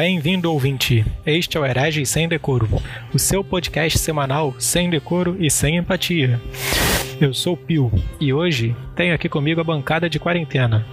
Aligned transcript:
Bem-vindo, 0.00 0.52
ouvinte. 0.52 1.04
Este 1.26 1.56
é 1.56 1.60
o 1.60 1.66
Herege 1.66 2.06
Sem 2.06 2.28
Decoro, 2.28 2.68
o 3.12 3.18
seu 3.18 3.42
podcast 3.42 3.98
semanal 3.98 4.54
sem 4.56 4.88
decoro 4.88 5.36
e 5.40 5.50
sem 5.50 5.76
empatia. 5.76 6.40
Eu 7.20 7.34
sou 7.34 7.56
Pio 7.56 7.90
e 8.20 8.32
hoje 8.32 8.76
tenho 8.94 9.12
aqui 9.12 9.28
comigo 9.28 9.60
a 9.60 9.64
bancada 9.64 10.08
de 10.08 10.20
quarentena. 10.20 10.86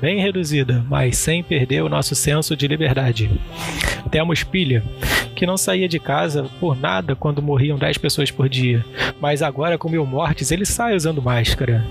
Bem 0.00 0.20
reduzida, 0.20 0.86
mas 0.88 1.18
sem 1.18 1.42
perder 1.42 1.82
o 1.82 1.88
nosso 1.88 2.14
senso 2.14 2.56
de 2.56 2.68
liberdade. 2.68 3.28
Temos 4.08 4.44
Pilha, 4.44 4.84
que 5.34 5.46
não 5.46 5.56
saía 5.56 5.88
de 5.88 5.98
casa 5.98 6.44
por 6.60 6.76
nada 6.76 7.16
quando 7.16 7.42
morriam 7.42 7.76
10 7.76 7.98
pessoas 7.98 8.30
por 8.30 8.48
dia, 8.48 8.84
mas 9.20 9.42
agora 9.42 9.76
com 9.76 9.88
mil 9.88 10.06
mortes 10.06 10.52
ele 10.52 10.64
sai 10.64 10.94
usando 10.94 11.20
máscara. 11.20 11.84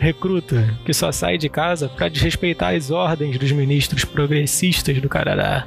Recruta, 0.00 0.66
que 0.82 0.94
só 0.94 1.12
sai 1.12 1.36
de 1.36 1.50
casa 1.50 1.86
para 1.86 2.08
desrespeitar 2.08 2.74
as 2.74 2.90
ordens 2.90 3.36
dos 3.36 3.52
ministros 3.52 4.02
progressistas 4.02 4.98
do 4.98 5.10
Canadá. 5.10 5.66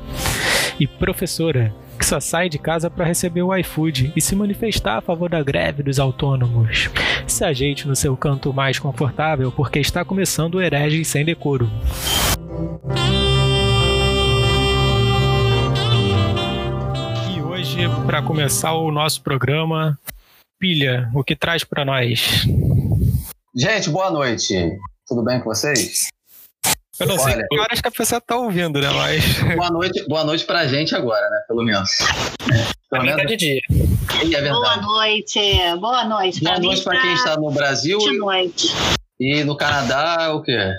E 0.80 0.88
professora, 0.88 1.72
que 2.00 2.04
só 2.04 2.20
sai 2.20 2.50
de 2.50 2.58
casa 2.58 2.90
para 2.90 3.06
receber 3.06 3.44
o 3.44 3.56
iFood 3.56 4.12
e 4.16 4.20
se 4.20 4.36
manifestar 4.36 4.98
a 4.98 5.02
favor 5.02 5.30
da 5.30 5.44
greve 5.44 5.84
dos 5.84 6.00
autônomos. 6.00 6.90
Se 7.28 7.46
ajeite 7.46 7.88
no 7.88 7.96
seu 7.96 8.18
canto 8.18 8.52
mais 8.52 8.80
confortável, 8.80 9.52
porque 9.52 9.78
está 9.78 10.04
começando 10.04 10.56
o 10.56 10.62
Herege 10.62 11.06
Sem 11.06 11.24
Decoro. 11.24 11.70
E 17.38 17.40
hoje, 17.40 17.78
para 18.08 18.24
começar 18.24 18.74
o 18.74 18.92
nosso 18.92 19.22
programa, 19.22 19.96
Pilha, 20.60 21.08
o 21.14 21.24
que 21.24 21.36
traz 21.36 21.64
para 21.64 21.86
nós? 21.86 22.48
Gente, 23.56 23.88
boa 23.92 24.10
noite. 24.10 24.80
Tudo 25.08 25.24
bem 25.24 25.40
com 25.40 25.46
vocês? 25.46 26.08
Eu 27.00 27.06
não 27.06 27.16
Olha, 27.16 27.36
sei 27.36 27.44
que 27.48 27.60
horas 27.60 27.82
que 27.82 27.88
a 27.88 27.92
pessoa 27.92 28.20
tá 28.20 28.36
ouvindo, 28.36 28.82
né? 28.82 28.90
Mas. 28.90 29.24
Boa 29.56 29.70
noite, 29.70 30.08
boa 30.08 30.24
noite 30.24 30.44
pra 30.44 30.66
gente 30.66 30.96
agora, 30.96 31.30
né? 31.30 31.40
Pelo 31.48 31.64
menos. 31.64 31.90
É, 32.52 32.72
pelo 32.90 33.04
menos... 33.04 33.28
de 33.28 33.38
dia. 33.38 33.62
É. 34.34 34.50
Boa 34.50 34.78
noite. 34.78 35.40
Boa 35.80 36.06
noite. 36.06 36.44
Boa 36.44 36.60
noite 36.60 36.84
pra 36.84 37.00
quem 37.00 37.14
está 37.14 37.36
no 37.36 37.52
Brasil. 37.52 38.00
De 38.00 38.18
noite. 38.18 38.70
E 39.20 39.44
no 39.44 39.56
Canadá, 39.56 40.34
o 40.34 40.42
quê? 40.42 40.72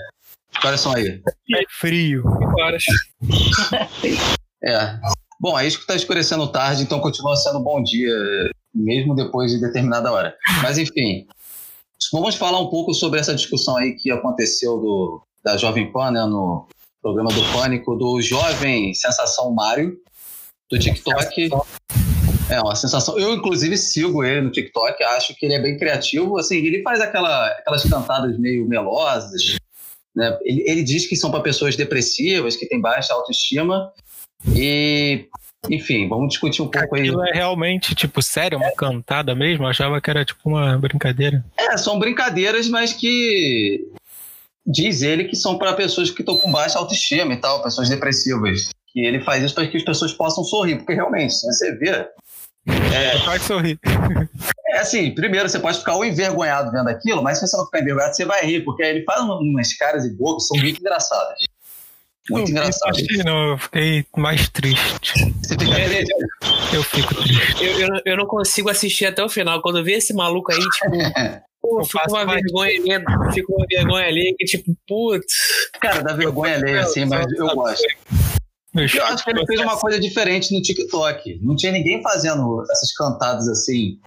Que 0.59 0.67
horas 0.67 0.81
são 0.81 0.93
aí? 0.93 1.21
É 1.55 1.63
frio. 1.79 2.23
horas. 2.59 2.83
é. 4.63 4.99
Bom, 5.39 5.55
aí 5.55 5.67
está 5.67 5.95
escurecendo 5.95 6.47
tarde, 6.47 6.83
então 6.83 6.99
continua 6.99 7.37
sendo 7.37 7.59
bom 7.61 7.81
dia, 7.81 8.13
mesmo 8.73 9.15
depois 9.15 9.51
de 9.51 9.61
determinada 9.61 10.11
hora. 10.11 10.35
Mas 10.61 10.77
enfim, 10.77 11.25
vamos 12.11 12.35
falar 12.35 12.59
um 12.59 12.69
pouco 12.69 12.93
sobre 12.93 13.19
essa 13.19 13.35
discussão 13.35 13.77
aí 13.77 13.93
que 13.93 14.11
aconteceu 14.11 14.77
do, 14.77 15.21
da 15.43 15.57
Jovem 15.57 15.91
Pan, 15.91 16.11
né, 16.11 16.25
no 16.25 16.67
programa 17.01 17.31
do 17.31 17.41
Pânico, 17.53 17.95
do 17.95 18.19
jovem 18.21 18.93
Sensação 18.93 19.53
Mário, 19.53 19.95
do 20.69 20.79
TikTok. 20.79 21.49
É 22.49 22.59
uma 22.61 22.75
sensação. 22.75 23.17
Eu, 23.17 23.33
inclusive, 23.33 23.77
sigo 23.77 24.23
ele 24.23 24.41
no 24.41 24.51
TikTok, 24.51 25.03
acho 25.03 25.35
que 25.35 25.45
ele 25.45 25.55
é 25.55 25.61
bem 25.61 25.77
criativo. 25.77 26.37
Assim, 26.37 26.57
ele 26.57 26.81
faz 26.81 26.99
aquela, 27.01 27.47
aquelas 27.47 27.83
cantadas 27.83 28.37
meio 28.39 28.67
melosas. 28.67 29.57
Né? 30.15 30.37
Ele, 30.43 30.63
ele 30.67 30.83
diz 30.83 31.07
que 31.07 31.15
são 31.15 31.31
para 31.31 31.41
pessoas 31.41 31.75
depressivas, 31.75 32.55
que 32.55 32.67
têm 32.67 32.81
baixa 32.81 33.13
autoestima. 33.13 33.91
E, 34.55 35.27
enfim, 35.69 36.07
vamos 36.07 36.29
discutir 36.29 36.61
um 36.61 36.67
pouco 36.67 36.95
Aquilo 36.95 37.21
aí. 37.21 37.31
é 37.31 37.33
realmente, 37.33 37.95
tipo, 37.95 38.21
sério, 38.21 38.57
uma 38.57 38.71
cantada 38.71 39.35
mesmo? 39.35 39.65
Eu 39.65 39.69
achava 39.69 39.99
que 39.99 40.09
era, 40.09 40.25
tipo, 40.25 40.41
uma 40.45 40.77
brincadeira. 40.77 41.43
É, 41.57 41.77
são 41.77 41.99
brincadeiras, 41.99 42.67
mas 42.69 42.93
que 42.93 43.85
diz 44.65 45.01
ele 45.01 45.25
que 45.25 45.35
são 45.35 45.57
para 45.57 45.73
pessoas 45.73 46.09
que 46.09 46.21
estão 46.21 46.37
com 46.37 46.51
baixa 46.51 46.79
autoestima 46.79 47.33
e 47.33 47.37
tal, 47.37 47.61
pessoas 47.61 47.89
depressivas. 47.89 48.69
E 48.95 49.05
ele 49.05 49.21
faz 49.21 49.43
isso 49.43 49.53
para 49.53 49.67
que 49.67 49.77
as 49.77 49.83
pessoas 49.83 50.13
possam 50.13 50.43
sorrir, 50.43 50.77
porque 50.77 50.93
realmente, 50.93 51.33
se 51.33 51.45
você 51.45 51.75
vê. 51.75 52.07
É, 52.67 53.19
pode 53.23 53.43
sorrir. 53.43 53.79
É 54.75 54.79
assim, 54.79 55.15
primeiro 55.15 55.47
você 55.47 55.57
pode 55.57 55.79
ficar 55.79 55.95
ou 55.95 56.03
envergonhado 56.03 56.69
vendo 56.69 56.89
aquilo, 56.89 57.23
mas 57.23 57.39
se 57.39 57.47
você 57.47 57.55
não 57.55 57.63
ficar 57.63 57.79
envergonhado, 57.79 58.13
você 58.13 58.25
vai 58.25 58.45
rir, 58.45 58.65
porque 58.65 58.83
ele 58.83 59.05
faz 59.05 59.21
umas 59.21 59.73
caras 59.77 60.03
e 60.03 60.13
bocas 60.13 60.43
que 60.43 60.47
são 60.49 60.57
muito 60.61 60.81
engraçadas. 60.81 61.39
Muito. 62.29 62.51
Não, 63.23 63.51
eu 63.51 63.57
fiquei 63.57 64.05
mais 64.17 64.49
triste. 64.49 65.13
Você 65.41 65.55
fica 65.57 65.75
triste? 65.75 66.13
Eu 66.73 66.83
fico 66.83 67.15
triste. 67.15 67.63
Eu, 67.63 67.79
eu, 67.79 68.01
eu, 68.05 68.17
não 68.17 68.25
consigo 68.25 68.69
assistir 68.69 69.05
até 69.05 69.23
o 69.23 69.29
final. 69.29 69.61
Quando 69.61 69.77
eu 69.77 69.83
vi 69.83 69.93
esse 69.93 70.13
maluco 70.13 70.51
aí, 70.51 70.59
tipo. 70.59 70.91
Pô, 71.61 71.83
fica 71.83 72.07
uma 72.09 72.25
vergonha 72.25 72.77
ali, 72.77 73.33
fica 73.33 73.51
uma 73.51 73.65
vergonha 73.67 74.05
ali, 74.05 74.35
que 74.37 74.45
tipo, 74.45 74.75
putz. 74.87 75.33
Cara, 75.81 76.03
dá 76.03 76.13
vergonha 76.13 76.57
ali, 76.57 76.77
assim, 76.77 77.05
mas 77.05 77.25
eu 77.31 77.47
gosto. 77.55 77.83
Eu 78.75 79.05
acho 79.05 79.23
que 79.23 79.31
ele 79.31 79.45
fez 79.47 79.61
uma 79.61 79.77
coisa 79.77 79.99
diferente 79.99 80.53
no 80.53 80.61
TikTok. 80.61 81.39
Não 81.41 81.55
tinha 81.55 81.71
ninguém 81.71 82.03
fazendo 82.03 82.61
essas 82.69 82.93
cantadas 82.93 83.47
assim, 83.47 83.97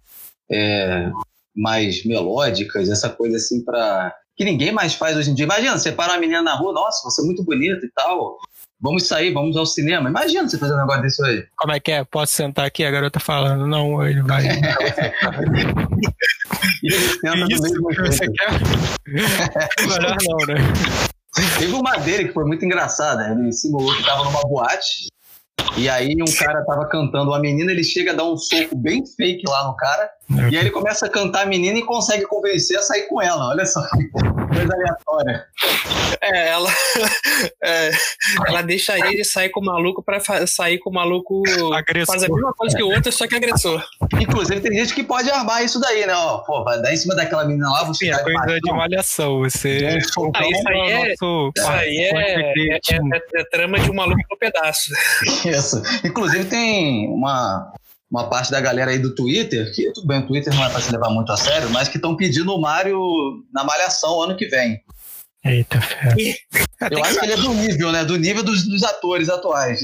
é, 0.51 1.11
mais 1.57 2.05
melódicas, 2.05 2.89
essa 2.89 3.09
coisa 3.09 3.37
assim 3.37 3.65
pra. 3.65 4.15
Que 4.39 4.45
ninguém 4.45 4.71
mais 4.71 4.95
faz 4.95 5.17
hoje 5.17 5.33
em 5.33 5.35
dia. 5.35 5.45
Imagina, 5.45 5.77
você 5.77 5.91
para 5.91 6.13
uma 6.13 6.21
menina 6.21 6.41
na 6.41 6.55
rua, 6.55 6.73
nossa, 6.73 7.03
você 7.03 7.21
é 7.21 7.25
muito 7.25 7.43
bonita 7.43 7.85
e 7.85 7.91
tal. 7.91 8.39
Vamos 8.81 9.09
sair, 9.09 9.33
vamos 9.33 9.57
ao 9.57 9.67
cinema. 9.67 10.09
Imagina 10.09 10.49
você 10.49 10.57
fazer 10.57 10.75
um 10.75 10.79
negócio 10.79 11.03
desse 11.03 11.25
aí. 11.27 11.45
Como 11.57 11.73
é 11.73 11.81
que 11.81 11.91
é? 11.91 12.05
Posso 12.05 12.33
sentar 12.35 12.65
aqui? 12.65 12.85
A 12.85 12.91
garota 12.93 13.19
falando, 13.19 13.67
não, 13.67 14.07
ele 14.07 14.23
vai. 14.23 14.45
Isso 16.85 17.19
que 17.19 18.03
você 18.03 18.31
quer? 18.31 18.53
Melhor 19.83 20.17
não, 20.23 20.47
né? 20.47 20.55
Teve 21.59 21.73
uma 21.73 21.97
dele 21.97 22.29
que 22.29 22.35
foi 22.35 22.45
muito 22.45 22.65
engraçada. 22.65 23.33
Ele 23.33 23.53
simulou 23.53 23.93
que 23.97 24.05
tava 24.05 24.23
numa 24.23 24.43
boate. 24.43 25.09
E 25.77 25.89
aí 25.89 26.15
um 26.23 26.33
cara 26.39 26.65
tava 26.65 26.89
cantando 26.89 27.31
uma 27.31 27.41
menina, 27.41 27.73
ele 27.73 27.83
chega 27.83 28.13
a 28.13 28.15
dar 28.15 28.25
um 28.25 28.37
soco 28.37 28.77
bem 28.77 29.05
fake 29.05 29.43
lá 29.49 29.67
no 29.67 29.75
cara. 29.75 30.09
E 30.31 30.41
aí 30.41 30.57
ele 30.57 30.71
começa 30.71 31.07
a 31.07 31.09
cantar 31.09 31.43
a 31.43 31.47
menina 31.47 31.79
e 31.79 31.83
consegue 31.83 32.25
convencer 32.27 32.79
a 32.79 32.83
sair 32.83 33.09
com 33.09 33.21
ela. 33.21 33.49
Olha 33.49 33.65
só, 33.65 33.81
coisa 33.89 34.75
aleatória. 34.75 35.47
É, 36.21 36.49
ela, 36.49 36.71
é, 37.63 37.91
ela 38.47 38.63
deixa 38.63 38.99
ele 38.99 39.25
sair 39.25 39.49
com 39.49 39.61
o 39.61 39.65
maluco 39.65 40.03
pra 40.03 40.21
sair 40.47 40.79
com 40.79 40.91
o 40.91 40.93
maluco. 40.93 41.43
Agressor. 41.75 42.15
Faz 42.15 42.25
a 42.25 42.29
mesma 42.29 42.53
coisa 42.53 42.77
que 42.77 42.83
o 42.83 42.91
outro, 42.91 43.11
só 43.11 43.27
que 43.27 43.37
agressor. 43.37 43.83
Inclusive, 44.21 44.61
tem 44.61 44.79
gente 44.79 44.95
que 44.95 45.03
pode 45.03 45.31
armar 45.31 45.65
isso 45.65 45.81
daí, 45.81 46.07
né? 46.07 46.15
Ó, 46.15 46.39
pô, 46.39 46.63
vai 46.63 46.81
dar 46.83 46.93
em 46.93 46.97
cima 46.97 47.15
daquela 47.15 47.45
menina 47.47 47.71
lá, 47.71 47.85
você 47.85 48.11
é 48.11 48.19
coisa 48.19 48.61
de 48.61 48.71
malhação. 48.71 49.39
Você. 49.41 49.89
Ah, 50.35 50.47
isso 50.47 50.69
aí 50.69 50.91
é. 50.91 51.09
Nosso... 51.09 51.53
Isso 51.57 51.69
aí 51.69 51.97
é, 51.97 52.41
é, 52.41 52.75
é, 52.75 53.41
é, 53.41 53.45
trama 53.45 53.79
de 53.79 53.91
um 53.91 53.95
maluco 53.95 54.21
no 54.31 54.37
pedaço. 54.37 54.93
Isso. 55.47 55.83
Inclusive, 56.05 56.45
tem 56.45 57.09
uma 57.09 57.73
uma 58.11 58.29
parte 58.29 58.51
da 58.51 58.61
galera 58.61 58.91
aí 58.91 58.99
do 58.99 59.15
Twitter, 59.15 59.73
que 59.75 59.93
tudo 59.93 60.07
bem, 60.07 60.21
o 60.21 60.27
Twitter 60.27 60.55
não 60.55 60.65
é 60.65 60.71
para 60.71 60.81
se 60.81 60.91
levar 60.91 61.11
muito 61.11 61.31
a 61.31 61.37
sério, 61.37 61.69
mas 61.71 61.89
que 61.89 61.99
estão 61.99 62.17
pedindo 62.17 62.55
o 62.55 62.61
Mario 62.61 62.99
na 63.53 63.65
Malhação 63.65 64.23
ano 64.23 64.37
que 64.37 64.47
vem. 64.47 64.81
Eita, 65.45 65.81
fera. 65.81 66.17
Eu 66.91 67.05
acho 67.05 67.19
que 67.19 67.25
ele 67.25 67.33
é 67.33 67.37
do 67.37 67.55
nível, 67.55 67.93
né? 67.93 68.05
Do 68.05 68.17
nível 68.17 68.43
dos, 68.43 68.67
dos 68.67 68.83
atores 68.83 69.29
atuais. 69.29 69.81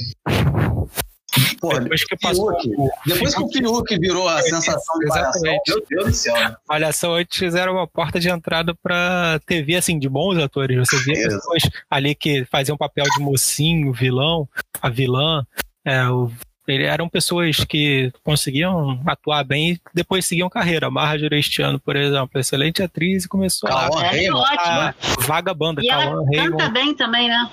Pô, 1.60 1.78
depois 1.78 2.04
que, 2.04 2.16
passou, 2.16 2.60
Fiuk, 2.60 2.90
depois 3.06 3.34
que 3.34 3.42
o 3.42 3.48
Fiuk 3.48 3.98
virou 3.98 4.28
a 4.28 4.40
sensação 4.42 4.98
de 4.98 5.06
Malhação, 5.06 5.42
meu 5.42 5.84
Deus 5.88 6.04
do 6.04 6.12
céu. 6.12 6.34
Né? 6.34 6.56
Malhação 6.68 7.14
antes 7.14 7.54
era 7.54 7.72
uma 7.72 7.86
porta 7.88 8.20
de 8.20 8.28
entrada 8.28 8.74
pra 8.74 9.40
TV, 9.46 9.76
assim, 9.76 9.98
de 9.98 10.08
bons 10.08 10.38
atores. 10.38 10.76
Você 10.76 10.96
via 11.02 11.14
Isso. 11.14 11.28
pessoas 11.28 11.62
ali 11.90 12.14
que 12.14 12.44
faziam 12.44 12.76
papel 12.76 13.04
de 13.16 13.22
mocinho, 13.22 13.92
vilão, 13.92 14.48
a 14.80 14.88
vilã, 14.88 15.44
é, 15.84 16.06
o 16.08 16.30
ele, 16.66 16.84
eram 16.84 17.08
pessoas 17.08 17.64
que 17.64 18.12
conseguiam 18.22 19.00
atuar 19.06 19.44
bem 19.44 19.72
e 19.72 19.80
depois 19.92 20.26
seguiam 20.26 20.48
carreira. 20.48 20.90
Marra 20.90 21.18
Jurestiano, 21.18 21.78
por 21.78 21.96
exemplo, 21.96 22.40
excelente 22.40 22.82
atriz 22.82 23.24
e 23.24 23.28
começou 23.28 23.68
Calma, 23.68 24.02
a, 24.02 24.16
é, 24.16 24.28
a 24.28 24.94
vagabanda. 25.20 25.82
E 25.82 25.88
ela 25.88 26.24
canta 26.32 26.68
bem 26.68 26.94
também, 26.94 27.28
né? 27.28 27.50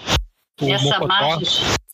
Essa 0.62 1.00
Marra. 1.00 1.40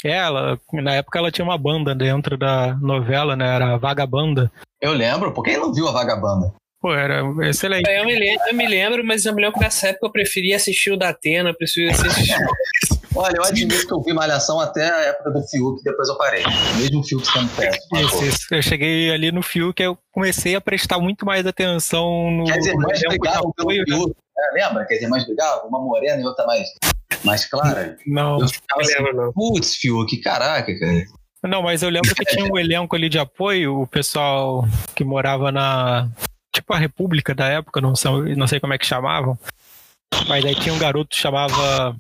É, 0.04 0.12
ela, 0.12 0.60
na 0.74 0.94
época 0.94 1.18
ela 1.18 1.32
tinha 1.32 1.46
uma 1.46 1.58
banda 1.58 1.96
dentro 1.96 2.38
da 2.38 2.76
novela, 2.76 3.36
né? 3.36 3.56
Era 3.56 3.74
a 3.74 3.78
Vagabanda. 3.78 4.52
Eu 4.80 4.94
lembro, 4.94 5.34
por 5.34 5.44
quem 5.44 5.58
não 5.58 5.74
viu 5.74 5.88
a 5.88 5.92
Vagabanda? 5.92 6.54
Pô, 6.80 6.94
era 6.94 7.24
excelente. 7.48 7.90
Eu 7.90 8.06
me, 8.06 8.16
lembro, 8.16 8.48
eu 8.48 8.56
me 8.56 8.68
lembro, 8.68 9.04
mas 9.04 9.26
eu 9.26 9.34
me 9.34 9.42
lembro 9.42 9.58
que 9.58 9.66
nessa 9.66 9.88
época 9.88 10.06
eu 10.06 10.12
preferia 10.12 10.56
assistir 10.56 10.92
o 10.92 10.98
da 10.98 11.10
Atena, 11.10 11.50
eu 11.50 11.56
preferia 11.56 11.92
assistir. 11.92 12.36
Olha, 13.18 13.36
eu 13.36 13.44
admito 13.44 13.88
que 13.88 13.94
eu 13.94 14.02
vi 14.02 14.14
Malhação 14.14 14.60
até 14.60 14.92
a 14.92 15.02
época 15.06 15.32
do 15.32 15.42
Fiuk, 15.48 15.84
depois 15.84 16.08
eu 16.08 16.18
parei. 16.18 16.44
Mesmo 16.78 17.00
o 17.00 17.04
Fiuk 17.04 17.26
sendo 17.26 17.50
péssimo. 17.56 18.00
Isso, 18.00 18.24
isso. 18.26 18.48
Eu 18.52 18.62
cheguei 18.62 19.12
ali 19.12 19.32
no 19.32 19.42
Fiuk, 19.42 19.82
eu 19.82 19.98
comecei 20.12 20.56
a 20.56 20.62
prestar 20.62 21.00
muito 21.00 21.26
mais 21.26 21.46
atenção 21.48 22.30
no. 22.30 22.46
Quer 22.46 22.60
dizer, 22.60 22.76
mais 22.76 23.02
brigavam 23.02 23.52
pelo 23.54 23.70
né? 23.70 23.84
Fiuk. 23.88 24.16
É, 24.38 24.54
lembra? 24.54 24.86
Quer 24.86 24.96
dizer, 24.96 25.08
mais 25.08 25.26
brigavam? 25.26 25.68
Uma 25.68 25.80
morena 25.80 26.22
e 26.22 26.26
outra 26.26 26.46
mais, 26.46 26.68
mais 27.24 27.44
clara? 27.46 27.98
Não, 28.06 28.40
eu 28.40 28.48
ficava 28.48 28.82
assim, 28.82 28.94
lembro, 28.94 29.16
não. 29.16 29.34
Putz, 29.34 29.76
Fiuk, 29.76 30.16
caraca, 30.18 30.78
cara. 30.80 31.06
Não, 31.44 31.64
mas 31.64 31.82
eu 31.82 31.90
lembro 31.90 32.14
que 32.14 32.26
tinha 32.26 32.46
um 32.46 32.58
elenco 32.58 32.96
ali 32.96 33.10
de 33.10 33.18
apoio, 33.18 33.82
o 33.82 33.88
pessoal 33.88 34.64
que 34.94 35.04
morava 35.04 35.52
na. 35.52 36.08
Tipo 36.54 36.74
a 36.74 36.78
República 36.78 37.34
da 37.34 37.48
época, 37.48 37.82
não 37.82 37.96
sei, 37.96 38.36
não 38.36 38.48
sei 38.48 38.60
como 38.60 38.74
é 38.74 38.78
que 38.78 38.86
chamavam. 38.86 39.38
Mas 40.28 40.46
aí 40.46 40.56
tinha 40.56 40.74
um 40.74 40.80
garoto 40.80 41.10
que 41.10 41.18
chamava 41.18 41.96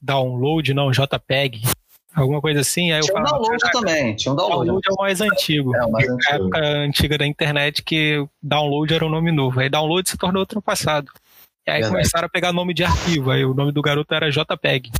download, 0.00 0.72
não, 0.74 0.90
JPEG. 0.90 1.62
alguma 2.14 2.40
coisa 2.40 2.60
assim. 2.60 2.92
Aí 2.92 3.00
tinha 3.00 3.18
um 3.18 3.22
download 3.22 3.70
também, 3.72 4.16
tinha 4.16 4.32
um 4.32 4.36
download. 4.36 4.66
Download 4.66 4.88
é 4.88 4.92
o 4.92 4.96
mais 5.02 5.20
antigo. 5.20 5.76
É 5.76 5.84
o 5.84 5.90
mais 5.90 6.08
antigo. 6.08 6.30
A 6.30 6.34
época 6.34 6.58
antiga 6.60 7.18
da 7.18 7.26
internet 7.26 7.82
que 7.82 8.26
download 8.42 8.94
era 8.94 9.04
um 9.04 9.10
nome 9.10 9.30
novo. 9.30 9.60
Aí 9.60 9.68
download 9.68 10.08
se 10.08 10.16
tornou 10.16 10.40
outro 10.40 10.62
passado. 10.62 11.10
E 11.66 11.70
aí 11.70 11.80
Verdade. 11.80 11.92
começaram 11.92 12.26
a 12.26 12.28
pegar 12.28 12.52
nome 12.52 12.72
de 12.72 12.84
arquivo. 12.84 13.30
Aí 13.30 13.44
o 13.44 13.54
nome 13.54 13.72
do 13.72 13.82
garoto 13.82 14.14
era 14.14 14.30
JPEG. 14.30 14.90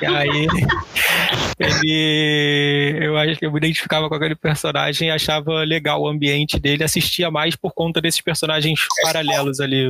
e 0.00 0.06
aí 0.06 0.46
ele 1.58 2.98
eu 3.04 3.16
acho 3.16 3.38
que 3.38 3.46
eu 3.46 3.52
me 3.52 3.58
identificava 3.58 4.08
com 4.08 4.14
aquele 4.14 4.34
personagem 4.34 5.08
e 5.08 5.10
achava 5.10 5.62
legal 5.64 6.02
o 6.02 6.08
ambiente 6.08 6.58
dele, 6.58 6.84
assistia 6.84 7.30
mais 7.30 7.54
por 7.54 7.72
conta 7.72 8.00
desses 8.00 8.20
personagens 8.20 8.80
paralelos 9.02 9.60
ali, 9.60 9.86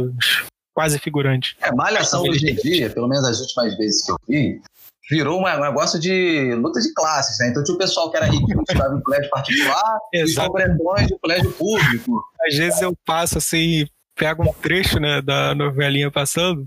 quase 0.75 0.99
figurantes. 0.99 1.55
É, 1.61 1.73
Malhação 1.73 2.23
hoje 2.23 2.51
em 2.51 2.55
dia, 2.57 2.91
pelo 2.91 3.09
menos 3.09 3.25
as 3.25 3.41
últimas 3.41 3.77
vezes 3.77 4.05
que 4.05 4.13
eu 4.13 4.17
vi, 4.29 4.61
virou 5.09 5.41
um 5.41 5.45
negócio 5.45 5.99
de 6.01 6.55
luta 6.55 6.81
de 6.81 6.93
classes, 6.95 7.39
né? 7.39 7.49
Então 7.49 7.63
tinha 7.63 7.75
o 7.75 7.79
pessoal 7.79 8.11
que 8.11 8.17
era 8.17 8.27
rico 8.27 8.47
que 8.47 8.73
estava 8.73 8.95
em 8.95 9.01
colégio 9.01 9.31
particular 9.31 9.99
e 10.13 10.25
os 10.25 10.35
pobretões 10.35 11.07
de 11.07 11.19
colégio 11.19 11.53
público. 11.53 12.25
Às 12.47 12.57
vezes 12.57 12.83
eu 12.83 12.95
passo 13.07 13.39
assim, 13.39 13.87
pego 14.17 14.43
um 14.43 14.53
trecho 14.53 14.99
né, 14.99 15.23
da 15.23 15.55
novelinha 15.55 16.11
passando, 16.11 16.67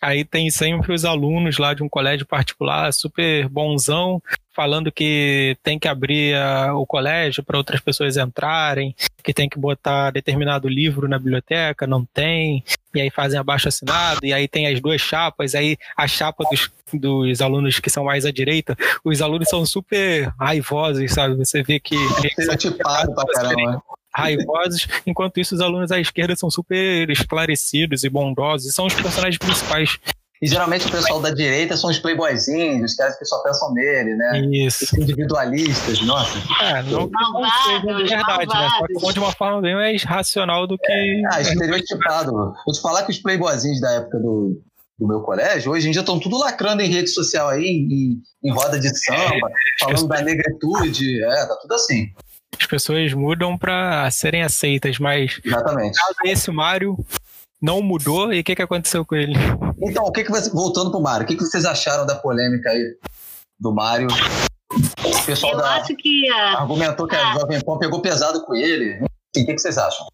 aí 0.00 0.24
tem 0.24 0.50
sempre 0.50 0.92
os 0.92 1.04
alunos 1.04 1.58
lá 1.58 1.74
de 1.74 1.82
um 1.82 1.88
colégio 1.88 2.26
particular, 2.26 2.92
super 2.92 3.48
bonzão, 3.48 4.20
falando 4.54 4.92
que 4.92 5.56
tem 5.62 5.78
que 5.78 5.88
abrir 5.88 6.36
a, 6.36 6.74
o 6.74 6.86
colégio 6.86 7.42
para 7.42 7.58
outras 7.58 7.80
pessoas 7.80 8.16
entrarem, 8.16 8.94
que 9.22 9.34
tem 9.34 9.48
que 9.48 9.58
botar 9.58 10.10
determinado 10.10 10.68
livro 10.68 11.08
na 11.08 11.18
biblioteca, 11.18 11.86
não 11.86 12.04
tem, 12.04 12.64
e 12.94 13.00
aí 13.00 13.10
fazem 13.10 13.38
abaixo 13.38 13.68
assinado, 13.68 14.20
e 14.24 14.32
aí 14.32 14.46
tem 14.46 14.66
as 14.68 14.80
duas 14.80 15.00
chapas, 15.00 15.54
aí 15.54 15.76
a 15.96 16.06
chapa 16.06 16.44
dos, 16.48 16.70
dos 16.92 17.40
alunos 17.40 17.80
que 17.80 17.90
são 17.90 18.04
mais 18.04 18.24
à 18.24 18.30
direita, 18.30 18.76
os 19.04 19.20
alunos 19.20 19.48
são 19.48 19.66
super 19.66 20.32
raivosos, 20.38 21.10
sabe? 21.12 21.34
Você 21.34 21.62
vê 21.62 21.80
que. 21.80 21.96
Estereotipado 22.38 23.14
pra 23.14 23.26
caramba 23.26 23.82
raivosos, 24.16 24.86
enquanto 25.04 25.40
isso 25.40 25.56
os 25.56 25.60
alunos 25.60 25.90
à 25.90 25.98
esquerda 25.98 26.36
são 26.36 26.48
super 26.48 27.10
esclarecidos 27.10 28.04
e 28.04 28.08
bondosos, 28.08 28.68
e 28.68 28.72
são 28.72 28.86
os 28.86 28.94
personagens 28.94 29.38
principais 29.38 29.98
e 30.42 30.46
geralmente 30.46 30.86
o 30.86 30.90
pessoal 30.90 31.20
da 31.20 31.30
direita 31.30 31.76
são 31.76 31.88
os 31.90 31.98
playboyzinhos, 31.98 32.92
os 32.92 32.96
caras 32.96 33.16
que 33.18 33.24
só 33.24 33.42
pensam 33.42 33.72
nele, 33.72 34.14
né? 34.16 34.42
Isso. 34.52 34.84
Os 34.84 34.92
individualistas, 34.92 36.00
nossa. 36.02 36.36
É, 36.60 36.82
não, 36.82 37.08
malvados, 37.08 37.84
não 37.84 37.96
verdade, 37.98 38.46
né? 38.46 38.68
Só 38.98 39.06
que 39.06 39.12
de 39.14 39.18
uma 39.20 39.32
forma 39.32 39.62
bem 39.62 39.74
mais 39.74 40.02
racional 40.02 40.66
do 40.66 40.76
que. 40.76 40.92
É, 40.92 41.22
ah, 41.32 41.40
estereotipado. 41.40 42.32
Vou 42.32 42.74
te 42.74 42.80
falar 42.80 43.04
que 43.04 43.12
os 43.12 43.18
playboyzinhos 43.18 43.80
da 43.80 43.92
época 43.92 44.18
do, 44.18 44.60
do 44.98 45.06
meu 45.06 45.20
colégio, 45.20 45.72
hoje 45.72 45.88
em 45.88 45.92
dia 45.92 46.00
estão 46.00 46.18
tudo 46.18 46.36
lacrando 46.36 46.82
em 46.82 46.88
rede 46.88 47.10
social 47.10 47.48
aí, 47.48 47.64
em, 47.64 48.20
em 48.42 48.52
roda 48.52 48.78
de 48.78 48.88
samba, 48.98 49.48
é, 49.48 49.78
falando 49.80 50.08
da 50.08 50.20
negritude, 50.20 51.24
é, 51.24 51.46
tá 51.46 51.56
tudo 51.62 51.74
assim. 51.74 52.08
As 52.58 52.66
pessoas 52.66 53.12
mudam 53.12 53.56
para 53.56 54.10
serem 54.10 54.42
aceitas, 54.42 54.98
mas. 54.98 55.40
Exatamente. 55.44 55.98
Esse 56.24 56.50
Mário 56.50 56.96
não 57.60 57.82
mudou 57.82 58.32
e 58.32 58.40
o 58.40 58.44
que, 58.44 58.54
que 58.54 58.62
aconteceu 58.62 59.04
com 59.04 59.14
ele? 59.14 59.34
Então, 59.82 60.04
o 60.04 60.12
que 60.12 60.24
que 60.24 60.30
você, 60.30 60.50
voltando 60.50 60.90
pro 60.90 61.00
Mário, 61.00 61.24
o 61.24 61.26
que, 61.26 61.36
que 61.36 61.44
vocês 61.44 61.64
acharam 61.64 62.06
da 62.06 62.14
polêmica 62.14 62.70
aí 62.70 62.96
do 63.58 63.72
Mário? 63.72 64.08
O 64.72 65.26
pessoal 65.26 65.52
Eu 65.52 65.58
da, 65.58 65.76
acho 65.76 65.94
que 65.96 66.28
argumentou 66.30 67.06
que 67.06 67.14
a 67.14 67.34
Jovem 67.34 67.60
Pan 67.64 67.78
pegou 67.78 68.00
pesado 68.00 68.44
com 68.44 68.54
ele. 68.54 69.02
o 69.02 69.06
que, 69.32 69.44
que 69.44 69.58
vocês 69.58 69.78
acham? 69.78 70.06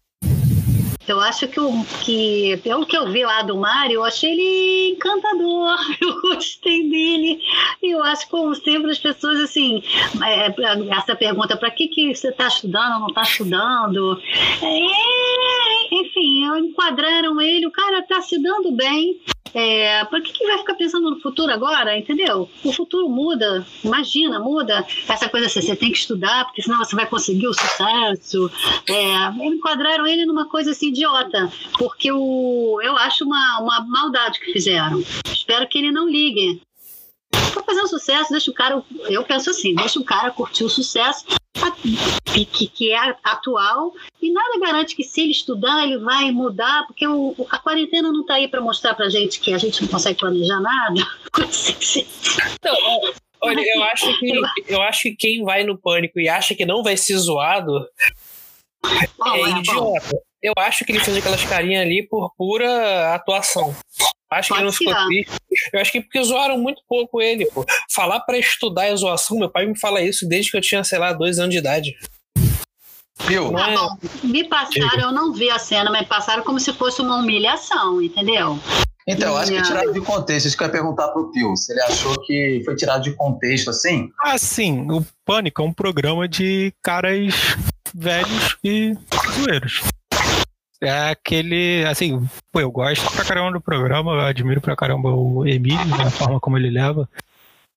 Eu 1.07 1.19
acho 1.19 1.47
que, 1.47 1.59
o, 1.59 1.83
que, 2.03 2.59
pelo 2.63 2.85
que 2.85 2.95
eu 2.95 3.11
vi 3.11 3.23
lá 3.25 3.41
do 3.41 3.57
Mário, 3.57 3.95
eu 3.95 4.03
achei 4.03 4.31
ele 4.31 4.95
encantador, 4.95 5.77
eu 5.99 6.21
gostei 6.21 6.87
dele. 6.89 7.39
E 7.81 7.91
eu 7.91 8.03
acho, 8.03 8.29
como 8.29 8.53
sempre, 8.55 8.91
as 8.91 8.99
pessoas, 8.99 9.39
assim, 9.39 9.81
é, 10.23 10.53
essa 10.95 11.15
pergunta, 11.15 11.57
para 11.57 11.71
que, 11.71 11.87
que 11.87 12.13
você 12.13 12.29
está 12.29 12.47
estudando 12.47 12.93
ou 12.93 12.99
não 13.01 13.07
está 13.07 13.23
estudando? 13.23 14.21
É, 14.61 15.95
enfim, 15.95 16.45
enquadraram 16.59 17.41
ele, 17.41 17.67
o 17.67 17.71
cara 17.71 17.99
está 17.99 18.21
se 18.21 18.41
dando 18.41 18.71
bem. 18.71 19.19
É, 19.53 20.05
por 20.05 20.21
que, 20.21 20.31
que 20.31 20.47
vai 20.47 20.57
ficar 20.59 20.75
pensando 20.75 21.09
no 21.09 21.19
futuro 21.19 21.51
agora, 21.51 21.97
entendeu? 21.97 22.49
O 22.63 22.71
futuro 22.71 23.09
muda, 23.09 23.65
imagina, 23.83 24.39
muda. 24.39 24.85
Essa 25.07 25.29
coisa 25.29 25.47
assim, 25.47 25.61
você 25.61 25.75
tem 25.75 25.91
que 25.91 25.97
estudar, 25.97 26.45
porque 26.45 26.61
senão 26.61 26.77
você 26.77 26.95
vai 26.95 27.05
conseguir 27.05 27.47
o 27.47 27.53
sucesso. 27.53 28.51
É, 28.87 29.45
enquadraram 29.45 30.07
ele 30.07 30.25
numa 30.25 30.47
coisa 30.47 30.71
assim 30.71 30.87
idiota, 30.87 31.51
porque 31.77 32.11
o, 32.11 32.79
eu 32.81 32.95
acho 32.97 33.25
uma, 33.25 33.59
uma 33.59 33.81
maldade 33.81 34.39
que 34.39 34.53
fizeram. 34.53 35.03
Espero 35.25 35.67
que 35.67 35.77
ele 35.77 35.91
não 35.91 36.09
ligue. 36.09 36.61
Tá 37.31 37.63
fazendo 37.65 37.87
sucesso, 37.87 38.31
deixa 38.31 38.51
o 38.51 38.53
cara. 38.53 38.83
Eu 39.09 39.23
penso 39.23 39.49
assim, 39.49 39.73
deixa 39.75 39.99
o 39.99 40.03
cara 40.03 40.31
curtir 40.31 40.63
o 40.63 40.69
sucesso 40.69 41.25
que, 42.45 42.67
que 42.67 42.91
é 42.91 42.97
atual 43.23 43.93
e 44.21 44.31
nada 44.31 44.59
garante 44.59 44.95
que 44.95 45.03
se 45.03 45.21
ele 45.21 45.31
estudar 45.31 45.83
ele 45.83 45.97
vai 45.99 46.31
mudar, 46.31 46.85
porque 46.87 47.05
o, 47.07 47.35
a 47.49 47.59
quarentena 47.59 48.11
não 48.11 48.21
está 48.21 48.35
aí 48.35 48.47
para 48.47 48.61
mostrar 48.61 48.93
para 48.93 49.09
gente 49.09 49.39
que 49.39 49.53
a 49.53 49.57
gente 49.57 49.81
não 49.81 49.89
consegue 49.89 50.19
planejar 50.19 50.59
nada. 50.59 51.01
Então, 52.55 52.75
olha, 53.41 53.61
eu 53.75 53.83
acho 53.83 54.19
que 54.19 54.31
eu 54.67 54.81
acho 54.83 55.01
que 55.01 55.15
quem 55.15 55.43
vai 55.43 55.63
no 55.63 55.77
pânico 55.77 56.19
e 56.19 56.29
acha 56.29 56.53
que 56.53 56.65
não 56.65 56.83
vai 56.83 56.95
ser 56.95 57.17
zoado 57.17 57.85
é, 58.85 59.39
é 59.39 59.49
idiota. 59.57 60.21
Eu 60.41 60.53
acho 60.57 60.85
que 60.85 60.91
ele 60.91 60.99
fez 60.99 61.17
aquelas 61.17 61.43
carinhas 61.43 61.83
ali 61.83 62.07
por 62.07 62.33
pura 62.35 63.15
atuação. 63.15 63.75
Acho 64.31 64.49
Pode 64.49 64.59
que 64.59 64.65
não 64.65 64.71
ficou 64.71 65.05
triste. 65.07 65.31
Eu 65.73 65.81
acho 65.81 65.91
que 65.91 66.01
porque 66.01 66.23
zoaram 66.23 66.57
muito 66.57 66.81
pouco 66.87 67.21
ele, 67.21 67.45
pô. 67.47 67.65
Falar 67.93 68.21
para 68.21 68.37
estudar 68.37 68.85
é 68.85 68.95
zoação, 68.95 69.37
meu 69.37 69.49
pai 69.49 69.65
me 69.65 69.77
fala 69.77 70.01
isso 70.01 70.27
desde 70.27 70.49
que 70.49 70.57
eu 70.57 70.61
tinha, 70.61 70.83
sei 70.85 70.97
lá, 70.99 71.11
dois 71.11 71.37
anos 71.37 71.51
de 71.51 71.59
idade. 71.59 71.97
Viu? 73.27 73.51
Tá 73.51 73.71
bom. 73.71 73.97
Me 74.23 74.45
passaram, 74.45 75.01
eu 75.01 75.11
não 75.11 75.33
vi 75.33 75.49
a 75.49 75.59
cena, 75.59 75.91
mas 75.91 76.07
passaram 76.07 76.43
como 76.43 76.59
se 76.59 76.71
fosse 76.73 77.01
uma 77.01 77.17
humilhação, 77.17 78.01
entendeu? 78.01 78.57
Então, 79.05 79.29
eu 79.29 79.37
acho 79.37 79.51
que 79.51 79.61
tiraram 79.61 79.91
de 79.91 79.99
contexto. 79.99 80.45
Isso 80.45 80.55
que 80.55 80.63
eu 80.63 80.67
ia 80.67 80.71
perguntar 80.71 81.09
pro 81.09 81.29
Pio. 81.31 81.55
Se 81.57 81.73
ele 81.73 81.81
achou 81.81 82.19
que 82.21 82.61
foi 82.63 82.75
tirado 82.75 83.03
de 83.03 83.11
contexto, 83.13 83.69
assim? 83.69 84.09
Ah, 84.23 84.37
sim. 84.37 84.89
O 84.89 85.05
Pânico 85.25 85.61
é 85.61 85.65
um 85.65 85.73
programa 85.73 86.27
de 86.27 86.73
caras 86.81 87.33
velhos 87.93 88.57
e 88.63 88.95
zoeiros 89.35 89.81
é 90.81 91.09
aquele, 91.11 91.85
assim, 91.85 92.27
pô, 92.51 92.59
eu 92.59 92.71
gosto 92.71 93.09
pra 93.13 93.23
caramba 93.23 93.51
do 93.51 93.61
programa, 93.61 94.13
eu 94.13 94.21
admiro 94.21 94.59
pra 94.59 94.75
caramba 94.75 95.09
o 95.09 95.45
Emílio, 95.47 95.85
né, 95.85 96.05
a 96.05 96.11
forma 96.11 96.39
como 96.39 96.57
ele 96.57 96.69
leva. 96.69 97.07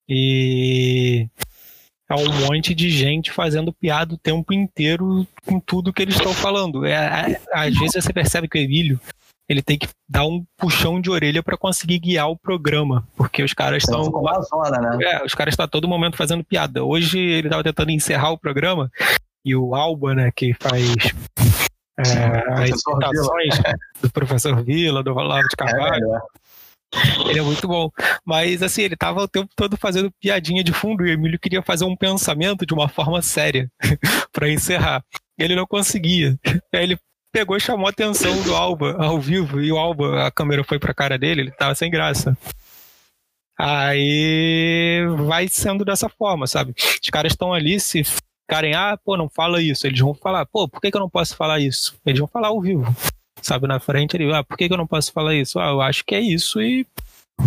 E 0.08 1.28
é 2.10 2.14
um 2.14 2.32
monte 2.46 2.74
de 2.74 2.90
gente 2.90 3.30
fazendo 3.30 3.72
piada 3.72 4.14
o 4.14 4.18
tempo 4.18 4.52
inteiro 4.52 5.26
com 5.44 5.60
tudo 5.60 5.92
que 5.92 6.02
eles 6.02 6.16
estão 6.16 6.32
falando. 6.32 6.84
É, 6.84 6.92
é, 6.92 7.40
às 7.52 7.74
vezes 7.74 8.02
você 8.02 8.12
percebe 8.12 8.48
que 8.48 8.58
o 8.58 8.62
Emílio 8.62 9.00
ele 9.46 9.62
tem 9.62 9.78
que 9.78 9.88
dar 10.08 10.24
um 10.24 10.44
puxão 10.56 11.00
de 11.00 11.10
orelha 11.10 11.42
para 11.42 11.56
conseguir 11.56 11.98
guiar 11.98 12.30
o 12.30 12.36
programa, 12.36 13.06
porque 13.14 13.42
os 13.42 13.52
caras 13.52 13.82
estão 13.82 14.10
né? 14.80 14.98
É, 15.02 15.24
os 15.24 15.34
caras 15.34 15.52
estão 15.52 15.68
todo 15.68 15.88
momento 15.88 16.16
fazendo 16.16 16.42
piada. 16.42 16.82
Hoje 16.82 17.18
ele 17.18 17.48
estava 17.48 17.62
tentando 17.62 17.90
encerrar 17.90 18.30
o 18.30 18.38
programa 18.38 18.90
e 19.44 19.54
o 19.54 19.74
Alba, 19.74 20.14
né, 20.14 20.32
que 20.34 20.54
faz 20.54 20.94
é, 21.98 22.62
as 22.62 22.80
citações 22.80 23.54
do 24.02 24.10
professor 24.10 24.62
Vila, 24.62 25.02
do 25.02 25.14
Olavo 25.14 25.48
de 25.48 25.56
Carvalho. 25.56 26.14
É, 26.14 26.20
ele 27.28 27.38
é 27.38 27.42
muito 27.42 27.66
bom. 27.66 27.90
Mas, 28.24 28.62
assim, 28.62 28.82
ele 28.82 28.96
tava 28.96 29.22
o 29.22 29.28
tempo 29.28 29.48
todo 29.56 29.76
fazendo 29.76 30.12
piadinha 30.20 30.62
de 30.62 30.72
fundo 30.72 31.04
e 31.06 31.10
o 31.10 31.12
Emílio 31.12 31.38
queria 31.38 31.62
fazer 31.62 31.84
um 31.84 31.96
pensamento 31.96 32.66
de 32.66 32.74
uma 32.74 32.88
forma 32.88 33.20
séria 33.22 33.70
para 34.32 34.48
encerrar. 34.48 35.04
Ele 35.38 35.56
não 35.56 35.66
conseguia. 35.66 36.38
Aí 36.72 36.82
ele 36.82 36.98
pegou 37.32 37.56
e 37.56 37.60
chamou 37.60 37.86
a 37.86 37.90
atenção 37.90 38.42
do 38.42 38.54
Alba 38.54 38.96
ao 38.98 39.20
vivo 39.20 39.60
e 39.60 39.72
o 39.72 39.76
Alba, 39.76 40.24
a 40.24 40.30
câmera 40.30 40.62
foi 40.62 40.78
pra 40.78 40.94
cara 40.94 41.18
dele, 41.18 41.40
ele 41.40 41.50
tava 41.50 41.74
sem 41.74 41.90
graça. 41.90 42.36
Aí 43.58 45.04
vai 45.26 45.48
sendo 45.48 45.84
dessa 45.84 46.08
forma, 46.08 46.46
sabe? 46.46 46.74
Os 46.76 47.10
caras 47.10 47.32
estão 47.32 47.52
ali 47.52 47.80
se 47.80 48.04
ficarem, 48.44 48.74
ah, 48.74 48.98
pô, 49.02 49.16
não 49.16 49.28
fala 49.28 49.60
isso. 49.60 49.86
Eles 49.86 50.00
vão 50.00 50.14
falar, 50.14 50.46
pô, 50.46 50.68
por 50.68 50.80
que, 50.80 50.90
que 50.90 50.96
eu 50.96 51.00
não 51.00 51.10
posso 51.10 51.36
falar 51.36 51.60
isso? 51.60 51.96
Eles 52.04 52.18
vão 52.18 52.28
falar 52.28 52.48
ao 52.48 52.60
vivo. 52.60 52.84
Sabe, 53.42 53.66
na 53.66 53.80
frente 53.80 54.16
ele, 54.16 54.32
ah, 54.32 54.44
por 54.44 54.56
que, 54.56 54.68
que 54.68 54.72
eu 54.72 54.78
não 54.78 54.86
posso 54.86 55.12
falar 55.12 55.34
isso? 55.34 55.58
Ah, 55.58 55.68
eu 55.68 55.80
acho 55.80 56.04
que 56.04 56.14
é 56.14 56.20
isso 56.20 56.62
e 56.62 56.86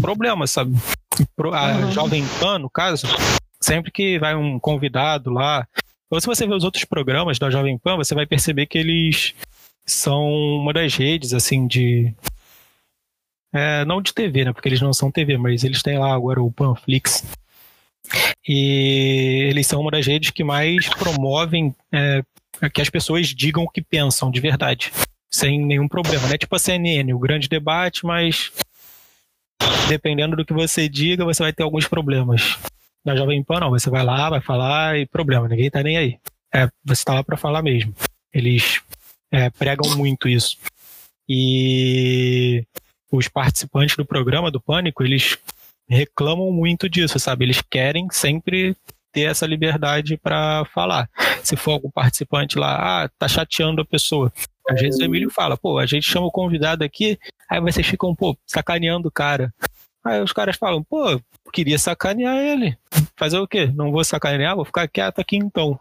problema, 0.01 0.45
sabe? 0.45 0.75
A 1.53 1.77
uhum. 1.77 1.91
Jovem 1.91 2.23
Pan, 2.39 2.59
no 2.59 2.69
caso, 2.69 3.07
sempre 3.59 3.91
que 3.91 4.19
vai 4.19 4.35
um 4.35 4.59
convidado 4.59 5.31
lá, 5.31 5.67
ou 6.09 6.21
se 6.21 6.27
você 6.27 6.47
vê 6.47 6.53
os 6.53 6.63
outros 6.63 6.85
programas 6.85 7.37
da 7.37 7.49
Jovem 7.49 7.77
Pan, 7.77 7.97
você 7.97 8.15
vai 8.15 8.25
perceber 8.25 8.65
que 8.65 8.77
eles 8.77 9.33
são 9.85 10.29
uma 10.29 10.73
das 10.73 10.95
redes, 10.95 11.33
assim, 11.33 11.67
de. 11.67 12.13
É, 13.53 13.83
não 13.85 14.01
de 14.01 14.13
TV, 14.13 14.45
né? 14.45 14.53
Porque 14.53 14.69
eles 14.69 14.81
não 14.81 14.93
são 14.93 15.11
TV, 15.11 15.37
mas 15.37 15.63
eles 15.63 15.81
têm 15.81 15.97
lá 15.97 16.13
agora 16.13 16.41
o 16.41 16.51
Panflix, 16.51 17.23
e 18.47 19.47
eles 19.49 19.67
são 19.67 19.81
uma 19.81 19.91
das 19.91 20.05
redes 20.05 20.31
que 20.31 20.43
mais 20.43 20.87
promovem 20.89 21.75
é, 21.91 22.21
que 22.73 22.81
as 22.81 22.89
pessoas 22.89 23.27
digam 23.27 23.63
o 23.63 23.69
que 23.69 23.81
pensam 23.81 24.31
de 24.31 24.39
verdade, 24.39 24.91
sem 25.31 25.59
nenhum 25.59 25.87
problema. 25.87 26.27
Não 26.27 26.33
é 26.33 26.37
tipo 26.37 26.55
a 26.55 26.59
CNN, 26.59 27.13
o 27.13 27.19
grande 27.19 27.47
debate, 27.47 28.05
mas 28.05 28.51
dependendo 29.87 30.35
do 30.35 30.45
que 30.45 30.53
você 30.53 30.87
diga, 30.87 31.25
você 31.25 31.43
vai 31.43 31.53
ter 31.53 31.63
alguns 31.63 31.87
problemas. 31.87 32.57
Na 33.05 33.15
Jovem 33.15 33.43
Pan, 33.43 33.59
não. 33.59 33.69
Você 33.69 33.89
vai 33.89 34.03
lá, 34.03 34.29
vai 34.29 34.41
falar 34.41 34.97
e 34.97 35.05
problema, 35.05 35.47
ninguém 35.47 35.69
tá 35.69 35.81
nem 35.81 35.97
aí. 35.97 36.17
É, 36.53 36.69
você 36.83 37.03
tá 37.03 37.13
lá 37.13 37.23
para 37.23 37.37
falar 37.37 37.61
mesmo. 37.61 37.93
Eles 38.33 38.81
é, 39.31 39.49
pregam 39.49 39.95
muito 39.95 40.27
isso. 40.27 40.57
E 41.29 42.65
os 43.11 43.27
participantes 43.27 43.95
do 43.95 44.05
programa 44.05 44.51
do 44.51 44.61
Pânico, 44.61 45.03
eles 45.03 45.37
reclamam 45.87 46.51
muito 46.51 46.89
disso, 46.89 47.19
sabe? 47.19 47.45
Eles 47.45 47.61
querem 47.61 48.07
sempre 48.11 48.75
ter 49.11 49.21
essa 49.21 49.45
liberdade 49.45 50.17
para 50.17 50.65
falar. 50.73 51.09
Se 51.43 51.55
for 51.55 51.71
algum 51.71 51.89
participante 51.89 52.57
lá, 52.57 53.03
ah, 53.05 53.09
tá 53.17 53.27
chateando 53.27 53.81
a 53.81 53.85
pessoa. 53.85 54.31
Às 54.69 54.81
vezes 54.81 54.99
o 54.99 55.03
Emílio 55.03 55.29
fala, 55.29 55.57
pô, 55.57 55.79
a 55.79 55.85
gente 55.85 56.05
chama 56.09 56.27
o 56.27 56.31
convidado 56.31 56.83
aqui, 56.83 57.17
aí 57.49 57.61
vocês 57.61 57.87
ficam, 57.87 58.13
pô, 58.13 58.37
sacaneando 58.45 59.07
o 59.07 59.11
cara. 59.11 59.53
Aí 60.03 60.21
os 60.21 60.33
caras 60.33 60.57
falam, 60.57 60.83
pô, 60.83 61.19
queria 61.53 61.79
sacanear 61.79 62.37
ele. 62.37 62.77
Fazer 63.15 63.37
o 63.37 63.47
quê? 63.47 63.67
Não 63.73 63.91
vou 63.91 64.03
sacanear, 64.03 64.55
vou 64.55 64.65
ficar 64.65 64.87
quieto 64.87 65.19
aqui 65.19 65.37
então. 65.37 65.79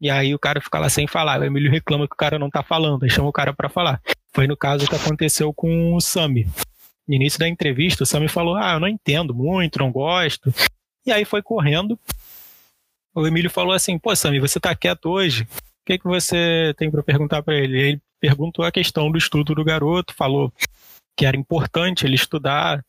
E 0.00 0.10
aí 0.10 0.34
o 0.34 0.38
cara 0.38 0.60
fica 0.60 0.80
lá 0.80 0.88
sem 0.88 1.06
falar. 1.06 1.40
O 1.40 1.44
Emílio 1.44 1.70
reclama 1.70 2.08
que 2.08 2.14
o 2.14 2.18
cara 2.18 2.38
não 2.38 2.50
tá 2.50 2.62
falando, 2.62 3.04
aí 3.04 3.10
chama 3.10 3.28
o 3.28 3.32
cara 3.32 3.52
para 3.52 3.68
falar. 3.68 4.00
Foi 4.34 4.46
no 4.46 4.56
caso 4.56 4.88
que 4.88 4.96
aconteceu 4.96 5.52
com 5.54 5.94
o 5.94 6.00
Sami. 6.00 6.46
No 7.06 7.14
início 7.14 7.38
da 7.38 7.48
entrevista, 7.48 8.04
o 8.04 8.06
Sami 8.06 8.28
falou: 8.28 8.56
Ah, 8.56 8.74
eu 8.74 8.80
não 8.80 8.88
entendo 8.88 9.34
muito, 9.34 9.78
não 9.78 9.90
gosto. 9.90 10.52
E 11.04 11.10
aí 11.10 11.24
foi 11.24 11.42
correndo. 11.42 11.98
O 13.14 13.26
Emílio 13.26 13.50
falou 13.50 13.72
assim: 13.72 13.98
Pô, 13.98 14.14
Sami, 14.14 14.38
você 14.38 14.60
tá 14.60 14.74
quieto 14.74 15.06
hoje? 15.06 15.42
O 15.42 15.84
que, 15.84 15.98
que 15.98 16.04
você 16.04 16.72
tem 16.76 16.90
para 16.90 17.02
perguntar 17.02 17.42
para 17.42 17.56
ele? 17.56 17.76
Ele 17.76 18.02
perguntou 18.20 18.64
a 18.64 18.70
questão 18.70 19.10
do 19.10 19.18
estudo 19.18 19.54
do 19.54 19.64
garoto, 19.64 20.14
falou 20.14 20.52
que 21.16 21.26
era 21.26 21.36
importante 21.36 22.06
ele 22.06 22.14
estudar. 22.14 22.84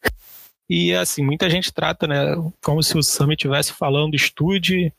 E 0.69 0.93
assim, 0.93 1.23
muita 1.23 1.49
gente 1.49 1.73
trata, 1.73 2.07
né, 2.07 2.35
como 2.63 2.81
se 2.81 2.97
o 2.97 3.03
Sami 3.03 3.33
estivesse 3.33 3.73
falando 3.73 4.15
estude 4.15 4.93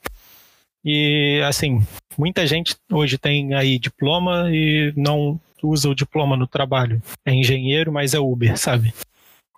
e 0.85 1.41
assim, 1.49 1.85
muita 2.19 2.47
gente 2.47 2.77
hoje 2.93 3.17
tem 3.17 3.55
aí 3.55 3.79
diploma 3.79 4.51
e 4.51 4.93
não 4.95 5.41
usa 5.63 5.89
o 5.89 5.95
diploma 5.95 6.37
no 6.37 6.47
trabalho. 6.47 7.03
É 7.25 7.33
engenheiro, 7.33 7.93
mas 7.93 8.15
é 8.15 8.19
Uber, 8.19 8.57
sabe? 8.59 8.93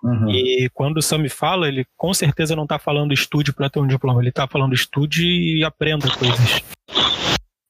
Uhum. 0.03 0.29
E 0.29 0.69
quando 0.73 0.97
o 0.97 1.01
Sam 1.01 1.27
fala, 1.29 1.67
ele 1.67 1.85
com 1.97 2.13
certeza 2.13 2.55
não 2.55 2.63
está 2.63 2.77
falando 2.77 3.13
estude 3.13 3.51
para 3.51 3.69
ter 3.69 3.79
um 3.79 3.87
diploma, 3.87 4.21
ele 4.21 4.29
está 4.29 4.47
falando 4.47 4.73
estude 4.73 5.25
e 5.25 5.63
aprenda 5.63 6.07
coisas. 6.15 6.61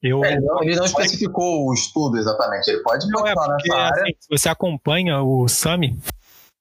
Eu... 0.02 0.24
É, 0.24 0.40
não, 0.40 0.62
ele 0.62 0.76
não 0.76 0.86
especificou 0.86 1.68
o 1.68 1.74
estudo 1.74 2.18
exatamente, 2.18 2.70
ele 2.70 2.84
pode 2.84 3.08
não 3.10 3.26
é 3.26 3.34
porque, 3.34 3.74
assim, 3.74 4.14
se 4.20 4.30
você 4.30 4.50
acompanha 4.50 5.22
o 5.22 5.48
Sami, 5.48 5.98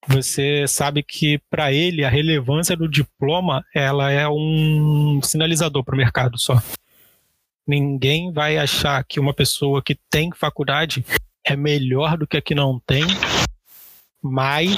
você 0.08 0.66
sabe 0.66 1.02
que 1.02 1.38
para 1.50 1.73
ele 1.73 2.04
a 2.04 2.08
relevância 2.08 2.76
do 2.76 2.88
diploma 2.88 3.64
ela 3.75 4.11
é 4.11 4.26
um 4.28 5.20
sinalizador 5.23 5.85
para 5.85 5.94
o 5.94 5.99
mercado 5.99 6.38
só. 6.38 6.62
Ninguém 7.66 8.32
vai 8.32 8.56
achar 8.56 9.02
que 9.04 9.18
uma 9.18 9.35
pessoa 9.35 9.82
que 9.82 9.99
tem 10.08 10.30
faculdade 10.32 11.04
é 11.46 11.56
melhor 11.56 12.18
do 12.18 12.26
que 12.26 12.36
a 12.36 12.42
que 12.42 12.54
não 12.54 12.80
tem, 12.84 13.04
mas 14.20 14.76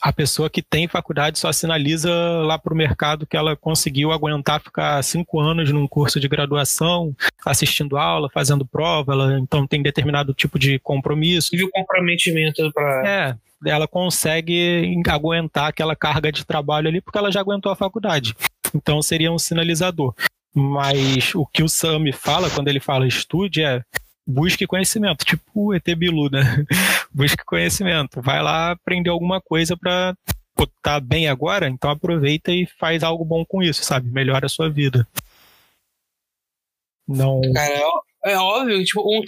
a 0.00 0.12
pessoa 0.12 0.48
que 0.48 0.62
tem 0.62 0.86
faculdade 0.86 1.38
só 1.38 1.50
sinaliza 1.50 2.12
lá 2.44 2.56
para 2.56 2.72
o 2.72 2.76
mercado 2.76 3.26
que 3.26 3.36
ela 3.36 3.56
conseguiu 3.56 4.12
aguentar 4.12 4.60
ficar 4.60 5.02
cinco 5.02 5.40
anos 5.40 5.72
num 5.72 5.88
curso 5.88 6.20
de 6.20 6.28
graduação, 6.28 7.14
assistindo 7.44 7.96
aula, 7.96 8.30
fazendo 8.32 8.64
prova, 8.64 9.12
ela 9.12 9.38
então 9.38 9.66
tem 9.66 9.82
determinado 9.82 10.32
tipo 10.32 10.60
de 10.60 10.78
compromisso. 10.78 11.54
E 11.54 11.64
o 11.64 11.70
comprometimento 11.70 12.70
para. 12.72 13.08
É, 13.08 13.36
ela 13.68 13.88
consegue 13.88 14.94
aguentar 15.08 15.68
aquela 15.68 15.96
carga 15.96 16.30
de 16.30 16.44
trabalho 16.44 16.88
ali 16.88 17.00
porque 17.00 17.18
ela 17.18 17.32
já 17.32 17.40
aguentou 17.40 17.72
a 17.72 17.76
faculdade. 17.76 18.36
Então 18.72 19.02
seria 19.02 19.32
um 19.32 19.38
sinalizador. 19.38 20.14
Mas 20.54 21.34
o 21.34 21.44
que 21.46 21.62
o 21.62 21.68
Sam 21.68 22.00
fala 22.12 22.48
quando 22.48 22.68
ele 22.68 22.80
fala 22.80 23.06
estude 23.06 23.62
é 23.62 23.82
busque 24.26 24.66
conhecimento, 24.66 25.24
tipo 25.24 25.42
o 25.54 25.74
ET 25.74 25.84
Bilu, 25.96 26.28
né? 26.30 26.64
busque 27.12 27.44
conhecimento. 27.44 28.20
Vai 28.20 28.42
lá 28.42 28.72
aprender 28.72 29.10
alguma 29.10 29.40
coisa 29.40 29.76
para 29.76 30.16
tá 30.82 30.98
bem 30.98 31.28
agora, 31.28 31.68
então 31.68 31.90
aproveita 31.90 32.50
e 32.50 32.66
faz 32.78 33.02
algo 33.02 33.24
bom 33.24 33.44
com 33.44 33.62
isso, 33.62 33.84
sabe? 33.84 34.10
Melhora 34.10 34.46
a 34.46 34.48
sua 34.48 34.70
vida. 34.70 35.06
Não. 37.06 37.40
Cara, 37.52 37.74
é, 38.24 38.32
é 38.32 38.38
óbvio, 38.38 38.82
tipo, 38.84 39.02
um, 39.02 39.22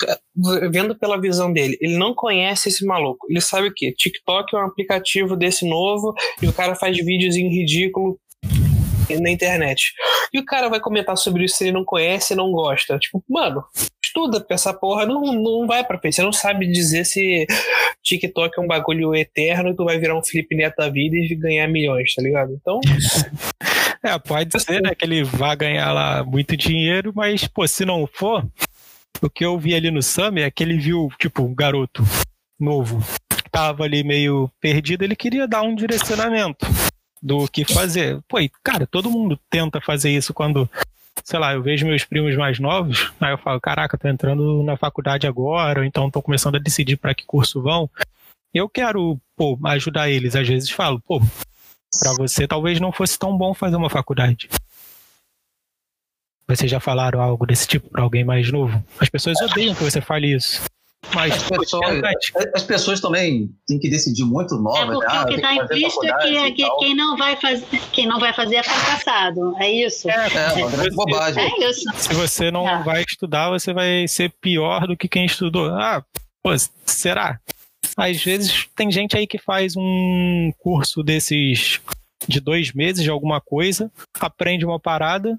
vendo 0.70 0.96
pela 0.96 1.20
visão 1.20 1.52
dele, 1.52 1.76
ele 1.80 1.98
não 1.98 2.14
conhece 2.14 2.68
esse 2.68 2.84
maluco. 2.84 3.26
Ele 3.28 3.40
sabe 3.40 3.68
o 3.68 3.74
quê? 3.74 3.92
TikTok 3.96 4.56
é 4.56 4.58
um 4.58 4.66
aplicativo 4.66 5.36
desse 5.36 5.68
novo 5.68 6.14
e 6.42 6.48
o 6.48 6.52
cara 6.52 6.74
faz 6.74 6.96
em 6.96 7.48
ridículo 7.48 8.18
na 9.20 9.30
internet. 9.30 9.92
E 10.32 10.38
o 10.38 10.44
cara 10.44 10.68
vai 10.68 10.80
comentar 10.80 11.16
sobre 11.16 11.44
isso 11.44 11.56
se 11.56 11.64
ele 11.64 11.72
não 11.72 11.84
conhece 11.84 12.32
e 12.32 12.36
não 12.36 12.50
gosta. 12.50 12.98
Tipo, 12.98 13.22
mano, 13.28 13.64
estuda, 14.18 14.44
essa 14.50 14.74
porra 14.74 15.06
não, 15.06 15.20
não 15.32 15.66
vai 15.66 15.84
pra 15.84 15.98
frente. 15.98 16.16
Você 16.16 16.22
não 16.22 16.32
sabe 16.32 16.66
dizer 16.66 17.04
se 17.04 17.46
TikTok 18.02 18.58
é 18.58 18.62
um 18.62 18.66
bagulho 18.66 19.14
eterno 19.14 19.70
e 19.70 19.76
tu 19.76 19.84
vai 19.84 19.98
virar 19.98 20.18
um 20.18 20.24
Felipe 20.24 20.56
Neto 20.56 20.76
da 20.76 20.88
vida 20.88 21.16
e 21.16 21.34
ganhar 21.34 21.68
milhões, 21.68 22.14
tá 22.14 22.22
ligado? 22.22 22.52
Então. 22.52 22.80
É, 24.00 24.16
pode 24.16 24.60
ser, 24.60 24.80
né, 24.80 24.94
que 24.94 25.04
ele 25.04 25.24
vá 25.24 25.56
ganhar 25.56 25.92
lá 25.92 26.22
muito 26.22 26.56
dinheiro, 26.56 27.12
mas, 27.12 27.48
pô, 27.48 27.66
se 27.66 27.84
não 27.84 28.06
for, 28.06 28.46
o 29.20 29.28
que 29.28 29.44
eu 29.44 29.58
vi 29.58 29.74
ali 29.74 29.90
no 29.90 30.00
Summer 30.00 30.44
é 30.44 30.50
que 30.52 30.62
ele 30.62 30.78
viu, 30.78 31.08
tipo, 31.18 31.42
um 31.42 31.52
garoto 31.52 32.04
novo, 32.60 33.00
que 33.28 33.50
tava 33.50 33.82
ali 33.82 34.04
meio 34.04 34.48
perdido, 34.60 35.02
ele 35.02 35.16
queria 35.16 35.48
dar 35.48 35.62
um 35.62 35.74
direcionamento 35.74 36.64
do 37.20 37.48
que 37.48 37.64
fazer. 37.64 38.20
Pô, 38.28 38.38
e, 38.38 38.48
cara, 38.62 38.86
todo 38.86 39.10
mundo 39.10 39.36
tenta 39.50 39.80
fazer 39.80 40.10
isso 40.10 40.32
quando, 40.32 40.70
sei 41.24 41.38
lá, 41.38 41.54
eu 41.54 41.62
vejo 41.62 41.86
meus 41.86 42.04
primos 42.04 42.36
mais 42.36 42.58
novos, 42.58 43.12
aí 43.20 43.32
eu 43.32 43.38
falo, 43.38 43.60
caraca, 43.60 43.98
tô 43.98 44.08
entrando 44.08 44.62
na 44.62 44.76
faculdade 44.76 45.26
agora, 45.26 45.80
ou 45.80 45.84
então 45.84 46.10
tô 46.10 46.22
começando 46.22 46.56
a 46.56 46.60
decidir 46.60 46.96
para 46.96 47.14
que 47.14 47.26
curso 47.26 47.62
vão. 47.62 47.90
Eu 48.52 48.68
quero, 48.68 49.20
pô, 49.36 49.58
ajudar 49.66 50.10
eles. 50.10 50.34
Às 50.34 50.48
vezes 50.48 50.70
falo, 50.70 51.00
pô, 51.00 51.20
para 52.00 52.12
você 52.16 52.46
talvez 52.46 52.80
não 52.80 52.92
fosse 52.92 53.18
tão 53.18 53.36
bom 53.36 53.54
fazer 53.54 53.76
uma 53.76 53.90
faculdade. 53.90 54.48
Vocês 56.46 56.70
já 56.70 56.80
falaram 56.80 57.20
algo 57.20 57.44
desse 57.44 57.68
tipo 57.68 57.90
para 57.90 58.02
alguém 58.02 58.24
mais 58.24 58.50
novo? 58.50 58.82
As 58.98 59.10
pessoas 59.10 59.38
odeiam 59.42 59.74
que 59.74 59.84
você 59.84 60.00
fale 60.00 60.34
isso. 60.34 60.62
Mas 61.14 61.32
as 61.32 61.48
pessoas, 61.48 62.00
as 62.54 62.62
pessoas 62.64 63.00
também 63.00 63.50
têm 63.66 63.78
que 63.78 63.88
decidir 63.88 64.24
muito 64.24 64.56
novas. 64.56 64.82
É 64.82 64.86
porque 64.86 65.12
né? 65.12 65.22
o 65.22 65.26
que 65.26 65.34
está 65.34 65.54
em 65.54 65.66
vista 65.66 66.06
é 66.06 66.12
que, 66.18 66.36
é 66.36 66.50
que 66.50 66.76
quem, 66.78 66.94
não 66.94 67.16
vai 67.16 67.36
fazer, 67.36 67.80
quem 67.92 68.06
não 68.06 68.20
vai 68.20 68.32
fazer 68.32 68.56
é 68.56 68.62
fracassado. 68.62 69.56
É 69.58 69.70
isso. 69.70 70.10
É, 70.10 70.28
é 70.34 70.52
uma 70.52 70.70
grande 70.70 70.94
bobagem. 70.94 71.42
É 71.42 71.70
isso. 71.70 71.90
Se 71.94 72.12
você 72.12 72.50
não 72.50 72.68
é. 72.68 72.82
vai 72.82 73.02
estudar, 73.02 73.48
você 73.48 73.72
vai 73.72 74.06
ser 74.06 74.32
pior 74.40 74.86
do 74.86 74.96
que 74.96 75.08
quem 75.08 75.24
estudou. 75.24 75.68
Ah, 75.68 76.04
pô, 76.42 76.50
será? 76.84 77.40
Às 77.96 78.22
vezes 78.22 78.68
tem 78.76 78.90
gente 78.90 79.16
aí 79.16 79.26
que 79.26 79.38
faz 79.38 79.74
um 79.76 80.52
curso 80.58 81.02
desses 81.02 81.80
de 82.26 82.40
dois 82.40 82.72
meses 82.72 83.02
de 83.02 83.10
alguma 83.10 83.40
coisa, 83.40 83.90
aprende 84.20 84.64
uma 84.64 84.78
parada 84.78 85.38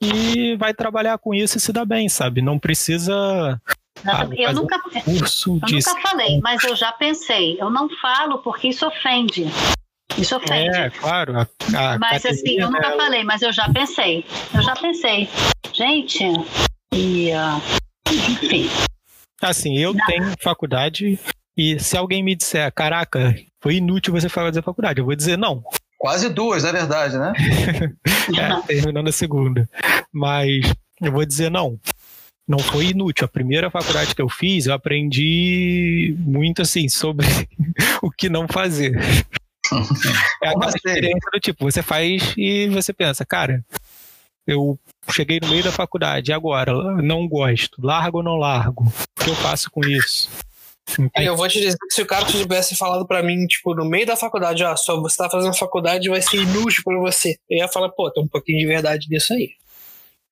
e 0.00 0.56
vai 0.56 0.72
trabalhar 0.72 1.18
com 1.18 1.34
isso 1.34 1.58
e 1.58 1.60
se 1.60 1.72
dá 1.72 1.84
bem, 1.84 2.08
sabe? 2.08 2.40
Não 2.40 2.58
precisa 2.58 3.60
eu 4.36 4.52
nunca, 4.52 4.80
curso 5.04 5.58
eu 5.62 5.74
nunca 5.74 6.00
falei, 6.00 6.40
mas 6.40 6.62
eu 6.64 6.76
já 6.76 6.92
pensei. 6.92 7.60
Eu 7.60 7.70
não 7.70 7.88
falo 8.00 8.38
porque 8.38 8.68
isso 8.68 8.86
ofende. 8.86 9.46
Isso 10.16 10.36
ofende. 10.36 10.76
É, 10.76 10.90
claro. 10.90 11.38
A, 11.38 11.94
a 11.94 11.98
mas 11.98 12.24
assim, 12.24 12.58
eu 12.58 12.70
nunca 12.70 12.96
falei, 12.96 13.24
mas 13.24 13.42
eu 13.42 13.52
já 13.52 13.68
pensei. 13.72 14.24
Eu 14.54 14.62
já 14.62 14.74
pensei. 14.74 15.28
Gente, 15.72 16.24
e. 16.92 17.30
Uh, 17.32 18.12
enfim. 18.12 18.68
Assim, 19.40 19.78
eu 19.78 19.94
não. 19.94 20.06
tenho 20.06 20.34
faculdade 20.42 21.18
e 21.56 21.78
se 21.78 21.96
alguém 21.96 22.22
me 22.22 22.34
disser, 22.34 22.72
caraca, 22.72 23.34
foi 23.60 23.76
inútil 23.76 24.12
você 24.12 24.28
fazer 24.28 24.62
faculdade, 24.62 25.00
eu 25.00 25.04
vou 25.04 25.14
dizer 25.14 25.36
não. 25.36 25.62
Quase 25.98 26.28
duas, 26.28 26.64
é 26.64 26.72
verdade, 26.72 27.18
né? 27.18 27.32
é, 28.38 28.66
terminando 28.66 29.08
a 29.08 29.12
segunda. 29.12 29.68
Mas 30.12 30.72
eu 31.00 31.12
vou 31.12 31.24
dizer 31.24 31.50
não 31.50 31.78
não 32.48 32.58
foi 32.58 32.86
inútil. 32.86 33.26
A 33.26 33.28
primeira 33.28 33.70
faculdade 33.70 34.14
que 34.14 34.22
eu 34.22 34.28
fiz, 34.28 34.66
eu 34.66 34.72
aprendi 34.72 36.16
muito 36.18 36.62
assim 36.62 36.88
sobre 36.88 37.26
o 38.02 38.10
que 38.10 38.30
não 38.30 38.48
fazer. 38.48 38.98
é 40.42 40.48
aquela 40.48 40.70
experiência 40.70 41.30
do 41.30 41.38
tipo, 41.38 41.70
você 41.70 41.82
faz 41.82 42.34
e 42.38 42.68
você 42.68 42.92
pensa, 42.94 43.26
cara, 43.26 43.62
eu 44.46 44.78
cheguei 45.10 45.38
no 45.42 45.48
meio 45.48 45.62
da 45.62 45.70
faculdade, 45.70 46.30
e 46.30 46.34
agora? 46.34 46.72
Não 47.02 47.28
gosto. 47.28 47.76
Largo 47.84 48.18
ou 48.18 48.24
não 48.24 48.36
largo? 48.36 48.84
O 48.86 49.24
que 49.24 49.28
eu 49.28 49.36
faço 49.36 49.70
com 49.70 49.86
isso? 49.86 50.30
Eu 51.16 51.36
vou 51.36 51.46
te 51.46 51.60
dizer 51.60 51.76
que 51.76 51.94
se 51.94 52.00
o 52.00 52.06
cara 52.06 52.24
tivesse 52.24 52.74
falado 52.74 53.06
para 53.06 53.22
mim, 53.22 53.46
tipo, 53.46 53.74
no 53.74 53.84
meio 53.84 54.06
da 54.06 54.16
faculdade, 54.16 54.64
ó, 54.64 54.74
só 54.74 54.98
você 54.98 55.18
tá 55.18 55.28
fazendo 55.28 55.54
faculdade 55.54 56.08
vai 56.08 56.22
ser 56.22 56.38
inútil 56.38 56.82
para 56.82 56.98
você. 56.98 57.36
Eu 57.48 57.58
ia 57.58 57.68
falar, 57.68 57.90
pô, 57.90 58.10
tem 58.10 58.24
um 58.24 58.28
pouquinho 58.28 58.58
de 58.58 58.66
verdade 58.66 59.06
nisso 59.10 59.34
aí. 59.34 59.50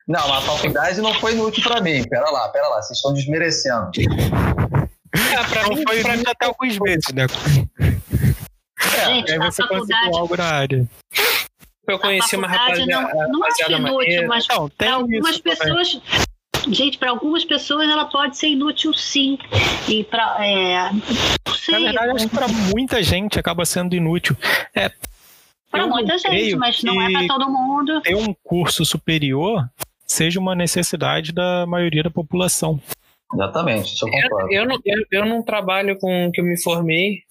Não, 0.07 0.33
a 0.33 0.41
faculdade 0.41 1.01
não 1.01 1.13
foi 1.15 1.33
inútil 1.33 1.63
para 1.65 1.81
mim. 1.81 2.05
Pera 2.09 2.31
lá, 2.31 2.49
pera 2.49 2.69
lá, 2.69 2.81
vocês 2.83 2.99
estão 2.99 3.13
desmerecendo. 3.13 3.91
É, 5.15 5.45
pra 5.49 5.63
não 5.65 5.71
mim 5.75 5.83
foi 5.87 6.03
pra 6.03 6.17
mim 6.17 6.25
até 6.27 6.47
alguns 6.47 6.79
meses, 6.79 7.13
né? 7.13 7.27
É, 7.81 9.05
Gente, 9.07 9.33
aí 9.33 9.39
você 9.39 9.63
faculdade... 9.63 10.17
algo 10.17 10.37
na 10.37 10.45
área. 10.45 10.87
eu 11.89 11.99
conheci 11.99 12.37
uma 12.37 12.47
rapaziada, 12.47 12.87
não, 12.87 13.29
não 13.31 13.45
acho 13.45 13.63
inútil, 13.73 13.93
maneira. 13.95 14.27
mas 14.29 14.47
Não, 14.49 14.69
tem 14.69 14.89
para 14.89 14.95
algumas 14.95 15.31
isso 15.31 15.43
também. 15.43 15.59
pessoas. 15.59 16.01
Gente, 16.69 16.99
para 16.99 17.11
algumas 17.11 17.45
pessoas 17.45 17.89
ela 17.89 18.05
pode 18.07 18.37
ser 18.37 18.49
inútil 18.49 18.93
sim. 18.95 19.39
E 19.89 20.05
para. 20.05 20.37
É, 20.45 20.91
Na 21.71 21.79
verdade, 21.79 22.11
acho 22.13 22.29
que 22.29 22.35
para 22.37 22.49
muita 22.49 23.03
gente 23.03 23.39
acaba 23.39 23.65
sendo 23.65 23.95
inútil. 23.95 24.37
É, 24.75 24.91
Para 25.71 25.87
muita 25.87 26.17
gente, 26.19 26.55
mas 26.57 26.83
não 26.83 27.01
é 27.01 27.11
para 27.11 27.27
todo 27.27 27.49
mundo. 27.51 28.01
ter 28.03 28.15
um 28.17 28.35
curso 28.45 28.85
superior 28.85 29.69
seja 30.07 30.41
uma 30.41 30.55
necessidade 30.55 31.33
da 31.33 31.67
maioria 31.67 32.03
da 32.03 32.11
população. 32.11 32.81
Exatamente, 33.35 33.95
isso 33.95 34.07
eu 34.07 34.11
concordo. 34.11 34.53
Eu 34.53 34.67
não, 34.67 34.79
eu, 34.85 35.05
eu 35.11 35.27
não 35.27 35.43
trabalho 35.43 35.99
com 35.99 36.27
o 36.27 36.33
que 36.33 36.41
eu 36.41 36.45
me 36.45 36.61
formei, 36.63 37.23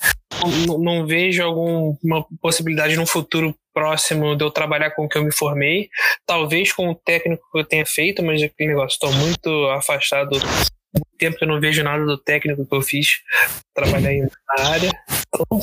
não, 0.67 0.77
não 0.77 1.07
vejo 1.07 1.43
alguma 1.43 2.25
possibilidade 2.41 2.95
no 2.95 3.05
futuro 3.05 3.55
próximo 3.73 4.35
de 4.35 4.43
eu 4.43 4.51
trabalhar 4.51 4.91
com 4.91 5.05
o 5.05 5.09
que 5.09 5.17
eu 5.17 5.23
me 5.23 5.33
formei. 5.33 5.89
Talvez 6.25 6.71
com 6.71 6.89
o 6.89 6.95
técnico 6.95 7.43
que 7.51 7.59
eu 7.59 7.63
tenha 7.63 7.85
feito, 7.85 8.23
mas 8.23 8.41
aquele 8.41 8.69
negócio, 8.69 8.95
estou 8.95 9.11
muito 9.13 9.49
afastado. 9.69 10.37
Tempo 11.17 11.37
que 11.37 11.43
eu 11.43 11.47
não 11.47 11.59
vejo 11.59 11.83
nada 11.83 12.05
do 12.05 12.17
técnico 12.17 12.65
que 12.65 12.73
eu 12.75 12.81
fiz, 12.81 13.19
trabalhar 13.73 14.13
na 14.57 14.65
área. 14.65 14.89
Então, 15.27 15.59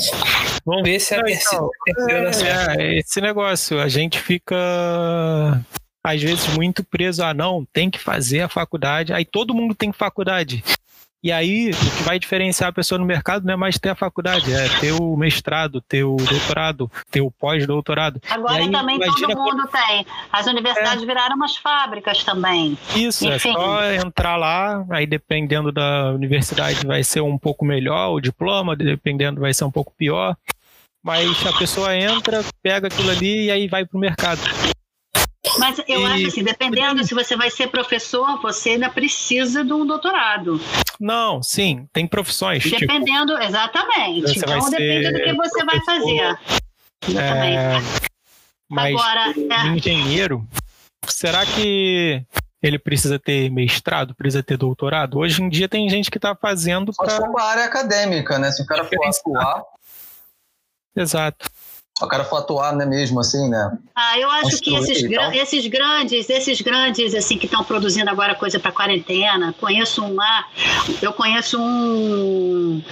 vamos 0.65 0.83
ver 0.83 1.01
se 1.01 1.15
a 1.15 1.19
Não, 1.19 1.25
terceira, 1.25 1.57
então, 1.57 1.71
terceira 1.85 2.33
certo. 2.35 2.81
É, 2.81 2.99
esse 2.99 3.21
negócio, 3.21 3.81
a 3.81 3.89
gente 3.89 4.21
fica 4.21 5.65
às 6.03 6.21
vezes 6.21 6.49
muito 6.49 6.83
preso 6.83 7.23
a 7.23 7.33
não, 7.33 7.65
tem 7.73 7.91
que 7.91 7.99
fazer 7.99 8.41
a 8.41 8.49
faculdade, 8.49 9.13
aí 9.13 9.25
todo 9.25 9.55
mundo 9.55 9.75
tem 9.75 9.93
faculdade. 9.93 10.63
E 11.25 11.31
aí, 11.31 11.71
o 11.71 11.97
que 11.97 12.03
vai 12.03 12.19
diferenciar 12.19 12.71
a 12.71 12.73
pessoa 12.73 12.99
no 12.99 13.05
mercado 13.05 13.47
não 13.47 13.55
é 13.55 13.57
mais 13.57 13.79
ter 13.79 13.91
a 13.91 13.95
faculdade, 13.95 14.53
é 14.53 14.69
ter 14.81 14.91
o 14.91 15.17
mestrado, 15.17 15.81
ter 15.81 16.03
o 16.03 16.17
doutorado, 16.17 16.91
ter 17.13 17.21
o 17.21 17.31
pós-doutorado. 17.31 18.21
Agora 18.29 18.57
aí, 18.57 18.69
também 18.69 18.99
todo 18.99 19.39
mundo 19.39 19.69
tem. 19.69 20.05
As 20.33 20.49
universidades 20.49 21.05
viraram 21.05 21.37
umas 21.37 21.57
fábricas 21.57 22.25
também. 22.25 22.77
Isso, 22.97 23.29
é 23.31 23.37
Enfim. 23.37 23.53
só 23.53 23.85
entrar 23.93 24.37
lá, 24.37 24.85
aí 24.91 25.07
dependendo 25.07 25.71
da 25.71 26.11
universidade 26.11 26.85
vai 26.85 27.05
ser 27.05 27.21
um 27.21 27.39
pouco 27.39 27.65
melhor 27.65 28.15
o 28.15 28.21
diploma, 28.21 28.75
dependendo 28.75 29.41
vai 29.41 29.55
ser 29.55 29.63
um 29.63 29.71
pouco 29.71 29.95
pior. 29.97 30.37
Mas 31.05 31.47
a 31.47 31.53
pessoa 31.53 31.97
entra, 31.97 32.45
pega 32.61 32.89
aquilo 32.89 33.11
ali 33.11 33.45
e 33.45 33.51
aí 33.53 33.69
vai 33.69 33.85
pro 33.85 33.97
mercado. 33.97 34.41
Mas 35.59 35.79
eu 35.89 36.01
E- 36.01 36.05
acho 36.07 36.27
assim, 36.29 36.43
dependendo 36.43 37.05
se 37.05 37.15
você 37.15 37.37
vai 37.37 37.51
ser 37.51 37.69
professor, 37.69 38.41
você 38.41 38.71
ainda 38.71 38.89
precisa 38.89 39.65
de 39.65 39.73
um 39.73 39.87
doutorado. 39.87 40.61
Não, 40.99 41.43
sim, 41.43 41.87
tem 41.93 42.07
profissões, 42.07 42.63
tipo, 42.63 42.79
Dependendo, 42.79 43.37
exatamente. 43.39 44.35
Você 44.35 44.47
vai 44.47 44.59
Então 44.59 44.71
depende 44.71 45.13
do 45.13 45.25
que 45.25 45.33
você 45.35 45.65
vai 45.65 45.81
fazer. 45.85 46.39
Exatamente. 47.09 47.57
é, 47.57 47.81
mas 48.71 48.95
Agora, 48.95 49.35
é, 49.37 49.67
engenheiro, 49.69 50.47
será 51.07 51.45
que 51.45 52.25
ele 52.63 52.79
precisa 52.79 53.19
ter 53.19 53.51
mestrado, 53.51 54.15
precisa 54.15 54.43
ter 54.43 54.57
doutorado? 54.57 55.19
Hoje 55.19 55.43
em 55.43 55.49
dia 55.49 55.69
tem 55.69 55.89
gente 55.89 56.11
que 56.11 56.19
está 56.19 56.35
fazendo 56.35 56.93
Só 56.93 57.05
para... 57.05 57.17
for 57.17 57.33
pra 57.33 57.45
área 57.45 57.65
acadêmica, 57.65 58.39
né? 58.39 58.53
Se 58.53 58.63
o 58.63 58.67
cara 58.67 58.85
for 58.85 59.05
atuar, 59.05 59.65
Exato. 60.95 61.51
O 62.05 62.09
cara 62.09 62.25
for 62.25 62.39
atuar, 62.39 62.75
né, 62.75 62.85
mesmo 62.85 63.21
assim, 63.21 63.49
né? 63.49 63.79
ah, 63.95 64.19
eu 64.19 64.31
acho 64.31 64.61
que 64.61 64.75
esses, 64.75 65.03
gran- 65.03 65.35
esses 65.35 65.67
grandes, 65.67 66.29
esses 66.29 66.61
grandes 66.61 67.15
assim 67.15 67.39
que 67.39 67.47
estão 67.47 67.63
produzindo 67.65 68.11
agora 68.11 68.35
coisa 68.35 68.59
para 68.59 68.73
quarentena, 68.73 69.55
conheço 69.61 70.03
um 70.05 70.15
lá, 70.15 70.47
eu 71.01 71.13
conheço 71.13 71.59
um 71.61 72.83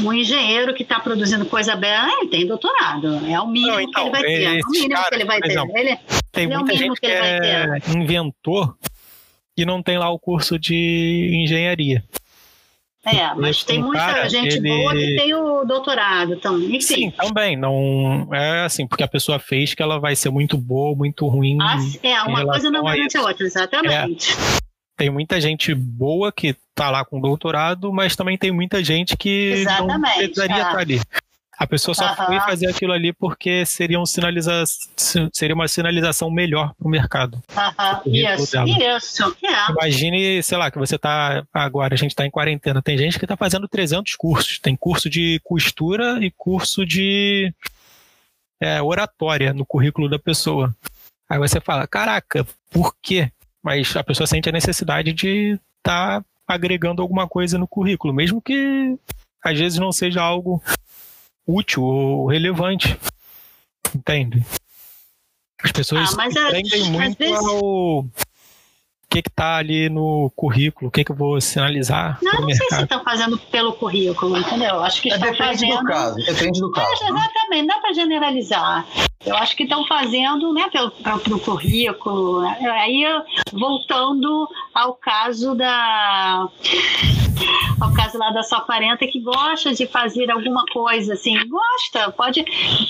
um 0.00 0.12
engenheiro 0.12 0.74
que 0.74 0.82
está 0.84 1.00
produzindo 1.00 1.44
coisa 1.46 1.74
bela, 1.74 2.08
ele 2.20 2.28
tem 2.30 2.46
doutorado. 2.46 3.16
É 3.26 3.40
o 3.40 3.48
mínimo 3.48 3.72
Não, 3.72 3.80
então, 3.80 3.92
que 3.92 4.00
ele 4.00 4.10
vai 4.10 4.22
ter. 4.22 4.42
É 4.44 4.60
o 4.60 4.70
mínimo 4.70 4.94
caras, 4.94 5.08
que 5.08 5.14
ele 5.16 5.24
vai 5.24 5.40
ter. 5.40 5.50
exemplo, 5.50 5.78
Ele, 5.78 5.98
Tem 6.30 6.44
Ele 6.44 6.52
é 6.52 6.56
o 6.56 6.60
muita 6.60 6.72
mínimo 6.74 6.94
gente 6.94 7.00
que 7.00 7.06
que 7.06 7.12
ele 7.12 7.20
vai 7.20 7.80
é 7.80 7.90
inventor 7.96 8.76
e 9.56 9.66
não 9.66 9.82
tem 9.82 9.98
lá 9.98 10.08
o 10.10 10.18
curso 10.18 10.56
de 10.58 11.42
engenharia. 11.42 12.04
É, 13.16 13.34
mas 13.36 13.56
Esse 13.56 13.66
tem 13.66 13.82
muita 13.82 13.98
cara, 13.98 14.28
gente 14.28 14.56
ele- 14.56 14.68
boa 14.68 14.92
que 14.94 15.16
tem 15.16 15.34
o 15.34 15.64
doutorado 15.64 16.36
também. 16.36 16.76
Enfim, 16.76 16.80
Sim, 16.80 17.10
também. 17.10 17.56
Não 17.56 18.28
é 18.32 18.64
assim, 18.64 18.86
porque 18.86 19.02
a 19.02 19.08
pessoa 19.08 19.38
fez 19.38 19.74
que 19.74 19.82
ela 19.82 19.98
vai 19.98 20.14
ser 20.16 20.30
muito 20.30 20.56
boa, 20.58 20.96
muito 20.96 21.26
ruim. 21.26 21.58
Ah, 21.60 21.76
é, 22.02 22.22
uma 22.22 22.44
coisa 22.44 22.70
não 22.70 22.86
a 22.86 22.92
garante 22.92 23.16
a 23.16 23.20
isso. 23.20 23.28
outra, 23.28 23.46
exatamente. 23.46 24.36
Tem 24.96 25.10
muita 25.10 25.40
gente 25.40 25.72
boa 25.74 26.32
que 26.32 26.56
tá 26.74 26.90
lá 26.90 27.04
com 27.04 27.20
doutorado, 27.20 27.92
mas 27.92 28.16
também 28.16 28.36
tem 28.36 28.50
muita 28.50 28.82
gente 28.82 29.16
que 29.16 29.50
não 29.50 29.60
Exatamente, 29.60 30.16
precisaria 30.18 30.56
é. 30.56 30.60
estar 30.60 30.78
ali. 30.78 31.00
A 31.58 31.66
pessoa 31.66 31.92
só 31.92 32.04
Aham. 32.04 32.26
foi 32.26 32.40
fazer 32.40 32.68
aquilo 32.68 32.92
ali 32.92 33.12
porque 33.12 33.66
seria, 33.66 33.98
um 33.98 34.06
sinaliza... 34.06 34.62
seria 35.32 35.56
uma 35.56 35.66
sinalização 35.66 36.30
melhor 36.30 36.72
para 36.78 36.86
o 36.86 36.90
mercado. 36.90 37.42
Currículo 38.04 38.44
isso, 38.44 38.52
dela. 38.52 38.96
isso. 38.96 39.36
É. 39.42 39.72
Imagine, 39.72 40.42
sei 40.42 40.56
lá, 40.56 40.70
que 40.70 40.78
você 40.78 40.96
tá 40.96 41.44
agora, 41.52 41.94
a 41.94 41.96
gente 41.96 42.14
tá 42.14 42.24
em 42.24 42.30
quarentena, 42.30 42.80
tem 42.80 42.96
gente 42.96 43.18
que 43.18 43.26
tá 43.26 43.36
fazendo 43.36 43.66
300 43.66 44.14
cursos, 44.14 44.60
tem 44.60 44.76
curso 44.76 45.10
de 45.10 45.40
costura 45.42 46.24
e 46.24 46.30
curso 46.30 46.86
de 46.86 47.52
é, 48.60 48.80
oratória 48.80 49.52
no 49.52 49.66
currículo 49.66 50.08
da 50.08 50.18
pessoa. 50.18 50.72
Aí 51.28 51.40
você 51.40 51.60
fala, 51.60 51.88
caraca, 51.88 52.46
por 52.70 52.94
quê? 53.02 53.32
Mas 53.60 53.96
a 53.96 54.04
pessoa 54.04 54.28
sente 54.28 54.48
a 54.48 54.52
necessidade 54.52 55.12
de 55.12 55.58
estar 55.78 56.24
agregando 56.46 57.02
alguma 57.02 57.26
coisa 57.28 57.58
no 57.58 57.66
currículo, 57.66 58.14
mesmo 58.14 58.40
que 58.40 58.96
às 59.42 59.58
vezes 59.58 59.78
não 59.78 59.90
seja 59.90 60.22
algo 60.22 60.62
útil 61.48 61.82
ou 61.82 62.26
relevante. 62.26 62.96
Entende? 63.94 64.44
As 65.64 65.72
pessoas 65.72 66.12
Ah, 66.12 66.16
mas 66.16 66.34
prendem 66.34 66.82
às 66.82 66.88
muito 66.88 67.18
vezes- 67.18 67.36
ao 67.46 68.06
que 69.10 69.22
que 69.22 69.30
tá 69.30 69.56
ali 69.56 69.88
no 69.88 70.30
currículo, 70.36 70.88
o 70.88 70.90
que 70.90 71.02
que 71.04 71.10
eu 71.12 71.16
vou 71.16 71.40
sinalizar 71.40 72.18
Não, 72.22 72.32
não 72.42 72.46
sei 72.48 72.56
se 72.56 72.60
mercado. 72.62 72.82
estão 72.82 73.02
fazendo 73.04 73.38
pelo 73.38 73.72
currículo, 73.72 74.36
entendeu? 74.36 74.80
Acho 74.84 75.00
que 75.02 75.10
É, 75.10 75.14
estão 75.16 75.30
depende 75.32 75.48
fazendo. 75.60 75.78
do 75.78 75.84
caso, 75.86 76.16
depende 76.16 76.60
do 76.60 76.70
caso. 76.72 76.86
É, 77.04 77.12
né? 77.12 77.18
exatamente, 77.20 77.60
não 77.62 77.66
dá 77.74 77.78
para 77.80 77.92
generalizar. 77.94 78.86
Eu 79.26 79.36
acho 79.36 79.56
que 79.56 79.64
estão 79.64 79.84
fazendo 79.86 80.52
né, 80.52 80.68
pelo, 80.70 80.90
pelo 81.20 81.40
currículo. 81.40 82.42
né? 82.42 82.56
Aí, 82.70 83.04
voltando 83.52 84.48
ao 84.74 84.94
caso 84.94 85.54
da. 85.54 86.46
Ao 87.80 87.92
caso 87.94 88.18
lá 88.18 88.30
da 88.30 88.42
Só 88.42 88.60
40, 88.60 89.06
que 89.06 89.20
gosta 89.20 89.72
de 89.74 89.86
fazer 89.86 90.30
alguma 90.30 90.64
coisa, 90.72 91.14
assim, 91.14 91.34
gosta, 91.48 92.10
pode, 92.12 92.42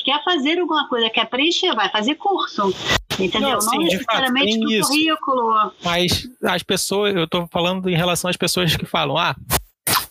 quer 0.04 0.22
fazer 0.24 0.58
alguma 0.58 0.88
coisa, 0.88 1.10
quer 1.10 1.26
preencher, 1.26 1.74
vai 1.74 1.88
fazer 1.90 2.14
curso. 2.16 2.74
Entendeu? 3.18 3.40
Não, 3.40 3.50
Não, 3.54 3.60
sim, 3.60 3.70
fato, 3.70 3.82
necessariamente 3.84 4.58
pro 4.60 4.70
isso. 4.70 4.88
currículo. 4.88 5.72
Mas 5.82 6.28
as 6.44 6.62
pessoas, 6.62 7.14
eu 7.14 7.26
tô 7.26 7.46
falando 7.48 7.88
em 7.88 7.96
relação 7.96 8.30
às 8.30 8.36
pessoas 8.36 8.76
que 8.76 8.86
falam, 8.86 9.16
ah, 9.16 9.34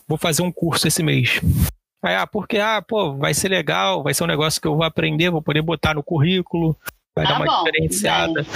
vou 0.06 0.18
fazer 0.18 0.42
um 0.42 0.52
curso 0.52 0.86
esse 0.86 1.02
mês. 1.02 1.40
Aí, 2.02 2.14
ah, 2.14 2.26
porque, 2.26 2.58
ah, 2.58 2.80
pô, 2.80 3.16
vai 3.16 3.34
ser 3.34 3.48
legal, 3.48 4.02
vai 4.02 4.14
ser 4.14 4.24
um 4.24 4.28
negócio 4.28 4.60
que 4.60 4.68
eu 4.68 4.76
vou 4.76 4.84
aprender, 4.84 5.30
vou 5.30 5.42
poder 5.42 5.62
botar 5.62 5.94
no 5.94 6.02
currículo, 6.02 6.76
vai 7.14 7.26
Tá 7.26 7.32
dar 7.32 7.40
uma 7.40 7.46
bom, 7.46 7.64
diferenciada. 7.64 8.46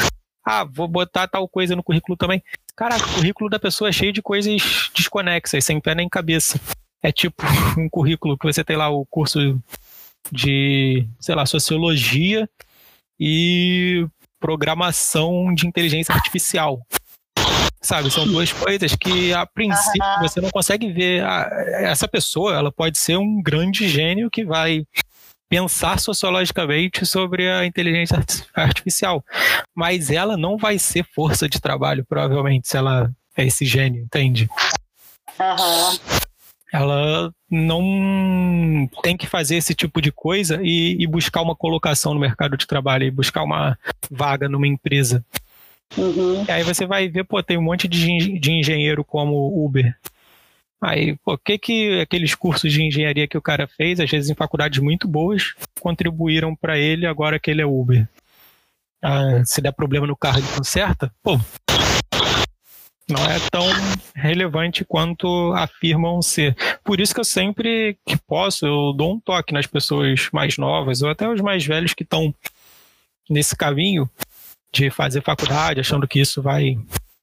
Ah, 0.44 0.64
vou 0.64 0.86
botar 0.88 1.26
tal 1.28 1.48
coisa 1.48 1.74
no 1.74 1.82
currículo 1.82 2.16
também. 2.16 2.42
Caraca, 2.76 3.04
o 3.04 3.14
currículo 3.14 3.50
da 3.50 3.58
pessoa 3.58 3.88
é 3.88 3.92
cheio 3.92 4.12
de 4.12 4.22
coisas 4.22 4.90
desconexas, 4.94 5.64
sem 5.64 5.80
pé 5.80 5.94
nem 5.94 6.08
cabeça. 6.08 6.60
É 7.02 7.10
tipo 7.10 7.42
um 7.78 7.88
currículo 7.88 8.36
que 8.38 8.46
você 8.46 8.62
tem 8.62 8.76
lá 8.76 8.88
o 8.88 9.04
curso 9.06 9.60
de, 10.30 11.06
sei 11.20 11.34
lá, 11.34 11.44
sociologia 11.46 12.48
e 13.18 14.06
programação 14.42 15.54
de 15.54 15.68
inteligência 15.68 16.12
artificial. 16.12 16.80
Sabe, 17.80 18.10
são 18.10 18.26
duas 18.26 18.52
coisas 18.52 18.94
que 18.94 19.32
a 19.32 19.46
princípio 19.46 20.20
você 20.20 20.40
não 20.40 20.50
consegue 20.50 20.92
ver. 20.92 21.22
Essa 21.80 22.06
pessoa, 22.06 22.54
ela 22.54 22.70
pode 22.70 22.98
ser 22.98 23.16
um 23.16 23.40
grande 23.42 23.88
gênio 23.88 24.30
que 24.30 24.44
vai 24.44 24.84
pensar 25.48 25.98
sociologicamente 25.98 27.04
sobre 27.04 27.50
a 27.50 27.66
inteligência 27.66 28.16
arti- 28.18 28.44
artificial, 28.54 29.24
mas 29.74 30.10
ela 30.10 30.36
não 30.36 30.56
vai 30.56 30.78
ser 30.78 31.04
força 31.14 31.48
de 31.48 31.60
trabalho, 31.60 32.04
provavelmente, 32.04 32.68
se 32.68 32.76
ela 32.76 33.10
é 33.36 33.46
esse 33.46 33.64
gênio, 33.64 34.02
entende? 34.02 34.48
Aham. 35.38 35.98
Ela 36.72 37.30
não 37.50 38.88
tem 39.02 39.14
que 39.14 39.26
fazer 39.26 39.56
esse 39.56 39.74
tipo 39.74 40.00
de 40.00 40.10
coisa 40.10 40.58
e, 40.62 40.96
e 40.98 41.06
buscar 41.06 41.42
uma 41.42 41.54
colocação 41.54 42.14
no 42.14 42.20
mercado 42.20 42.56
de 42.56 42.66
trabalho 42.66 43.04
e 43.04 43.10
buscar 43.10 43.42
uma 43.42 43.78
vaga 44.10 44.48
numa 44.48 44.66
empresa. 44.66 45.22
Uhum. 45.98 46.44
E 46.48 46.50
aí 46.50 46.62
você 46.62 46.86
vai 46.86 47.08
ver, 47.08 47.24
pô, 47.24 47.42
tem 47.42 47.58
um 47.58 47.62
monte 47.62 47.86
de, 47.86 48.38
de 48.38 48.50
engenheiro 48.50 49.04
como 49.04 49.62
Uber. 49.62 49.94
Aí, 50.80 51.16
o 51.24 51.38
que 51.38 51.58
que 51.58 52.00
aqueles 52.00 52.34
cursos 52.34 52.72
de 52.72 52.82
engenharia 52.82 53.28
que 53.28 53.38
o 53.38 53.42
cara 53.42 53.68
fez, 53.68 54.00
às 54.00 54.10
vezes 54.10 54.30
em 54.30 54.34
faculdades 54.34 54.82
muito 54.82 55.06
boas, 55.06 55.54
contribuíram 55.78 56.56
para 56.56 56.78
ele 56.78 57.06
agora 57.06 57.38
que 57.38 57.50
ele 57.50 57.60
é 57.60 57.66
Uber? 57.66 58.08
Ah, 59.00 59.42
se 59.44 59.60
der 59.60 59.72
problema 59.72 60.06
no 60.06 60.16
carro, 60.16 60.38
ele 60.38 60.48
conserta? 60.56 61.12
Pô, 61.22 61.38
não 63.12 63.24
é 63.26 63.38
tão 63.50 63.66
relevante 64.14 64.84
quanto 64.84 65.52
afirmam 65.52 66.20
ser. 66.22 66.56
Por 66.82 67.00
isso 67.00 67.14
que 67.14 67.20
eu 67.20 67.24
sempre 67.24 67.96
que 68.06 68.16
posso, 68.16 68.66
eu 68.66 68.92
dou 68.92 69.14
um 69.14 69.20
toque 69.20 69.52
nas 69.52 69.66
pessoas 69.66 70.28
mais 70.32 70.56
novas 70.56 71.02
ou 71.02 71.10
até 71.10 71.28
os 71.28 71.40
mais 71.40 71.64
velhos 71.64 71.94
que 71.94 72.02
estão 72.02 72.34
nesse 73.28 73.54
caminho 73.54 74.10
de 74.72 74.90
fazer 74.90 75.22
faculdade, 75.22 75.80
achando 75.80 76.08
que 76.08 76.20
isso 76.20 76.40
vai 76.40 76.76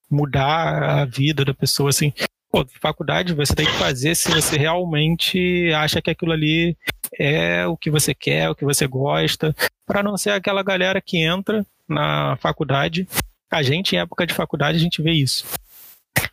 mudar 0.10 1.02
a 1.02 1.06
vida 1.06 1.43
da 1.43 1.54
pessoa, 1.54 1.89
assim. 1.89 2.13
Pô, 2.52 2.65
faculdade 2.80 3.34
você 3.34 3.54
tem 3.54 3.65
que 3.65 3.73
fazer 3.73 4.15
se 4.15 4.32
você 4.32 4.58
realmente 4.58 5.71
acha 5.73 6.02
que 6.02 6.10
aquilo 6.10 6.32
ali 6.32 6.75
é 7.17 7.65
o 7.67 7.78
que 7.78 7.91
você 7.91 8.13
quer, 8.13 8.49
o 8.49 8.56
que 8.56 8.65
você 8.65 8.88
gosta, 8.88 9.56
para 9.86 10.02
não 10.02 10.17
ser 10.17 10.32
aquela 10.32 10.63
galera 10.63 11.02
que 11.02 11.17
entra 11.17 11.65
na 11.88 12.38
faculdade. 12.38 13.08
A 13.52 13.63
gente, 13.63 13.95
em 13.95 13.99
época 13.99 14.28
de 14.28 14.34
faculdade, 14.34 14.78
a 14.78 14.82
gente 14.82 15.02
vê 15.02 15.12
isso. 15.12 15.45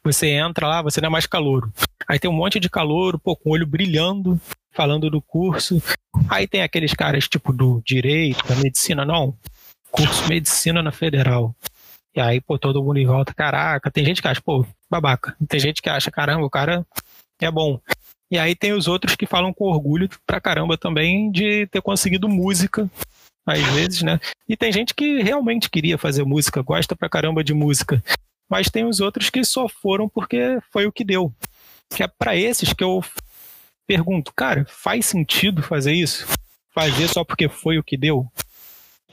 Você 0.05 0.29
entra 0.29 0.68
lá, 0.68 0.83
você 0.83 1.01
não 1.01 1.09
é 1.09 1.11
mais 1.11 1.27
calouro. 1.27 1.72
Aí 2.09 2.18
tem 2.18 2.31
um 2.31 2.35
monte 2.35 2.61
de 2.61 2.70
calouro, 2.70 3.18
pô, 3.18 3.37
com 3.37 3.51
o 3.51 3.53
olho 3.53 3.66
brilhando, 3.66 4.40
falando 4.72 5.11
do 5.11 5.20
curso. 5.20 5.83
Aí 6.29 6.46
tem 6.46 6.62
aqueles 6.62 6.92
caras 6.92 7.29
tipo 7.29 7.53
do 7.53 7.83
direito, 7.85 8.46
da 8.46 8.57
medicina, 8.57 9.05
não. 9.05 9.37
Curso 9.90 10.29
medicina 10.29 10.83
na 10.83 10.92
federal. 10.92 11.55
E 12.14 12.20
aí, 12.20 12.40
pô, 12.40 12.59
todo 12.59 12.83
mundo 12.83 12.99
em 12.99 13.07
volta, 13.07 13.35
caraca, 13.35 13.90
tem 13.90 14.05
gente 14.05 14.22
que 14.22 14.29
acha, 14.29 14.40
pô, 14.40 14.64
babaca. 14.90 15.37
Tem 15.49 15.61
gente 15.61 15.83
que 15.83 15.90
acha, 15.90 16.11
caramba, 16.11 16.46
o 16.46 16.51
cara 16.51 16.87
é 17.40 17.51
bom. 17.51 17.79
E 18.31 18.38
aí 18.38 18.55
tem 18.55 18.72
os 18.72 18.88
outros 18.88 19.14
que 19.14 19.27
falam 19.27 19.53
com 19.53 19.66
orgulho 19.66 20.09
pra 20.27 20.40
caramba 20.40 20.79
também 20.79 21.31
de 21.31 21.66
ter 21.66 21.81
conseguido 21.81 22.29
música, 22.29 22.90
às 23.46 23.62
vezes, 23.75 24.03
né? 24.03 24.18
E 24.49 24.57
tem 24.57 24.72
gente 24.72 24.94
que 24.94 25.22
realmente 25.22 25.70
queria 25.70 25.99
fazer 25.99 26.25
música, 26.25 26.62
gosta 26.62 26.96
pra 26.96 27.09
caramba 27.09 27.44
de 27.44 27.55
música. 27.55 28.03
Mas 28.49 28.69
tem 28.69 28.85
os 28.85 29.01
outros 29.01 29.31
que 29.31 29.45
só 29.45 29.69
foram 29.69 30.09
porque 30.09 30.59
foi 30.71 30.87
o 30.87 30.93
que 30.93 31.05
deu. 31.05 31.33
Que 31.91 32.03
é 32.03 32.09
para 32.09 32.37
esses 32.37 32.73
que 32.73 32.85
eu 32.85 33.05
pergunto, 33.87 34.33
cara, 34.35 34.65
faz 34.69 35.07
sentido 35.07 35.63
fazer 35.63 35.93
isso? 35.93 36.27
Fazer 36.75 37.09
só 37.09 37.25
porque 37.25 37.49
foi 37.49 37.79
o 37.79 37.85
que 37.85 37.97
deu? 37.97 38.27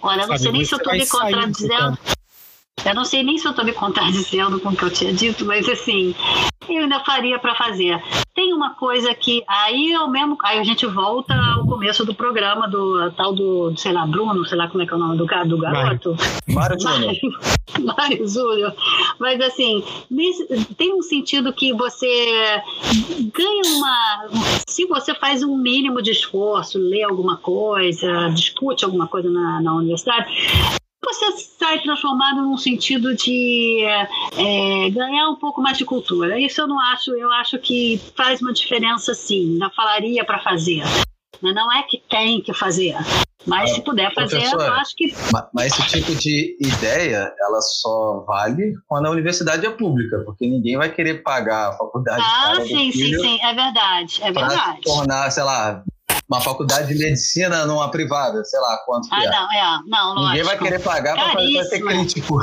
Olha, 0.02 0.28
não 0.28 0.38
sei 0.38 0.52
nem 0.52 0.66
se 0.66 0.76
eu 0.76 0.84
tô 0.84 0.92
me 0.92 1.08
contradizendo. 1.08 1.98
Eu 2.86 2.94
não 2.94 3.06
sei 3.06 3.24
nem 3.24 3.38
se 3.38 3.48
eu 3.48 3.52
estou 3.52 3.64
me 3.64 3.72
contradizendo 3.72 4.60
com 4.60 4.70
o 4.70 4.76
que 4.76 4.84
eu 4.84 4.90
tinha 4.90 5.14
dito, 5.14 5.46
mas 5.46 5.68
assim, 5.70 6.14
eu 6.70 6.84
ainda 6.84 7.00
faria 7.00 7.40
para 7.40 7.56
fazer. 7.56 8.02
Tem 8.36 8.52
uma 8.52 8.72
coisa 8.72 9.14
que 9.16 9.42
aí 9.48 9.92
eu 9.94 10.08
mesmo, 10.10 10.38
aí 10.44 10.60
a 10.60 10.64
gente 10.64 10.86
volta 10.86 11.34
ao 11.34 11.66
começo 11.66 12.04
do 12.04 12.14
programa 12.14 12.68
do 12.68 13.10
tal 13.12 13.34
do, 13.34 13.74
sei 13.78 13.94
lá, 13.94 14.06
Bruno, 14.06 14.44
sei 14.46 14.58
lá 14.58 14.68
como 14.68 14.84
é 14.84 14.86
que 14.86 14.92
é 14.92 14.96
o 14.96 15.00
nome 15.00 15.18
do, 15.18 15.26
do 15.26 15.58
garoto. 15.58 16.16
Mário 16.48 16.80
Júnior. 16.80 17.16
Mário 17.80 18.28
Júnior. 18.28 18.76
Mas 19.18 19.40
assim, 19.40 19.82
tem 20.78 20.94
um 20.94 21.02
sentido 21.02 21.54
que 21.54 21.72
você 21.74 22.62
ganha 23.34 23.62
uma. 23.76 24.28
Se 24.68 24.86
você 24.86 25.16
faz 25.16 25.42
um 25.42 25.56
mínimo 25.56 26.02
de 26.02 26.12
esforço, 26.12 26.78
lê 26.78 27.04
alguma 27.04 27.38
coisa, 27.38 28.30
discute 28.30 28.84
alguma 28.84 29.08
coisa 29.08 29.30
na, 29.30 29.62
na 29.62 29.74
universidade, 29.74 30.28
você 31.04 31.32
sai 31.60 31.82
transformado 31.82 32.42
num 32.42 32.58
sentido 32.58 33.16
de 33.16 33.84
é, 34.38 34.90
ganhar 34.90 35.30
um 35.30 35.36
pouco 35.36 35.62
mais 35.62 35.78
de 35.78 35.86
cultura. 35.86 36.40
Isso 36.40 36.62
eu 36.62 36.68
não 36.68 36.80
acho, 36.80 37.12
eu 37.12 37.32
acho 37.34 37.60
que 37.60 38.02
faz 38.16 38.42
uma 38.42 38.54
diferença 38.54 39.14
sim, 39.14 39.58
na 39.58 39.70
falaria 39.70 40.24
para 40.24 40.40
fazer. 40.40 40.84
Não 41.42 41.72
é 41.74 41.84
que 41.84 42.02
tem 42.10 42.42
que 42.42 42.54
fazer, 42.54 42.96
mas 43.46 43.72
ah, 43.72 43.74
se 43.76 43.82
puder 43.82 44.14
fazer, 44.14 44.42
eu 44.42 44.74
acho 44.74 44.96
que. 44.96 45.14
Mas 45.54 45.74
esse 45.74 45.88
tipo 45.88 46.16
de 46.16 46.58
ideia, 46.62 47.34
ela 47.40 47.62
só 47.62 48.24
vale 48.26 48.74
quando 48.88 49.08
a 49.08 49.12
universidade 49.12 49.66
é 49.66 49.70
pública, 49.70 50.22
porque 50.26 50.48
ninguém 50.48 50.78
vai 50.78 50.90
querer 50.90 51.22
pagar 51.22 51.70
a 51.70 51.74
faculdade. 51.74 52.24
Ah, 52.26 52.56
sim, 52.62 52.92
sim, 52.92 53.20
sim, 53.20 53.40
é 53.42 53.54
verdade, 53.54 54.20
é 54.22 54.32
verdade. 54.32 54.82
tornar, 54.84 55.30
sei 55.32 55.44
lá, 55.44 55.84
uma 56.30 56.42
faculdade 56.42 56.88
de 56.88 57.04
medicina 57.04 57.66
numa 57.66 57.90
privada, 57.92 58.44
sei 58.44 58.60
lá 58.60 58.78
quanto 58.86 59.08
ah, 59.12 59.20
que 59.20 59.26
é. 59.26 59.30
não, 59.30 59.52
é. 59.52 59.80
Não, 59.88 60.28
Ninguém 60.28 60.44
vai 60.44 60.58
querer 60.58 60.80
pagar 60.80 61.16
para 61.16 61.64
ser 61.66 61.82
crítico. 61.82 62.40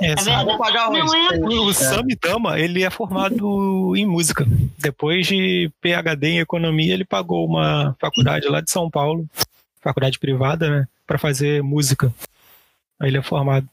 É, 0.00 0.12
é 0.12 0.44
Vou 0.44 0.56
pagar 0.56 0.90
não 0.90 1.14
é... 1.14 1.38
O 1.60 1.72
Samidama, 1.74 2.58
ele 2.58 2.82
é 2.82 2.90
formado 2.90 3.94
em 3.94 4.06
música. 4.06 4.46
Depois 4.78 5.26
de 5.26 5.70
PhD 5.80 6.28
em 6.28 6.38
economia, 6.38 6.94
ele 6.94 7.04
pagou 7.04 7.46
uma 7.46 7.94
faculdade 8.00 8.48
lá 8.48 8.60
de 8.60 8.70
São 8.70 8.90
Paulo, 8.90 9.26
faculdade 9.82 10.18
privada, 10.18 10.70
né, 10.70 10.88
para 11.06 11.18
fazer 11.18 11.62
música. 11.62 12.12
Aí 13.04 13.10
ele 13.10 13.18
é 13.18 13.22
formado. 13.22 13.68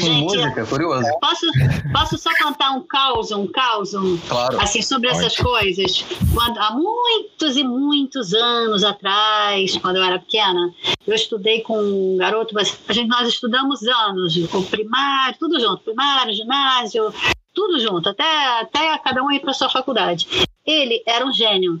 Gente, 0.00 0.36
música, 0.36 0.66
curioso. 0.66 1.06
Posso, 1.20 1.46
posso 1.92 2.18
só 2.18 2.30
contar 2.42 2.72
um 2.72 2.82
caos, 2.82 3.30
um 3.30 3.46
caos, 3.46 3.94
um, 3.94 4.16
claro. 4.28 4.60
assim, 4.60 4.82
sobre 4.82 5.08
essas 5.08 5.36
coisas? 5.36 6.04
Quando, 6.34 6.58
há 6.58 6.72
muitos 6.72 7.56
e 7.56 7.62
muitos 7.62 8.34
anos 8.34 8.82
atrás, 8.82 9.76
quando 9.76 9.96
eu 9.96 10.02
era 10.02 10.18
pequena, 10.18 10.74
eu 11.06 11.14
estudei 11.14 11.60
com 11.60 11.78
um 11.78 12.16
garoto, 12.16 12.58
a 12.58 12.92
gente, 12.92 13.08
nós 13.08 13.28
estudamos 13.28 13.84
anos, 13.84 14.36
com 14.48 14.64
primário, 14.64 15.38
tudo 15.38 15.60
junto, 15.60 15.84
primário, 15.84 16.34
ginásio, 16.34 17.14
tudo 17.54 17.78
junto, 17.78 18.08
até, 18.08 18.60
até 18.60 18.98
cada 18.98 19.22
um 19.22 19.30
ir 19.30 19.38
para 19.38 19.52
sua 19.52 19.68
faculdade. 19.68 20.26
Ele 20.66 21.00
era 21.06 21.24
um 21.24 21.32
gênio, 21.32 21.80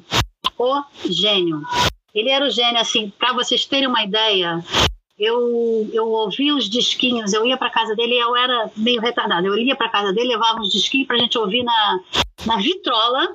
o 0.56 0.82
gênio. 1.10 1.60
Ele 2.14 2.30
era 2.30 2.46
o 2.46 2.50
gênio, 2.50 2.80
assim, 2.80 3.12
para 3.18 3.32
vocês 3.32 3.64
terem 3.64 3.88
uma 3.88 4.04
ideia, 4.04 4.64
eu, 5.18 5.90
eu 5.92 6.06
ouvia 6.08 6.54
os 6.54 6.70
disquinhos, 6.70 7.32
eu 7.32 7.44
ia 7.44 7.56
para 7.56 7.70
casa 7.70 7.94
dele 7.96 8.16
eu 8.16 8.36
era 8.36 8.70
meio 8.76 9.00
retardada. 9.00 9.46
Eu 9.46 9.58
ia 9.58 9.74
para 9.74 9.88
casa 9.88 10.12
dele, 10.12 10.28
levava 10.28 10.60
uns 10.60 10.72
disquinhos 10.72 11.06
para 11.08 11.16
a 11.16 11.18
gente 11.18 11.36
ouvir 11.36 11.64
na, 11.64 12.00
na 12.46 12.56
vitrola. 12.56 13.34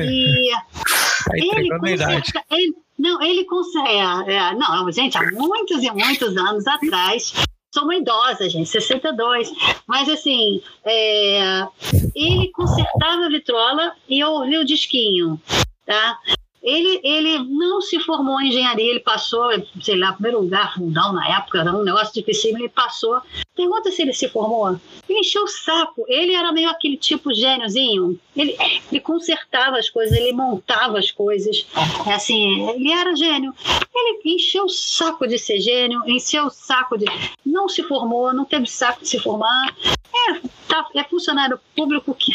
E 0.00 0.50
ele 1.36 1.78
conserta, 1.78 2.44
ele, 2.50 2.74
não, 2.98 3.22
ele 3.22 3.44
consegue. 3.44 3.88
É, 3.88 4.34
é, 4.34 4.54
não, 4.54 4.90
gente, 4.90 5.18
há 5.18 5.30
muitos 5.32 5.82
e 5.82 5.90
muitos 5.90 6.36
anos 6.36 6.66
atrás. 6.66 7.34
Sou 7.72 7.84
uma 7.84 7.96
idosa, 7.96 8.48
gente, 8.48 8.68
62. 8.70 9.52
Mas 9.86 10.08
assim, 10.08 10.62
é, 10.84 11.66
ele 12.14 12.50
consertava 12.52 13.26
a 13.26 13.28
vitrola 13.28 13.92
e 14.08 14.18
eu 14.18 14.30
ouvia 14.30 14.60
o 14.60 14.64
disquinho. 14.64 15.38
Tá? 15.84 16.18
Ele, 16.68 17.00
ele 17.02 17.38
não 17.48 17.80
se 17.80 17.98
formou 18.00 18.38
em 18.40 18.48
engenharia, 18.48 18.90
ele 18.90 19.00
passou, 19.00 19.48
sei 19.80 19.96
lá, 19.96 20.12
primeiro 20.12 20.42
lugar, 20.42 20.74
fundão 20.74 21.14
na 21.14 21.26
época, 21.38 21.60
era 21.60 21.74
um 21.74 21.82
negócio 21.82 22.12
difícil, 22.12 22.50
ele 22.50 22.68
passou. 22.68 23.22
Pergunta 23.56 23.90
se 23.90 24.02
ele 24.02 24.12
se 24.12 24.28
formou. 24.28 24.78
Ele 25.08 25.20
encheu 25.20 25.44
o 25.44 25.48
saco. 25.48 26.04
Ele 26.06 26.34
era 26.34 26.52
meio 26.52 26.68
aquele 26.68 26.98
tipo 26.98 27.32
gêniozinho. 27.32 28.20
Ele, 28.36 28.54
ele 28.92 29.00
consertava 29.00 29.78
as 29.78 29.88
coisas, 29.88 30.16
ele 30.16 30.32
montava 30.32 30.98
as 30.98 31.10
coisas. 31.10 31.66
É 32.06 32.12
assim, 32.12 32.68
ele 32.68 32.92
era 32.92 33.16
gênio. 33.16 33.54
Ele 34.00 34.34
encheu 34.34 34.64
o 34.64 34.68
saco 34.68 35.26
de 35.26 35.38
ser 35.38 35.60
gênio, 35.60 36.02
encheu 36.06 36.46
o 36.46 36.50
saco 36.50 36.96
de. 36.96 37.06
Não 37.44 37.68
se 37.68 37.82
formou, 37.82 38.32
não 38.32 38.44
teve 38.44 38.66
saco 38.66 39.02
de 39.02 39.08
se 39.08 39.18
formar. 39.18 39.74
É, 40.14 40.40
tá, 40.68 40.86
é 40.94 41.04
funcionário 41.04 41.58
público 41.76 42.14
que, 42.14 42.32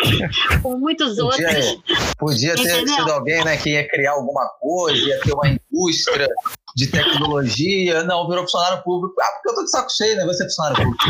como 0.62 0.78
muitos 0.78 1.16
podia, 1.16 1.24
outros. 1.24 1.78
Podia 2.18 2.54
ter 2.54 2.62
Entendeu? 2.62 2.94
sido 2.94 3.12
alguém 3.12 3.44
né, 3.44 3.56
que 3.56 3.70
ia 3.70 3.88
criar 3.88 4.12
alguma 4.12 4.46
coisa, 4.60 4.96
ia 4.96 5.20
ter 5.20 5.32
uma 5.32 5.48
indústria 5.48 6.28
de 6.74 6.88
tecnologia. 6.88 8.02
Não, 8.02 8.28
virou 8.28 8.42
funcionário 8.42 8.82
público. 8.82 9.14
Ah, 9.20 9.32
porque 9.34 9.50
eu 9.50 9.54
tô 9.54 9.64
de 9.64 9.70
saco 9.70 9.92
cheio, 9.92 10.16
né? 10.16 10.24
Vai 10.24 10.34
ser 10.34 10.44
funcionário 10.44 10.76
público. 10.76 11.04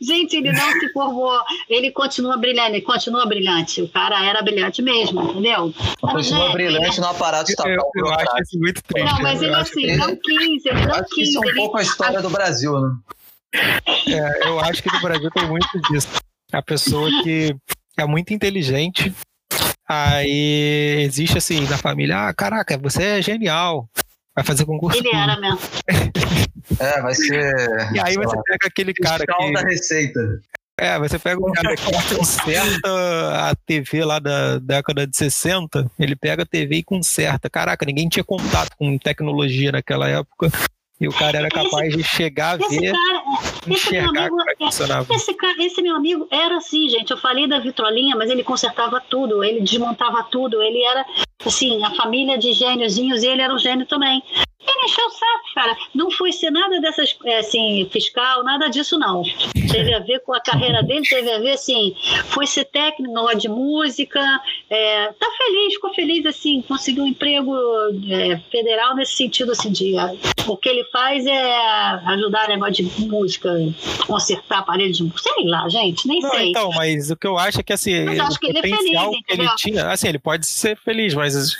Gente, 0.00 0.36
ele 0.36 0.52
não 0.52 0.72
se 0.72 0.92
formou. 0.92 1.40
Ele 1.68 1.90
continua 1.92 2.36
brilhante, 2.36 2.70
ele 2.70 2.82
continua 2.82 3.26
brilhante. 3.26 3.82
O 3.82 3.88
cara 3.88 4.24
era 4.24 4.42
brilhante 4.42 4.82
mesmo, 4.82 5.22
entendeu? 5.22 5.72
Continua 6.00 6.50
é, 6.50 6.52
brilhante 6.52 7.00
no 7.00 7.06
aparato 7.06 7.50
estatal. 7.50 7.72
Eu, 7.72 8.06
eu 8.06 8.12
acho 8.12 8.42
isso 8.42 8.58
muito 8.58 8.82
triste. 8.82 9.12
Não, 9.12 9.22
mas 9.22 9.42
ele 9.42 9.54
assim, 9.54 9.96
não 9.96 10.16
quis, 10.16 10.66
ele 10.66 10.86
não 10.86 11.04
quis. 11.04 11.28
Isso 11.28 11.38
é 11.38 11.40
um 11.40 11.44
ele... 11.44 11.56
pouco 11.56 11.78
a 11.78 11.82
história 11.82 12.20
do 12.20 12.30
Brasil, 12.30 12.80
né? 12.80 12.90
É, 14.08 14.48
eu 14.48 14.60
acho 14.60 14.82
que 14.82 14.92
no 14.92 15.00
Brasil 15.00 15.30
tem 15.30 15.46
muito 15.48 15.68
disso. 15.90 16.08
A 16.52 16.62
pessoa 16.62 17.08
que 17.22 17.54
é 17.96 18.04
muito 18.04 18.34
inteligente, 18.34 19.14
aí 19.88 21.02
existe 21.02 21.38
assim 21.38 21.66
na 21.68 21.78
família, 21.78 22.28
ah, 22.28 22.34
caraca, 22.34 22.76
você 22.76 23.02
é 23.02 23.22
genial. 23.22 23.88
Vai 24.36 24.44
fazer 24.44 24.66
concurso. 24.66 24.98
Ele 24.98 25.08
era 25.16 25.40
mesmo. 25.40 25.58
é, 26.78 27.00
vai 27.00 27.14
ser. 27.14 27.54
E 27.94 27.98
aí 27.98 28.14
você 28.16 28.36
pega 28.36 28.66
aquele 28.66 28.92
cara 28.92 29.24
que. 29.24 29.52
da 29.52 29.60
receita. 29.62 30.20
É, 30.78 30.98
você 30.98 31.18
pega 31.18 31.40
um 31.40 31.50
cara 31.52 31.74
que 31.74 31.82
conserta 32.14 33.48
a 33.48 33.54
TV 33.54 34.04
lá 34.04 34.18
da 34.18 34.58
década 34.58 35.06
de 35.06 35.16
60, 35.16 35.90
ele 35.98 36.14
pega 36.14 36.42
a 36.42 36.46
TV 36.46 36.76
e 36.76 36.84
conserta. 36.84 37.48
Caraca, 37.48 37.86
ninguém 37.86 38.10
tinha 38.10 38.22
contato 38.22 38.76
com 38.78 38.98
tecnologia 38.98 39.72
naquela 39.72 40.06
época. 40.06 40.52
E 41.00 41.08
o 41.08 41.12
cara 41.12 41.38
era 41.38 41.48
capaz 41.48 41.88
esse, 41.88 41.96
de 41.96 42.04
chegar 42.04 42.54
a 42.62 42.68
ver, 42.68 42.92
cara, 42.92 43.22
enxergar 43.72 44.28
como 44.28 44.42
é 44.42 44.54
que 44.54 44.64
funcionava. 44.64 45.14
Esse, 45.14 45.36
esse 45.58 45.82
meu 45.82 45.96
amigo 45.96 46.26
era 46.30 46.56
assim, 46.56 46.88
gente. 46.88 47.10
Eu 47.10 47.16
falei 47.16 47.46
da 47.46 47.58
vitrolinha, 47.58 48.16
mas 48.16 48.30
ele 48.30 48.42
consertava 48.42 49.00
tudo, 49.00 49.42
ele 49.42 49.60
desmontava 49.60 50.22
tudo. 50.24 50.62
Ele 50.62 50.82
era, 50.82 51.04
assim, 51.44 51.82
a 51.84 51.90
família 51.94 52.38
de 52.38 52.52
gêniozinhos 52.52 53.22
e 53.22 53.26
ele 53.26 53.42
era 53.42 53.54
um 53.54 53.58
gênio 53.58 53.86
também. 53.86 54.22
Ele 54.66 54.84
encher 54.84 55.02
o 55.02 55.10
saco, 55.10 55.54
cara. 55.54 55.76
Não 55.94 56.10
foi 56.10 56.32
ser 56.32 56.50
nada 56.50 56.80
dessas, 56.80 57.16
é, 57.24 57.38
assim, 57.38 57.88
fiscal, 57.90 58.42
nada 58.44 58.68
disso, 58.68 58.98
não. 58.98 59.22
Teve 59.70 59.94
a 59.94 60.00
ver 60.00 60.20
com 60.20 60.34
a 60.34 60.40
carreira 60.40 60.82
dele, 60.82 61.06
teve 61.06 61.30
a 61.30 61.38
ver, 61.38 61.52
assim, 61.52 61.94
foi 62.28 62.46
ser 62.46 62.64
técnico 62.66 63.36
de 63.36 63.48
música. 63.48 64.20
É, 64.70 65.06
tá 65.12 65.26
feliz, 65.36 65.74
ficou 65.74 65.94
feliz, 65.94 66.26
assim, 66.26 66.62
conseguiu 66.62 67.04
um 67.04 67.08
emprego 67.08 67.54
é, 68.10 68.38
federal 68.50 68.94
nesse 68.94 69.16
sentido, 69.16 69.52
assim, 69.52 69.70
de 69.70 69.94
o 70.46 70.56
que 70.56 70.68
ele 70.68 70.84
faz 70.84 71.26
é 71.26 71.56
ajudar 72.06 72.48
negócio 72.48 72.84
de 72.84 73.06
música, 73.06 73.52
consertar 74.06 74.58
aparelhos 74.58 74.96
de 74.96 75.04
música, 75.04 75.30
sei 75.34 75.48
lá, 75.48 75.68
gente, 75.68 76.06
nem 76.06 76.20
não, 76.20 76.30
sei. 76.30 76.50
Então, 76.50 76.70
mas 76.70 77.10
o 77.10 77.16
que 77.16 77.26
eu 77.26 77.36
acho 77.36 77.60
é 77.60 77.62
que, 77.62 77.72
assim, 77.72 78.04
mas 78.04 78.20
acho 78.20 78.38
que 78.38 78.46
ele 78.46 78.58
é 78.58 78.62
feliz, 78.62 79.00
que 79.26 79.32
ele 79.32 79.48
tinha, 79.56 79.88
assim, 79.88 80.08
ele 80.08 80.18
pode 80.18 80.46
ser 80.46 80.76
feliz, 80.76 81.14
mas 81.14 81.56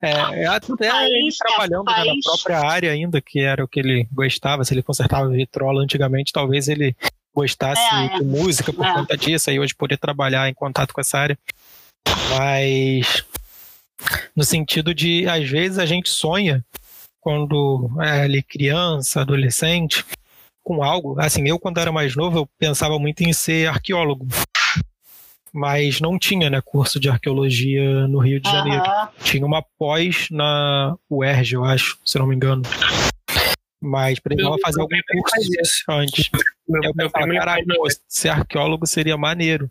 é, 0.00 0.46
até 0.46 0.90
país, 0.90 1.36
trabalhando 1.36 1.84
né, 1.84 2.04
na 2.04 2.14
própria 2.22 2.60
área 2.60 2.92
ainda, 2.92 3.20
que 3.20 3.40
era 3.40 3.64
o 3.64 3.68
que 3.68 3.80
ele 3.80 4.08
gostava, 4.12 4.64
se 4.64 4.72
ele 4.72 4.82
consertava 4.82 5.28
vitrola 5.28 5.82
antigamente, 5.82 6.32
talvez 6.32 6.68
ele 6.68 6.96
gostasse 7.34 7.82
é, 7.94 8.08
de 8.08 8.22
é. 8.22 8.22
música 8.22 8.72
por 8.72 8.86
é. 8.86 8.92
conta 8.94 9.16
disso, 9.16 9.50
aí 9.50 9.58
hoje 9.58 9.74
poder 9.74 9.96
trabalhar 9.96 10.48
em 10.48 10.54
contato 10.54 10.92
com 10.92 11.00
essa 11.00 11.18
área. 11.18 11.38
Mas 12.36 13.24
no 14.34 14.44
sentido 14.44 14.94
de, 14.94 15.26
às 15.28 15.48
vezes, 15.48 15.78
a 15.78 15.86
gente 15.86 16.08
sonha 16.08 16.64
quando 17.20 17.90
é 18.00 18.22
ali 18.22 18.42
criança, 18.42 19.20
adolescente, 19.20 20.04
com 20.62 20.82
algo. 20.82 21.20
Assim, 21.20 21.46
eu 21.48 21.58
quando 21.58 21.78
era 21.78 21.90
mais 21.90 22.14
novo, 22.14 22.38
eu 22.38 22.48
pensava 22.58 22.98
muito 22.98 23.22
em 23.22 23.32
ser 23.32 23.68
arqueólogo 23.68 24.26
mas 25.52 26.00
não 26.00 26.18
tinha 26.18 26.50
né, 26.50 26.60
curso 26.64 26.98
de 26.98 27.08
arqueologia 27.08 28.06
no 28.06 28.18
Rio 28.18 28.40
de 28.40 28.50
Janeiro. 28.50 28.84
Tinha 29.22 29.44
uma 29.44 29.62
pós 29.78 30.28
na 30.30 30.96
UERJ, 31.10 31.54
eu 31.54 31.64
acho, 31.64 31.98
se 32.04 32.18
não 32.18 32.26
me 32.26 32.34
engano. 32.34 32.62
Mas 33.80 34.18
precisava 34.18 34.56
fazer 34.60 34.80
algum 34.80 34.96
curso 35.12 35.82
antes. 35.88 36.30
Meu, 36.68 36.82
eu 36.82 36.92
meu 36.94 37.10
pensava, 37.10 37.32
caralho, 37.32 37.64
ser 38.08 38.28
arqueólogo 38.30 38.86
seria 38.86 39.16
maneiro. 39.16 39.70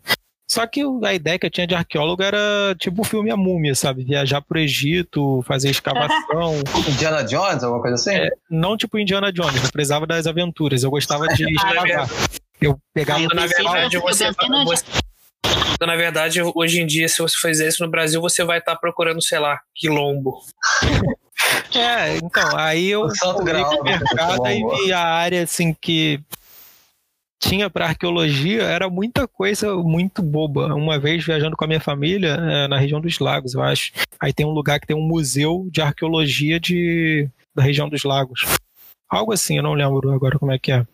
Só 0.50 0.66
que 0.66 0.82
a 1.04 1.12
ideia 1.12 1.38
que 1.38 1.44
eu 1.44 1.50
tinha 1.50 1.66
de 1.66 1.74
arqueólogo 1.74 2.22
era 2.22 2.74
tipo 2.78 3.02
o 3.02 3.04
filme 3.04 3.30
A 3.30 3.36
Múmia, 3.36 3.74
sabe? 3.74 4.02
Viajar 4.02 4.40
pro 4.40 4.58
Egito, 4.58 5.44
fazer 5.46 5.68
escavação. 5.68 6.54
Indiana 6.88 7.22
Jones, 7.22 7.62
alguma 7.62 7.82
coisa 7.82 7.96
assim? 7.96 8.14
É, 8.14 8.30
não 8.50 8.74
tipo 8.74 8.98
Indiana 8.98 9.30
Jones, 9.30 9.62
eu 9.62 9.70
precisava 9.70 10.06
das 10.06 10.26
aventuras, 10.26 10.82
eu 10.82 10.90
gostava 10.90 11.28
de 11.28 11.44
escavar. 11.52 12.08
Eu 12.58 12.78
pegava... 12.94 13.24
Ah, 13.30 13.34
na 13.34 13.46
verdade, 13.46 13.98
você, 13.98 14.32
você, 14.64 14.84
na 15.86 15.96
verdade, 15.96 16.40
hoje 16.54 16.80
em 16.80 16.86
dia, 16.86 17.08
se 17.08 17.18
você 17.18 17.36
fizer 17.40 17.68
isso 17.68 17.84
no 17.84 17.90
Brasil, 17.90 18.20
você 18.20 18.44
vai 18.44 18.58
estar 18.58 18.74
tá 18.74 18.78
procurando, 18.78 19.22
sei 19.22 19.38
lá, 19.38 19.60
quilombo. 19.74 20.40
É, 21.74 22.16
então, 22.16 22.56
aí 22.56 22.88
eu 22.88 23.08
fui 23.10 23.32
no 23.32 23.44
mercado 23.84 24.46
e 24.48 24.84
vi 24.84 24.92
a 24.92 25.00
área 25.00 25.42
assim 25.42 25.74
que 25.80 26.20
tinha 27.38 27.70
para 27.70 27.86
arqueologia 27.86 28.62
era 28.64 28.90
muita 28.90 29.28
coisa 29.28 29.74
muito 29.76 30.22
boba. 30.22 30.74
Uma 30.74 30.98
vez 30.98 31.24
viajando 31.24 31.56
com 31.56 31.64
a 31.64 31.68
minha 31.68 31.80
família 31.80 32.34
é, 32.34 32.68
na 32.68 32.78
região 32.78 33.00
dos 33.00 33.18
lagos, 33.18 33.54
eu 33.54 33.62
acho. 33.62 33.92
Aí 34.20 34.32
tem 34.32 34.44
um 34.44 34.50
lugar 34.50 34.80
que 34.80 34.86
tem 34.86 34.96
um 34.96 35.06
museu 35.06 35.68
de 35.70 35.80
arqueologia 35.80 36.58
de, 36.58 37.28
da 37.54 37.62
região 37.62 37.88
dos 37.88 38.02
lagos. 38.02 38.44
Algo 39.08 39.32
assim, 39.32 39.56
eu 39.56 39.62
não 39.62 39.74
lembro 39.74 40.10
agora 40.12 40.38
como 40.38 40.52
é 40.52 40.58
que 40.58 40.72
é. 40.72 40.84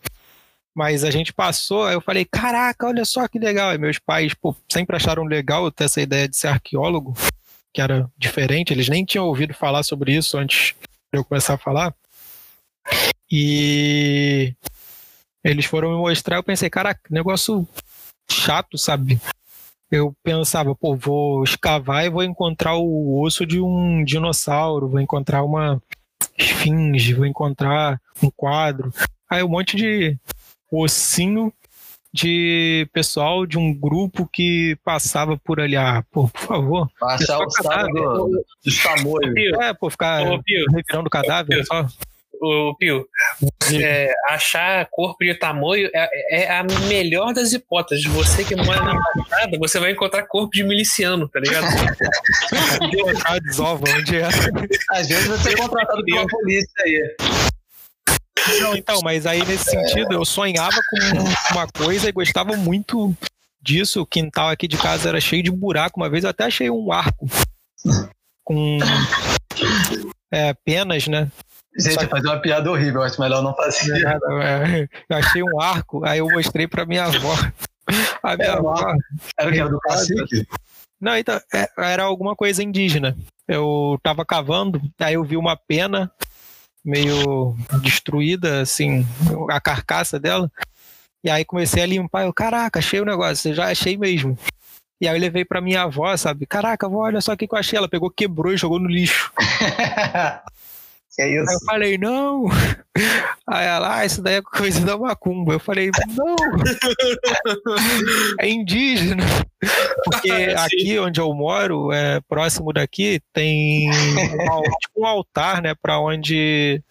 Mas 0.75 1.05
a 1.05 1.09
gente 1.09 1.31
passou, 1.31 1.89
eu 1.89 2.01
falei, 2.01 2.25
caraca, 2.25 2.85
olha 2.85 3.05
só 3.05 3.25
que 3.29 3.39
legal. 3.39 3.73
E 3.73 3.77
meus 3.77 3.97
pais, 3.97 4.33
pô, 4.33 4.53
sempre 4.69 4.97
acharam 4.97 5.23
legal 5.23 5.71
ter 5.71 5.85
essa 5.85 6.01
ideia 6.01 6.27
de 6.27 6.35
ser 6.35 6.49
arqueólogo, 6.49 7.13
que 7.73 7.81
era 7.81 8.11
diferente, 8.17 8.73
eles 8.73 8.89
nem 8.89 9.05
tinham 9.05 9.25
ouvido 9.25 9.53
falar 9.53 9.83
sobre 9.83 10.13
isso 10.13 10.37
antes 10.37 10.75
de 11.13 11.19
eu 11.19 11.23
começar 11.23 11.53
a 11.53 11.57
falar. 11.57 11.95
E 13.31 14.53
eles 15.41 15.65
foram 15.65 15.91
me 15.91 15.97
mostrar, 15.97 16.37
eu 16.37 16.43
pensei, 16.43 16.69
caraca, 16.69 17.01
negócio 17.09 17.65
chato, 18.29 18.77
sabe? 18.77 19.19
Eu 19.89 20.13
pensava, 20.23 20.75
pô, 20.75 20.93
vou 20.95 21.43
escavar 21.43 22.03
e 22.03 22.09
vou 22.09 22.23
encontrar 22.23 22.75
o 22.75 23.21
osso 23.21 23.45
de 23.45 23.61
um 23.61 24.03
dinossauro, 24.03 24.89
vou 24.89 24.99
encontrar 24.99 25.43
uma 25.43 25.81
esfinge, 26.37 27.13
vou 27.13 27.25
encontrar 27.25 28.01
um 28.21 28.29
quadro. 28.29 28.93
Aí 29.29 29.41
um 29.41 29.49
monte 29.49 29.77
de 29.77 30.17
ossinho 30.71 31.53
de 32.15 32.87
pessoal 32.93 33.45
de 33.45 33.57
um 33.57 33.73
grupo 33.73 34.25
que 34.31 34.77
passava 34.85 35.37
por 35.37 35.59
ali. 35.59 35.75
Ah, 35.75 36.01
pô, 36.09 36.29
por 36.29 36.41
favor. 36.41 36.89
Passar 36.97 37.39
o 37.39 37.49
sábado 37.49 38.31
dos 38.63 38.81
tamoios. 38.81 39.35
É, 39.61 39.73
pô, 39.73 39.89
ficar 39.89 40.19
revirando 40.19 41.07
o 41.07 41.09
cadáver 41.09 41.65
só. 41.65 41.85
O 42.41 42.75
Pio, 42.75 43.05
é, 43.81 44.13
achar 44.29 44.87
corpo 44.91 45.23
de 45.23 45.33
tamanho 45.35 45.89
é, 45.93 46.43
é, 46.43 46.51
a 46.51 46.63
melhor 46.87 47.33
das 47.33 47.53
hipóteses. 47.53 48.05
Você 48.05 48.43
que 48.43 48.55
mora 48.55 48.83
na 48.83 48.93
Baixada, 49.15 49.57
você 49.57 49.79
vai 49.79 49.91
encontrar 49.91 50.23
corpo 50.23 50.51
de 50.51 50.63
miliciano, 50.63 51.27
tá 51.27 51.39
ligado? 51.39 51.65
Desova, 53.43 53.83
onde 53.89 54.17
é? 54.17 54.27
Às 54.91 55.07
vezes 55.07 55.27
você 55.27 55.53
é 55.53 55.57
contratado 55.57 56.03
pela 56.03 56.25
polícia 56.27 56.83
aí. 56.83 57.15
Não, 58.61 58.75
então, 58.75 58.99
mas 59.03 59.25
aí 59.25 59.43
nesse 59.45 59.71
sentido 59.71 60.13
eu 60.13 60.25
sonhava 60.25 60.75
com 60.89 61.53
uma 61.53 61.67
coisa 61.67 62.09
e 62.09 62.11
gostava 62.11 62.55
muito 62.55 63.15
disso. 63.61 64.01
O 64.01 64.05
quintal 64.05 64.49
aqui 64.49 64.67
de 64.67 64.77
casa 64.77 65.09
era 65.09 65.19
cheio 65.19 65.43
de 65.43 65.51
buraco. 65.51 65.99
Uma 65.99 66.09
vez 66.09 66.23
eu 66.23 66.29
até 66.29 66.45
achei 66.45 66.69
um 66.69 66.91
arco 66.91 67.27
com 68.43 68.77
é, 70.31 70.53
penas, 70.53 71.07
né? 71.07 71.29
Gente, 71.77 71.97
que... 71.97 72.07
fazer 72.07 72.27
uma 72.27 72.39
piada 72.39 72.71
horrível, 72.71 73.01
acho 73.01 73.19
melhor 73.19 73.41
não 73.43 73.53
fazer. 73.53 74.05
É, 74.05 74.87
eu 75.09 75.17
achei 75.17 75.43
um 75.43 75.59
arco, 75.59 76.05
aí 76.05 76.19
eu 76.19 76.27
mostrei 76.29 76.67
pra 76.67 76.85
minha 76.85 77.05
avó. 77.05 77.35
A 78.23 78.35
minha 78.35 78.49
era 78.49 78.57
avó. 78.59 78.95
Era 79.37 79.49
o 79.49 79.53
que? 79.53 79.59
Era 79.59 79.69
do 79.69 79.79
cacique? 79.79 80.47
Não, 80.99 81.17
então, 81.17 81.39
é, 81.53 81.69
era 81.77 82.03
alguma 82.03 82.35
coisa 82.35 82.63
indígena. 82.63 83.15
Eu 83.47 83.99
tava 84.01 84.25
cavando, 84.25 84.81
aí 84.99 85.15
eu 85.15 85.23
vi 85.23 85.35
uma 85.35 85.57
pena 85.57 86.11
meio 86.85 87.55
destruída, 87.81 88.61
assim, 88.61 89.05
a 89.49 89.59
carcaça 89.59 90.19
dela. 90.19 90.51
E 91.23 91.29
aí 91.29 91.43
comecei 91.43 91.81
a 91.81 91.87
limpar, 91.87 92.23
eu, 92.23 92.33
caraca, 92.33 92.77
achei 92.77 93.01
o 93.01 93.05
negócio, 93.05 93.53
já 93.53 93.71
achei 93.71 93.97
mesmo. 93.97 94.37
E 95.01 95.07
aí 95.07 95.15
eu 95.15 95.19
levei 95.19 95.43
pra 95.43 95.59
minha 95.59 95.81
avó, 95.81 96.15
sabe? 96.15 96.45
Caraca, 96.45 96.85
avó, 96.85 96.99
olha 96.99 97.19
só 97.19 97.33
o 97.33 97.37
que 97.37 97.47
eu 97.51 97.57
achei. 97.57 97.77
Ela 97.77 97.89
pegou, 97.89 98.09
quebrou 98.09 98.53
e 98.53 98.57
jogou 98.57 98.79
no 98.79 98.87
lixo. 98.87 99.33
É 101.17 101.29
isso. 101.29 101.49
Aí 101.49 101.55
eu 101.55 101.59
falei, 101.65 101.97
não. 101.97 102.45
Aí 103.47 103.67
ela, 103.67 103.97
ah, 103.97 104.05
isso 104.05 104.21
daí 104.21 104.35
é 104.35 104.41
coisa 104.41 104.83
da 104.85 104.97
macumba. 104.97 105.53
Eu 105.53 105.59
falei, 105.59 105.89
não. 106.15 106.35
é 108.39 108.49
indígena. 108.49 109.23
Porque 110.03 110.31
aqui 110.57 110.99
onde 110.99 111.19
eu 111.19 111.33
moro, 111.33 111.91
é, 111.91 112.19
próximo 112.27 112.73
daqui, 112.73 113.21
tem 113.31 113.89
um, 113.89 114.61
tipo 114.79 115.01
um 115.01 115.05
altar, 115.05 115.61
né, 115.61 115.73
para 115.81 115.99
onde 115.99 116.81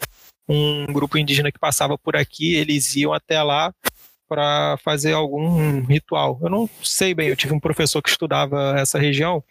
um 0.49 0.87
grupo 0.93 1.19
indígena 1.19 1.51
que 1.51 1.59
passava 1.59 1.99
por 1.99 2.17
aqui, 2.17 2.55
eles 2.55 2.95
iam 2.97 3.13
até 3.13 3.43
lá 3.43 3.73
para 4.29 4.77
fazer 4.79 5.13
algum 5.13 5.83
ritual. 5.85 6.39
Eu 6.43 6.51
não 6.51 6.69
sei 6.83 7.15
bem, 7.15 7.29
eu 7.29 7.37
tive 7.37 7.55
um 7.55 7.61
professor 7.61 8.03
que 8.03 8.09
estudava 8.09 8.75
essa 8.79 8.99
região 8.99 9.43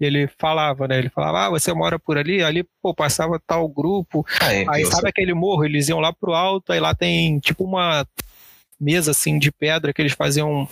e 0.00 0.04
ele 0.04 0.28
falava, 0.38 0.86
né? 0.86 0.98
Ele 0.98 1.08
falava, 1.08 1.46
ah, 1.46 1.50
você 1.50 1.72
mora 1.72 1.98
por 1.98 2.16
ali? 2.16 2.42
Ali, 2.42 2.64
pô, 2.80 2.94
passava 2.94 3.40
tal 3.44 3.68
grupo. 3.68 4.24
Ah, 4.40 4.54
é, 4.54 4.64
aí 4.68 4.86
sabe 4.86 5.08
aquele 5.08 5.34
morro? 5.34 5.64
Eles 5.64 5.88
iam 5.88 5.98
lá 5.98 6.12
pro 6.12 6.34
alto, 6.34 6.72
aí 6.72 6.78
lá 6.78 6.94
tem 6.94 7.38
tipo 7.40 7.64
uma 7.64 8.06
mesa 8.80 9.10
assim 9.10 9.38
de 9.38 9.50
pedra 9.50 9.92
que 9.92 10.00
eles 10.00 10.12
faziam 10.12 10.68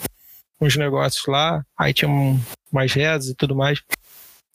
uns 0.60 0.76
negócios 0.76 1.26
lá. 1.26 1.64
Aí 1.76 1.92
tinha 1.92 2.08
um, 2.08 2.40
umas 2.70 2.92
rezas 2.92 3.30
e 3.30 3.34
tudo 3.34 3.56
mais. 3.56 3.82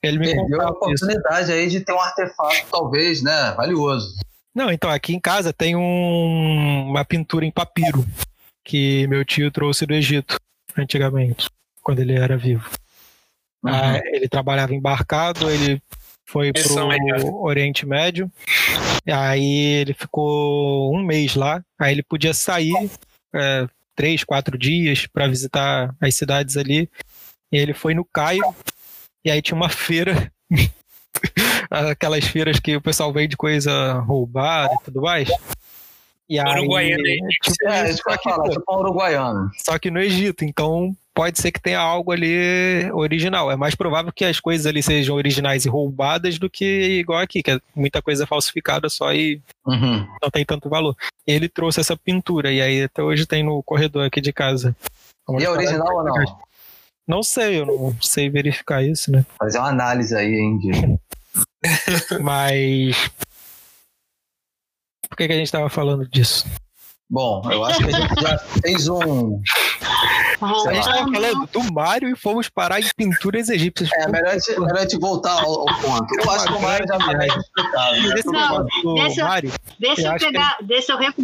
Ele 0.02 0.18
me 0.18 0.34
Perdeu 0.34 0.62
a 0.62 0.70
oportunidade 0.72 1.44
isso. 1.44 1.52
aí 1.52 1.68
de 1.68 1.82
ter 1.82 1.94
um 1.94 2.00
artefato, 2.00 2.66
talvez, 2.72 3.22
né? 3.22 3.54
Valioso. 3.56 4.16
Não, 4.54 4.72
então 4.72 4.90
aqui 4.90 5.14
em 5.14 5.20
casa 5.20 5.54
tem 5.54 5.76
um, 5.76 6.90
uma 6.90 7.06
pintura 7.06 7.46
em 7.46 7.52
papiro 7.52 8.06
que 8.64 9.06
meu 9.08 9.24
tio 9.24 9.52
trouxe 9.52 9.86
do 9.86 9.94
Egito 9.94 10.38
antigamente, 10.78 11.50
quando 11.84 12.00
ele 12.00 12.14
era 12.14 12.38
vivo. 12.38 12.70
Uhum. 13.64 13.72
Ah, 13.72 14.02
ele 14.06 14.28
trabalhava 14.28 14.74
embarcado, 14.74 15.50
ele 15.50 15.82
foi 16.26 16.52
para 16.54 16.62
o 17.26 17.44
Oriente 17.44 17.86
Médio. 17.86 18.32
Aí 19.06 19.82
ele 19.82 19.94
ficou 19.94 20.96
um 20.96 21.04
mês 21.04 21.36
lá. 21.36 21.64
Aí 21.80 21.94
ele 21.94 22.04
podia 22.04 22.34
sair 22.34 22.74
é, 23.34 23.68
três, 23.96 24.24
quatro 24.24 24.58
dias 24.58 25.06
para 25.08 25.28
visitar 25.28 25.94
as 26.00 26.16
cidades 26.16 26.58
ali. 26.58 26.90
E 27.52 27.58
ele 27.58 27.74
foi 27.74 27.94
no 27.94 28.06
Cairo. 28.06 28.56
E 29.24 29.30
aí 29.30 29.42
tinha 29.42 29.56
uma 29.56 29.70
feira. 29.70 30.32
Aquelas 31.70 32.26
feiras 32.26 32.60
que 32.60 32.76
o 32.76 32.82
pessoal 32.82 33.12
vende 33.14 33.38
coisa 33.38 33.94
roubada 34.00 34.74
e 34.74 34.84
tudo 34.86 35.02
mais. 35.02 35.30
E 36.30 36.40
aí, 36.40 36.60
Uruguaiana, 36.60 37.04
tipo, 37.44 37.68
é, 37.68 37.90
isso 37.90 38.02
que 38.02 38.10
eu 38.10 38.18
tipo, 38.18 38.50
tipo 38.50 38.78
Uruguaiano. 38.78 39.52
Só 39.66 39.78
que 39.78 39.92
no 39.92 40.00
Egito, 40.00 40.46
então 40.46 40.96
pode 41.14 41.40
ser 41.40 41.52
que 41.52 41.62
tenha 41.62 41.80
algo 41.80 42.12
ali 42.12 42.90
original. 42.94 43.52
É 43.52 43.56
mais 43.56 43.76
provável 43.76 44.12
que 44.12 44.26
as 44.26 44.40
coisas 44.40 44.66
ali 44.66 44.82
sejam 44.82 45.16
originais 45.16 45.66
e 45.66 45.70
roubadas 45.70 46.40
do 46.40 46.50
que 46.50 47.00
igual 47.00 47.20
aqui, 47.20 47.44
que 47.44 47.52
é 47.52 47.60
muita 47.76 48.02
coisa 48.02 48.26
falsificada 48.26 48.90
só 48.90 49.14
e 49.14 49.42
Uhum. 49.66 50.08
não 50.22 50.32
tem 50.32 50.44
tanto 50.44 50.70
valor. 50.70 50.96
Ele 51.26 51.48
trouxe 51.48 51.80
essa 51.80 51.96
pintura 51.96 52.52
e 52.52 52.62
aí 52.62 52.84
até 52.84 53.04
hoje 53.04 53.26
tem 53.28 53.44
no 53.44 53.62
corredor 53.62 54.06
aqui 54.06 54.20
de 54.20 54.34
casa. 54.34 54.76
Vamos 55.28 55.44
E 55.44 55.46
é 55.46 55.50
original 55.50 55.96
ou 55.96 56.04
não? 56.04 56.42
Não 57.08 57.24
sei, 57.24 57.60
eu 57.60 57.66
não 57.66 57.96
sei 58.02 58.30
verificar 58.30 58.84
isso, 58.84 59.12
né? 59.12 59.26
Fazer 59.38 59.60
uma 59.60 59.70
análise 59.70 60.16
aí, 60.16 60.34
hein. 60.34 61.00
Mas. 62.22 63.12
Por 65.10 65.18
que, 65.18 65.28
que 65.28 65.34
a 65.34 65.38
gente 65.38 65.52
tava 65.52 65.70
falando 65.70 66.08
disso? 66.08 66.46
Bom, 67.10 67.42
eu 67.52 67.66
acho 67.66 67.80
que 67.80 67.94
a 67.94 68.00
gente 68.00 68.22
já 68.22 68.38
fez 68.38 68.88
um... 68.88 69.42
A 70.46 70.74
gente 70.74 70.86
tava 70.86 71.12
falando 71.12 71.48
do 71.52 71.74
Mário 71.74 72.10
e 72.10 72.16
fomos 72.16 72.50
parar 72.50 72.80
em 72.80 72.90
pinturas 72.96 73.50
egípcias. 73.50 73.90
É, 73.94 74.08
melhor 74.10 74.30
a 74.30 74.34
gente, 74.38 74.60
melhor 74.60 74.80
gente 74.80 75.00
voltar 75.00 75.34
ao, 75.42 75.60
ao 75.70 75.80
ponto. 75.82 76.08
Eu 76.24 76.32
acho 76.32 76.46
que 76.48 76.54
o 76.54 76.62
Mário 76.62 76.88
já 76.88 77.00
foi 77.00 77.16
mais 77.16 77.36
explicado. 77.36 77.96
Esse 78.18 78.28
Não, 78.28 78.42
negócio 78.42 78.82
do 78.84 78.94
deixa- 78.96 79.22
Eu 80.08 80.18
pegar, 80.20 80.58
deixa 80.64 80.92
eu 80.94 80.98
recu... 80.98 81.24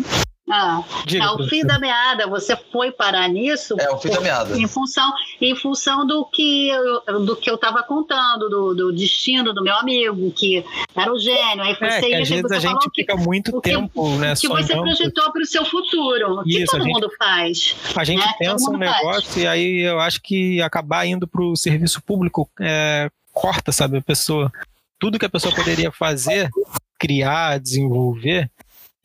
Ah, 0.50 0.82
diga, 1.06 1.26
ao 1.26 1.38
fim 1.38 1.44
professor. 1.62 1.68
da 1.68 1.80
meada, 1.80 2.26
você 2.28 2.56
foi 2.72 2.90
parar 2.92 3.28
nisso 3.28 3.76
É, 3.80 3.90
o 3.92 3.98
fim 3.98 4.10
da 4.10 4.22
meada. 4.22 4.58
em 4.58 4.66
função, 4.66 5.12
em 5.42 5.54
função 5.56 6.08
do 6.08 6.24
que 6.26 6.70
eu, 6.70 7.02
do 7.26 7.36
que 7.36 7.50
eu 7.50 7.56
estava 7.56 7.84
contando, 7.84 8.50
do, 8.50 8.74
do 8.74 8.94
destino 8.94 9.54
do 9.54 9.62
meu 9.62 9.76
amigo, 9.76 10.32
que 10.32 10.64
era 10.96 11.12
o 11.14 11.20
gênio. 11.20 11.64
Aí 11.64 11.72
É, 11.72 11.76
você, 11.76 12.00
que 12.02 12.08
ia- 12.10 12.22
às 12.22 12.30
vezes 12.30 12.42
você 12.44 12.56
a 12.56 12.60
gente 12.60 12.90
que, 12.92 13.02
fica 13.02 13.16
muito 13.18 13.58
o 13.58 13.62
que- 13.62 13.70
tempo, 13.72 14.10
né, 14.18 14.34
que 14.36 14.48
você 14.48 14.64
sonhando. 14.68 14.84
projetou 14.84 15.32
para 15.34 15.42
o 15.42 15.46
seu 15.46 15.66
futuro. 15.66 16.44
que 16.44 16.64
todo 16.66 16.82
gente- 16.84 16.94
mundo 16.94 17.10
faz. 17.20 17.76
A 17.96 18.04
gente 18.06 18.26
né? 18.26 18.34
pensa 18.40 18.70
um 18.70 18.74
mundo 18.74 18.86
faz. 18.86 18.98
negócio 19.06 19.42
e 19.42 19.48
aí 19.48 19.80
eu 19.82 20.00
acho 20.00 20.22
que 20.22 20.62
acabar 20.62 21.06
indo 21.06 21.28
pro 21.28 21.58
serviço 21.58 22.02
público 22.02 22.50
é, 22.62 23.10
corta, 23.34 23.72
sabe, 23.74 23.98
a 23.98 24.02
pessoa. 24.02 24.50
Tudo 24.98 25.20
que 25.20 25.26
a 25.26 25.30
pessoa 25.30 25.54
poderia 25.54 25.92
fazer, 25.92 26.50
criar, 26.98 27.60
desenvolver, 27.60 28.50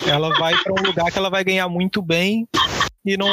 ela 0.07 0.31
vai 0.39 0.55
para 0.57 0.73
um 0.73 0.87
lugar 0.87 1.11
que 1.11 1.19
ela 1.19 1.31
vai 1.31 1.45
ganhar 1.45 1.69
muito 1.69 2.01
bem 2.03 2.47
e 3.05 3.17
não 3.17 3.29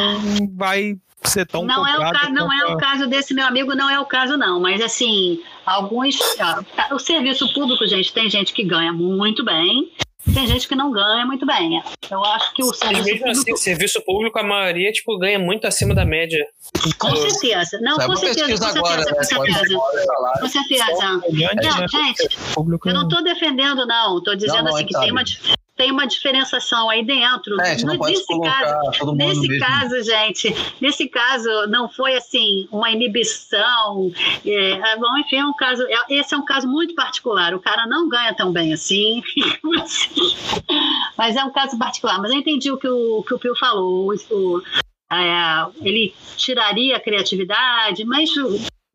vai 0.56 0.96
ser 1.24 1.46
tão 1.46 1.66
não 1.66 1.86
é, 1.86 1.98
o 1.98 2.12
caso, 2.12 2.30
não 2.32 2.52
é 2.54 2.66
o 2.68 2.74
a- 2.74 2.78
caso 2.78 3.08
desse 3.08 3.34
meu 3.34 3.46
amigo, 3.46 3.76
não 3.76 3.90
é 3.90 4.00
o 4.00 4.06
caso, 4.06 4.38
não. 4.38 4.60
Mas 4.60 4.82
assim, 4.82 5.42
alguns. 5.66 6.18
tá, 6.38 6.64
O 6.92 7.00
serviço 7.00 7.52
público, 7.54 7.86
gente, 7.88 8.14
tem 8.14 8.30
gente 8.30 8.54
que 8.54 8.64
ganha 8.64 8.94
muito 8.94 9.44
bem, 9.44 9.92
tem 10.34 10.48
gente 10.48 10.68
que 10.68 10.76
não 10.76 10.92
ganha 10.92 11.26
muito 11.26 11.46
bem. 11.46 11.82
Eu 12.10 12.24
acho 12.24 12.54
que 12.54 12.64
o 12.64 12.68
Mas 12.68 12.78
serviço 12.78 13.04
mesmo 13.12 13.28
assim, 13.30 13.40
público. 13.42 13.58
serviço 13.58 14.02
público, 14.06 14.40
a 14.40 14.44
maioria 14.44 14.92
tipo, 14.92 15.18
ganha 15.18 15.38
muito 15.40 15.66
acima 15.68 15.94
da 15.94 16.06
média. 16.06 16.44
Com 16.98 17.16
certeza. 17.16 17.80
Não, 17.82 17.98
É 18.00 18.06
com 18.06 18.16
certeza, 18.16 18.42
com 18.46 18.48
pesquisa 18.52 18.80
agora, 18.80 19.04
certeza, 19.04 19.12
né? 19.12 19.18
com 19.18 19.46
certeza. 19.46 19.80
Com 20.40 20.48
certeza. 20.48 20.86
Não, 21.04 21.20
né, 21.34 21.86
gente, 21.92 22.38
Eu 22.86 22.94
não 22.94 23.04
estou 23.04 23.24
defendendo, 23.24 23.86
não. 23.86 24.20
Estou 24.20 24.36
dizendo 24.36 24.58
Não, 24.58 24.64
não, 24.66 24.76
assim 24.76 24.86
que 24.86 25.00
tem 25.00 25.12
uma, 25.12 25.24
tem 25.80 25.94
uma 25.94 26.06
diferenciação 26.06 26.90
aí 26.90 27.06
dentro. 27.06 27.56
É, 27.62 27.78
não 27.86 27.98
pode 27.98 28.12
nesse 28.12 28.42
caso, 28.42 29.14
Nesse 29.16 29.48
mesmo. 29.48 29.66
caso, 29.66 30.04
gente, 30.04 30.54
nesse 30.82 31.08
caso 31.08 31.50
não 31.70 31.88
foi 31.88 32.18
assim 32.18 32.68
uma 32.70 32.92
inibição. 32.92 34.12
É, 34.46 34.74
ah, 34.74 34.98
bom, 34.98 35.18
enfim, 35.18 35.38
é 35.38 35.46
um 35.46 35.54
caso. 35.54 35.82
é- 35.84 36.14
Esse 36.20 36.34
é 36.36 36.38
um 36.38 36.44
caso 36.44 36.68
muito 36.68 36.94
particular. 36.94 37.54
O 37.56 37.62
cara 37.62 37.88
não 37.88 38.10
ganha 38.10 38.34
tão 38.36 38.52
bem 38.52 38.74
assim, 38.74 39.24
mas 41.18 41.38
é 41.38 41.44
um 41.46 41.52
caso 41.52 41.80
particular. 41.80 42.20
Mas 42.20 42.32
eu 42.32 42.40
entendi 42.40 42.70
o 42.70 42.78
que 42.78 42.90
o, 42.90 43.24
que 43.24 43.34
o 43.34 43.40
Pio 43.40 43.56
falou. 43.56 44.14
O- 44.30 44.62
é, 45.12 45.66
ele 45.82 46.14
tiraria 46.36 46.98
a 46.98 47.00
criatividade, 47.00 48.04
mas 48.04 48.30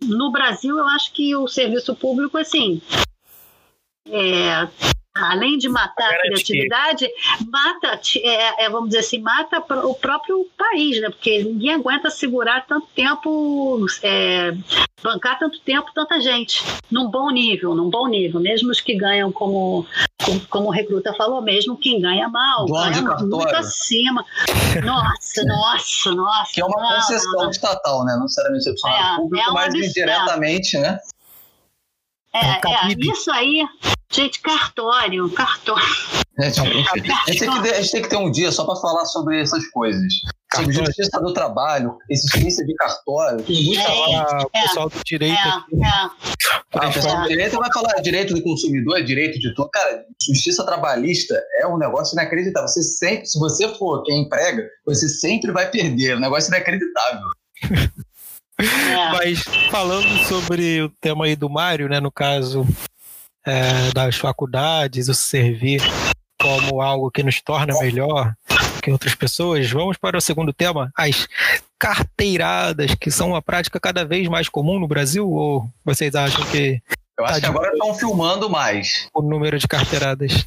no 0.02 0.30
Brasil 0.30 0.76
eu 0.78 0.86
acho 0.88 1.12
que 1.14 1.34
o 1.34 1.48
serviço 1.48 1.96
público 1.96 2.36
assim 2.36 2.80
é, 4.06 4.68
além 5.16 5.56
de 5.58 5.68
matar 5.68 6.06
a 6.06 6.10
Garantir. 6.10 6.44
criatividade, 6.44 7.08
mata, 7.48 8.00
é, 8.18 8.64
é, 8.64 8.70
vamos 8.70 8.88
dizer 8.88 9.00
assim, 9.00 9.20
mata 9.20 9.58
o 9.86 9.94
próprio 9.94 10.44
país, 10.58 11.00
né? 11.00 11.08
Porque 11.08 11.44
ninguém 11.44 11.74
aguenta 11.74 12.10
segurar 12.10 12.66
tanto 12.66 12.88
tempo, 12.94 13.86
é, 14.02 14.52
bancar 15.02 15.38
tanto 15.38 15.60
tempo 15.60 15.90
tanta 15.94 16.20
gente, 16.20 16.64
num 16.90 17.08
bom 17.08 17.30
nível, 17.30 17.74
num 17.76 17.88
bom 17.88 18.08
nível. 18.08 18.40
Mesmo 18.40 18.70
os 18.72 18.80
que 18.80 18.96
ganham, 18.96 19.30
como, 19.30 19.86
como, 20.24 20.40
como 20.48 20.68
o 20.68 20.72
recruta 20.72 21.14
falou, 21.14 21.40
mesmo 21.40 21.76
quem 21.76 22.00
ganha 22.00 22.28
mal, 22.28 22.66
Dono 22.66 22.90
de 22.92 23.00
ganha 23.00 23.18
muito 23.18 23.54
acima. 23.54 24.24
Nossa, 24.84 25.44
nossa, 25.46 26.12
nossa. 26.12 26.52
Que 26.52 26.60
é 26.60 26.64
uma 26.64 26.76
não, 26.76 26.88
não, 26.88 26.96
concessão 26.96 27.42
não. 27.42 27.50
estatal, 27.50 28.04
né? 28.04 28.14
Não 28.14 28.22
necessariamente 28.22 28.64
do 28.64 28.70
funcionário 28.72 29.12
É, 29.12 29.16
público, 29.16 29.50
é 29.50 29.52
mas 29.52 29.64
absurdo. 29.66 29.86
indiretamente, 29.86 30.78
né? 30.78 30.98
É 32.34 32.46
É, 32.46 32.60
é, 32.90 32.94
isso 32.98 33.30
aí, 33.30 33.64
gente, 34.14 34.40
cartório, 34.40 35.28
cartório. 35.30 35.84
Gente, 36.40 36.60
enfim, 36.60 36.84
a, 37.12 37.30
gente 37.30 37.38
tem 37.40 37.50
que, 37.50 37.62
ter- 37.62 37.74
a 37.74 37.80
gente 37.80 37.90
tem 37.92 38.02
que 38.02 38.08
ter 38.08 38.16
um 38.16 38.30
dia 38.30 38.50
só 38.50 38.64
para 38.64 38.76
falar 38.80 39.04
sobre 39.04 39.40
essas 39.40 39.66
coisas. 39.68 40.12
Sobre 40.54 40.72
justiça 40.72 41.20
do 41.20 41.32
trabalho, 41.32 41.96
existência 42.08 42.64
de 42.64 42.74
cartório, 42.74 43.42
tem 43.42 43.64
muita 43.64 43.82
É. 43.82 44.14
Ah, 44.16 44.38
o 44.44 44.50
É, 44.56 44.62
pessoal 44.62 44.88
do 44.88 45.00
direito 45.04 45.36
É, 45.36 45.86
é. 45.86 46.86
O 46.88 46.92
pessoal 46.92 47.22
do 47.22 47.28
direito 47.28 47.56
vai 47.56 47.72
falar 47.72 48.00
direito 48.02 48.34
do 48.34 48.42
consumidor, 48.42 48.98
é 48.98 49.02
direito 49.02 49.38
de 49.38 49.52
tudo. 49.54 49.68
Cara, 49.70 50.04
justiça 50.24 50.64
trabalhista 50.64 51.40
é 51.60 51.66
um 51.66 51.76
negócio 51.76 52.14
inacreditável. 52.14 52.68
Você 52.68 52.82
sempre, 52.82 53.26
se 53.26 53.38
você 53.38 53.68
for 53.76 54.02
quem 54.04 54.22
emprega, 54.22 54.68
você 54.86 55.08
sempre 55.08 55.50
vai 55.52 55.68
perder. 55.70 56.12
É 56.12 56.16
um 56.16 56.20
negócio 56.20 56.48
inacreditável. 56.48 57.26
É. 58.58 59.12
Mas 59.12 59.42
falando 59.70 60.08
sobre 60.28 60.82
o 60.82 60.88
tema 61.00 61.24
aí 61.24 61.34
do 61.34 61.50
Mário, 61.50 61.88
né, 61.88 61.98
no 62.00 62.10
caso 62.12 62.64
é, 63.46 63.92
das 63.92 64.16
faculdades, 64.16 65.08
o 65.08 65.14
servir 65.14 65.82
como 66.40 66.80
algo 66.82 67.10
que 67.10 67.22
nos 67.22 67.40
torna 67.40 67.78
melhor 67.80 68.34
que 68.82 68.90
outras 68.90 69.14
pessoas, 69.14 69.70
vamos 69.70 69.96
para 69.96 70.18
o 70.18 70.20
segundo 70.20 70.52
tema, 70.52 70.92
as 70.94 71.26
carteiradas, 71.78 72.94
que 72.94 73.10
são 73.10 73.28
uma 73.30 73.40
prática 73.40 73.80
cada 73.80 74.04
vez 74.04 74.28
mais 74.28 74.46
comum 74.48 74.78
no 74.78 74.86
Brasil, 74.86 75.26
ou 75.30 75.66
vocês 75.82 76.14
acham 76.14 76.44
que 76.50 76.82
Eu 77.18 77.24
acho 77.24 77.34
Tá 77.34 77.40
que 77.40 77.46
agora 77.46 77.72
estão 77.72 77.94
filmando 77.94 78.50
mais. 78.50 79.08
o 79.14 79.22
número 79.22 79.58
de 79.58 79.66
carteiradas 79.66 80.46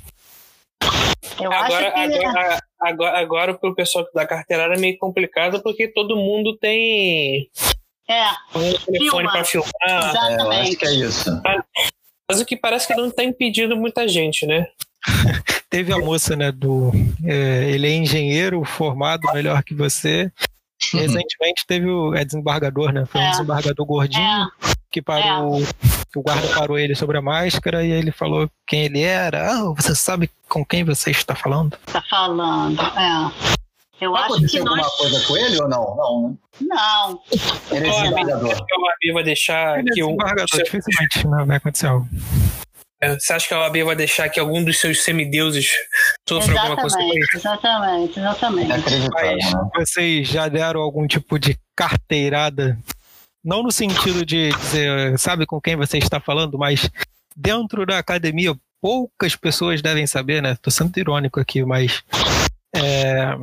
Eu 1.41 1.51
Agora, 1.51 1.87
acho 1.87 2.11
que 2.11 2.25
agora, 2.25 2.59
agora, 2.79 3.19
agora 3.19 3.53
pro 3.55 3.73
pessoal 3.73 4.05
da 4.13 4.27
carteirada 4.27 4.75
é 4.75 4.79
meio 4.79 4.97
complicado 4.99 5.61
porque 5.63 5.87
todo 5.87 6.15
mundo 6.15 6.55
tem 6.57 7.49
é, 8.07 8.23
um 8.55 8.61
telefone 8.61 9.09
Filma. 9.09 9.31
para 9.31 9.43
filmar. 9.43 9.71
É, 9.81 9.91
eu 9.91 9.97
acho 9.97 10.09
exatamente. 10.09 10.75
que 10.77 10.85
é 10.85 10.91
isso. 10.91 11.41
Mas 12.29 12.41
o 12.41 12.45
que 12.45 12.57
parece 12.57 12.87
que 12.87 12.95
não 12.95 13.09
tá 13.09 13.23
impedindo 13.23 13.75
muita 13.77 14.07
gente, 14.07 14.45
né? 14.45 14.67
Teve 15.69 15.93
a 15.93 15.97
moça, 15.97 16.35
né, 16.35 16.51
do. 16.51 16.91
é, 17.25 17.69
ele 17.69 17.87
é 17.87 17.91
engenheiro 17.95 18.63
formado 18.65 19.21
melhor 19.33 19.63
que 19.63 19.73
você. 19.73 20.31
Recentemente 20.93 21.65
teve 21.67 21.87
o. 21.89 22.13
É 22.13 22.23
desembargador, 22.23 22.91
né? 22.91 23.05
Foi 23.05 23.19
um 23.19 23.23
É. 23.23 23.31
desembargador 23.31 23.85
gordinho 23.85 24.23
É, 24.23 24.47
que 24.91 25.01
parou. 25.01 25.61
O 26.15 26.21
guarda 26.21 26.47
parou 26.53 26.77
ele 26.79 26.95
sobre 26.95 27.17
a 27.17 27.21
máscara 27.21 27.83
e 27.85 27.91
ele 27.91 28.11
falou 28.11 28.49
quem 28.65 28.83
ele 28.85 29.01
era. 29.01 29.51
Ah, 29.51 29.73
você 29.75 29.93
sabe 29.95 30.29
com 30.47 30.65
quem 30.65 30.83
você 30.83 31.11
está 31.11 31.35
falando? 31.35 31.77
tá 31.85 32.01
falando. 32.09 32.81
É. 32.81 33.57
Eu 33.99 34.11
Vai 34.11 34.23
acho 34.23 34.45
que 34.47 34.57
alguma 34.59 34.77
nós. 34.77 34.93
coisa 34.97 35.27
com 35.27 35.37
ele 35.37 35.61
ou 35.61 35.67
não? 35.69 35.95
Não, 35.95 36.29
né? 36.29 36.37
Não. 36.61 37.21
Ele 37.71 37.87
é 37.87 37.89
desembargador. 37.89 38.51
Acho 38.51 38.65
que 38.65 38.73
a 38.73 38.77
OAB 38.77 39.13
vai 39.13 39.23
deixar 39.23 39.79
Ele 39.79 39.89
é 39.89 39.93
que 39.93 40.03
o. 40.03 40.07
desembargador, 40.07 40.63
dificilmente 40.63 41.27
né, 41.27 41.45
vai 41.45 41.57
acontecer 41.57 41.87
algo. 41.87 42.07
Você 43.19 43.33
acha 43.33 43.47
que 43.47 43.53
a 43.53 43.59
OAB 43.59 43.77
vai 43.85 43.95
deixar 43.95 44.27
que 44.29 44.39
algum 44.39 44.63
dos 44.63 44.79
seus 44.79 45.03
semideuses 45.03 45.67
sofra 46.27 46.59
alguma 46.59 46.81
consequência? 46.81 47.37
Exatamente, 47.37 48.19
exatamente, 48.19 48.19
exatamente. 48.19 48.65
Inacreditável, 48.65 49.37
Mas 49.37 49.53
né? 49.53 49.69
vocês 49.75 50.27
já 50.27 50.47
deram 50.47 50.81
algum 50.81 51.05
tipo 51.05 51.37
de 51.37 51.57
carteirada? 51.75 52.77
Não 53.43 53.61
no 53.61 53.71
sentido 53.71 54.25
de 54.25 54.49
dizer, 54.49 55.17
sabe 55.19 55.45
com 55.45 55.61
quem 55.61 55.75
você 55.75 55.99
está 55.99 56.19
falando, 56.19 56.57
mas 56.57 56.89
dentro 57.35 57.85
da 57.85 57.99
academia, 57.99 58.55
poucas 58.81 59.35
pessoas 59.35 59.81
devem 59.81 60.07
saber, 60.07 60.41
né? 60.41 60.57
Tô 60.61 60.71
sendo 60.71 60.97
irônico 60.97 61.39
aqui, 61.39 61.63
mas 61.63 62.03
é, 62.75 63.35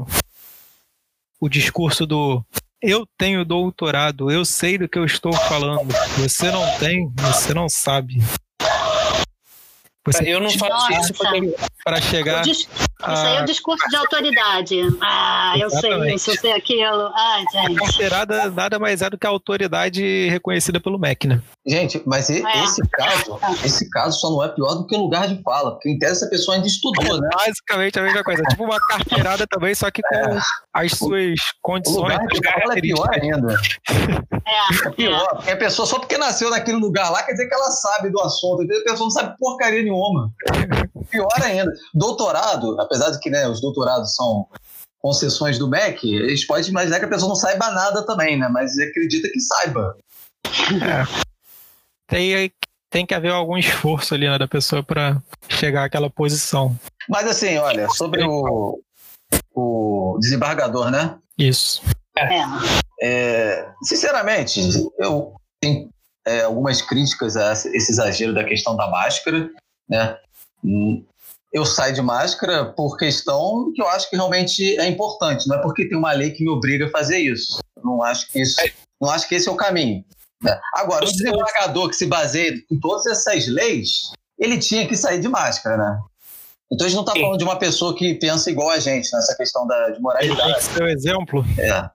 o 1.45 1.49
discurso 1.49 2.07
do 2.07 2.43
eu 2.83 3.07
tenho 3.19 3.45
doutorado, 3.45 4.31
eu 4.31 4.45
sei 4.47 4.79
do 4.79 4.89
que 4.89 4.99
eu 4.99 5.05
estou 5.05 5.33
falando. 5.35 5.93
Você 6.19 6.51
não 6.51 6.65
tem, 6.79 7.11
você 7.17 7.53
não 7.53 7.69
sabe. 7.69 8.23
Você 10.07 10.23
Eu 10.27 10.41
não 10.41 10.51
faço 10.51 10.91
Nossa. 10.91 11.01
isso 11.01 11.15
para 11.83 12.01
chegar 12.01 12.43
dis- 12.43 12.61
Isso 12.61 12.69
aí 13.01 13.37
é 13.37 13.43
o 13.43 13.45
discurso 13.47 13.89
de 13.89 13.97
autoridade. 13.97 14.79
Ah, 15.01 15.55
eu 15.59 15.71
sei 15.71 15.91
Exatamente. 15.91 16.15
isso, 16.17 16.31
eu 16.31 16.37
sei 16.37 16.53
aquilo. 16.53 17.11
Ai, 17.15 17.45
A 17.57 17.63
gente. 17.69 17.75
carteirada 17.77 18.51
nada 18.51 18.79
mais 18.79 19.01
é 19.03 19.09
do 19.11 19.17
que 19.19 19.27
a 19.27 19.31
autoridade 19.31 20.29
reconhecida 20.29 20.79
pelo 20.81 20.99
MEC, 20.99 21.27
né? 21.29 21.41
Gente, 21.67 22.03
mas 22.05 22.29
e- 22.29 22.45
É. 22.45 22.65
esse 22.65 22.83
caso, 22.91 23.39
esse 23.65 23.89
caso 23.89 24.21
só 24.21 24.31
não 24.31 24.45
é 24.45 24.49
pior 24.49 24.75
do 24.75 24.87
que 24.87 24.95
o 24.95 24.99
lugar 25.01 25.27
de 25.27 25.41
fala, 25.43 25.71
porque 25.73 25.89
em 25.89 25.99
tese 25.99 26.13
essa 26.13 26.29
pessoa 26.29 26.57
ainda 26.57 26.67
estudou, 26.67 27.19
né? 27.21 27.29
Basicamente 27.35 27.99
a 27.99 28.03
mesma 28.03 28.23
coisa. 28.23 28.43
Tipo 28.51 28.65
uma 28.65 28.79
carteirada 28.79 29.47
também, 29.47 29.75
só 29.75 29.91
que 29.91 30.03
com 30.03 30.39
as 30.75 30.93
suas 30.93 31.41
O 31.41 31.57
condições, 31.63 31.97
lugar 31.97 32.21
as 32.21 32.39
de 32.39 32.47
fala 32.61 32.77
é 32.77 32.81
pior 32.83 33.09
ainda. 33.13 33.55
É, 34.47 34.87
É 34.87 34.91
pior. 34.91 35.27
Porque 35.37 35.51
a 35.53 35.57
pessoa, 35.57 35.87
só 35.87 35.99
porque 35.99 36.19
nasceu 36.19 36.51
naquele 36.51 36.77
lugar 36.77 37.09
lá, 37.11 37.23
quer 37.23 37.33
dizer 37.33 37.49
que 37.49 37.55
ela 37.55 37.71
sabe 37.71 38.11
do 38.11 38.21
assunto. 38.21 38.63
A 38.63 38.67
pessoa 38.67 38.99
não 39.07 39.11
sabe 39.11 39.35
porcaria 39.39 39.83
nenhuma. 39.83 40.31
Pior 41.11 41.29
ainda. 41.43 41.73
Doutorado, 41.95 42.79
apesar 42.79 43.09
de 43.11 43.19
que 43.21 43.31
né, 43.31 43.49
os 43.49 43.63
doutorados 43.63 44.15
são 44.15 44.47
concessões 45.01 45.59
do 45.59 45.67
MEC, 45.69 46.15
eles 46.15 46.47
podem 46.47 46.69
imaginar 46.69 46.99
que 46.99 47.05
a 47.07 47.09
pessoa 47.09 47.29
não 47.29 47.37
saiba 47.37 47.71
nada 47.71 48.05
também, 48.05 48.39
né? 48.39 48.49
Mas 48.51 48.79
acredita 48.79 49.29
que 49.31 49.41
saiba. 49.41 49.97
Tem, 52.07 52.53
tem 52.91 53.07
que 53.07 53.15
haver 53.15 53.33
algum 53.33 53.57
esforço 53.59 54.15
ali 54.15 54.29
né, 54.29 54.39
da 54.39 54.49
pessoa 54.49 54.83
para 54.83 55.21
chegar 55.49 55.85
àquela 55.85 56.11
posição. 56.11 56.79
Mas 57.09 57.27
assim, 57.27 57.57
olha, 57.59 57.89
sobre 57.89 58.23
o, 58.25 58.81
o 59.55 60.19
desembargador, 60.21 60.91
né? 60.91 61.19
Isso. 61.39 61.83
é. 62.17 62.45
É, 63.03 63.69
sinceramente, 63.83 64.61
eu 64.99 65.35
tenho 65.61 65.91
é, 66.27 66.43
algumas 66.43 66.81
críticas 66.81 67.37
a 67.37 67.53
esse 67.53 67.93
exagero 67.93 68.33
da 68.33 68.45
questão 68.45 68.77
da 68.77 68.89
máscara, 68.89 69.51
né? 69.89 70.17
Hum, 70.65 71.05
Eu 71.53 71.67
saio 71.67 71.95
de 71.95 72.01
máscara 72.01 72.65
por 72.65 72.97
questão 72.97 73.71
que 73.75 73.83
eu 73.83 73.89
acho 73.89 74.09
que 74.09 74.17
realmente 74.17 74.79
é 74.79 74.89
importante, 74.89 75.47
não 75.47 75.57
é 75.57 75.63
porque 75.63 75.89
tem 75.89 75.99
uma 75.99 76.13
lei 76.13 76.31
que 76.31 76.43
me 76.43 76.51
obriga 76.51 76.87
a 76.87 76.91
fazer 76.91 77.19
isso. 77.19 77.59
Não 77.83 78.03
acho 78.03 78.29
que 78.29 78.41
isso, 78.41 78.57
não 79.01 79.11
acho 79.11 79.29
que 79.29 79.35
esse 79.35 79.49
é 79.49 79.53
o 79.53 79.57
caminho. 79.57 80.03
Né? 80.45 80.61
Agora, 80.75 81.05
o 81.05 81.11
desembargador 81.11 81.89
que 81.89 81.97
se 81.97 82.07
baseia 82.07 82.55
em 82.71 82.79
todas 82.79 83.07
essas 83.07 83.49
leis, 83.49 84.13
ele 84.39 84.59
tinha 84.59 84.87
que 84.87 84.97
sair 84.97 85.21
de 85.21 85.29
máscara, 85.29 85.77
né? 85.77 85.99
Então 86.73 86.87
a 86.87 86.89
gente 86.91 86.97
não 86.97 87.05
está 87.05 87.19
falando 87.19 87.39
de 87.39 87.45
uma 87.45 87.57
pessoa 87.57 87.95
que 87.95 88.15
pensa 88.15 88.51
igual 88.51 88.71
a 88.71 88.79
gente 88.79 89.13
nessa 89.13 89.37
questão 89.37 89.67
da, 89.67 89.77
de 89.77 89.85
Ele 89.87 89.95
tem 89.95 90.03
moralidade. 90.03 90.55
que 90.55 90.63
ser 90.63 90.83
o 90.83 90.89
exemplo. 90.89 91.45
É. 91.59 91.91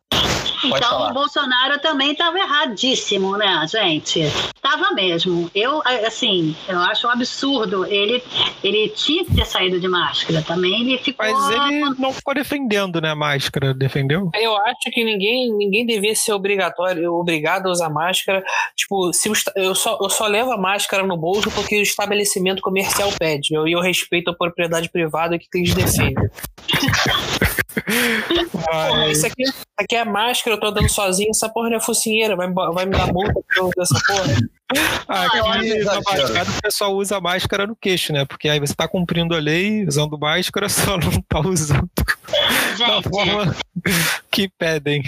Então 0.63 0.79
falar. 0.79 1.11
o 1.11 1.13
Bolsonaro 1.13 1.79
também 1.79 2.11
estava 2.11 2.37
erradíssimo, 2.37 3.37
né, 3.37 3.65
gente? 3.69 4.21
Tava 4.61 4.91
mesmo. 4.93 5.49
Eu, 5.55 5.81
assim, 6.05 6.55
eu 6.67 6.79
acho 6.79 7.07
um 7.07 7.09
absurdo. 7.09 7.85
Ele, 7.85 8.21
ele 8.63 8.89
tinha 8.89 9.23
que 9.25 9.33
ter 9.35 9.45
saído 9.45 9.79
de 9.79 9.87
máscara 9.87 10.41
também. 10.41 10.81
Ele 10.81 10.97
ficou. 10.97 11.25
Mas 11.25 11.49
ele 11.51 11.95
não 11.97 12.11
ficou 12.13 12.33
defendendo, 12.33 12.99
né, 13.01 13.11
a 13.11 13.15
máscara. 13.15 13.73
Defendeu? 13.73 14.29
Eu 14.35 14.55
acho 14.65 14.91
que 14.91 15.03
ninguém, 15.03 15.51
ninguém 15.55 15.85
devia 15.85 16.15
ser 16.15 16.33
obrigatório, 16.33 17.13
obrigado 17.13 17.67
a 17.67 17.71
usar 17.71 17.89
máscara. 17.89 18.43
Tipo, 18.75 19.13
se 19.13 19.29
o 19.29 19.33
esta- 19.33 19.53
eu, 19.55 19.73
só, 19.73 19.97
eu 20.01 20.09
só 20.09 20.27
levo 20.27 20.51
a 20.51 20.57
máscara 20.57 21.03
no 21.05 21.15
bolso 21.17 21.49
porque 21.51 21.79
o 21.79 21.81
estabelecimento 21.83 22.61
comercial 22.61 23.09
pede. 23.17 23.53
Eu, 23.53 23.67
e 23.67 23.71
eu 23.71 23.79
respeito 23.81 24.29
a 24.29 24.35
propriedade 24.35 24.89
privada 24.89 25.37
que 25.39 25.47
eles 25.55 25.73
defendem. 25.73 26.29
Porra, 28.51 29.11
isso 29.11 29.25
aqui, 29.25 29.43
isso 29.43 29.63
aqui 29.77 29.95
é 29.95 30.05
máscara, 30.05 30.55
eu 30.55 30.59
tô 30.59 30.67
andando 30.67 30.89
sozinho, 30.89 31.29
essa 31.29 31.49
porra 31.49 31.69
não 31.69 31.77
é 31.77 31.81
focinheira, 31.81 32.35
vai, 32.35 32.51
vai 32.51 32.85
me 32.85 32.91
dar 32.91 33.13
multa 33.13 33.33
por 33.33 33.57
eu 33.57 33.65
usar 33.65 33.83
essa 33.83 33.99
porra. 34.07 34.49
ah, 35.07 35.25
aqui 35.25 35.39
na 35.39 35.65
exagero. 35.65 36.03
Baixada 36.03 36.49
o 36.51 36.61
pessoal 36.61 36.95
usa 36.95 37.21
máscara 37.21 37.67
no 37.67 37.75
queixo, 37.75 38.11
né? 38.13 38.25
Porque 38.25 38.49
aí 38.49 38.59
você 38.59 38.73
tá 38.73 38.87
cumprindo 38.87 39.35
a 39.35 39.39
lei 39.39 39.85
usando 39.87 40.17
máscara, 40.17 40.67
só 40.69 40.97
não 40.97 41.21
tá 41.27 41.39
usando 41.39 41.89
da 42.77 42.85
Gente, 42.85 43.09
forma 43.09 43.55
que 44.31 44.47
pedem. 44.47 45.01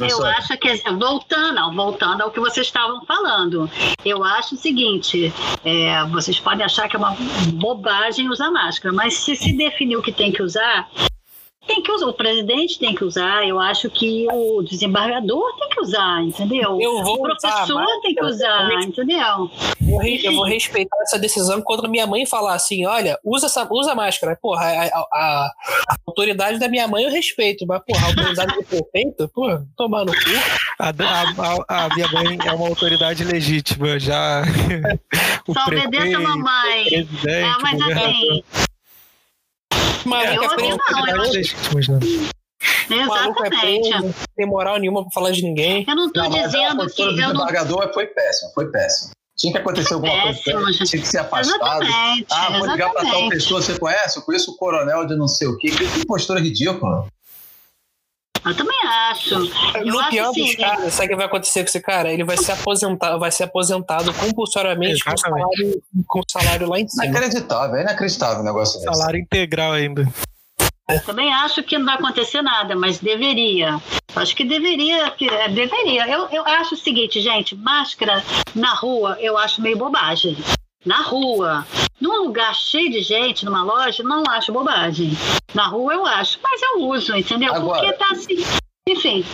Eu 0.00 0.26
acho 0.26 0.56
que, 0.58 0.76
voltando, 0.92 1.54
não, 1.54 1.74
voltando 1.74 2.22
ao 2.22 2.30
que 2.30 2.40
vocês 2.40 2.66
estavam 2.66 3.04
falando, 3.06 3.70
eu 4.04 4.22
acho 4.22 4.54
o 4.54 4.58
seguinte: 4.58 5.32
é, 5.64 6.04
vocês 6.06 6.38
podem 6.38 6.64
achar 6.64 6.88
que 6.88 6.96
é 6.96 6.98
uma 6.98 7.16
bobagem 7.54 8.28
usar 8.28 8.50
máscara, 8.50 8.94
mas 8.94 9.14
se 9.14 9.34
se 9.34 9.56
definiu 9.56 10.02
que 10.02 10.12
tem 10.12 10.32
que 10.32 10.42
usar, 10.42 10.88
tem 11.66 11.82
que 11.82 11.90
usar. 11.92 12.06
O 12.06 12.12
presidente 12.12 12.78
tem 12.78 12.94
que 12.94 13.04
usar, 13.04 13.46
eu 13.46 13.58
acho 13.60 13.90
que 13.90 14.26
o 14.32 14.62
desembargador 14.62 15.44
tem 15.58 15.68
que 15.70 15.80
usar, 15.80 16.22
entendeu? 16.22 16.78
Eu 16.80 17.02
vou 17.02 17.18
o 17.20 17.32
usar 17.32 17.50
professor 17.66 17.84
tem 18.02 18.14
que 18.14 18.24
usar, 18.24 18.72
entendeu? 18.82 19.18
Eu 19.18 19.50
vou 19.86 19.98
re- 19.98 20.20
eu 20.24 20.32
vou 20.34 20.44
respeitar 20.44 20.96
essa 21.02 21.18
decisão 21.18 21.60
quando 21.62 21.88
minha 21.88 22.06
mãe 22.06 22.24
falar 22.26 22.54
assim: 22.54 22.86
olha, 22.86 23.18
usa, 23.24 23.46
essa, 23.46 23.66
usa 23.70 23.94
máscara. 23.94 24.38
Porra, 24.40 24.64
a, 24.66 24.84
a- 24.86 25.06
a- 25.12 25.50
a 25.90 25.96
autoridade 26.06 26.58
da 26.58 26.68
minha 26.68 26.86
mãe 26.88 27.04
eu 27.04 27.10
respeito, 27.10 27.66
mas, 27.66 27.80
porra, 27.86 28.04
a 28.04 28.08
autoridade 28.08 28.54
do 28.56 28.64
prefeito, 28.64 29.28
porra, 29.34 29.66
tomar 29.76 30.04
no 30.04 30.12
cu. 30.12 30.20
A, 30.78 30.88
a- 30.88 31.64
a- 31.68 31.84
a 31.86 31.94
minha 31.94 32.08
mãe 32.12 32.38
é 32.44 32.52
uma 32.52 32.68
autoridade 32.68 33.24
legítima, 33.24 33.98
já. 33.98 34.42
o 35.46 35.52
Só 35.54 35.62
obedeça 35.66 35.86
a 35.86 36.00
prefeito, 36.00 36.22
mamãe. 36.22 36.82
o 36.82 36.88
presidente, 36.88 37.28
É, 37.28 37.54
mas 37.62 37.80
assim, 37.82 38.42
Maluco 40.04 40.44
é 40.44 40.48
preso, 40.56 40.78
acho- 40.88 41.32
legítimas, 41.32 41.88
né? 41.88 41.98
maluco 43.06 43.44
é 43.44 43.48
exatamente. 43.48 43.88
preso, 43.90 44.04
não 44.04 44.14
tem 44.36 44.46
moral 44.46 44.78
nenhuma 44.78 45.02
pra 45.02 45.10
falar 45.12 45.30
de 45.30 45.42
ninguém. 45.42 45.84
Eu 45.88 45.94
não 45.96 46.12
tô 46.12 46.20
Não, 46.20 46.26
a 46.26 46.30
dizendo 46.46 46.70
que 46.70 46.76
postura 46.84 47.12
do 47.12 47.20
eu 47.20 47.20
não 47.28 47.32
desembargador 47.32 47.92
foi 47.94 48.06
péssima, 48.06 48.50
foi 48.54 48.70
péssima. 48.70 49.10
Tinha 49.36 49.52
que 49.52 49.58
acontecer 49.58 49.92
alguma 49.92 50.12
Péssimo, 50.22 50.54
coisa, 50.62 50.72
gente. 50.72 50.88
tinha 50.90 51.02
que 51.02 51.08
ser 51.08 51.18
afastado. 51.18 51.82
Exatamente, 51.84 52.26
Ah, 52.30 52.58
vou 52.58 52.66
ligar 52.68 52.90
pra 52.90 53.00
tal 53.02 53.04
exatamente. 53.10 53.30
pessoa, 53.34 53.60
você 53.60 53.78
conhece? 53.78 54.18
Eu 54.18 54.22
conheço 54.22 54.50
o 54.52 54.56
coronel 54.56 55.06
de 55.06 55.14
não 55.14 55.28
sei 55.28 55.46
o 55.46 55.58
quê. 55.58 55.68
Que 55.70 56.06
postura 56.06 56.40
ridícula. 56.40 57.06
Eu 58.44 58.56
também 58.56 58.78
acho. 59.10 59.34
Eu 59.34 59.86
no 59.86 59.98
acho 59.98 60.10
pior 60.10 60.30
assim, 60.30 60.44
dos 60.44 60.56
casos, 60.56 60.94
sabe 60.94 61.06
o 61.06 61.10
que 61.10 61.16
vai 61.16 61.26
acontecer 61.26 61.60
com 61.60 61.66
esse 61.66 61.80
cara? 61.80 62.12
Ele 62.12 62.24
vai 62.24 62.36
ser 62.36 62.52
aposentado, 62.52 63.18
vai 63.18 63.30
ser 63.30 63.44
aposentado 63.44 64.12
compulsoriamente 64.14 65.02
com 65.04 65.16
salário, 65.16 65.82
com 66.06 66.22
salário 66.28 66.68
lá 66.68 66.78
em 66.78 66.88
cima. 66.88 67.06
Inacreditável, 67.06 67.76
é 67.76 67.82
inacreditável 67.82 68.40
o 68.40 68.44
negócio 68.44 68.80
desse. 68.80 68.96
Salário 68.96 69.20
integral 69.20 69.72
ainda. 69.72 70.06
Eu 70.88 71.02
também 71.04 71.32
acho 71.34 71.64
que 71.64 71.76
não 71.76 71.84
vai 71.84 71.96
acontecer 71.96 72.42
nada, 72.42 72.76
mas 72.76 72.98
deveria. 72.98 73.80
Acho 74.14 74.36
que 74.36 74.44
deveria, 74.44 75.10
que 75.10 75.28
é, 75.28 75.48
deveria. 75.48 76.08
Eu, 76.08 76.28
eu 76.30 76.44
acho 76.46 76.74
o 76.74 76.78
seguinte, 76.78 77.20
gente, 77.20 77.56
máscara 77.56 78.22
na 78.54 78.72
rua 78.72 79.16
eu 79.20 79.36
acho 79.36 79.60
meio 79.60 79.76
bobagem. 79.76 80.36
Na 80.84 81.02
rua, 81.02 81.66
num 82.00 82.22
lugar 82.24 82.54
cheio 82.54 82.90
de 82.90 83.02
gente, 83.02 83.44
numa 83.44 83.62
loja, 83.62 84.02
não 84.02 84.22
acho 84.28 84.52
bobagem. 84.52 85.10
Na 85.54 85.66
rua 85.66 85.94
eu 85.94 86.06
acho, 86.06 86.38
mas 86.42 86.60
eu 86.62 86.82
uso, 86.88 87.14
entendeu? 87.16 87.52
Agora- 87.54 87.80
Porque 87.80 87.92
tá 87.94 88.10
assim. 88.12 88.36
Enfim, 88.88 89.24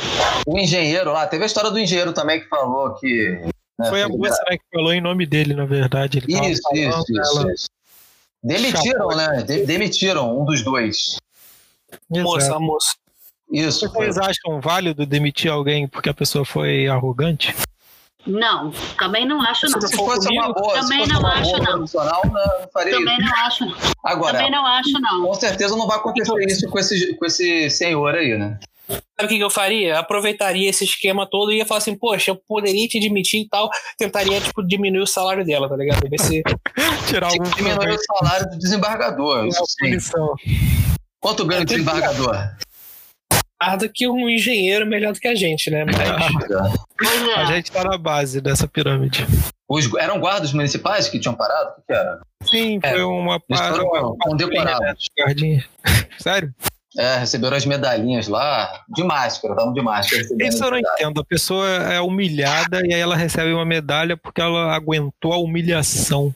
O 0.46 0.58
engenheiro 0.58 1.12
lá, 1.12 1.26
teve 1.26 1.42
a 1.42 1.46
história 1.46 1.70
do 1.70 1.78
engenheiro 1.78 2.12
também 2.14 2.40
que 2.40 2.48
falou 2.48 2.94
que. 2.94 3.38
né, 3.78 3.88
Foi 3.90 4.02
a 4.02 4.08
moça 4.08 4.42
né, 4.48 4.56
que 4.56 4.64
falou 4.72 4.94
em 4.94 5.00
nome 5.02 5.26
dele, 5.26 5.52
na 5.52 5.66
verdade. 5.66 6.18
Ele 6.18 6.32
Isso, 6.50 6.62
isso, 6.72 7.04
isso, 7.10 7.50
isso. 7.50 7.66
Demitiram, 8.42 9.10
Chapou. 9.10 9.16
né? 9.16 9.42
De- 9.42 9.66
demitiram 9.66 10.40
um 10.40 10.44
dos 10.46 10.62
dois. 10.64 11.16
Exato. 12.10 12.22
Moça, 12.22 12.58
moça. 12.58 12.94
Isso. 13.52 13.86
Vocês 13.92 14.16
acham 14.16 14.58
válido 14.58 15.04
demitir 15.04 15.50
alguém 15.52 15.86
porque 15.86 16.08
a 16.08 16.14
pessoa 16.14 16.44
foi 16.46 16.88
arrogante? 16.88 17.54
Não, 18.26 18.70
também 18.98 19.26
não 19.26 19.40
acho 19.42 19.68
não. 19.68 19.80
Se 19.80 19.96
fosse 19.96 20.28
uma 20.28 20.52
boa, 20.52 20.74
se 20.74 20.80
Também 20.80 20.98
fosse 21.00 21.12
não 21.12 21.20
uma 21.20 21.32
acho, 21.34 21.50
boa 21.50 21.60
não. 21.60 21.78
não, 21.78 22.60
não 22.60 22.68
faria 22.72 22.92
Também 22.92 23.18
isso. 23.18 23.26
não 23.26 23.36
acho. 23.36 23.94
Agora, 24.04 24.32
Também 24.34 24.50
não 24.50 24.66
acho, 24.66 24.92
não. 25.00 25.26
com 25.26 25.34
certeza 25.34 25.76
não 25.76 25.86
vai 25.86 25.96
acontecer 25.96 26.44
isso 26.46 26.68
com 26.68 26.78
esse, 26.78 27.16
com 27.16 27.26
esse 27.26 27.70
senhor 27.70 28.14
aí, 28.14 28.38
né? 28.38 28.58
Sabe 28.88 29.24
o 29.24 29.28
que, 29.28 29.36
que 29.36 29.44
eu 29.44 29.50
faria? 29.50 29.98
Aproveitaria 29.98 30.68
esse 30.68 30.84
esquema 30.84 31.26
todo 31.28 31.52
e 31.52 31.58
ia 31.58 31.66
falar 31.66 31.78
assim, 31.78 31.96
poxa, 31.96 32.30
eu 32.30 32.36
poderia 32.36 32.86
te 32.88 33.00
demitir 33.00 33.40
e 33.40 33.48
tal. 33.48 33.70
Tentaria, 33.96 34.40
tipo, 34.40 34.62
diminuir 34.66 35.02
o 35.02 35.06
salário 35.06 35.44
dela, 35.44 35.68
tá 35.68 35.76
ligado? 35.76 36.08
Ver 36.08 36.20
se. 36.20 36.42
Tirar 37.08 37.28
algum 37.28 37.44
que 37.44 37.56
diminuir 37.56 37.94
o 37.94 37.98
salário 37.98 38.50
do 38.50 38.58
desembargador. 38.58 39.46
Isso 39.46 39.64
sim. 39.66 39.86
punição. 39.86 40.34
Quanto 41.20 41.44
ganha 41.44 41.62
o 41.62 41.64
desembargador? 41.64 42.34
Mais 42.34 42.71
do 43.78 43.88
que 43.88 44.08
um 44.08 44.28
engenheiro 44.28 44.86
melhor 44.86 45.12
do 45.12 45.20
que 45.20 45.28
a 45.28 45.34
gente, 45.34 45.70
né? 45.70 45.84
Mas 45.84 45.96
Pois 46.98 47.28
é. 47.28 47.34
A 47.34 47.44
gente 47.46 47.70
tá 47.72 47.84
na 47.84 47.98
base 47.98 48.40
dessa 48.40 48.66
pirâmide. 48.68 49.26
Os, 49.68 49.92
eram 49.94 50.20
guardas 50.20 50.52
municipais 50.52 51.08
que 51.08 51.18
tinham 51.18 51.34
parado? 51.34 51.70
O 51.70 51.74
que, 51.76 51.82
que 51.86 51.92
era? 51.92 52.20
Sim, 52.44 52.80
É, 52.82 52.90
foi 52.90 53.02
uma 53.02 53.40
Eles 53.48 53.60
para 53.60 53.74
foram 53.76 54.16
condecorados. 54.18 55.04
guardinha. 55.18 55.64
Sério? 56.18 56.54
É, 56.98 57.16
receberam 57.16 57.56
as 57.56 57.64
medalhinhas 57.64 58.28
lá, 58.28 58.84
de 58.94 59.02
máscara, 59.02 59.54
estavam 59.54 59.72
de 59.72 59.80
máscara. 59.80 60.22
Isso 60.22 60.62
eu 60.62 60.70
não 60.70 60.76
medalha. 60.76 60.94
entendo. 60.98 61.20
A 61.22 61.24
pessoa 61.24 61.66
é 61.66 61.98
humilhada 62.02 62.82
e 62.86 62.92
aí 62.92 63.00
ela 63.00 63.16
recebe 63.16 63.50
uma 63.52 63.64
medalha 63.64 64.14
porque 64.14 64.42
ela 64.42 64.74
aguentou 64.74 65.32
a 65.32 65.38
humilhação. 65.38 66.34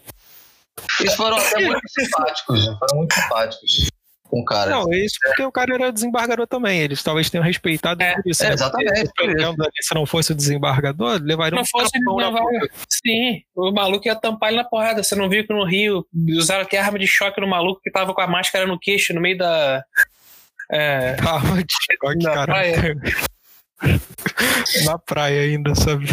Eles 1.01 1.14
foram 1.14 1.37
até 1.37 1.61
muito 1.61 1.81
simpáticos, 1.89 2.66
né? 2.66 2.77
foram 2.79 2.99
muito 2.99 3.14
simpáticos. 3.14 3.89
Com 4.29 4.41
o 4.41 4.45
cara. 4.45 4.70
Não, 4.70 4.93
isso 4.93 5.16
porque 5.22 5.43
o 5.45 5.53
cara 5.53 5.74
era 5.74 5.93
desembargador 5.93 6.47
também. 6.47 6.81
Eles 6.81 7.03
talvez 7.03 7.31
tenham 7.31 7.45
respeitado 7.45 8.03
É, 8.03 8.14
por 8.14 8.22
isso. 8.27 8.45
é, 8.45 8.49
né? 8.49 8.55
exatamente, 8.55 9.11
Porque, 9.16 9.83
Se 9.83 9.95
não 9.95 10.07
fosse 10.07 10.33
o 10.33 10.35
desembargador, 10.35 11.20
levaria 11.22 11.57
um 11.57 11.61
não 11.61 11.66
fosse 11.66 11.91
tapão 11.93 12.16
na. 12.16 12.33
Sim, 12.89 13.43
o 13.55 13.72
maluco 13.72 14.07
ia 14.07 14.16
tampar 14.16 14.51
ele 14.51 14.59
na 14.59 14.64
porrada. 14.64 15.03
Você 15.03 15.14
não 15.14 15.29
viu 15.29 15.47
que 15.47 15.53
no 15.53 15.64
Rio 15.64 16.07
usaram 16.37 16.62
até 16.62 16.79
arma 16.79 16.99
de 16.99 17.07
choque 17.07 17.41
no 17.41 17.47
maluco 17.47 17.81
que 17.83 17.91
tava 17.91 18.14
com 18.14 18.20
a 18.20 18.27
máscara 18.27 18.66
no 18.66 18.79
queixo 18.79 19.14
no 19.14 19.20
meio 19.20 19.39
da. 19.39 19.85
É, 20.70 21.16
Arma 21.20 21.62
de 21.62 21.72
choque, 21.72 22.24
Na 22.24 22.35
cara. 22.35 22.55
Na 24.85 24.99
praia 24.99 25.43
ainda, 25.43 25.74
sabe? 25.74 26.07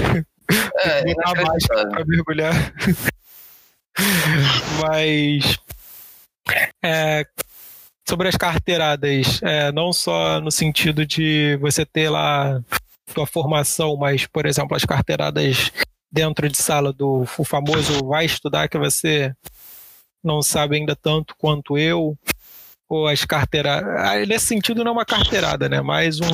É, 0.79 1.03
botar 1.05 1.29
a 1.29 1.33
inacreditável. 1.33 1.89
pra 1.89 2.05
mergulhar. 2.05 2.53
Mas 4.81 5.57
é, 6.83 7.25
sobre 8.07 8.27
as 8.27 8.35
carteiradas, 8.35 9.41
é, 9.43 9.71
não 9.71 9.93
só 9.93 10.39
no 10.41 10.51
sentido 10.51 11.05
de 11.05 11.57
você 11.61 11.85
ter 11.85 12.09
lá 12.09 12.61
tua 13.13 13.25
formação, 13.27 13.95
mas, 13.95 14.25
por 14.25 14.45
exemplo, 14.45 14.75
as 14.75 14.83
carteiradas 14.85 15.71
dentro 16.11 16.47
de 16.49 16.57
sala 16.57 16.91
do 16.93 17.25
o 17.37 17.43
famoso 17.43 18.05
vai 18.07 18.25
estudar 18.25 18.67
que 18.67 18.77
você 18.77 19.33
não 20.23 20.41
sabe 20.41 20.77
ainda 20.77 20.95
tanto 20.95 21.35
quanto 21.37 21.77
eu, 21.77 22.17
ou 22.87 23.07
as 23.07 23.25
carteiradas. 23.25 23.89
ah, 23.99 24.25
Nesse 24.25 24.47
sentido, 24.47 24.83
não 24.83 24.91
é 24.91 24.93
uma 24.93 25.05
carteirada, 25.05 25.67
né? 25.67 25.81
Mais 25.81 26.19
um. 26.19 26.25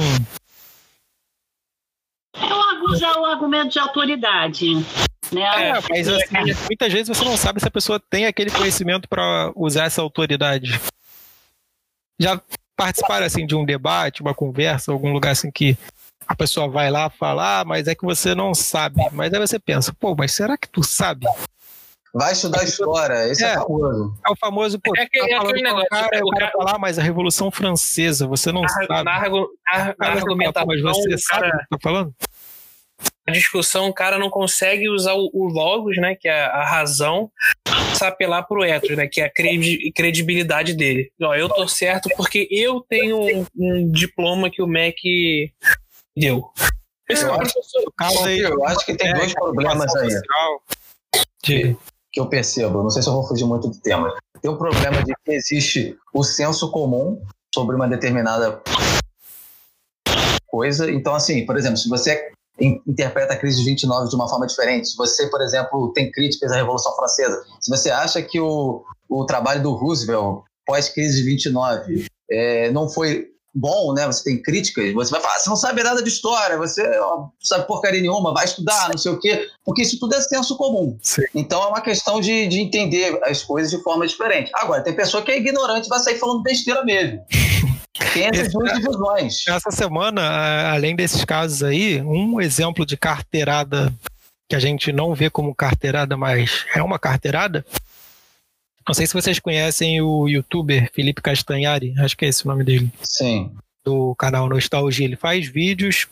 É 2.36 2.54
o 2.54 2.62
argu- 2.62 2.96
já 2.96 3.20
o 3.20 3.26
argumento 3.26 3.70
de 3.72 3.80
autoridade. 3.80 4.74
Né? 5.32 5.42
É, 5.42 5.74
mas 5.90 6.08
assim, 6.08 6.54
muitas 6.66 6.92
vezes 6.92 7.08
você 7.08 7.24
não 7.24 7.38
sabe 7.38 7.60
se 7.60 7.68
a 7.68 7.72
pessoa 7.72 8.00
tem 8.00 8.26
aquele 8.26 8.50
conhecimento 8.52 9.08
para 9.08 9.52
usar 9.56 9.86
essa 9.86 10.02
autoridade. 10.02 10.80
Já 12.20 12.40
participaram 12.76 13.26
assim 13.26 13.46
de 13.46 13.56
um 13.56 13.66
debate, 13.66 14.22
uma 14.22 14.34
conversa, 14.34 14.92
algum 14.92 15.12
lugar 15.14 15.32
assim 15.32 15.50
que 15.52 15.78
a 16.28 16.36
pessoa 16.36 16.68
vai 16.70 16.92
lá 16.92 17.10
falar, 17.10 17.62
ah, 17.62 17.66
mas 17.66 17.88
é 17.88 17.96
que 17.96 18.04
você 18.06 18.36
não 18.36 18.54
sabe. 18.54 19.02
Mas 19.12 19.34
aí 19.34 19.40
você 19.40 19.58
pensa, 19.58 19.94
pô, 20.00 20.16
mas 20.16 20.34
será 20.34 20.58
que 20.58 20.68
tu 20.70 20.84
sabe? 20.84 21.26
Vai 22.14 22.34
estudar 22.34 22.64
história, 22.64 23.28
esse 23.28 23.44
é, 23.44 23.50
É. 23.52 23.54
famoso. 23.56 24.16
É 24.28 24.32
o 24.32 24.36
famoso, 24.36 24.80
pô, 24.80 24.92
É 24.96 25.00
tá 25.00 25.04
aquele- 25.06 25.32
é 25.32 25.38
falando 25.38 25.50
aquele 25.50 25.64
negócio, 25.64 25.90
cara, 25.90 26.08
tipo, 26.10 26.28
o 26.28 26.30
cara 26.32 26.46
cara- 26.52 26.58
fala, 26.58 26.76
ah, 26.76 26.80
mas 26.80 26.98
a 27.00 27.04
Revolução 27.04 27.52
Francesa, 27.52 28.28
você 28.28 28.52
não 28.52 28.62
na, 28.64 28.68
sabe. 28.70 28.88
na, 28.88 29.04
na- 29.04 29.20
na 29.20 29.94
pô, 29.94 30.04
argumentação, 30.04 30.68
mas 30.68 30.82
você 30.82 31.18
sabe 31.20 31.48
o 31.48 31.52
que 31.52 31.66
tá 31.70 31.78
falando? 31.82 32.14
A 33.30 33.32
discussão, 33.32 33.88
o 33.88 33.94
cara 33.94 34.18
não 34.18 34.30
consegue 34.30 34.90
usar 34.90 35.14
o, 35.14 35.30
o 35.34 35.46
logos, 35.48 35.98
né, 35.98 36.16
que 36.16 36.28
é 36.28 36.42
a 36.46 36.64
razão, 36.66 37.32
pra 37.98 38.08
apelar 38.10 38.44
pro 38.44 38.64
ethos, 38.64 38.96
né, 38.98 39.08
que 39.08 39.22
é 39.22 39.26
a 39.26 39.30
credi- 39.34 39.92
credibilidade 39.96 40.74
dele. 40.74 41.12
Ó, 41.22 41.34
eu 41.36 41.48
tô 41.50 41.68
certo 41.68 42.10
porque 42.18 42.48
eu 42.52 42.82
tenho 42.82 43.20
um, 43.20 43.46
um 43.58 43.92
diploma 43.92 44.50
que 44.50 44.62
o 44.62 44.68
MEC 44.68 45.52
deu. 46.18 46.50
Esse 47.10 47.24
Eu 47.24 47.30
é 47.34 47.38
o 47.38 47.42
acho- 47.42 47.54
caso 47.98 48.26
aí, 48.26 48.40
Eu 48.40 48.66
acho 48.66 48.86
que 48.86 48.96
tem 48.96 49.10
é, 49.10 49.14
dois 49.14 49.34
problemas 49.34 49.96
aí 49.96 50.10
de- 51.44 51.76
que 52.12 52.20
eu 52.20 52.28
percebo. 52.28 52.84
Não 52.84 52.90
sei 52.90 53.02
se 53.02 53.10
eu 53.10 53.14
vou 53.14 53.28
fugir 53.28 53.46
muito 53.46 53.68
do 53.70 53.80
tema. 53.80 54.14
Tem 54.42 54.50
um 54.52 54.58
problema 54.58 55.04
de 55.04 55.14
que 55.26 55.32
existe 55.32 55.98
o 56.14 56.24
senso 56.24 56.70
comum 56.72 57.22
sobre 57.54 57.76
uma 57.76 57.88
determinada 57.88 58.62
coisa. 60.48 60.90
Então, 60.92 61.14
assim, 61.16 61.46
por 61.46 61.58
exemplo, 61.58 61.78
se 61.78 61.90
você 61.90 62.32
interpreta 62.60 63.34
a 63.34 63.38
crise 63.38 63.60
de 63.60 63.66
29 63.66 64.10
de 64.10 64.16
uma 64.16 64.28
forma 64.28 64.48
diferente, 64.48 64.90
se 64.90 64.98
você, 64.98 65.28
por 65.28 65.42
exemplo, 65.42 65.92
tem 65.94 66.12
críticas 66.12 66.52
à 66.52 66.56
Revolução 66.56 66.96
Francesa, 66.96 67.42
se 67.60 67.70
você 67.70 67.90
acha 67.90 68.22
que 68.22 68.40
o, 68.40 68.84
o 69.10 69.26
trabalho 69.26 69.62
do 69.62 69.74
Roosevelt 69.74 70.44
pós-crise 70.66 71.18
de 71.18 71.24
29 71.24 72.06
é, 72.30 72.72
não 72.72 72.90
foi 72.90 73.28
bom, 73.54 73.94
né? 73.94 74.06
Você 74.06 74.24
tem 74.24 74.42
críticas, 74.42 74.94
você 74.94 75.12
vai 75.12 75.22
falar, 75.22 75.36
"Ah, 75.36 75.40
você 75.40 75.50
não 75.50 75.58
sabe 75.58 75.84
nada 75.84 76.02
de 76.02 76.10
história, 76.10 76.58
você 76.58 76.88
não 76.88 77.32
sabe 77.42 77.68
porcaria 77.68 78.02
nenhuma, 78.02 78.34
vai 78.34 78.46
estudar, 78.46 78.90
não 78.90 78.98
sei 78.98 79.12
o 79.12 79.20
quê, 79.20 79.48
porque 79.66 79.82
isso 79.82 80.00
tudo 80.00 80.16
é 80.16 80.22
senso 80.22 80.56
comum. 80.56 80.98
Sim. 81.02 81.24
Então 81.34 81.62
é 81.64 81.68
uma 81.68 81.82
questão 81.82 82.22
de, 82.22 82.48
de 82.48 82.60
entender 82.60 83.20
as 83.24 83.44
coisas 83.44 83.72
de 83.72 83.82
forma 83.82 84.06
diferente. 84.06 84.52
Agora, 84.54 84.84
tem 84.84 84.96
pessoa 84.96 85.24
que 85.24 85.32
é 85.32 85.38
ignorante 85.38 85.88
e 85.88 85.90
vai 85.90 86.00
sair 86.00 86.18
falando 86.20 86.44
besteira 86.44 86.84
mesmo. 86.84 87.20
Tem 88.14 88.28
essas 88.28 88.54
duas 88.54 88.74
divisões. 88.74 89.48
Essa 89.48 89.72
semana, 89.72 90.72
além 90.72 90.96
desses 90.96 91.26
casos 91.26 91.64
aí, 91.64 92.02
um 92.02 92.40
exemplo 92.40 92.86
de 92.86 92.96
carteirada 92.96 93.94
que 94.48 94.56
a 94.56 94.60
gente 94.60 94.92
não 94.92 95.14
vê 95.14 95.30
como 95.30 95.54
carteirada, 95.54 96.18
mas 96.18 96.66
é 96.76 96.82
uma 96.82 96.98
carteirada. 96.98 97.66
Não 98.88 98.94
sei 98.94 99.06
se 99.06 99.14
vocês 99.14 99.38
conhecem 99.40 100.02
o 100.02 100.28
youtuber 100.28 100.90
Felipe 100.92 101.22
Castanhari, 101.22 101.94
acho 102.00 102.18
que 102.18 102.26
é 102.26 102.30
esse 102.30 102.46
o 102.46 102.48
nome 102.48 102.64
dele, 102.64 102.92
Sim. 103.04 103.52
do 103.86 104.16
canal 104.16 104.50
Nostalgia. 104.50 105.06
Ele 105.06 105.16
faz 105.16 105.48
vídeos. 105.48 106.08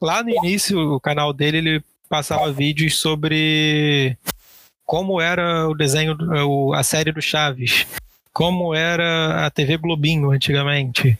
Lá 0.00 0.22
no 0.22 0.30
início, 0.30 0.94
o 0.94 1.00
canal 1.00 1.32
dele, 1.32 1.58
ele 1.58 1.84
passava 2.08 2.50
vídeos 2.50 2.98
sobre 2.98 4.16
como 4.84 5.20
era 5.20 5.68
o 5.68 5.74
desenho, 5.74 6.16
a 6.74 6.82
série 6.82 7.12
do 7.12 7.20
Chaves, 7.20 7.86
como 8.32 8.74
era 8.74 9.46
a 9.46 9.50
TV 9.50 9.76
Globinho 9.76 10.30
antigamente. 10.30 11.18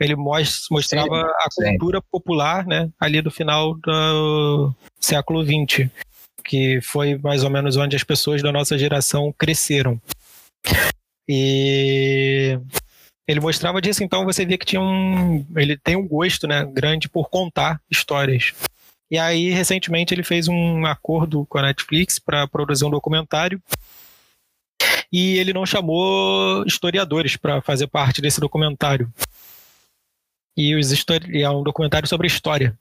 Ele 0.00 0.16
mos- 0.16 0.66
mostrava 0.70 1.32
a 1.38 1.48
sim. 1.50 1.62
cultura 1.70 2.02
popular, 2.02 2.66
né, 2.66 2.90
ali 2.98 3.22
do 3.22 3.30
final 3.30 3.74
do 3.74 4.72
século 4.98 5.44
XX, 5.44 5.88
que 6.44 6.80
foi 6.80 7.16
mais 7.18 7.44
ou 7.44 7.50
menos 7.50 7.76
onde 7.76 7.94
as 7.94 8.02
pessoas 8.02 8.42
da 8.42 8.50
nossa 8.50 8.76
geração 8.76 9.32
cresceram. 9.36 10.00
E 11.28 12.58
ele 13.28 13.40
mostrava 13.40 13.80
disso, 13.80 14.02
então 14.02 14.24
você 14.24 14.44
via 14.44 14.58
que 14.58 14.66
tinha 14.66 14.80
um. 14.80 15.46
Ele 15.56 15.76
tem 15.76 15.96
um 15.96 16.06
gosto 16.06 16.46
né, 16.48 16.64
grande 16.64 17.08
por 17.08 17.30
contar 17.30 17.80
histórias. 17.90 18.52
E 19.10 19.18
aí, 19.18 19.50
recentemente, 19.50 20.12
ele 20.12 20.24
fez 20.24 20.48
um 20.48 20.86
acordo 20.86 21.46
com 21.46 21.58
a 21.58 21.62
Netflix 21.62 22.18
para 22.18 22.48
produzir 22.48 22.84
um 22.84 22.90
documentário. 22.90 23.62
E 25.12 25.36
ele 25.36 25.52
não 25.52 25.66
chamou 25.66 26.64
historiadores 26.66 27.36
para 27.36 27.60
fazer 27.60 27.86
parte 27.86 28.22
desse 28.22 28.40
documentário. 28.40 29.12
E 30.56 30.74
os 30.74 30.90
histori- 30.90 31.42
é 31.42 31.50
um 31.50 31.62
documentário 31.62 32.08
sobre 32.08 32.26
história. 32.26 32.78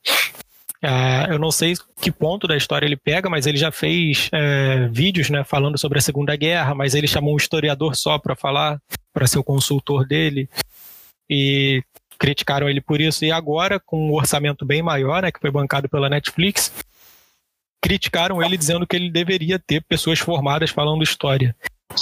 Ah, 0.83 1.27
eu 1.29 1.37
não 1.37 1.51
sei 1.51 1.75
que 2.01 2.11
ponto 2.11 2.47
da 2.47 2.57
história 2.57 2.85
ele 2.85 2.97
pega, 2.97 3.29
mas 3.29 3.45
ele 3.45 3.57
já 3.57 3.71
fez 3.71 4.29
é, 4.31 4.87
vídeos 4.87 5.29
né, 5.29 5.43
falando 5.43 5.77
sobre 5.77 5.99
a 5.99 6.01
Segunda 6.01 6.35
Guerra, 6.35 6.73
mas 6.73 6.95
ele 6.95 7.07
chamou 7.07 7.33
um 7.33 7.37
historiador 7.37 7.95
só 7.95 8.17
para 8.17 8.35
falar, 8.35 8.81
para 9.13 9.27
ser 9.27 9.37
o 9.37 9.43
consultor 9.43 10.07
dele. 10.07 10.49
E 11.29 11.83
criticaram 12.17 12.69
ele 12.69 12.81
por 12.81 12.99
isso. 12.99 13.23
E 13.25 13.31
agora, 13.31 13.79
com 13.79 14.09
um 14.09 14.13
orçamento 14.13 14.65
bem 14.65 14.81
maior, 14.81 15.21
né, 15.21 15.31
que 15.31 15.39
foi 15.39 15.51
bancado 15.51 15.87
pela 15.87 16.09
Netflix, 16.09 16.71
criticaram 17.81 18.41
ele 18.41 18.57
dizendo 18.57 18.87
que 18.87 18.95
ele 18.95 19.09
deveria 19.11 19.59
ter 19.59 19.83
pessoas 19.83 20.19
formadas 20.19 20.69
falando 20.69 21.03
história. 21.03 21.55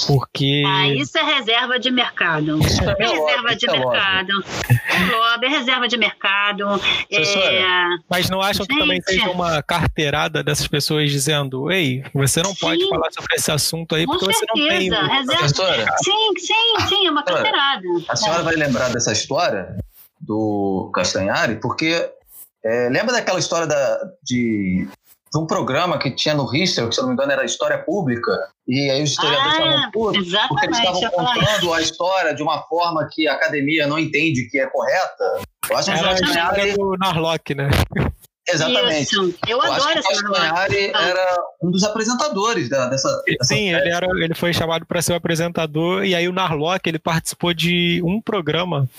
Porque. 0.08 0.64
Ah, 0.66 0.88
isso 0.88 1.18
é 1.18 1.24
reserva 1.24 1.80
de 1.80 1.92
mercado. 1.92 2.60
Isso 2.60 2.82
É 2.84 2.96
é 3.00 3.08
reserva 3.08 3.56
de 3.56 3.70
é 3.70 3.72
mercado. 3.72 4.32
É 4.70 5.16
lobby, 5.16 5.46
é 5.46 5.50
reserva 5.50 5.88
de 5.88 5.98
mercado. 5.98 6.66
Professora, 7.10 7.54
É... 7.54 7.98
Mas 8.10 8.30
não 8.30 8.42
acham 8.42 8.66
que 8.66 8.78
também 8.78 9.02
seja 9.02 9.30
uma 9.30 9.62
carteirada 9.64 10.44
dessas 10.44 10.68
pessoas 10.68 11.12
dizendo: 11.12 11.72
ei, 11.72 12.04
você 12.14 12.42
não 12.42 12.54
pode 12.56 12.82
Sim. 12.82 12.90
falar 12.90 13.12
sobre 13.12 13.36
esse 13.36 13.52
assunto 13.52 13.96
aí 13.96 14.06
Com 14.06 14.14
porque 14.14 14.34
você 14.34 14.46
não 14.48 14.54
tem. 14.56 14.90
certeza. 14.92 15.02
Reserva... 15.08 15.38
Professora, 15.40 15.86
Sim, 16.04 16.34
sim, 16.38 16.88
sim, 16.88 17.08
é 17.08 17.12
uma 17.12 17.24
carteirada. 17.24 17.84
a 18.08 18.16
senhora 18.16 18.44
vai 18.44 18.56
lembrar 18.56 18.90
dessa 18.90 19.12
história 19.12 19.76
do 20.20 20.92
Castanhari, 20.94 21.56
porque 21.56 22.10
é, 22.64 22.90
lembra 22.90 23.14
daquela 23.14 23.40
história 23.40 23.66
da, 23.66 24.00
de, 24.24 24.88
de 25.32 25.40
um 25.40 25.46
programa 25.46 25.98
que 26.00 26.12
tinha 26.12 26.34
no 26.34 26.44
History, 26.54 26.90
que 26.90 26.96
se 26.96 27.00
eu 27.00 27.04
não 27.04 27.10
me 27.10 27.14
engano 27.14 27.32
era 27.32 27.46
História 27.46 27.78
Pública, 27.78 28.32
e 28.68 28.90
aí 28.90 29.04
os 29.04 29.12
historiadores 29.12 29.54
Ah, 29.54 29.60
estavam 29.64 29.92
putos, 29.92 30.34
porque 30.48 30.66
eles 30.66 30.78
estavam 30.80 31.02
contando 31.12 31.74
a 31.74 31.82
história 31.82 32.34
de 32.36 32.42
uma 32.42 32.62
forma 32.64 33.08
que 33.12 33.28
a 33.28 33.34
academia 33.34 33.86
não 33.88 34.00
entende 34.00 34.50
que 34.50 34.60
é 34.60 34.66
correta. 34.68 35.42
Eu 35.70 35.78
acho 35.78 35.92
que 35.92 35.98
o 35.98 36.00
Era. 36.00 36.10
Castanhari, 36.10 36.70
história 36.70 36.76
do 36.76 36.98
Narlock, 36.98 37.54
né? 37.56 37.70
exatamente. 38.48 39.04
Isso. 39.04 39.36
Eu 39.48 39.58
Eu 39.58 39.62
acho 39.62 39.74
adoro 39.74 39.94
que 39.94 40.00
o 40.00 40.16
negócio. 40.16 40.32
Castanhari 40.32 40.92
Ah. 40.96 41.02
era 41.08 41.38
um 41.62 41.70
dos 41.72 41.84
apresentadores 41.84 42.68
da- 42.70 42.88
dessa, 42.90 43.08
dessa 43.28 43.44
Sim, 43.44 43.74
ele, 43.76 43.90
era, 43.90 44.08
ele 44.24 44.34
foi 44.34 44.52
chamado 44.54 44.86
para 44.86 45.02
ser 45.02 45.14
o 45.14 45.16
apresentador, 45.16 46.04
e 46.04 46.16
aí 46.16 46.28
o 46.28 46.34
Narlock 46.34 46.88
ele 46.90 46.98
participou 47.00 47.54
de 47.54 48.02
um 48.04 48.20
programa, 48.20 48.90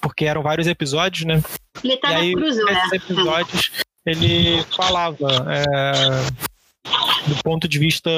porque 0.00 0.24
eram 0.24 0.42
vários 0.42 0.66
episódios, 0.66 1.26
né? 1.26 1.42
Ele 1.84 1.96
tá 1.98 2.10
e 2.10 2.14
na 2.14 2.20
aí, 2.20 2.32
cruz, 2.32 2.56
né? 2.56 2.88
episódios, 2.94 3.70
ele 4.06 4.62
falava 4.76 5.28
é, 5.50 7.28
do 7.28 7.42
ponto 7.42 7.66
de 7.66 7.78
vista 7.78 8.10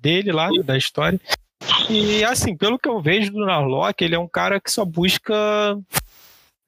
dele 0.00 0.30
lá, 0.30 0.48
da 0.64 0.78
história. 0.78 1.20
E 1.90 2.22
assim, 2.24 2.56
pelo 2.56 2.78
que 2.78 2.88
eu 2.88 3.00
vejo 3.00 3.32
do 3.32 3.44
Narlock, 3.44 4.02
ele 4.02 4.14
é 4.14 4.18
um 4.18 4.28
cara 4.28 4.60
que 4.60 4.70
só 4.70 4.84
busca 4.84 5.34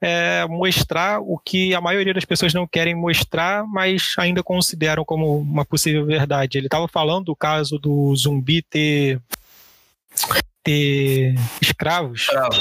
é, 0.00 0.44
mostrar 0.48 1.20
o 1.20 1.38
que 1.38 1.74
a 1.74 1.80
maioria 1.80 2.12
das 2.12 2.24
pessoas 2.24 2.52
não 2.52 2.66
querem 2.66 2.94
mostrar, 2.94 3.64
mas 3.66 4.14
ainda 4.18 4.42
consideram 4.42 5.04
como 5.04 5.38
uma 5.38 5.64
possível 5.64 6.04
verdade. 6.04 6.58
Ele 6.58 6.66
estava 6.66 6.88
falando 6.88 7.26
do 7.26 7.36
caso 7.36 7.78
do 7.78 8.14
zumbi 8.16 8.62
ter, 8.62 9.20
ter 10.62 11.34
escravos, 11.62 12.26
Bravo. 12.30 12.56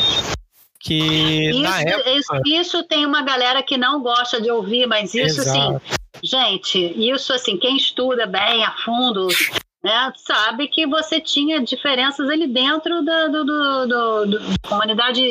Que 0.86 1.49
Isso, 1.49 1.59
na 1.61 1.81
época... 1.81 2.41
isso, 2.45 2.83
tem 2.83 3.05
uma 3.05 3.21
galera 3.23 3.63
que 3.63 3.75
não 3.77 4.01
gosta 4.01 4.39
de 4.39 4.51
ouvir, 4.51 4.86
mas 4.88 5.13
isso 5.15 5.41
Exato. 5.41 5.49
assim, 5.81 5.97
gente, 6.23 6.79
isso 7.11 7.33
assim, 7.33 7.57
quem 7.57 7.75
estuda 7.75 8.27
bem 8.27 8.63
a 8.63 8.71
fundo, 8.71 9.27
né, 9.83 10.13
sabe 10.15 10.67
que 10.67 10.86
você 10.86 11.19
tinha 11.19 11.59
diferenças 11.63 12.29
ali 12.29 12.47
dentro 12.47 13.03
da 13.03 13.27
do, 13.27 13.43
do, 13.43 13.86
do- 13.88 14.25
do- 14.27 14.39
da 14.39 14.69
comunidade 14.69 15.21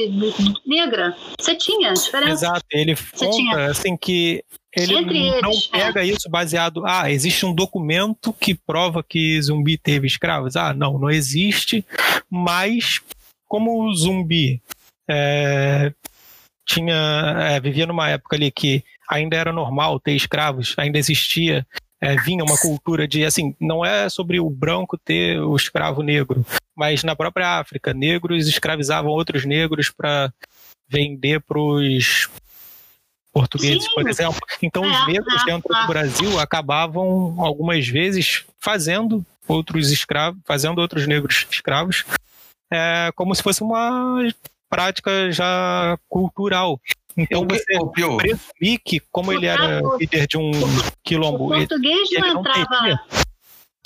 negra. 0.66 1.16
Você 1.38 1.54
tinha 1.54 1.92
diferenças. 1.92 2.42
Exato, 2.42 2.64
ele 2.72 2.94
Você 2.96 3.24
conta 3.26 3.36
tinha- 3.36 3.70
assim 3.70 3.96
que 3.96 4.44
ele 4.76 4.94
Entre 4.96 5.30
não 5.40 5.50
eles, 5.50 5.68
é. 5.72 5.78
pega 5.86 6.04
isso 6.04 6.28
baseado. 6.28 6.82
Ah, 6.84 7.08
existe 7.10 7.46
um 7.46 7.54
documento 7.54 8.32
que 8.32 8.56
prova 8.56 9.04
que 9.04 9.40
zumbi 9.40 9.78
teve 9.78 10.06
escravos. 10.08 10.56
Ah, 10.56 10.74
não, 10.74 10.98
não 10.98 11.08
existe. 11.10 11.86
Mas 12.28 13.00
como 13.46 13.84
o 13.84 13.94
zumbi 13.94 14.60
é, 15.08 15.92
tinha 16.66 16.94
é, 17.38 17.60
vivia 17.60 17.86
numa 17.86 18.08
época 18.08 18.36
ali 18.36 18.50
que 18.50 18.82
ainda 19.08 19.36
era 19.36 19.52
normal 19.52 20.00
ter 20.00 20.12
escravos, 20.12 20.74
ainda 20.78 20.98
existia 20.98 21.66
é, 22.00 22.16
vinha 22.16 22.44
uma 22.44 22.58
cultura 22.58 23.08
de 23.08 23.24
assim, 23.24 23.56
não 23.58 23.84
é 23.84 24.08
sobre 24.10 24.38
o 24.38 24.50
branco 24.50 24.98
ter 24.98 25.40
o 25.40 25.56
escravo 25.56 26.02
negro, 26.02 26.44
mas 26.76 27.02
na 27.02 27.16
própria 27.16 27.58
África, 27.58 27.94
negros 27.94 28.46
escravizavam 28.46 29.10
outros 29.10 29.44
negros 29.46 29.90
para 29.90 30.32
vender 30.86 31.40
para 31.40 31.58
os 31.58 32.28
portugueses, 33.32 33.84
Sim. 33.84 33.94
por 33.94 34.08
exemplo. 34.08 34.40
Então, 34.62 34.82
os 34.82 34.96
É, 34.96 35.06
negros 35.06 35.42
é, 35.42 35.44
dentro 35.46 35.74
é. 35.74 35.80
do 35.80 35.86
Brasil 35.86 36.38
acabavam 36.38 37.34
algumas 37.38 37.86
vezes 37.88 38.44
fazendo 38.60 39.24
outros 39.48 39.90
escravos, 39.90 40.40
fazendo 40.44 40.78
outros 40.80 41.06
negros 41.06 41.46
escravos, 41.50 42.04
é, 42.70 43.10
como 43.14 43.34
se 43.34 43.42
fosse 43.42 43.62
uma 43.62 44.20
prática 44.74 45.30
já 45.32 45.96
cultural. 46.08 46.80
Então, 47.16 47.42
Eu, 47.42 47.48
você 47.48 47.64
presumir 48.16 48.80
que, 48.84 49.00
como 49.12 49.32
ele 49.32 49.46
era 49.46 49.80
O- 49.86 49.96
líder 49.98 50.26
de 50.26 50.36
um 50.36 50.50
O 50.50 50.66
quilombo, 51.04 51.54
ele 51.54 51.66
português 51.66 52.10
ele 52.10 52.20
não 52.22 52.34
não 52.34 52.40
entrava. 52.40 52.66
teria. 52.66 53.00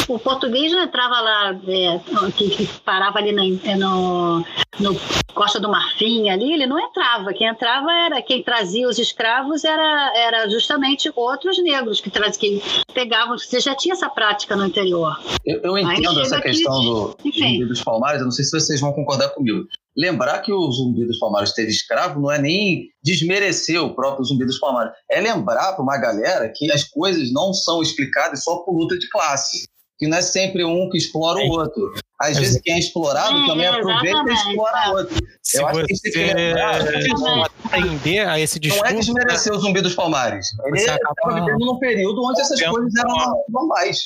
O 0.09 0.18
português 0.18 0.72
não 0.72 0.82
entrava 0.82 1.20
lá, 1.20 1.61
é, 1.68 2.00
que, 2.32 2.48
que 2.48 2.66
parava 2.80 3.18
ali 3.18 3.30
na- 3.32 3.44
é, 3.70 3.76
no, 3.76 4.38
no 4.80 4.96
Costa 5.34 5.61
do 5.61 5.68
Marfim 5.68 6.30
ali, 6.30 6.52
ele 6.52 6.66
não 6.66 6.78
entrava. 6.78 7.32
Quem 7.34 7.46
entrava 7.46 7.92
era, 7.92 8.22
quem 8.22 8.42
trazia 8.42 8.88
os 8.88 8.98
escravos 8.98 9.64
era, 9.64 10.12
era 10.16 10.48
justamente 10.48 11.12
outros 11.14 11.62
negros 11.62 12.00
que, 12.00 12.09
traz, 12.11 12.36
que 12.38 12.62
pegavam. 12.94 13.36
Você 13.36 13.61
já 13.61 13.74
tinha 13.74 13.92
essa 13.92 14.09
prática 14.09 14.56
no 14.56 14.64
interior. 14.66 15.18
eu, 15.44 15.61
eu 15.62 15.78
entendo 15.78 16.20
essa 16.20 16.40
questão 16.40 16.80
do 16.80 17.16
Enfim. 17.24 17.52
zumbi 17.52 17.64
dos 17.66 17.84
palmares, 17.84 18.20
eu 18.20 18.24
não 18.24 18.32
sei 18.32 18.44
se 18.44 18.50
vocês 18.59 18.80
vão 18.80 18.92
concordar 18.92 19.28
comigo. 19.30 19.66
Lembrar 19.96 20.38
que 20.42 20.52
o 20.52 20.70
zumbi 20.70 21.04
dos 21.06 21.18
palmares 21.18 21.52
teve 21.52 21.70
escravo 21.70 22.20
não 22.20 22.30
é 22.30 22.38
nem 22.40 22.88
desmerecer 23.02 23.82
o 23.82 23.94
próprio 23.94 24.24
zumbi 24.24 24.46
dos 24.46 24.59
palmares. 24.59 24.92
É 25.11 25.20
lembrar 25.20 25.72
para 25.72 25.82
uma 25.82 25.98
galera 25.98 26.50
que 26.54 26.70
as 26.72 26.84
coisas 26.84 27.32
não 27.32 27.52
são 27.52 27.82
explicadas 27.82 28.44
só 28.44 28.59
por 28.59 28.76
luta 28.76 28.96
de 28.96 29.09
classe. 29.11 29.67
Que 29.99 30.07
não 30.07 30.16
é 30.18 30.22
sempre 30.22 30.64
um 30.64 30.88
que 30.90 30.96
explora 30.96 31.38
o 31.40 31.49
outro. 31.49 31.92
Às 32.20 32.30
Exato. 32.30 32.44
vezes 32.46 32.62
quem 32.62 32.74
é 32.74 32.78
explorado 32.78 33.36
É, 33.36 33.46
também 33.46 33.66
aproveita 33.66 34.24
e 34.28 34.32
explora 34.32 34.84
é. 34.84 34.88
outro. 34.90 35.16
Se 35.42 35.59
Eu 35.61 35.66
acho 35.68 35.80
que 35.84 35.86
tem 35.86 36.12
que 36.12 36.18
você 36.18 36.34
lembrar, 36.34 36.84
não 37.18 37.42
atender 37.44 38.28
a 38.28 38.40
esse 38.40 38.59
Não 38.61 38.66
é 38.66 38.70
discurso, 38.92 38.94
desmerecer 38.96 39.53
o 39.53 39.59
zumbi 39.59 39.80
dos 39.80 39.94
palmares. 39.94 40.46
Ele 40.64 40.78
Você 40.78 40.84
estava 40.90 41.01
acaba- 41.12 41.34
vivendo 41.34 41.64
num 41.66 41.78
período 41.78 42.22
onde 42.24 42.40
essas 42.40 42.59
Vendo 42.59 42.72
coisas 42.74 42.92
eram 42.96 43.42
normais. 43.49 44.05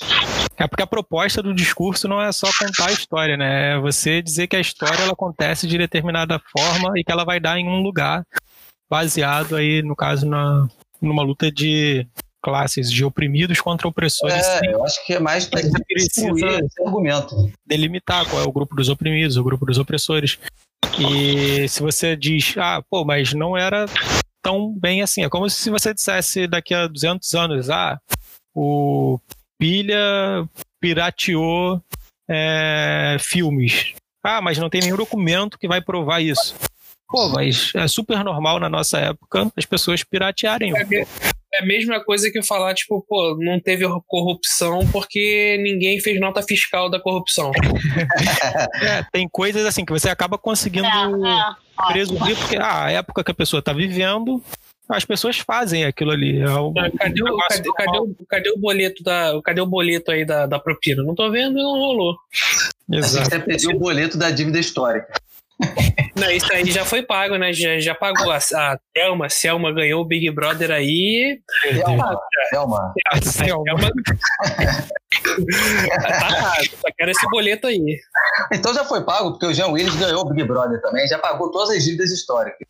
É 0.59 0.67
porque 0.67 0.83
a 0.83 0.87
proposta 0.87 1.43
do 1.43 1.55
discurso 1.55 2.07
não 2.09 2.21
é 2.23 2.31
só 2.33 2.49
contar 2.59 2.89
a 2.89 2.93
história, 2.93 3.37
né? 3.37 3.75
É 3.75 3.81
você 3.81 4.21
dizer 4.23 4.47
que 4.47 4.57
a 4.57 4.61
história 4.61 5.03
ela 5.03 5.13
acontece 5.13 5.67
de 5.67 5.77
determinada 5.79 6.39
forma 6.57 6.93
e 6.99 7.05
que 7.05 7.11
ela 7.13 7.25
vai 7.25 7.41
dar 7.41 7.59
em 7.59 7.67
um 7.69 7.81
lugar 7.83 8.25
baseado 8.91 9.57
aí, 9.57 9.83
no 9.83 9.97
caso, 9.97 10.27
na, 10.27 10.69
numa 11.01 11.23
luta 11.23 11.51
de 11.51 12.07
classes, 12.43 12.91
de 12.91 13.05
oprimidos 13.05 13.61
contra 13.61 13.87
opressores, 13.89 14.45
É, 14.45 14.61
eu 14.75 14.85
acho 14.85 15.05
que 15.07 15.15
é 15.15 15.21
mais 15.21 15.47
para 15.47 15.61
precisa- 15.61 15.85
destruir 15.89 16.65
esse 16.65 16.83
argumento. 16.85 17.53
delimitar 17.67 18.29
qual 18.29 18.43
é 18.43 18.45
o 18.47 18.53
grupo 18.53 18.75
dos 18.75 18.89
oprimidos, 18.89 19.37
o 19.37 19.45
grupo 19.45 19.65
dos 19.65 19.79
opressores. 19.79 20.39
E 20.99 21.69
se 21.69 21.81
você 21.81 22.15
diz, 22.17 22.55
ah, 22.59 22.83
pô, 22.91 23.05
mas 23.05 23.33
não 23.33 23.57
era 23.57 23.87
tão 24.43 24.73
bem 24.79 25.01
assim. 25.03 25.25
É 25.25 25.29
como 25.29 25.49
se 25.49 25.71
você 25.71 25.95
dissesse 25.95 26.47
daqui 26.47 26.75
a 26.75 26.87
200 26.87 27.33
anos, 27.35 27.71
ah, 27.71 27.99
o 28.55 29.19
Pilha 29.59 30.47
pirateou 30.81 31.81
é, 32.29 33.17
filmes. 33.21 33.95
Ah, 34.23 34.41
mas 34.41 34.59
não 34.59 34.69
tem 34.69 34.81
nenhum 34.81 34.97
documento 34.97 35.59
que 35.59 35.67
vai 35.69 35.81
provar 35.81 36.21
isso. 36.21 36.55
Pô, 37.09 37.29
mas 37.29 37.73
é 37.75 37.87
super 37.89 38.23
normal 38.25 38.59
na 38.59 38.69
nossa 38.69 38.99
época 38.99 39.51
as 39.57 39.65
pessoas 39.67 40.03
piratearem. 40.05 40.73
É 40.77 40.85
a 41.59 41.67
mesma 41.67 42.03
coisa 42.03 42.31
que 42.31 42.39
eu 42.39 42.43
falar, 42.43 42.75
tipo, 42.75 43.05
pô, 43.09 43.37
não 43.41 43.61
teve 43.61 43.85
corrupção 44.07 44.87
porque 44.91 45.59
ninguém 45.63 46.01
fez 46.01 46.19
nota 46.21 46.43
fiscal 46.43 46.91
da 46.91 47.01
corrupção. 47.01 47.51
É, 48.83 49.05
tem 49.13 49.29
coisas 49.29 49.65
assim 49.65 49.85
que 49.85 49.93
você 49.93 50.09
acaba 50.09 50.37
conseguindo 50.37 50.87
É, 50.87 51.89
é. 51.89 51.93
presumir, 51.93 52.37
porque 52.37 52.57
ah, 52.57 52.85
a 52.85 52.91
época 52.91 53.23
que 53.23 53.31
a 53.31 53.35
pessoa 53.35 53.61
está 53.61 53.73
vivendo, 53.73 54.43
as 54.89 55.05
pessoas 55.05 55.39
fazem 55.39 55.85
aquilo 55.85 56.11
ali. 56.11 56.41
É 56.41 56.51
um 56.51 56.73
Cadê 56.73 57.23
o, 57.23 57.37
cadê, 57.75 57.99
o, 57.99 58.27
cadê 58.29 58.51
o 58.51 58.59
boleto 58.59 59.03
da, 59.03 59.33
cadê 59.45 59.61
o 59.61 59.67
boleto 59.67 60.11
aí 60.11 60.25
da, 60.25 60.47
da 60.47 60.59
propina? 60.59 61.03
Não 61.03 61.15
tô 61.15 61.31
vendo 61.31 61.59
e 61.59 61.63
não 61.63 61.79
rolou. 61.79 62.17
A 62.91 62.95
gente 62.95 63.05
Exato. 63.05 63.27
até 63.29 63.39
pediu 63.39 63.71
o 63.71 63.79
boleto 63.79 64.19
da 64.19 64.31
dívida 64.31 64.59
histórica. 64.59 65.13
Não, 66.15 66.31
isso 66.31 66.53
aí 66.53 66.71
já 66.71 66.85
foi 66.85 67.03
pago, 67.03 67.37
né? 67.37 67.53
Já, 67.53 67.79
já 67.79 67.95
pagou. 67.95 68.31
A, 68.31 68.37
a 68.37 68.79
Thelma, 68.93 69.29
Selma 69.29 69.73
ganhou 69.73 70.03
o 70.03 70.05
Big 70.05 70.31
Brother 70.31 70.71
aí. 70.71 71.41
Thelma, 71.63 72.21
Thelma. 72.51 72.95
A 73.09 73.23
Selma. 73.23 73.65
Thelma... 73.65 73.91
tá 75.89 76.29
errado. 76.29 76.65
Só 76.81 76.89
quero 76.97 77.11
esse 77.11 77.27
boleto 77.31 77.67
aí. 77.67 77.99
Então 78.53 78.75
já 78.75 78.85
foi 78.85 79.03
pago, 79.05 79.33
porque 79.33 79.47
o 79.47 79.55
Jean 79.55 79.69
Willis 79.69 79.97
ganhou 79.97 80.21
o 80.21 80.29
Big 80.29 80.47
Brother 80.47 80.81
também, 80.81 81.07
já 81.09 81.19
pagou 81.19 81.51
todas 81.51 81.71
as 81.71 81.85
dívidas 81.85 82.11
históricas. 82.11 82.69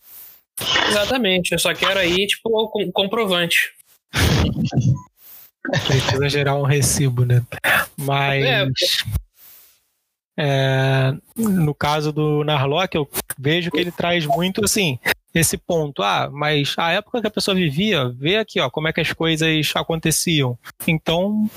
Exatamente. 0.89 1.53
Eu 1.53 1.59
só 1.59 1.75
quero 1.75 1.99
aí, 1.99 2.27
tipo, 2.27 2.49
o 2.49 2.69
com- 2.69 2.93
comprovante. 2.93 3.73
Precisa 5.87 6.29
gerar 6.29 6.55
um 6.57 6.65
recibo, 6.65 7.25
né? 7.25 7.43
Mas. 7.97 8.45
É. 8.45 8.67
é, 10.37 11.15
no 11.37 11.75
caso 11.75 12.13
do 12.13 12.45
Narlock, 12.45 12.95
eu 12.97 13.09
vejo 13.39 13.71
que 13.71 13.79
ele 13.79 13.93
traz 13.93 14.27
muito 14.27 14.65
assim. 14.65 14.99
Esse 15.35 15.57
ponto, 15.57 16.03
ah, 16.03 16.29
mas 16.31 16.75
a 16.77 16.91
época 16.93 17.21
que 17.21 17.27
a 17.27 17.31
pessoa 17.31 17.55
vivia, 17.55 18.09
vê 18.11 18.37
aqui, 18.37 18.61
ó, 18.61 18.69
como 18.69 18.89
é 18.89 18.93
que 18.93 19.01
as 19.01 19.13
coisas 19.13 19.73
aconteciam. 19.75 20.59
Então, 20.87 21.49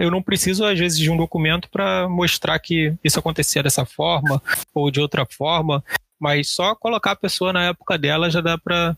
eu 0.00 0.10
não 0.10 0.22
preciso, 0.22 0.64
às 0.64 0.78
vezes, 0.78 0.98
de 0.98 1.10
um 1.10 1.16
documento 1.16 1.68
para 1.70 2.08
mostrar 2.08 2.58
que 2.58 2.94
isso 3.04 3.18
acontecia 3.18 3.62
dessa 3.62 3.84
forma 3.84 4.42
ou 4.74 4.90
de 4.90 5.00
outra 5.00 5.24
forma, 5.24 5.82
mas 6.18 6.50
só 6.50 6.74
colocar 6.74 7.12
a 7.12 7.16
pessoa 7.16 7.52
na 7.52 7.66
época 7.66 7.96
dela 7.96 8.30
já 8.30 8.40
dá 8.40 8.58
para 8.58 8.96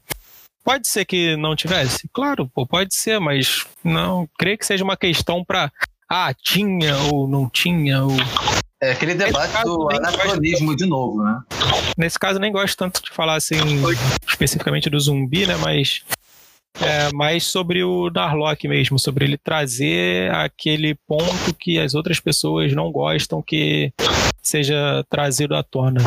Pode 0.65 0.87
ser 0.87 1.07
que 1.07 1.35
não 1.37 1.57
tivesse? 1.57 2.07
Claro, 2.13 2.47
pô, 2.47 2.67
pode 2.67 2.95
ser, 2.95 3.19
mas 3.19 3.67
não 3.83 4.29
creio 4.39 4.59
que 4.59 4.67
seja 4.67 4.85
uma 4.85 4.99
questão 4.99 5.43
para 5.43 5.73
ah, 6.11 6.33
tinha 6.35 6.97
ou 7.13 7.29
não 7.29 7.49
tinha. 7.49 8.03
Ou... 8.05 8.17
É 8.81 8.93
aquele 8.93 9.15
debate 9.15 9.53
caso, 9.53 9.77
do 9.77 9.91
anacronismo 9.91 10.75
de 10.77 10.87
novo, 10.87 11.23
né? 11.23 11.41
Nesse 11.97 12.19
caso, 12.19 12.39
nem 12.39 12.53
gosto 12.53 12.77
tanto 12.77 13.03
de 13.03 13.11
falar 13.11 13.35
assim 13.35 13.57
especificamente 14.27 14.89
do 14.89 14.99
zumbi, 15.01 15.47
né? 15.47 15.57
Mas 15.57 16.05
é 16.81 17.13
mais 17.13 17.45
sobre 17.45 17.83
o 17.83 18.09
Narlock 18.09 18.69
mesmo, 18.69 18.99
sobre 18.99 19.25
ele 19.25 19.37
trazer 19.37 20.33
aquele 20.33 20.95
ponto 21.07 21.53
que 21.59 21.79
as 21.79 21.95
outras 21.95 22.21
pessoas 22.21 22.73
não 22.73 22.93
gostam 22.93 23.43
que 23.43 23.93
seja 24.41 25.05
trazido 25.11 25.55
à 25.55 25.63
tona. 25.63 26.01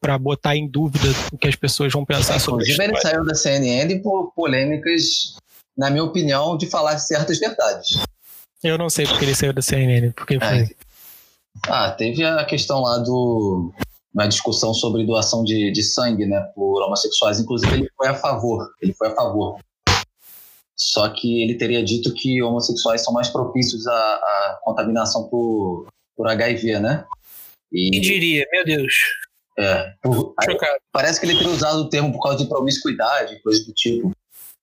Pra 0.00 0.18
botar 0.18 0.54
em 0.54 0.68
dúvida 0.68 1.08
o 1.32 1.38
que 1.38 1.48
as 1.48 1.56
pessoas 1.56 1.92
vão 1.92 2.04
pensar 2.04 2.38
sobre 2.38 2.64
Inclusive, 2.64 2.84
ele 2.84 3.00
saiu 3.00 3.24
da 3.24 3.34
CNN 3.34 3.98
por 4.02 4.32
polêmicas, 4.34 5.34
na 5.76 5.90
minha 5.90 6.04
opinião, 6.04 6.56
de 6.56 6.66
falar 6.66 6.98
certas 6.98 7.38
verdades. 7.38 7.98
Eu 8.68 8.78
não 8.78 8.90
sei 8.90 9.06
porque 9.06 9.24
ele 9.24 9.34
saiu 9.34 9.52
da 9.52 9.62
CNN, 9.62 10.12
porque 10.12 10.38
foi. 10.38 10.48
Ai. 10.48 10.68
Ah, 11.68 11.90
teve 11.92 12.24
a 12.24 12.44
questão 12.44 12.80
lá 12.82 12.98
do. 12.98 13.72
Uma 14.12 14.26
discussão 14.28 14.72
sobre 14.72 15.04
doação 15.04 15.44
de, 15.44 15.70
de 15.72 15.82
sangue, 15.82 16.24
né, 16.24 16.40
por 16.54 16.82
homossexuais. 16.82 17.38
Inclusive, 17.38 17.74
ele 17.74 17.88
foi 17.96 18.08
a 18.08 18.14
favor. 18.14 18.66
Ele 18.80 18.94
foi 18.94 19.08
a 19.08 19.14
favor. 19.14 19.58
Só 20.74 21.08
que 21.10 21.42
ele 21.42 21.54
teria 21.56 21.82
dito 21.84 22.12
que 22.14 22.42
homossexuais 22.42 23.02
são 23.02 23.12
mais 23.12 23.28
propícios 23.28 23.86
à, 23.86 23.92
à 23.94 24.58
contaminação 24.62 25.28
por, 25.28 25.86
por 26.16 26.28
HIV, 26.28 26.78
né? 26.80 27.04
Quem 27.70 27.88
E, 27.94 28.00
diria? 28.00 28.46
Meu 28.52 28.64
Deus. 28.64 28.92
é, 29.58 29.92
por- 30.02 30.34
aí 30.38 30.56
parece 30.92 31.18
que 31.20 31.26
ele 31.26 31.36
teria 31.36 31.52
usado 31.52 31.78
o 31.80 31.88
termo 31.88 32.12
por 32.12 32.22
causa 32.22 32.38
de 32.38 32.48
promiscuidade, 32.48 33.40
coisa 33.42 33.64
do 33.64 33.72
tipo. 33.72 34.12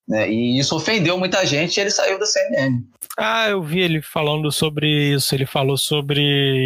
Né? 0.08 0.30
E 0.30 0.60
isso 0.60 0.76
ofendeu 0.76 1.18
muita 1.18 1.46
gente 1.46 1.78
e 1.78 1.82
ele 1.82 1.92
saiu 1.92 2.20
da 2.20 2.26
CNN. 2.26 2.84
Ah, 3.18 3.50
eu 3.50 3.62
vi 3.62 3.80
ele 3.80 4.02
falando 4.02 4.52
sobre 4.52 4.88
isso. 5.14 5.34
Ele 5.34 5.46
falou 5.46 5.78
sobre 5.78 6.22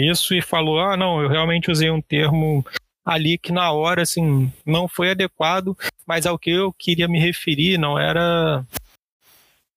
isso 0.10 0.34
e 0.34 0.42
falou: 0.42 0.80
ah, 0.80 0.98
não, 0.98 1.22
eu 1.22 1.30
realmente 1.30 1.72
usei 1.72 1.90
um 1.90 2.02
termo 2.02 2.66
ali 3.06 3.38
que 3.38 3.54
na 3.54 3.72
hora, 3.72 4.02
assim, 4.02 4.52
não 4.66 4.88
foi 4.88 5.12
adequado, 5.12 5.78
mas 6.06 6.26
ao 6.26 6.38
que 6.38 6.50
eu 6.50 6.74
queria 6.74 7.08
me 7.08 7.20
referir 7.20 7.78
não 7.78 7.98
era 7.98 8.66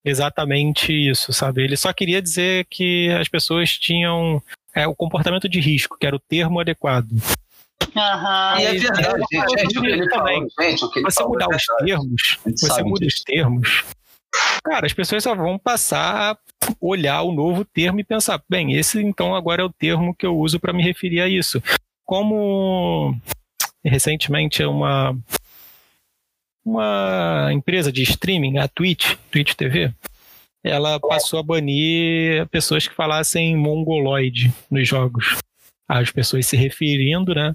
exatamente 0.04 0.92
isso, 0.92 1.32
sabe? 1.32 1.62
Ele 1.62 1.76
só 1.76 1.92
queria 1.92 2.20
dizer 2.20 2.66
que 2.68 3.08
as 3.10 3.28
pessoas 3.28 3.78
tinham 3.78 4.42
é, 4.74 4.86
o 4.86 4.94
comportamento 4.94 5.48
de 5.48 5.60
risco, 5.60 5.96
que 5.98 6.06
era 6.06 6.16
o 6.16 6.20
termo 6.20 6.58
adequado. 6.58 7.08
Aham. 7.96 8.60
E 8.60 8.64
é 8.64 8.72
Mas, 8.72 8.82
verdade, 8.82 9.06
é, 9.06 9.38
gente, 9.40 9.60
gente, 9.60 9.78
o 9.78 9.82
que 9.82 9.86
ele 9.88 10.08
também. 10.08 10.34
falou, 10.50 10.70
gente, 10.70 10.84
o 10.84 10.90
que 10.90 10.98
ele 10.98 11.10
você 11.10 11.24
mudar 11.24 11.46
é 11.50 11.56
os 11.56 11.64
termos, 11.84 12.38
você 12.44 12.82
muda 12.82 13.06
disso. 13.06 13.16
os 13.18 13.24
termos, 13.24 13.84
cara, 14.64 14.86
as 14.86 14.92
pessoas 14.92 15.22
só 15.22 15.34
vão 15.34 15.58
passar 15.58 16.32
a 16.32 16.38
olhar 16.80 17.22
o 17.22 17.32
novo 17.32 17.64
termo 17.64 18.00
e 18.00 18.04
pensar, 18.04 18.40
bem, 18.48 18.74
esse 18.74 19.00
então 19.02 19.34
agora 19.34 19.62
é 19.62 19.64
o 19.64 19.72
termo 19.72 20.14
que 20.14 20.26
eu 20.26 20.36
uso 20.38 20.60
para 20.60 20.72
me 20.72 20.82
referir 20.82 21.20
a 21.20 21.28
isso. 21.28 21.62
Como 22.04 23.16
recentemente 23.84 24.62
uma 24.64 25.16
uma 26.64 27.48
empresa 27.52 27.90
de 27.90 28.02
streaming, 28.02 28.58
a 28.58 28.68
Twitch, 28.68 29.16
Twitch 29.30 29.54
TV, 29.54 29.92
ela 30.62 31.00
passou 31.00 31.40
a 31.40 31.42
banir 31.42 32.46
pessoas 32.48 32.86
que 32.86 32.94
falassem 32.94 33.56
mongoloide 33.56 34.52
nos 34.70 34.86
jogos. 34.86 35.38
As 35.92 36.10
pessoas 36.10 36.46
se 36.46 36.56
referindo, 36.56 37.34
né, 37.34 37.54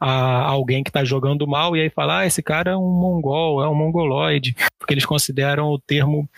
a 0.00 0.40
alguém 0.48 0.82
que 0.82 0.90
está 0.90 1.04
jogando 1.04 1.46
mal 1.46 1.76
e 1.76 1.80
aí 1.80 1.90
fala, 1.90 2.20
ah, 2.20 2.26
esse 2.26 2.42
cara 2.42 2.72
é 2.72 2.76
um 2.76 2.90
mongol, 2.90 3.62
é 3.62 3.68
um 3.68 3.74
mongoloide, 3.74 4.54
porque 4.78 4.94
eles 4.94 5.04
consideram 5.06 5.68
o 5.68 5.78
termo 5.78 6.28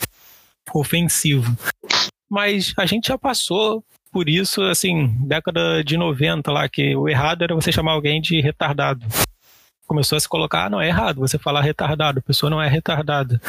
ofensivo. 0.75 1.57
Mas 2.29 2.75
a 2.77 2.87
gente 2.87 3.09
já 3.09 3.19
passou 3.19 3.85
por 4.11 4.29
isso, 4.29 4.63
assim, 4.63 5.09
década 5.27 5.85
de 5.85 5.97
90 5.97 6.51
lá, 6.51 6.69
que 6.69 6.97
o 6.97 7.09
errado 7.09 7.43
era 7.43 7.55
você 7.55 7.71
chamar 7.71 7.93
alguém 7.93 8.21
de 8.21 8.41
retardado. 8.41 9.07
Começou 9.87 10.17
a 10.17 10.21
se 10.21 10.29
colocar, 10.29 10.65
ah, 10.65 10.71
não, 10.71 10.81
é 10.81 10.89
errado 10.89 11.21
você 11.21 11.39
falar 11.39 11.61
retardado, 11.61 12.19
a 12.19 12.23
pessoa 12.23 12.51
não 12.51 12.61
é 12.61 12.69
retardada. 12.69 13.41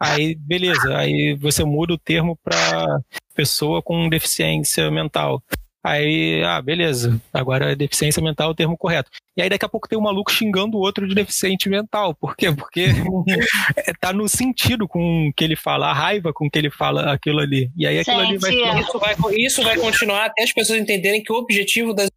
Aí, 0.00 0.34
beleza, 0.34 0.96
aí 0.96 1.36
você 1.40 1.64
muda 1.64 1.94
o 1.94 1.98
termo 1.98 2.36
para 2.42 3.00
pessoa 3.34 3.82
com 3.82 4.08
deficiência 4.08 4.90
mental. 4.90 5.42
Aí, 5.84 6.42
ah, 6.42 6.62
beleza, 6.62 7.20
agora 7.30 7.72
é 7.72 7.76
deficiência 7.76 8.22
mental 8.22 8.48
é 8.48 8.52
o 8.52 8.54
termo 8.54 8.74
correto. 8.74 9.10
E 9.36 9.42
aí 9.42 9.50
daqui 9.50 9.66
a 9.66 9.68
pouco 9.68 9.86
tem 9.86 9.98
um 9.98 10.02
maluco 10.02 10.32
xingando 10.32 10.78
o 10.78 10.80
outro 10.80 11.06
de 11.06 11.14
deficiente 11.14 11.68
mental. 11.68 12.14
Por 12.14 12.34
quê? 12.34 12.50
Porque 12.50 12.86
é, 13.76 13.92
tá 14.00 14.10
no 14.10 14.26
sentido 14.26 14.88
com 14.88 15.30
que 15.36 15.44
ele 15.44 15.56
fala, 15.56 15.88
a 15.88 15.92
raiva 15.92 16.32
com 16.32 16.48
que 16.48 16.58
ele 16.58 16.70
fala 16.70 17.12
aquilo 17.12 17.40
ali. 17.40 17.70
E 17.76 17.86
aí 17.86 17.98
aquilo 17.98 18.18
ali 18.18 18.38
vai 18.38 18.52
Gente, 18.52 18.80
Isso 18.80 18.98
vai, 18.98 19.14
isso 19.36 19.62
vai 19.62 19.76
continuar 19.76 20.24
até 20.24 20.42
as 20.42 20.52
pessoas 20.52 20.78
entenderem 20.78 21.22
que 21.22 21.30
o 21.30 21.36
objetivo 21.36 21.92
das 21.92 22.08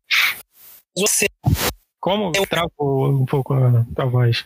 você 0.97 1.27
Como 1.99 2.31
travou 2.47 3.09
um 3.09 3.25
pouco 3.25 3.53
a 3.53 3.85
tua 3.93 4.05
voz? 4.05 4.45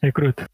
Recruta. 0.00 0.48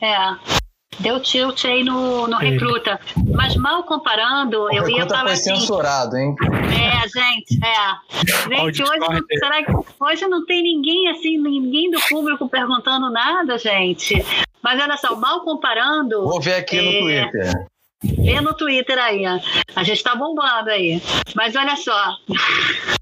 É. 0.00 0.63
Deu 1.00 1.20
tilt 1.20 1.64
aí 1.64 1.82
no, 1.84 2.26
no 2.28 2.36
recruta. 2.36 3.00
Mas 3.34 3.56
mal 3.56 3.82
comparando, 3.84 4.62
O 4.62 4.68
eu 4.72 4.88
ia 4.88 4.96
recruta 4.98 5.08
falar 5.08 5.22
foi 5.24 5.32
assim. 5.32 5.56
censurado, 5.56 6.16
hein? 6.16 6.34
É, 6.42 7.08
gente, 7.08 7.58
é. 7.64 8.56
Gente, 8.56 8.82
hoje, 8.82 8.98
não- 8.98 9.38
será 9.38 9.62
que 9.64 9.72
hoje 10.00 10.26
não 10.28 10.44
tem 10.46 10.62
ninguém 10.62 11.08
assim, 11.10 11.36
ninguém 11.38 11.90
do 11.90 12.00
público 12.08 12.48
perguntando 12.48 13.10
nada, 13.10 13.58
gente? 13.58 14.14
Mas 14.62 14.80
olha 14.80 14.96
só, 14.96 15.14
mal 15.16 15.40
comparando, 15.42 16.22
Vou 16.24 16.40
ver 16.40 16.54
aqui 16.54 16.80
no 16.80 17.10
É. 17.10 17.28
Twitter. 17.28 17.66
vê 18.02 18.40
no 18.40 18.54
Twitter 18.54 18.98
aí, 18.98 19.24
ó. 19.26 19.38
a 19.76 19.82
gente 19.82 20.02
tá 20.02 20.14
bombando 20.14 20.70
aí. 20.70 21.02
Mas 21.34 21.54
olha 21.56 21.76
só. 21.76 22.16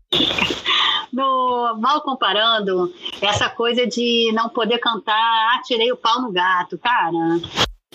No, 1.13 1.77
mal 1.79 2.01
comparando, 2.01 2.91
essa 3.21 3.47
coisa 3.51 3.87
de 3.87 4.33
não 4.35 4.49
poder 4.49 4.79
cantar, 4.79 5.13
ah, 5.15 5.61
tirei 5.63 5.93
o 5.93 5.97
pau 5.97 6.23
no 6.23 6.33
gato, 6.33 6.79
cara. 6.79 7.13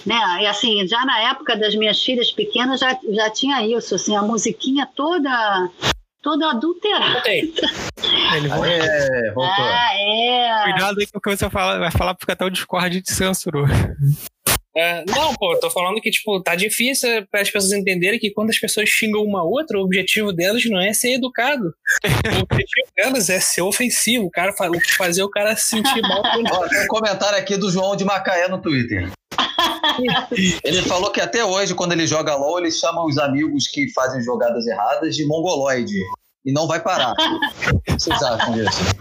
Né? 0.05 0.15
E 0.41 0.45
assim, 0.45 0.87
já 0.87 1.03
na 1.05 1.29
época 1.31 1.55
das 1.57 1.75
minhas 1.75 2.01
filhas 2.01 2.31
pequenas 2.31 2.79
já, 2.79 2.97
já 3.09 3.29
tinha 3.29 3.65
isso, 3.65 3.95
assim, 3.95 4.15
a 4.15 4.21
musiquinha 4.21 4.87
toda 4.95 5.69
toda 6.21 6.49
adulterada. 6.49 7.23
Ele 7.29 8.47
vai... 8.49 8.79
É, 8.79 9.31
voltou. 9.33 9.65
Ah, 9.65 9.89
é. 9.93 10.63
Cuidado 10.63 10.99
aí 10.99 11.07
com 11.07 11.19
o 11.19 11.21
que 11.21 11.35
você 11.37 11.49
fala, 11.49 11.79
vai 11.79 11.91
falar 11.91 12.15
porque 12.15 12.31
até 12.31 12.43
o 12.43 12.49
Discord 12.49 13.01
te 13.01 13.13
censurou. 13.13 13.65
É, 14.75 15.03
não, 15.07 15.33
pô, 15.33 15.53
eu 15.53 15.59
tô 15.59 15.69
falando 15.71 15.99
que, 15.99 16.11
tipo, 16.11 16.39
tá 16.43 16.53
difícil 16.53 17.25
para 17.31 17.41
as 17.41 17.49
pessoas 17.49 17.71
entenderem 17.71 18.19
que 18.19 18.29
quando 18.31 18.49
as 18.51 18.59
pessoas 18.59 18.87
xingam 18.89 19.23
uma 19.23 19.41
outra, 19.41 19.79
o 19.79 19.81
objetivo 19.83 20.31
delas 20.31 20.63
não 20.65 20.79
é 20.79 20.93
ser 20.93 21.13
educado. 21.13 21.73
O 22.03 22.43
objetivo 22.43 22.87
delas 22.95 23.29
é 23.29 23.39
ser 23.39 23.61
ofensivo, 23.61 24.25
o 24.25 24.31
cara 24.31 24.53
fa- 24.53 24.69
fazer 24.97 25.23
o 25.23 25.29
cara 25.29 25.55
se 25.55 25.69
sentir 25.71 26.01
mal. 26.01 26.21
Ó, 26.51 26.67
tem 26.67 26.83
um 26.83 26.87
comentário 26.87 27.39
aqui 27.39 27.57
do 27.57 27.71
João 27.71 27.95
de 27.95 28.05
Macaé 28.05 28.47
no 28.47 28.61
Twitter. 28.61 29.09
Ele 30.63 30.81
falou 30.83 31.11
que 31.11 31.21
até 31.21 31.43
hoje, 31.43 31.73
quando 31.73 31.93
ele 31.93 32.05
joga 32.05 32.35
LOL, 32.35 32.59
ele 32.59 32.71
chama 32.71 33.05
os 33.05 33.17
amigos 33.17 33.67
que 33.67 33.91
fazem 33.93 34.21
jogadas 34.21 34.65
erradas 34.67 35.15
de 35.15 35.25
mongoloide. 35.25 35.99
E 36.45 36.51
não 36.51 36.67
vai 36.67 36.79
parar. 36.79 37.13
O 37.73 37.81
que 37.81 37.91
vocês 37.93 38.21
acham 38.21 38.53
disso? 38.53 38.95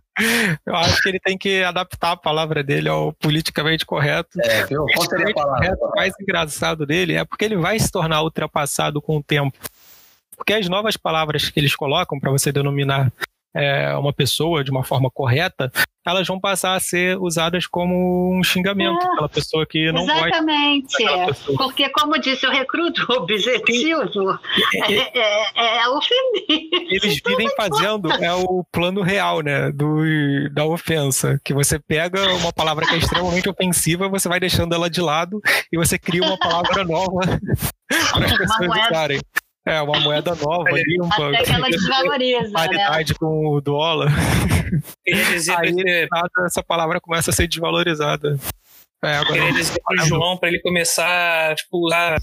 Eu 0.65 0.75
acho 0.75 1.01
que 1.03 1.09
ele 1.09 1.21
tem 1.21 1.37
que 1.37 1.63
adaptar 1.63 2.13
a 2.13 2.17
palavra 2.17 2.63
dele 2.63 2.89
ao 2.89 3.13
politicamente 3.13 3.85
correto. 3.85 4.41
É, 4.41 4.65
viu? 4.65 4.85
Qual 4.95 5.07
seria 5.07 5.31
a 5.31 5.35
palavra? 5.35 5.77
O 5.81 5.91
mais 5.95 6.15
engraçado 6.21 6.87
dele 6.87 7.15
é 7.15 7.25
porque 7.25 7.45
ele 7.45 7.57
vai 7.57 7.79
se 7.79 7.91
tornar 7.91 8.23
ultrapassado 8.23 9.01
com 9.01 9.19
o 9.19 9.23
tempo. 9.23 9.57
Porque 10.37 10.55
as 10.55 10.69
novas 10.69 10.97
palavras 10.97 11.49
que 11.51 11.61
eles 11.61 11.77
colocam 11.77 12.19
para 12.19 12.31
você 12.31 12.51
denominar 12.51 13.13
é, 13.55 13.95
uma 13.97 14.13
pessoa 14.13 14.65
de 14.65 14.71
uma 14.71 14.85
forma 14.85 15.11
correta, 15.11 15.71
elas 16.07 16.27
vão 16.27 16.39
passar 16.39 16.75
a 16.75 16.81
ser 16.81 17.19
usadas 17.19 17.67
como 17.67 18.33
um 18.39 18.43
xingamento 18.43 19.05
É. 19.05 19.15
pela 19.17 19.29
pessoa 19.29 19.67
que 19.67 19.91
não 19.91 20.07
gosta 20.07 20.29
Exatamente. 20.29 20.93
daquela 20.93 21.27
pessoa. 21.27 21.59
Porque, 21.59 21.89
como 21.91 22.19
disse 22.19 22.47
o 22.47 22.51
recruto, 22.51 23.05
o 23.11 23.17
objetivo 23.17 24.39
é, 24.75 25.19
é, 25.19 25.79
é 25.79 25.89
ofender. 25.89 26.69
Eles 26.91 27.21
virem 27.27 27.49
fazendo 27.57 28.11
é 28.13 28.33
o 28.33 28.65
plano 28.71 29.03
real, 29.03 29.41
né? 29.41 29.71
Do, 29.73 30.05
da 30.53 30.65
ofensa. 30.65 31.41
Que 31.45 31.53
você 31.53 31.79
pega 31.79 32.35
uma 32.35 32.53
palavra 32.53 32.87
que 32.87 32.95
é 32.95 32.99
extremamente 32.99 33.49
ofensiva, 33.49 34.09
você 34.09 34.29
vai 34.29 34.39
deixando 34.41 34.75
ela 34.75 34.89
de 34.89 35.01
lado 35.01 35.41
e 35.73 35.77
você 35.77 35.99
cria 35.99 36.23
uma 36.23 36.39
palavra 36.39 36.85
nova 36.85 37.21
para 38.13 38.27
as 38.27 38.37
pessoas 38.37 38.87
usarem. 38.89 39.21
É, 39.67 39.83
uma 39.83 39.99
moeda 39.99 40.33
nova, 40.37 40.71
limpa, 40.71 41.29
Até 41.29 41.43
que 41.43 41.51
ela 41.51 41.69
desvaloriza, 41.69 42.41
né? 42.43 42.51
paridade 42.53 43.15
com 43.15 43.49
o 43.49 43.61
dólar. 43.61 44.13
Aí 45.59 46.09
nada, 46.09 46.31
essa 46.47 46.63
palavra 46.63 47.01
começa 47.01 47.31
a 47.31 47.35
ser 47.35 47.49
desvalorizada. 47.49 48.39
É, 49.03 49.17
agora, 49.17 49.35
queria 49.35 49.53
dizer 49.53 49.81
pro 49.85 50.07
João 50.07 50.37
pra 50.37 50.49
ele 50.49 50.61
começar 50.61 51.57
tipo, 51.57 51.85
usar 51.85 52.17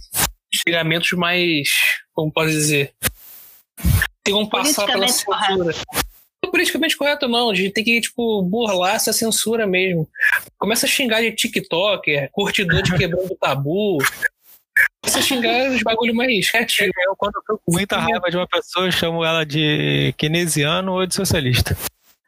xingamentos 0.53 1.11
mais. 1.13 1.69
Como 2.13 2.31
posso 2.31 2.49
dizer? 2.49 2.93
Tem 4.23 4.33
como 4.33 4.49
passar 4.49 4.85
pela 4.85 5.07
censura. 5.07 5.75
Não 6.43 6.49
é 6.49 6.51
politicamente 6.51 6.97
correto, 6.97 7.27
não. 7.27 7.49
A 7.49 7.55
gente 7.55 7.73
tem 7.73 7.83
que, 7.83 7.99
tipo, 7.99 8.41
burlar 8.43 8.95
essa 8.95 9.11
censura 9.11 9.67
mesmo. 9.67 10.07
Começa 10.57 10.85
a 10.85 10.89
xingar 10.89 11.21
de 11.21 11.31
TikToker, 11.31 12.29
curtidor 12.31 12.81
de 12.83 12.95
quebrando 12.97 13.35
tabu. 13.39 13.97
A 15.05 15.21
xingar 15.21 15.69
os 15.71 15.81
bagulho 15.84 16.15
mais 16.15 16.49
criativo. 16.49 16.91
eu, 17.05 17.15
quando 17.15 17.36
eu 17.36 17.41
fico 17.41 17.61
com 17.65 17.71
muita 17.73 17.97
raiva 17.97 18.29
de 18.29 18.38
uma 18.38 18.47
pessoa, 18.47 18.86
eu 18.88 18.91
chamo 18.91 19.23
ela 19.23 19.45
de 19.45 20.13
keynesiano 20.17 20.93
ou 20.93 21.05
de 21.05 21.13
socialista. 21.13 21.77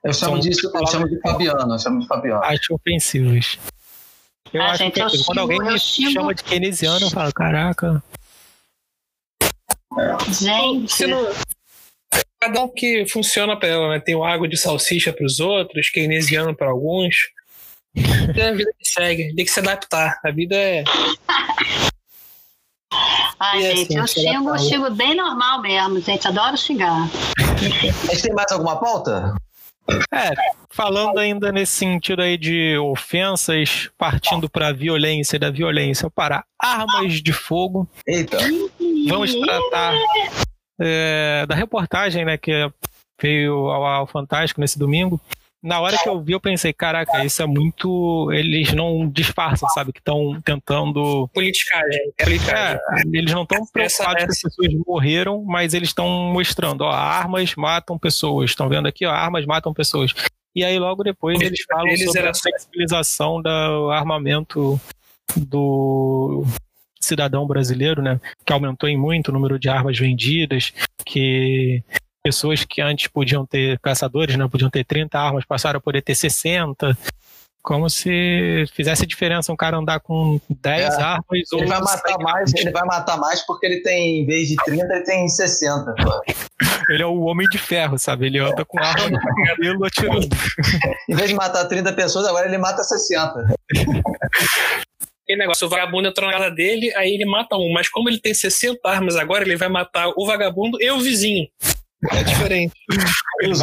Eu 0.04 0.14
chamo, 0.14 0.40
disso, 0.40 0.70
eu 0.74 0.88
chamo 0.88 1.10
de 1.10 1.20
Fabiano, 1.20 1.74
eu 1.74 1.80
chamo 1.80 2.00
de 2.00 2.08
Fabiano. 2.08 2.44
Acho 2.44 2.76
ofensivos. 2.76 3.58
Eu 4.54 4.62
Ah, 4.62 4.68
acho 4.72 4.84
gente, 4.84 5.00
eu 5.00 5.06
ofensivo. 5.08 5.26
Quando 5.26 5.40
xingo- 5.40 5.52
alguém 5.54 5.74
me 5.74 5.80
xingo- 5.80 6.12
chama 6.12 6.34
de 6.36 6.44
keynesiano, 6.44 7.06
eu 7.06 7.10
falo, 7.10 7.34
caraca. 7.34 8.04
Gente, 10.30 10.92
Você 10.92 11.08
não- 11.08 11.26
Cada 12.40 12.62
um 12.62 12.68
que 12.68 13.08
funciona 13.08 13.58
pra 13.58 13.68
ela, 13.70 13.90
né? 13.90 14.00
Tem 14.00 14.14
o 14.14 14.24
água 14.24 14.48
de 14.48 14.56
salsicha 14.58 15.12
pros 15.12 15.40
outros, 15.40 15.90
keynesiano 15.90 16.56
pra 16.56 16.68
alguns. 16.70 17.16
É 18.38 18.50
a 18.50 18.52
vida 18.54 18.72
que 18.78 18.86
segue, 18.88 19.34
tem 19.34 19.46
que 19.46 19.50
se 19.52 19.60
adaptar. 19.62 20.20
A 20.24 20.30
vida 20.30 20.56
é. 20.56 20.84
ai, 23.40 23.60
E 23.60 23.76
gente, 23.76 23.98
assim, 23.98 23.98
eu 23.98 24.08
xingo, 24.08 24.52
que- 24.54 24.60
xingo 24.60 24.90
bem 24.92 25.16
normal 25.16 25.62
mesmo, 25.62 26.00
gente. 26.02 26.28
Adoro 26.28 26.58
xingar. 26.58 27.08
A 27.48 28.14
gente 28.14 28.22
tem 28.24 28.34
mais 28.34 28.52
alguma 28.52 28.78
pauta? 28.80 29.36
É, 30.12 30.32
falando 30.72 31.20
ainda 31.20 31.52
nesse 31.52 31.74
sentido 31.74 32.22
aí 32.22 32.38
de 32.38 32.76
ofensas, 32.78 33.90
partindo 33.98 34.50
para 34.50 34.74
violência, 34.74 35.38
da 35.38 35.52
violência 35.52 36.10
para 36.10 36.44
armas 36.60 37.22
de 37.22 37.32
fogo, 37.32 37.88
Eita. 38.08 38.38
vamos 39.08 39.32
tratar 39.36 39.94
é, 40.82 41.46
da 41.48 41.54
reportagem 41.54 42.26
né, 42.26 42.36
que 42.38 42.68
veio 43.22 43.68
ao, 43.70 43.86
ao 43.86 44.08
Fantástico 44.08 44.60
nesse 44.60 44.80
domingo, 44.80 45.22
na 45.66 45.80
hora 45.80 45.98
que 45.98 46.08
eu 46.08 46.22
vi, 46.22 46.34
eu 46.34 46.40
pensei, 46.40 46.72
caraca, 46.72 47.26
isso 47.26 47.42
é 47.42 47.46
muito. 47.48 48.32
Eles 48.32 48.72
não 48.72 49.10
disfarçam, 49.10 49.68
sabe? 49.70 49.92
Que 49.92 50.00
estão 50.00 50.40
tentando. 50.42 51.28
Politicagem. 51.34 52.14
É 52.20 52.24
politicagem. 52.24 52.78
É, 52.78 53.18
eles 53.18 53.34
não 53.34 53.42
estão 53.42 53.66
preocupados 53.66 54.24
que 54.26 54.32
as 54.32 54.42
pessoas 54.42 54.74
morreram, 54.86 55.44
mas 55.44 55.74
eles 55.74 55.90
estão 55.90 56.08
mostrando, 56.32 56.82
ó, 56.82 56.92
armas 56.92 57.56
matam 57.56 57.98
pessoas. 57.98 58.52
Estão 58.52 58.70
vendo 58.70 58.88
aqui, 58.88 59.08
ó, 59.08 59.12
armas 59.12 59.44
matam 59.48 59.74
pessoas. 59.74 60.14
E 60.56 60.64
aí 60.64 60.78
logo 60.78 61.04
depois 61.04 61.42
eles 61.42 61.64
falam 61.68 61.88
eles 61.88 62.06
sobre 62.06 62.30
a 62.30 62.34
flexibilização 62.34 63.42
do 63.42 63.90
armamento 63.90 64.80
do 65.36 66.46
cidadão 67.02 67.48
brasileiro, 67.48 68.04
né? 68.04 68.22
Que 68.46 68.54
aumentou 68.54 68.88
em 68.88 68.98
muito 68.98 69.30
o 69.30 69.34
número 69.34 69.58
de 69.58 69.68
armas 69.68 69.98
vendidas, 69.98 70.72
que 71.04 71.84
pessoas 72.26 72.66
que 72.66 72.82
antes 72.82 73.06
podiam 73.06 73.46
ter 73.46 73.78
caçadores, 73.78 74.36
né, 74.36 74.48
podiam 74.52 74.68
ter 74.68 74.84
30 74.84 75.16
armas, 75.16 75.46
passaram 75.46 75.78
a 75.78 75.82
poder 75.82 76.02
ter 76.02 76.16
60. 76.16 76.98
Como 77.62 77.88
se 77.88 78.66
fizesse 78.74 79.06
diferença 79.06 79.52
um 79.52 79.56
cara 79.56 79.78
andar 79.78 80.00
com 80.00 80.40
10 80.50 80.82
é. 80.82 81.02
armas 81.02 81.24
ele 81.32 81.46
ou 81.54 81.68
vai 81.68 81.80
matar 81.80 82.18
mais, 82.20 82.54
ele 82.56 82.72
vai 82.72 82.86
matar 82.86 83.18
mais 83.18 83.46
porque 83.46 83.66
ele 83.66 83.82
tem, 83.82 84.22
em 84.22 84.26
vez 84.26 84.48
de 84.48 84.56
30, 84.56 84.86
ele 84.92 85.04
tem 85.04 85.28
60. 85.28 85.94
Pô. 85.94 86.22
Ele 86.90 87.04
é 87.04 87.06
o 87.06 87.22
homem 87.22 87.48
de 87.48 87.60
ferro, 87.60 87.98
sabe? 88.00 88.26
Ele 88.26 88.40
anda 88.40 88.66
com 88.66 88.80
arma 88.80 89.10
no 89.10 89.20
cabelo 89.48 89.86
atirando. 89.86 90.28
em 91.08 91.16
vez 91.16 91.30
de 91.30 91.36
matar 91.36 91.66
30 91.66 91.94
pessoas, 91.94 92.26
agora 92.26 92.48
ele 92.48 92.58
mata 92.58 92.84
60. 92.84 93.56
aquele 95.24 95.40
negócio, 95.40 95.66
o 95.66 95.70
vagabundo 95.70 96.08
entrou 96.08 96.28
na 96.28 96.38
casa 96.38 96.52
dele, 96.52 96.92
aí 96.96 97.14
ele 97.14 97.26
mata 97.26 97.56
um. 97.56 97.72
Mas 97.72 97.88
como 97.90 98.10
ele 98.10 98.20
tem 98.20 98.34
60 98.34 98.80
armas 98.88 99.16
agora, 99.16 99.44
ele 99.44 99.58
vai 99.58 99.70
matar 99.70 100.12
o 100.16 100.26
vagabundo 100.26 100.82
e 100.82 100.90
o 100.90 101.00
vizinho. 101.00 101.48
É 102.12 102.24
diferente. 102.24 102.74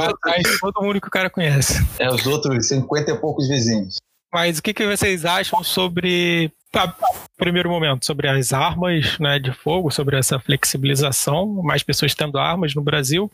Atrás 0.00 0.42
de 0.42 0.60
todo 0.60 0.82
mundo 0.82 1.00
que 1.00 1.08
o 1.08 1.10
cara 1.10 1.30
conhece. 1.30 1.84
É, 1.98 2.08
os 2.08 2.26
outros 2.26 2.68
50 2.68 3.10
e 3.10 3.18
poucos 3.18 3.48
vizinhos. 3.48 3.96
Mas 4.32 4.58
o 4.58 4.62
que, 4.62 4.72
que 4.72 4.86
vocês 4.86 5.24
acham 5.24 5.62
sobre. 5.62 6.50
Tá, 6.70 6.94
primeiro 7.36 7.68
momento, 7.68 8.06
sobre 8.06 8.28
as 8.28 8.52
armas 8.52 9.18
né, 9.18 9.38
de 9.38 9.52
fogo, 9.52 9.90
sobre 9.90 10.16
essa 10.16 10.38
flexibilização, 10.38 11.46
mais 11.62 11.82
pessoas 11.82 12.14
tendo 12.14 12.38
armas 12.38 12.74
no 12.74 12.82
Brasil. 12.82 13.30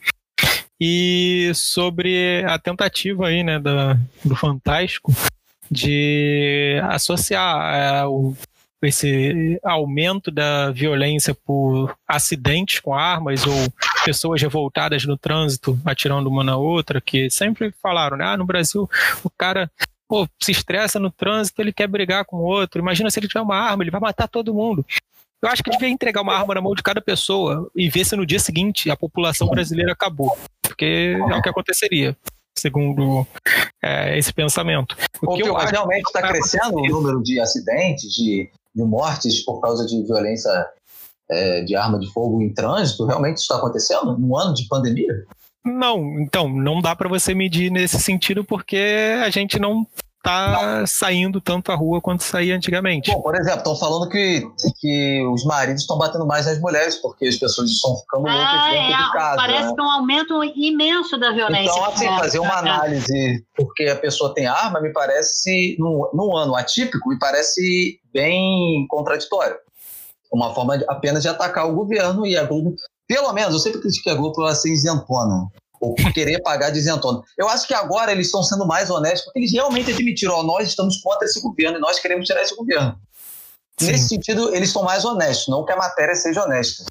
E 0.80 1.52
sobre 1.54 2.44
a 2.46 2.58
tentativa 2.58 3.28
aí, 3.28 3.42
né, 3.42 3.58
da, 3.58 3.96
do 4.24 4.34
Fantástico 4.34 5.12
de 5.70 6.80
associar 6.84 7.74
é, 7.74 8.06
o 8.06 8.34
esse 8.82 9.58
aumento 9.64 10.30
da 10.30 10.70
violência 10.70 11.34
por 11.34 11.96
acidentes 12.06 12.80
com 12.80 12.94
armas 12.94 13.46
ou 13.46 13.54
pessoas 14.04 14.40
revoltadas 14.40 15.04
no 15.04 15.16
trânsito 15.16 15.78
atirando 15.84 16.28
uma 16.28 16.44
na 16.44 16.56
outra, 16.56 17.00
que 17.00 17.28
sempre 17.28 17.72
falaram, 17.82 18.16
né? 18.16 18.24
Ah, 18.24 18.36
no 18.36 18.46
Brasil 18.46 18.88
o 19.24 19.30
cara 19.30 19.70
pô, 20.08 20.26
se 20.40 20.52
estressa 20.52 20.98
no 20.98 21.10
trânsito, 21.10 21.60
ele 21.60 21.72
quer 21.72 21.86
brigar 21.86 22.24
com 22.24 22.36
o 22.36 22.42
outro. 22.42 22.80
Imagina 22.80 23.10
se 23.10 23.20
ele 23.20 23.28
tiver 23.28 23.42
uma 23.42 23.56
arma, 23.56 23.82
ele 23.82 23.90
vai 23.90 24.00
matar 24.00 24.26
todo 24.26 24.54
mundo. 24.54 24.84
Eu 25.40 25.48
acho 25.48 25.62
que 25.62 25.70
devia 25.70 25.88
entregar 25.88 26.22
uma 26.22 26.34
arma 26.34 26.54
na 26.54 26.60
mão 26.60 26.74
de 26.74 26.82
cada 26.82 27.00
pessoa 27.00 27.70
e 27.76 27.88
ver 27.88 28.04
se 28.04 28.16
no 28.16 28.26
dia 28.26 28.40
seguinte 28.40 28.90
a 28.90 28.96
população 28.96 29.48
brasileira 29.48 29.92
acabou. 29.92 30.36
Porque 30.62 31.16
é 31.16 31.36
o 31.36 31.42
que 31.42 31.48
aconteceria 31.48 32.16
segundo 32.58 33.26
é, 33.82 34.18
esse 34.18 34.32
pensamento. 34.32 34.96
O, 35.22 35.36
que 35.36 35.42
eu 35.42 35.56
acho 35.56 35.72
realmente 35.72 36.06
está 36.06 36.26
crescendo 36.26 36.76
o 36.76 36.86
número 36.88 37.22
de 37.22 37.38
acidentes, 37.38 38.12
de 38.12 38.50
de 38.78 38.84
mortes 38.84 39.44
por 39.44 39.60
causa 39.60 39.84
de 39.84 40.02
violência 40.04 40.50
é, 41.30 41.62
de 41.62 41.74
arma 41.74 41.98
de 41.98 42.10
fogo 42.12 42.40
em 42.40 42.52
trânsito, 42.52 43.04
realmente 43.04 43.38
está 43.38 43.56
acontecendo 43.56 44.16
num 44.16 44.36
ano 44.36 44.54
de 44.54 44.66
pandemia? 44.68 45.24
Não, 45.64 46.18
então, 46.20 46.48
não 46.48 46.80
dá 46.80 46.94
para 46.96 47.08
você 47.08 47.34
medir 47.34 47.70
nesse 47.70 48.00
sentido 48.00 48.44
porque 48.44 49.12
a 49.22 49.28
gente 49.28 49.58
não 49.58 49.86
tá 50.22 50.84
saindo 50.86 51.40
tanto 51.40 51.70
à 51.70 51.74
rua 51.74 52.00
quanto 52.00 52.22
saía 52.22 52.56
antigamente. 52.56 53.10
Bom, 53.10 53.22
por 53.22 53.34
exemplo, 53.34 53.58
estão 53.58 53.76
falando 53.76 54.08
que, 54.08 54.46
que 54.78 55.24
os 55.32 55.44
maridos 55.44 55.82
estão 55.82 55.96
batendo 55.96 56.26
mais 56.26 56.46
nas 56.46 56.60
mulheres, 56.60 56.96
porque 56.96 57.26
as 57.26 57.36
pessoas 57.36 57.70
estão 57.70 57.96
ficando 57.96 58.24
loucas 58.24 58.38
ah, 58.40 58.70
dentro 58.70 58.92
é, 58.92 58.96
de 58.96 59.12
casa. 59.12 59.36
Parece 59.36 59.68
né? 59.68 59.74
que 59.74 59.80
é 59.80 59.84
um 59.84 59.90
aumento 59.90 60.44
imenso 60.44 61.18
da 61.18 61.32
violência. 61.32 61.70
Então, 61.70 61.84
assim, 61.84 62.06
fazer 62.06 62.38
uma 62.38 62.58
análise 62.58 63.44
porque 63.56 63.84
a 63.84 63.96
pessoa 63.96 64.34
tem 64.34 64.46
arma, 64.46 64.80
me 64.80 64.92
parece, 64.92 65.76
num, 65.78 66.08
num 66.12 66.36
ano 66.36 66.56
atípico, 66.56 67.08
me 67.08 67.18
parece 67.18 68.00
bem 68.12 68.86
contraditório. 68.88 69.56
Uma 70.32 70.54
forma 70.54 70.76
de, 70.76 70.84
apenas 70.88 71.22
de 71.22 71.28
atacar 71.28 71.66
o 71.66 71.74
governo 71.74 72.26
e 72.26 72.36
a 72.36 72.44
Globo. 72.44 72.74
Pelo 73.06 73.32
menos, 73.32 73.54
eu 73.54 73.60
sempre 73.60 73.80
critiquei 73.80 74.12
a 74.12 74.14
Globo 74.14 74.34
por 74.34 74.44
ela 74.44 74.54
ser 74.54 74.70
isentona 74.70 75.48
ou 75.80 75.94
querer 76.14 76.40
pagar 76.42 76.70
de 76.70 76.78
isentona. 76.78 77.22
Eu 77.36 77.48
acho 77.48 77.66
que 77.66 77.74
agora 77.74 78.12
eles 78.12 78.26
estão 78.26 78.42
sendo 78.42 78.66
mais 78.66 78.90
honestos, 78.90 79.24
porque 79.24 79.38
eles 79.38 79.52
realmente 79.52 79.90
admitiram, 79.90 80.34
ó, 80.34 80.42
nós 80.42 80.68
estamos 80.68 80.98
contra 81.00 81.26
esse 81.26 81.40
governo 81.40 81.78
e 81.78 81.80
nós 81.80 81.98
queremos 81.98 82.26
tirar 82.26 82.42
esse 82.42 82.54
governo. 82.56 82.98
Sim. 83.78 83.92
Nesse 83.92 84.08
sentido, 84.08 84.54
eles 84.54 84.70
são 84.70 84.82
mais 84.82 85.04
honestos, 85.04 85.48
não 85.48 85.64
que 85.64 85.72
a 85.72 85.76
matéria 85.76 86.14
seja 86.14 86.44
honesta. 86.44 86.84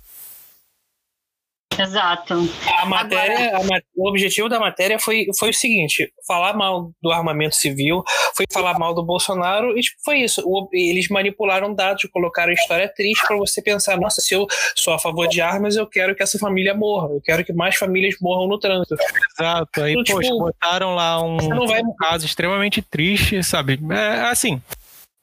Exato. 1.79 2.33
A 2.79 2.85
matéria, 2.85 3.55
Agora... 3.55 3.77
a, 3.77 3.81
o 3.95 4.09
objetivo 4.09 4.49
da 4.49 4.59
matéria 4.59 4.99
foi, 4.99 5.27
foi 5.37 5.51
o 5.51 5.53
seguinte: 5.53 6.11
falar 6.27 6.53
mal 6.53 6.91
do 7.01 7.11
armamento 7.11 7.55
civil, 7.55 8.03
foi 8.35 8.45
falar 8.51 8.79
mal 8.79 8.93
do 8.93 9.05
Bolsonaro, 9.05 9.77
e 9.77 9.81
tipo, 9.81 9.97
foi 10.03 10.19
isso. 10.19 10.41
O, 10.45 10.67
eles 10.73 11.07
manipularam 11.09 11.73
dados, 11.73 12.07
colocaram 12.11 12.51
história 12.51 12.91
triste 12.91 13.25
para 13.27 13.37
você 13.37 13.61
pensar: 13.61 13.97
nossa, 13.97 14.21
se 14.21 14.33
eu 14.33 14.47
sou 14.75 14.93
a 14.93 14.99
favor 14.99 15.27
de 15.27 15.39
armas, 15.39 15.75
eu 15.75 15.85
quero 15.85 16.15
que 16.15 16.23
essa 16.23 16.39
família 16.39 16.73
morra, 16.73 17.09
eu 17.09 17.21
quero 17.23 17.45
que 17.45 17.53
mais 17.53 17.75
famílias 17.75 18.15
morram 18.19 18.47
no 18.47 18.59
trânsito. 18.59 18.95
Exato. 19.39 19.83
Aí, 19.83 19.93
então, 19.93 20.15
poxa, 20.15 20.29
tipo, 20.29 20.39
botaram 20.39 20.95
lá 20.95 21.21
um, 21.23 21.37
vai... 21.67 21.81
um 21.81 21.95
caso 21.95 22.25
extremamente 22.25 22.81
triste, 22.81 23.43
sabe? 23.43 23.79
É 23.91 24.21
assim 24.21 24.61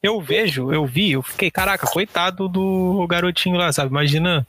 eu 0.05 0.21
vejo, 0.21 0.71
eu 0.71 0.85
vi, 0.85 1.13
eu 1.13 1.23
fiquei, 1.23 1.51
caraca, 1.51 1.87
coitado 1.87 2.47
do 2.47 3.07
garotinho 3.09 3.57
lá, 3.57 3.73
sabe? 3.73 3.89
Imagina 3.89 4.47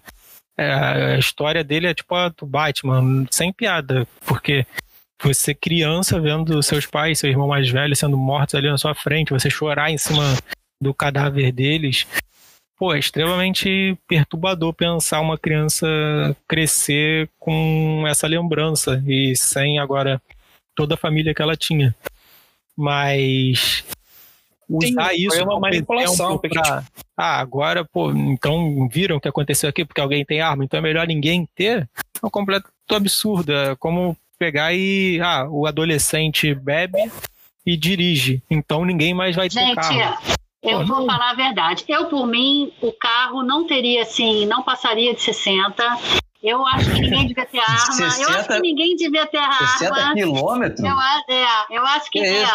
é, 0.58 1.16
a 1.16 1.18
história 1.18 1.64
dele 1.64 1.88
é 1.88 1.94
tipo 1.94 2.14
a 2.16 2.30
do 2.30 2.46
Batman, 2.46 3.26
sem 3.30 3.52
piada, 3.52 4.08
porque 4.26 4.66
você 5.22 5.54
criança 5.54 6.20
vendo 6.20 6.62
seus 6.62 6.86
pais, 6.86 7.20
seu 7.20 7.30
irmão 7.30 7.48
mais 7.48 7.70
velho 7.70 7.96
sendo 7.96 8.18
mortos 8.18 8.56
ali 8.56 8.70
na 8.70 8.78
sua 8.78 8.94
frente, 8.94 9.34
você 9.34 9.50
chorar 9.50 9.92
em 9.92 9.98
cima 9.98 10.24
do 10.82 10.94
cadáver 10.94 11.52
deles, 11.52 12.06
pô, 12.78 12.94
é 12.94 13.00
extremamente 13.00 13.98
perturbador 14.08 14.74
pensar 14.74 15.22
uma 15.22 15.38
criança 15.38 15.88
crescer 16.48 17.30
com 17.40 18.06
essa 18.08 18.28
lembrança 18.28 19.02
e 19.08 19.36
sem 19.36 19.80
agora 19.80 20.22
toda 20.76 20.96
a 20.96 20.98
família 20.98 21.34
que 21.34 21.42
ela 21.42 21.56
tinha. 21.56 21.96
Mas 22.78 23.86
usar 24.70 25.10
Sim, 25.10 25.28
isso 25.28 25.36
foi 25.36 25.44
uma 25.44 25.60
manipulação 25.60 26.38
pra, 26.38 26.50
pra, 26.50 26.84
ah, 27.18 27.40
agora, 27.40 27.86
pô, 27.86 28.12
então 28.12 28.88
viram 28.90 29.18
o 29.18 29.22
que 29.22 29.28
aconteceu 29.28 29.70
aqui 29.70 29.86
porque 29.86 30.02
alguém 30.02 30.26
tem 30.26 30.42
arma, 30.42 30.64
então 30.64 30.78
é 30.78 30.82
melhor 30.82 31.08
ninguém 31.08 31.48
ter? 31.56 31.90
É 32.22 32.26
um 32.26 32.30
completo 32.30 32.70
absurdo. 32.90 33.54
É 33.54 33.76
como 33.76 34.18
pegar 34.38 34.74
e 34.74 35.20
ah, 35.22 35.48
o 35.50 35.66
adolescente 35.66 36.54
bebe 36.54 37.00
e 37.66 37.78
dirige, 37.78 38.44
então 38.50 38.86
ninguém 38.86 39.14
mais 39.14 39.36
vai 39.36 39.50
Gente, 39.50 39.76
ter 39.76 39.76
carro. 39.76 40.18
Eu 40.62 40.80
Pô, 40.80 40.86
vou 40.86 41.00
não... 41.02 41.06
falar 41.06 41.32
a 41.32 41.36
verdade. 41.36 41.86
Eu, 41.88 42.06
por 42.06 42.26
mim, 42.26 42.74
o 42.82 42.92
carro 42.92 43.44
não 43.44 43.68
teria 43.68 44.02
assim, 44.02 44.46
não 44.48 44.64
passaria 44.64 45.14
de 45.14 45.22
60. 45.22 45.84
Eu 46.46 46.64
acho 46.64 46.92
que 46.92 47.02
ninguém 47.02 47.28
devia 47.28 47.46
ter 47.48 47.60
arma. 47.60 47.92
60, 47.92 48.22
eu 48.22 48.38
acho 48.38 48.48
que 48.50 48.60
ninguém 48.60 48.96
devia 48.96 49.26
ter 49.26 49.38
arma. 49.38 49.68
60 49.80 50.14
quilômetros? 50.14 50.80
Eu, 50.80 50.96
é, 51.28 51.46
eu 51.72 51.84
acho 51.84 52.12
que, 52.12 52.20
que 52.20 52.26
é, 52.28 52.46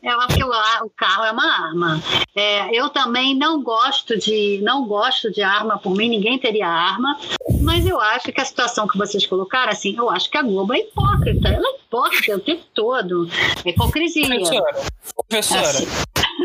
eu 0.00 0.20
acho 0.20 0.36
que 0.36 0.44
o, 0.44 0.48
o, 0.86 0.90
carro 0.90 1.24
é 1.24 1.32
uma 1.32 1.66
arma. 1.66 2.00
É, 2.36 2.72
eu 2.72 2.88
também 2.90 3.34
não 3.34 3.60
gosto 3.60 4.16
de 4.16 4.60
não 4.62 4.86
gosto 4.86 5.32
de 5.32 5.42
arma. 5.42 5.76
Por 5.76 5.96
mim, 5.96 6.08
ninguém 6.08 6.38
teria 6.38 6.68
arma. 6.68 7.18
Mas 7.60 7.84
eu 7.84 8.00
acho 8.00 8.30
que 8.30 8.40
a 8.40 8.44
situação 8.44 8.86
que 8.86 8.96
vocês 8.96 9.26
colocaram, 9.26 9.72
assim, 9.72 9.96
eu 9.96 10.08
acho 10.08 10.30
que 10.30 10.38
a 10.38 10.42
Globo 10.42 10.72
é 10.72 10.78
hipócrita. 10.78 11.48
Ela 11.48 11.66
é 11.66 11.76
hipócrita 11.80 12.36
o 12.36 12.40
tempo 12.40 12.62
todo. 12.72 13.28
É 13.64 13.70
hipocrisia. 13.70 14.28
Professora, 14.28 14.82
professora. 15.28 15.68
Assim, 15.68 15.86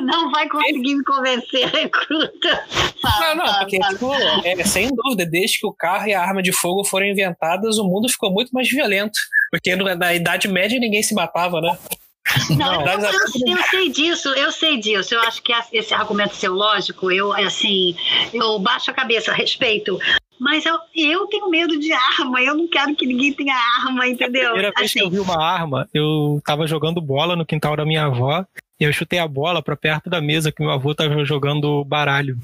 não 0.07 0.31
vai 0.31 0.47
conseguir 0.47 0.95
me 0.95 1.03
convencer, 1.03 1.67
recruta. 1.67 2.65
Fala, 3.01 3.35
não, 3.35 3.45
não, 3.45 3.59
porque, 3.59 3.77
tipo, 3.77 4.13
é, 4.45 4.63
sem 4.63 4.89
dúvida, 4.95 5.25
desde 5.25 5.59
que 5.59 5.67
o 5.67 5.73
carro 5.73 6.07
e 6.07 6.13
a 6.13 6.21
arma 6.21 6.41
de 6.41 6.53
fogo 6.53 6.85
foram 6.85 7.05
inventadas, 7.05 7.77
o 7.77 7.83
mundo 7.83 8.07
ficou 8.07 8.31
muito 8.31 8.51
mais 8.51 8.69
violento. 8.69 9.19
Porque 9.51 9.75
na 9.75 10.13
Idade 10.13 10.47
Média 10.47 10.79
ninguém 10.79 11.03
se 11.03 11.13
matava, 11.13 11.59
né? 11.59 11.77
Não, 12.57 12.83
não 12.83 12.91
eu, 12.93 12.99
eu, 12.99 13.57
eu, 13.57 13.63
sei 13.63 13.89
disso, 13.89 14.29
eu 14.29 14.51
sei 14.51 14.77
disso. 14.77 15.13
Eu 15.13 15.21
acho 15.21 15.41
que 15.41 15.53
esse 15.71 15.93
argumento 15.93 16.35
seu 16.35 16.53
lógico, 16.53 17.09
eu 17.11 17.31
assim, 17.31 17.95
eu 18.33 18.59
baixo 18.59 18.91
a 18.91 18.93
cabeça, 18.93 19.31
respeito. 19.31 19.97
Mas 20.39 20.65
eu, 20.65 20.77
eu 20.93 21.25
tenho 21.27 21.49
medo 21.49 21.79
de 21.79 21.91
arma, 21.91 22.41
eu 22.41 22.55
não 22.55 22.67
quero 22.67 22.95
que 22.95 23.05
ninguém 23.07 23.33
tenha 23.33 23.55
arma, 23.55 24.07
entendeu? 24.07 24.49
A 24.49 24.51
primeira 24.51 24.73
vez 24.77 24.93
que 24.93 24.99
eu 24.99 25.07
assim. 25.07 25.15
vi 25.15 25.19
uma 25.19 25.41
arma, 25.41 25.87
eu 25.93 26.41
tava 26.45 26.67
jogando 26.67 27.01
bola 27.01 27.35
no 27.35 27.45
quintal 27.45 27.75
da 27.75 27.85
minha 27.85 28.05
avó 28.05 28.45
e 28.79 28.83
eu 28.83 28.93
chutei 28.93 29.19
a 29.19 29.27
bola 29.27 29.61
para 29.61 29.75
perto 29.75 30.09
da 30.09 30.21
mesa 30.21 30.51
que 30.51 30.61
meu 30.61 30.71
avô 30.71 30.93
tava 30.93 31.23
jogando 31.25 31.83
baralho 31.83 32.37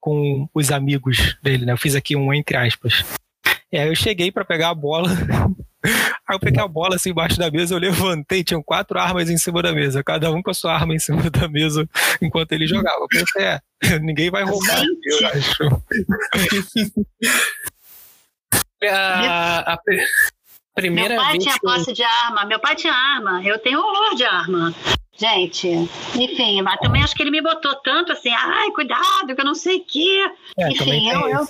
com 0.00 0.48
os 0.54 0.70
amigos 0.70 1.36
dele, 1.42 1.64
né? 1.66 1.72
Eu 1.72 1.78
fiz 1.78 1.94
aqui 1.94 2.16
um 2.16 2.32
entre 2.32 2.56
aspas. 2.56 3.04
E 3.72 3.78
aí 3.78 3.88
eu 3.88 3.94
cheguei 3.96 4.30
para 4.30 4.44
pegar 4.44 4.70
a 4.70 4.74
bola, 4.74 5.08
Aí 6.28 6.34
eu 6.34 6.40
peguei 6.40 6.60
a 6.60 6.66
bola 6.66 6.96
assim 6.96 7.10
embaixo 7.10 7.38
da 7.38 7.48
mesa, 7.50 7.72
eu 7.74 7.78
levantei, 7.78 8.42
tinham 8.42 8.60
quatro 8.62 8.98
armas 8.98 9.30
em 9.30 9.36
cima 9.38 9.62
da 9.62 9.72
mesa, 9.72 10.02
cada 10.02 10.30
um 10.32 10.42
com 10.42 10.50
a 10.50 10.54
sua 10.54 10.74
arma 10.74 10.92
em 10.94 10.98
cima 10.98 11.30
da 11.30 11.46
mesa 11.48 11.88
enquanto 12.20 12.50
ele 12.52 12.66
jogava. 12.66 12.98
Eu 13.00 13.06
pensei, 13.06 13.42
é, 13.42 13.60
ninguém 14.00 14.28
vai 14.30 14.42
roubar, 14.42 14.82
eu 15.04 15.28
acho. 15.28 15.82
a, 18.90 19.74
a 19.74 19.78
primeira 20.74 21.14
meu 21.14 21.22
pai 21.22 21.32
vez 21.32 21.44
tinha 21.44 21.54
eu- 21.54 21.60
posse 21.60 21.92
de 21.92 22.02
arma, 22.02 22.44
meu 22.44 22.58
pai 22.58 22.74
tinha 22.74 22.92
arma, 22.92 23.42
eu 23.44 23.58
tenho 23.60 23.78
horror 23.78 24.16
de 24.16 24.24
arma. 24.24 24.74
Gente, 25.18 25.68
enfim, 26.14 26.60
mas 26.62 26.78
também 26.80 27.02
acho 27.02 27.14
que 27.14 27.22
ele 27.22 27.30
me 27.30 27.40
botou 27.42 27.74
tanto 27.76 28.12
assim, 28.12 28.30
ai, 28.30 28.70
cuidado, 28.72 29.34
que 29.34 29.40
eu 29.40 29.44
não 29.44 29.54
sei 29.54 29.78
o 29.78 29.84
quê. 29.84 30.30
É, 30.58 30.68
enfim, 30.70 31.08
eu. 31.08 31.46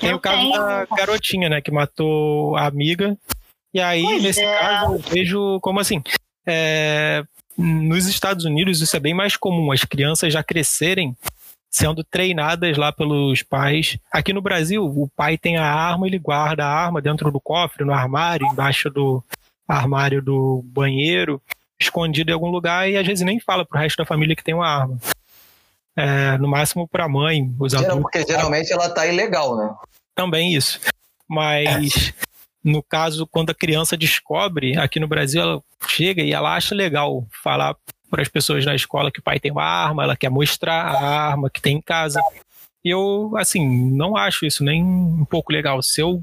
Tem 0.00 0.10
eu 0.10 0.16
o 0.16 0.20
caso 0.20 0.36
tenho- 0.36 0.52
da 0.60 0.86
garotinha, 0.96 1.48
né, 1.48 1.60
que 1.60 1.70
matou 1.70 2.56
a 2.56 2.66
amiga. 2.66 3.16
E 3.72 3.80
aí, 3.80 4.02
Pois 4.02 4.22
nesse 4.22 4.42
é. 4.42 4.58
caso, 4.58 4.94
eu 4.94 4.98
vejo 4.98 5.60
como 5.60 5.78
assim. 5.80 6.02
é, 6.46 7.24
nos 7.56 8.06
Estados 8.06 8.44
Unidos, 8.44 8.80
isso 8.80 8.96
é 8.96 9.00
bem 9.00 9.14
mais 9.14 9.36
comum, 9.36 9.70
as 9.70 9.84
crianças 9.84 10.32
já 10.32 10.42
crescerem 10.42 11.16
sendo 11.70 12.02
treinadas 12.04 12.76
lá 12.76 12.92
pelos 12.92 13.42
pais. 13.42 13.96
Aqui 14.12 14.32
no 14.32 14.42
Brasil, 14.42 14.84
o 14.84 15.08
pai 15.16 15.38
tem 15.38 15.56
a 15.56 15.64
arma, 15.64 16.06
ele 16.06 16.18
guarda 16.18 16.64
a 16.66 16.68
arma 16.72 17.00
dentro 17.00 17.30
do 17.32 17.40
cofre, 17.40 17.84
no 17.84 17.92
armário, 17.92 18.46
embaixo 18.46 18.90
do 18.90 19.22
armário 19.66 20.20
do 20.20 20.62
banheiro, 20.66 21.40
escondido 21.80 22.30
em 22.30 22.34
algum 22.34 22.48
lugar, 22.50 22.88
e 22.88 22.96
às 22.96 23.06
vezes 23.06 23.24
nem 23.24 23.40
fala 23.40 23.64
pro 23.64 23.78
resto 23.78 23.96
da 23.98 24.06
família 24.06 24.36
que 24.36 24.44
tem 24.44 24.54
uma 24.54 24.66
arma. 24.68 24.98
É, 25.96 26.36
no 26.38 26.48
máximo 26.48 26.88
pra 26.88 27.08
mãe, 27.08 27.54
os 27.58 27.72
Geral- 27.72 27.86
adultos. 27.86 28.02
porque 28.10 28.26
geralmente 28.32 28.72
ela 28.72 28.90
tá 28.90 29.06
ilegal, 29.06 29.56
né? 29.56 29.74
Também 30.14 30.52
isso. 30.54 30.80
Mas 31.28 32.12
no 32.62 32.82
caso, 32.82 33.26
quando 33.26 33.50
a 33.50 33.54
criança 33.54 33.96
descobre, 33.96 34.76
aqui 34.78 34.98
no 34.98 35.06
Brasil, 35.06 35.40
ela 35.42 35.62
chega 35.86 36.22
e 36.22 36.32
ela 36.32 36.54
acha 36.56 36.74
legal 36.74 37.24
falar 37.42 37.76
para 38.10 38.22
as 38.22 38.28
pessoas 38.28 38.64
na 38.64 38.74
escola 38.74 39.10
que 39.10 39.20
o 39.20 39.22
pai 39.22 39.38
tem 39.40 39.50
uma 39.52 39.64
arma, 39.64 40.02
ela 40.04 40.16
quer 40.16 40.30
mostrar 40.30 40.82
a 40.82 41.28
arma 41.28 41.48
que 41.50 41.60
tem 41.60 41.76
em 41.76 41.80
casa. 41.82 42.20
Eu, 42.84 43.32
assim, 43.36 43.66
não 43.92 44.16
acho 44.16 44.44
isso 44.44 44.62
nem 44.64 44.82
um 44.84 45.24
pouco 45.24 45.52
legal. 45.52 45.82
Se 45.82 46.00
eu 46.00 46.22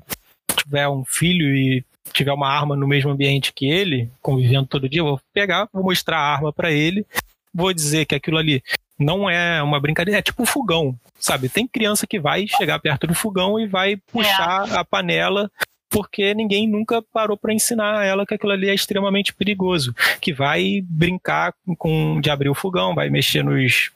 tiver 0.56 0.88
um 0.88 1.04
filho 1.06 1.56
e 1.56 1.84
tiver 2.14 2.34
uma 2.34 2.49
arma 2.49 2.76
no 2.76 2.88
mesmo 2.88 3.12
ambiente 3.12 3.53
que 3.53 3.66
ele, 3.66 4.09
convivendo 4.22 4.68
todo 4.68 4.89
dia, 4.89 5.01
eu 5.01 5.05
vou 5.05 5.22
pegar, 5.34 5.68
vou 5.72 5.84
mostrar 5.84 6.18
a 6.18 6.34
arma 6.34 6.53
para 6.53 6.72
ele, 6.72 7.05
vou 7.53 7.74
dizer 7.74 8.05
que 8.05 8.16
aquilo 8.16 8.38
ali 8.38 8.64
não 8.97 9.30
é 9.30 9.62
uma 9.62 9.80
brincadeira, 9.80 10.20
é 10.20 10.22
tipo 10.22 10.43
um 10.43 10.45
fogão, 10.45 10.95
sabe? 11.20 11.49
Tem 11.49 11.68
criança 11.68 12.05
que 12.05 12.20
vai 12.20 12.47
chegar 12.47 12.80
perto 12.80 13.07
do 13.07 13.16
fogão 13.16 13.59
e 13.59 13.68
vai 13.68 13.97
puxar 13.97 14.72
a 14.74 14.86
panela 14.86 15.49
porque 15.89 16.34
ninguém 16.34 16.68
nunca 16.68 17.01
parou 17.01 17.36
para 17.36 17.53
ensinar 17.53 18.05
ela 18.05 18.26
que 18.26 18.34
aquilo 18.34 18.53
ali 18.53 18.70
é 18.70 18.74
extremamente 18.74 19.34
perigoso, 19.34 19.93
que 20.22 20.32
vai 20.32 20.82
brincar 20.86 21.53
com 21.78 22.22
de 22.22 22.30
abrir 22.30 22.49
o 22.49 22.55
fogão, 22.55 22.95
vai 22.95 23.09
mexer 23.09 23.43
nos 23.43 23.91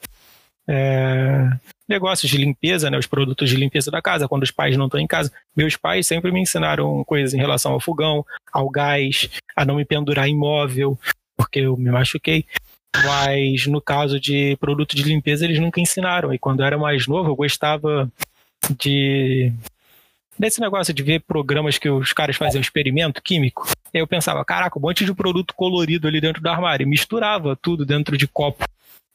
é, 0.68 1.49
negócios 1.88 2.30
de 2.30 2.38
limpeza, 2.38 2.89
né, 2.89 2.97
os 2.97 3.07
produtos 3.07 3.49
de 3.49 3.55
limpeza 3.55 3.91
da 3.91 4.01
casa, 4.01 4.28
quando 4.28 4.43
os 4.43 4.51
pais 4.51 4.76
não 4.76 4.86
estão 4.86 4.99
em 4.99 5.07
casa. 5.07 5.32
Meus 5.55 5.76
pais 5.76 6.07
sempre 6.07 6.32
me 6.32 6.41
ensinaram 6.41 7.03
coisas 7.03 7.34
em 7.34 7.38
relação 7.38 7.74
ao 7.74 7.80
fogão, 7.80 8.26
ao 8.51 8.70
gás, 8.70 9.30
a 9.55 9.63
não 9.63 9.76
me 9.76 9.86
pendurar 9.86 10.28
em 10.28 10.36
móvel, 10.36 10.97
porque 11.38 11.59
eu 11.59 11.78
me 11.78 11.91
machuquei. 11.91 12.45
Mas 13.03 13.68
no 13.68 13.82
caso 13.82 14.20
de 14.20 14.55
produto 14.57 14.95
de 14.95 15.03
limpeza, 15.03 15.45
eles 15.45 15.59
nunca 15.59 15.82
ensinaram. 15.82 16.34
E 16.34 16.39
quando 16.39 16.61
eu 16.61 16.66
era 16.66 16.78
mais 16.78 17.07
novo, 17.07 17.30
eu 17.30 17.36
gostava 17.36 18.09
de. 18.78 19.51
desse 20.39 20.61
negócio 20.61 20.93
de 20.93 21.03
ver 21.03 21.22
programas 21.22 21.78
que 21.78 21.89
os 21.89 22.13
caras 22.13 22.38
faziam 22.38 22.61
experimento 22.61 23.22
químico. 23.22 23.68
Eu 23.93 24.07
pensava, 24.07 24.43
caraca, 24.45 24.80
um 24.80 24.82
monte 24.82 25.05
de 25.05 25.13
produto 25.13 25.53
colorido 25.53 26.07
ali 26.07 26.22
dentro 26.22 26.41
do 26.41 26.49
armário. 26.49 26.88
Misturava 26.88 27.55
tudo 27.55 27.86
dentro 27.86 28.18
de 28.18 28.28
copo. 28.28 28.66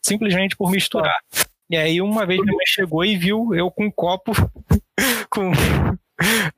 Simplesmente 0.02 0.56
por 0.56 0.70
misturar. 0.70 1.16
E 1.68 1.76
aí 1.76 2.00
uma 2.00 2.26
vez 2.26 2.40
minha 2.40 2.54
mãe 2.54 2.66
chegou 2.66 3.04
e 3.04 3.16
viu 3.16 3.54
eu 3.54 3.70
com 3.70 3.84
um 3.86 3.90
copo 3.90 4.32
com 5.30 5.52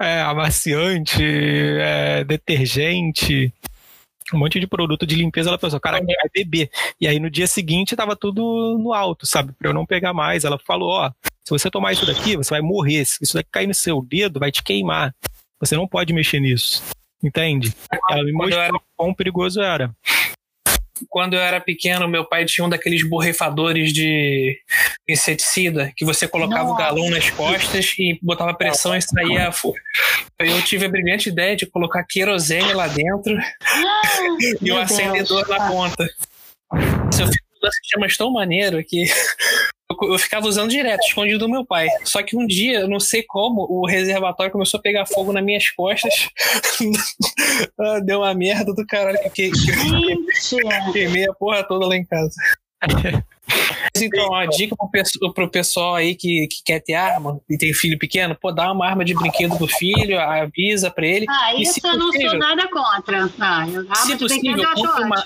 é, 0.00 0.20
amaciante, 0.22 1.22
é, 1.22 2.24
detergente, 2.24 3.52
um 4.32 4.38
monte 4.38 4.58
de 4.58 4.66
produto 4.66 5.06
de 5.06 5.14
limpeza. 5.14 5.50
Ela 5.50 5.58
pensou, 5.58 5.78
cara, 5.80 5.98
vai 6.00 6.14
beber. 6.34 6.70
E 7.00 7.06
aí 7.06 7.20
no 7.20 7.30
dia 7.30 7.46
seguinte 7.46 7.94
tava 7.96 8.16
tudo 8.16 8.78
no 8.78 8.92
alto, 8.92 9.26
sabe? 9.26 9.52
Pra 9.52 9.68
eu 9.68 9.74
não 9.74 9.84
pegar 9.86 10.12
mais. 10.12 10.44
Ela 10.44 10.58
falou, 10.58 10.90
ó, 10.90 11.10
se 11.44 11.50
você 11.50 11.70
tomar 11.70 11.92
isso 11.92 12.06
daqui, 12.06 12.36
você 12.36 12.50
vai 12.50 12.60
morrer. 12.60 13.04
Se 13.04 13.22
isso 13.22 13.34
daqui 13.34 13.50
cair 13.52 13.66
no 13.66 13.74
seu 13.74 14.02
dedo, 14.02 14.40
vai 14.40 14.50
te 14.50 14.62
queimar. 14.62 15.14
Você 15.60 15.76
não 15.76 15.86
pode 15.86 16.12
mexer 16.12 16.40
nisso. 16.40 16.82
Entende? 17.22 17.72
Ela 18.10 18.24
me 18.24 18.32
mostrou 18.32 18.60
era- 18.60 18.80
quão 18.96 19.14
perigoso 19.14 19.60
era. 19.60 19.94
Quando 21.08 21.34
eu 21.34 21.40
era 21.40 21.60
pequeno, 21.60 22.08
meu 22.08 22.24
pai 22.24 22.44
tinha 22.44 22.64
um 22.64 22.68
daqueles 22.68 23.08
borrifadores 23.08 23.92
de 23.92 24.58
inseticida 25.08 25.92
que 25.96 26.04
você 26.04 26.26
colocava 26.26 26.64
o 26.64 26.72
Nossa. 26.72 26.82
galão 26.82 27.10
nas 27.10 27.30
costas 27.30 27.94
e 27.98 28.18
botava 28.22 28.54
pressão 28.54 28.96
e 28.96 29.02
saía. 29.02 29.50
Eu 30.38 30.62
tive 30.62 30.86
a 30.86 30.88
brilhante 30.88 31.28
ideia 31.28 31.56
de 31.56 31.66
colocar 31.66 32.04
querosene 32.04 32.72
lá 32.72 32.86
dentro 32.88 33.36
e 34.60 34.70
o 34.70 34.78
acendedor 34.78 35.46
Deus. 35.46 35.48
na 35.48 35.68
ponta. 35.68 36.04
Isso 37.10 37.22
eu 37.22 37.26
fiz 37.26 37.36
um 37.62 37.68
chamas 37.90 38.16
tão 38.16 38.32
maneiro 38.32 38.82
que 38.84 39.04
eu, 40.00 40.12
eu 40.12 40.18
ficava 40.18 40.46
usando 40.46 40.70
direto, 40.70 41.00
escondido 41.06 41.38
do 41.40 41.48
meu 41.48 41.64
pai. 41.64 41.88
Só 42.04 42.22
que 42.22 42.36
um 42.36 42.46
dia, 42.46 42.80
eu 42.80 42.88
não 42.88 43.00
sei 43.00 43.22
como, 43.26 43.66
o 43.68 43.86
reservatório 43.86 44.52
começou 44.52 44.78
a 44.78 44.82
pegar 44.82 45.06
fogo 45.06 45.32
nas 45.32 45.44
minhas 45.44 45.68
costas. 45.70 46.28
Ah, 47.78 48.00
Deu 48.00 48.20
uma 48.20 48.34
merda 48.34 48.72
do 48.74 48.84
caralho 48.86 49.18
que, 49.34 49.50
que, 49.50 49.50
que 49.50 50.92
queimei 50.92 51.28
a 51.28 51.32
porra 51.34 51.62
toda 51.66 51.86
lá 51.86 51.96
em 51.96 52.04
casa. 52.04 52.34
Então, 53.96 54.28
uma 54.28 54.46
dica 54.46 54.74
pro, 54.74 54.88
pesso- 54.90 55.18
pro 55.34 55.50
pessoal 55.50 55.94
aí 55.96 56.14
que, 56.14 56.46
que 56.48 56.62
quer 56.64 56.80
ter 56.80 56.94
arma 56.94 57.38
e 57.50 57.58
tem 57.58 57.74
filho 57.74 57.98
pequeno, 57.98 58.34
pô, 58.40 58.50
dá 58.50 58.72
uma 58.72 58.86
arma 58.86 59.04
de 59.04 59.14
brinquedo 59.14 59.56
pro 59.58 59.66
filho, 59.66 60.18
avisa 60.18 60.90
pra 60.90 61.06
ele. 61.06 61.26
ah, 61.28 61.54
isso 61.56 61.78
eu 61.84 61.98
não 61.98 62.06
possível- 62.06 62.30
sou 62.30 62.38
nada 62.38 62.66
contra. 62.68 63.28
Ah, 63.38 63.66
eu- 63.68 63.80
arma 63.80 63.96
Se 63.96 64.16
possível, 64.16 64.64
compre 64.74 65.04
uma- 65.04 65.24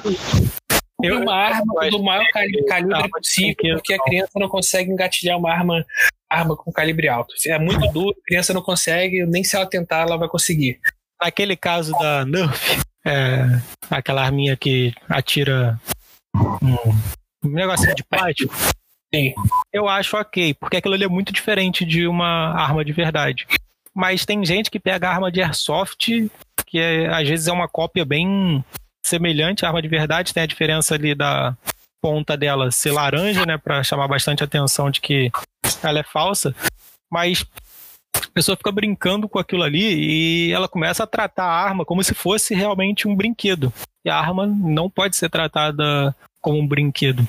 Eu- 1.02 1.20
uma 1.20 1.34
arma 1.34 1.90
do 1.90 2.02
maior 2.02 2.24
calibre 2.32 3.08
possível, 3.10 3.74
porque 3.76 3.94
a 3.94 3.98
criança 4.02 4.32
não 4.36 4.48
consegue 4.48 4.90
engatilhar 4.90 5.38
uma 5.38 5.52
arma, 5.52 5.84
arma 6.28 6.56
com 6.56 6.72
calibre 6.72 7.08
alto. 7.08 7.34
É 7.46 7.58
muito 7.58 7.86
duro, 7.92 8.16
a 8.18 8.24
criança 8.26 8.54
não 8.54 8.62
consegue, 8.62 9.24
nem 9.26 9.44
se 9.44 9.54
ela 9.56 9.66
tentar, 9.66 10.00
ela 10.02 10.16
vai 10.16 10.28
conseguir. 10.28 10.80
Naquele 11.22 11.56
caso 11.56 11.92
da 11.98 12.24
Nerf, 12.24 12.80
é, 13.06 13.44
aquela 13.90 14.24
arminha 14.24 14.56
que 14.56 14.92
atira 15.08 15.78
um, 16.34 16.90
um 17.44 17.48
negocinho 17.50 17.94
de 17.94 18.02
plástico, 18.04 18.54
Sim. 19.14 19.34
eu 19.72 19.88
acho 19.88 20.16
ok, 20.16 20.54
porque 20.54 20.78
aquilo 20.78 20.94
ali 20.94 21.04
é 21.04 21.08
muito 21.08 21.32
diferente 21.32 21.84
de 21.84 22.06
uma 22.06 22.52
arma 22.54 22.84
de 22.84 22.92
verdade. 22.92 23.46
Mas 23.94 24.26
tem 24.26 24.44
gente 24.44 24.70
que 24.70 24.78
pega 24.80 25.08
arma 25.10 25.30
de 25.32 25.42
airsoft, 25.42 26.08
que 26.66 26.78
é- 26.78 27.06
às 27.08 27.26
vezes 27.28 27.46
é 27.48 27.52
uma 27.52 27.68
cópia 27.68 28.04
bem 28.04 28.62
semelhante 29.06 29.64
à 29.64 29.68
arma 29.68 29.80
de 29.80 29.88
verdade, 29.88 30.34
tem 30.34 30.42
a 30.42 30.46
diferença 30.46 30.94
ali 30.94 31.14
da 31.14 31.56
ponta 32.02 32.36
dela 32.36 32.70
ser 32.70 32.92
laranja, 32.92 33.46
né, 33.46 33.56
para 33.58 33.82
chamar 33.82 34.08
bastante 34.08 34.44
atenção 34.44 34.90
de 34.90 35.00
que 35.00 35.30
ela 35.82 36.00
é 36.00 36.02
falsa, 36.02 36.54
mas 37.10 37.44
a 38.16 38.30
pessoa 38.34 38.56
fica 38.56 38.70
brincando 38.70 39.28
com 39.28 39.38
aquilo 39.38 39.62
ali 39.62 40.48
e 40.48 40.52
ela 40.52 40.68
começa 40.68 41.04
a 41.04 41.06
tratar 41.06 41.44
a 41.44 41.64
arma 41.64 41.84
como 41.84 42.02
se 42.02 42.14
fosse 42.14 42.54
realmente 42.54 43.08
um 43.08 43.14
brinquedo. 43.14 43.72
E 44.04 44.10
a 44.10 44.16
arma 44.16 44.46
não 44.46 44.88
pode 44.90 45.16
ser 45.16 45.28
tratada 45.30 46.14
como 46.40 46.58
um 46.58 46.66
brinquedo. 46.66 47.26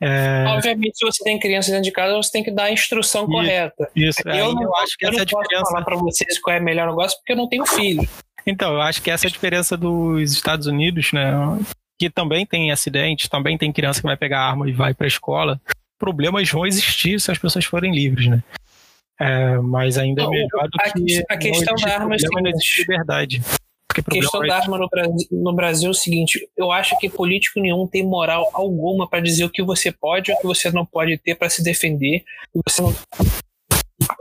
É, 0.00 0.44
Obviamente, 0.48 0.98
se 0.98 1.06
você 1.06 1.24
tem 1.24 1.38
criança 1.38 1.70
dentro 1.70 1.84
de 1.84 1.92
casa, 1.92 2.14
você 2.16 2.30
tem 2.30 2.44
que 2.44 2.50
dar 2.50 2.64
a 2.64 2.72
instrução 2.72 3.22
Isso. 3.22 3.30
correta. 3.30 3.90
isso, 3.96 4.28
eu 4.28 4.54
não, 4.54 4.62
eu 4.62 4.76
acho 4.76 4.96
que 4.98 5.06
eu 5.06 5.10
essa 5.10 5.22
é 5.22 5.24
não 5.24 5.24
a 5.24 5.26
posso 5.30 5.42
diferença. 5.42 5.70
falar 5.70 5.84
pra 5.84 5.96
vocês 5.96 6.40
qual 6.40 6.56
é 6.56 6.60
o 6.60 6.62
melhor 6.62 6.88
negócio, 6.88 7.16
porque 7.18 7.32
eu 7.32 7.36
não 7.36 7.48
tenho 7.48 7.64
filho. 7.64 8.06
Então, 8.46 8.74
eu 8.74 8.80
acho 8.80 9.02
que 9.02 9.10
essa 9.10 9.26
é 9.26 9.28
a 9.28 9.32
diferença 9.32 9.76
dos 9.76 10.32
Estados 10.32 10.66
Unidos, 10.66 11.12
né? 11.12 11.32
Que 11.98 12.08
também 12.08 12.46
tem 12.46 12.70
acidentes, 12.70 13.28
também 13.28 13.58
tem 13.58 13.72
criança 13.72 14.00
que 14.00 14.06
vai 14.06 14.16
pegar 14.16 14.40
arma 14.40 14.68
e 14.68 14.72
vai 14.72 14.94
pra 14.94 15.06
escola. 15.06 15.60
Problemas 15.98 16.48
vão 16.50 16.66
existir 16.66 17.20
se 17.20 17.30
as 17.30 17.38
pessoas 17.38 17.64
forem 17.64 17.92
livres, 17.94 18.28
né? 18.28 18.42
É, 19.18 19.56
mas 19.58 19.96
ainda 19.96 20.22
é 20.22 20.28
melhor 20.28 20.68
do 20.68 20.78
a- 20.78 20.90
que. 20.92 21.24
a 21.28 21.36
questão 21.38 21.74
da 21.74 21.94
arma 21.94 22.14
é 22.14 22.18
problema, 22.18 22.50
existe 22.50 22.80
liberdade. 22.82 23.42
Porque 23.88 24.18
A 24.18 24.20
questão 24.20 24.40
da 24.46 24.56
arma 24.58 24.76
no 24.76 24.88
Brasil, 24.90 25.28
no 25.32 25.54
Brasil 25.54 25.88
é 25.88 25.90
o 25.90 25.94
seguinte: 25.94 26.46
eu 26.54 26.70
acho 26.70 26.98
que 26.98 27.08
político 27.08 27.58
nenhum 27.58 27.86
tem 27.86 28.04
moral 28.04 28.50
alguma 28.52 29.08
pra 29.08 29.20
dizer 29.20 29.44
o 29.44 29.50
que 29.50 29.62
você 29.62 29.90
pode 29.90 30.30
ou 30.30 30.36
o 30.36 30.40
que 30.40 30.46
você 30.46 30.70
não 30.70 30.84
pode 30.84 31.16
ter 31.16 31.34
pra 31.34 31.48
se 31.48 31.64
defender. 31.64 32.22
Você 32.66 32.82
não... 32.82 32.94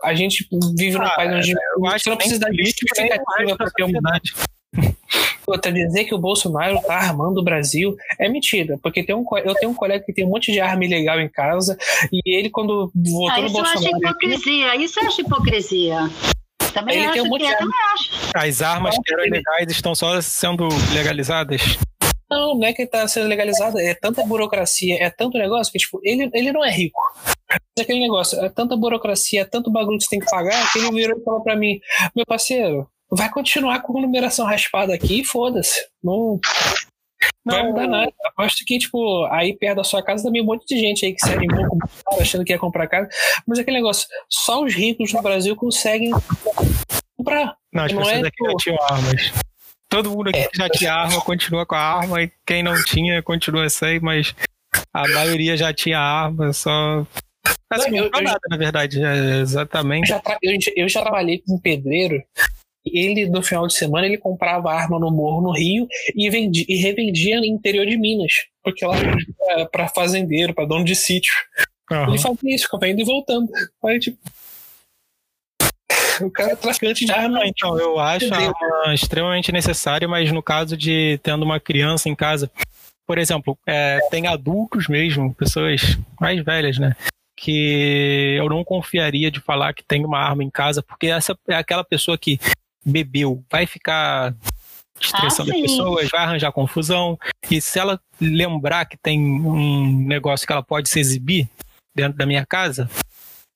A 0.05 0.13
gente 0.13 0.47
vive 0.77 0.97
num 0.97 1.03
Ah, 1.03 1.15
país 1.15 1.31
onde 1.33 1.51
eu 1.51 1.85
acho 1.87 2.03
você 2.03 2.09
não 2.09 2.17
precisa 2.17 2.39
dar 2.39 2.53
justificativa 2.53 3.57
da 3.57 3.65
ter 3.71 3.83
um. 3.83 3.91
Outra, 5.47 5.71
dizer 5.71 6.05
que 6.05 6.13
o 6.13 6.17
Bolsonaro 6.17 6.81
tá 6.81 6.95
armando 6.95 7.39
o 7.39 7.43
Brasil 7.43 7.95
é 8.19 8.27
mentira, 8.27 8.79
porque 8.81 9.03
tem 9.03 9.15
um, 9.15 9.23
eu 9.43 9.53
tenho 9.55 9.71
um 9.71 9.75
colega 9.75 10.03
que 10.03 10.11
tem 10.11 10.25
um 10.25 10.29
monte 10.29 10.51
de 10.51 10.59
arma 10.59 10.83
ilegal 10.83 11.19
em 11.19 11.29
casa 11.29 11.77
e 12.11 12.19
ele, 12.37 12.49
quando 12.49 12.91
votou 12.95 13.29
Ah, 13.29 13.39
no 13.41 13.45
isso 13.47 13.57
eu 13.57 13.63
acho 13.63 13.73
Bolsonaro. 13.73 13.97
hipocrisia. 13.97 14.75
Isso 14.75 14.99
eu 14.99 15.07
acho 15.07 15.21
hipocrisia. 15.21 15.97
Também 16.73 16.95
Ele 16.97 17.05
acho 17.05 17.13
tem 17.13 17.21
um 17.21 17.31
que 17.31 17.37
de 17.37 17.45
é, 17.45 17.55
arma. 17.55 17.71
As 18.35 18.61
armas 18.61 18.95
que 19.03 19.13
eram 19.13 19.25
ilegais 19.25 19.69
estão 19.69 19.95
só 19.95 20.19
sendo 20.19 20.67
legalizadas. 20.93 21.61
Não, 22.29 22.55
não 22.55 22.67
é 22.67 22.73
que 22.73 22.81
ele 22.81 22.89
tá 22.89 23.07
sendo 23.07 23.27
legalizado, 23.27 23.79
é 23.79 23.93
tanta 23.93 24.25
burocracia, 24.25 24.97
é 25.01 25.09
tanto 25.11 25.37
negócio 25.37 25.71
que, 25.71 25.77
tipo, 25.77 25.99
ele, 26.03 26.29
ele 26.33 26.51
não 26.51 26.65
é 26.65 26.71
rico. 26.71 26.99
Mas 27.49 27.83
aquele 27.83 27.99
negócio, 27.99 28.39
é 28.43 28.49
tanta 28.49 28.75
burocracia, 28.75 29.41
é 29.41 29.45
tanto 29.45 29.71
bagulho 29.71 29.97
que 29.97 30.03
você 30.05 30.09
tem 30.09 30.19
que 30.19 30.29
pagar, 30.29 30.71
que 30.71 30.79
ele 30.79 30.91
virou 30.91 31.19
e 31.19 31.23
falou 31.23 31.43
pra 31.43 31.55
mim, 31.55 31.79
meu 32.15 32.25
parceiro, 32.25 32.89
vai 33.11 33.29
continuar 33.29 33.81
com 33.81 33.97
a 33.97 34.01
numeração 34.01 34.45
raspada 34.45 34.93
aqui 34.93 35.21
e 35.21 35.25
foda-se. 35.25 35.79
Não, 36.03 36.39
não 37.45 37.55
vai 37.55 37.63
mudar 37.67 37.87
nada. 37.87 38.13
Aposto 38.25 38.63
que, 38.65 38.77
tipo, 38.79 39.25
aí 39.25 39.55
perto 39.55 39.77
da 39.77 39.83
sua 39.83 40.03
casa 40.03 40.23
também 40.23 40.41
um 40.41 40.45
monte 40.45 40.65
de 40.65 40.79
gente 40.79 41.05
aí 41.05 41.13
que 41.13 41.25
segue 41.25 41.45
um 41.45 41.67
pouco 41.67 42.21
achando 42.21 42.43
que 42.43 42.51
ia 42.51 42.59
comprar 42.59 42.87
casa. 42.87 43.07
Mas 43.47 43.59
aquele 43.59 43.77
negócio, 43.77 44.07
só 44.29 44.63
os 44.63 44.73
ricos 44.73 45.13
no 45.13 45.21
Brasil 45.21 45.55
conseguem 45.55 46.11
comprar. 47.17 47.55
Não, 47.71 47.83
as 47.83 47.91
Não 47.91 48.01
pessoas 48.01 48.23
é, 48.23 48.27
aqui 48.27 48.43
já 48.43 48.51
pô. 48.51 48.57
tinham 48.57 48.77
armas. 48.83 49.33
Todo 49.87 50.09
mundo 50.09 50.29
aqui 50.29 50.39
É, 50.39 50.49
já 50.53 50.69
tinha 50.69 50.93
arma 50.93 51.21
continua 51.21 51.65
com 51.65 51.75
a 51.75 51.79
arma 51.79 52.21
e 52.23 52.31
quem 52.45 52.63
não 52.63 52.75
tinha 52.83 53.21
continua 53.21 53.69
sem, 53.69 53.99
mas 53.99 54.35
a 54.91 55.07
maioria 55.09 55.55
já 55.55 55.71
tinha 55.73 55.99
arma, 55.99 56.51
só. 56.51 57.05
Assim, 57.71 57.91
Não, 57.91 57.97
eu- 58.05 58.09
não 58.11 58.19
eu- 58.19 58.23
nada, 58.23 58.39
na 58.49 58.57
verdade. 58.57 59.03
É 59.03 59.15
Eu 59.17 59.41
exatamente. 59.41 60.07
já, 60.07 60.19
tra- 60.19 60.37
eu, 60.41 60.61
já- 60.61 60.71
eu 60.75 60.87
trabalhei 61.03 61.39
com 61.45 61.55
um 61.55 61.59
pedreiro. 61.59 62.23
Ele, 62.85 63.27
no 63.27 63.41
final 63.41 63.65
de 63.67 63.73
semana, 63.73 64.05
ele 64.05 64.17
comprava 64.17 64.71
arma 64.71 64.99
no 64.99 65.09
morro 65.09 65.41
no 65.41 65.51
Rio 65.51 65.87
e, 66.15 66.29
vendia, 66.29 66.65
e 66.69 66.75
revendia 66.75 67.39
no 67.39 67.45
interior 67.45 67.85
de 67.85 67.97
Minas. 67.97 68.31
Porque 68.63 68.85
lá 68.85 68.95
era 69.49 69.65
pra 69.65 69.87
fazendeiro, 69.87 70.53
pra 70.53 70.65
dono 70.65 70.85
de 70.85 70.95
sítio. 70.95 71.33
Aham. 71.91 72.09
Ele 72.09 72.19
fazia 72.19 72.55
isso, 72.55 72.65
ficava 72.65 72.87
indo 72.87 73.01
e 73.01 73.05
voltando. 73.05 73.49
Aí, 73.83 73.99
tipo. 73.99 74.17
O 76.21 76.31
cara 76.31 76.53
é 76.53 76.55
traficante 76.55 77.05
de 77.05 77.11
arma. 77.11 77.39
Ah, 77.41 77.47
Então, 77.47 77.77
eu 77.79 77.99
acho 77.99 78.33
a 78.33 78.37
arma 78.37 78.93
extremamente 78.93 79.51
necessária, 79.51 80.07
mas 80.07 80.31
no 80.31 80.41
caso 80.41 80.77
de 80.77 81.19
tendo 81.21 81.43
uma 81.43 81.59
criança 81.59 82.07
em 82.07 82.15
casa, 82.15 82.49
por 83.05 83.17
exemplo, 83.17 83.57
é, 83.67 83.99
tem 84.09 84.25
adultos 84.27 84.87
mesmo, 84.87 85.33
pessoas 85.35 85.97
mais 86.19 86.41
velhas, 86.43 86.77
né? 86.79 86.95
Que 87.45 88.35
eu 88.39 88.49
não 88.49 88.63
confiaria 88.63 89.29
de 89.29 89.39
falar 89.39 89.73
que 89.73 89.83
tem 89.83 90.03
uma 90.03 90.17
arma 90.17 90.43
em 90.43 90.49
casa, 90.49 90.81
porque 90.81 91.07
essa 91.07 91.37
é 91.47 91.55
aquela 91.55 91.83
pessoa 91.83 92.17
que 92.17 92.39
bebeu, 92.83 93.43
vai 93.51 93.67
ficar 93.67 94.33
estressando 94.99 95.51
Ah, 95.51 95.55
as 95.55 95.61
pessoas, 95.61 96.09
vai 96.09 96.23
arranjar 96.23 96.51
confusão. 96.51 97.19
E 97.49 97.61
se 97.61 97.77
ela 97.77 97.99
lembrar 98.19 98.85
que 98.85 98.97
tem 98.97 99.19
um 99.19 100.07
negócio 100.07 100.47
que 100.47 100.53
ela 100.53 100.63
pode 100.63 100.89
se 100.89 100.99
exibir 100.99 101.47
dentro 101.95 102.17
da 102.17 102.25
minha 102.25 102.45
casa, 102.45 102.89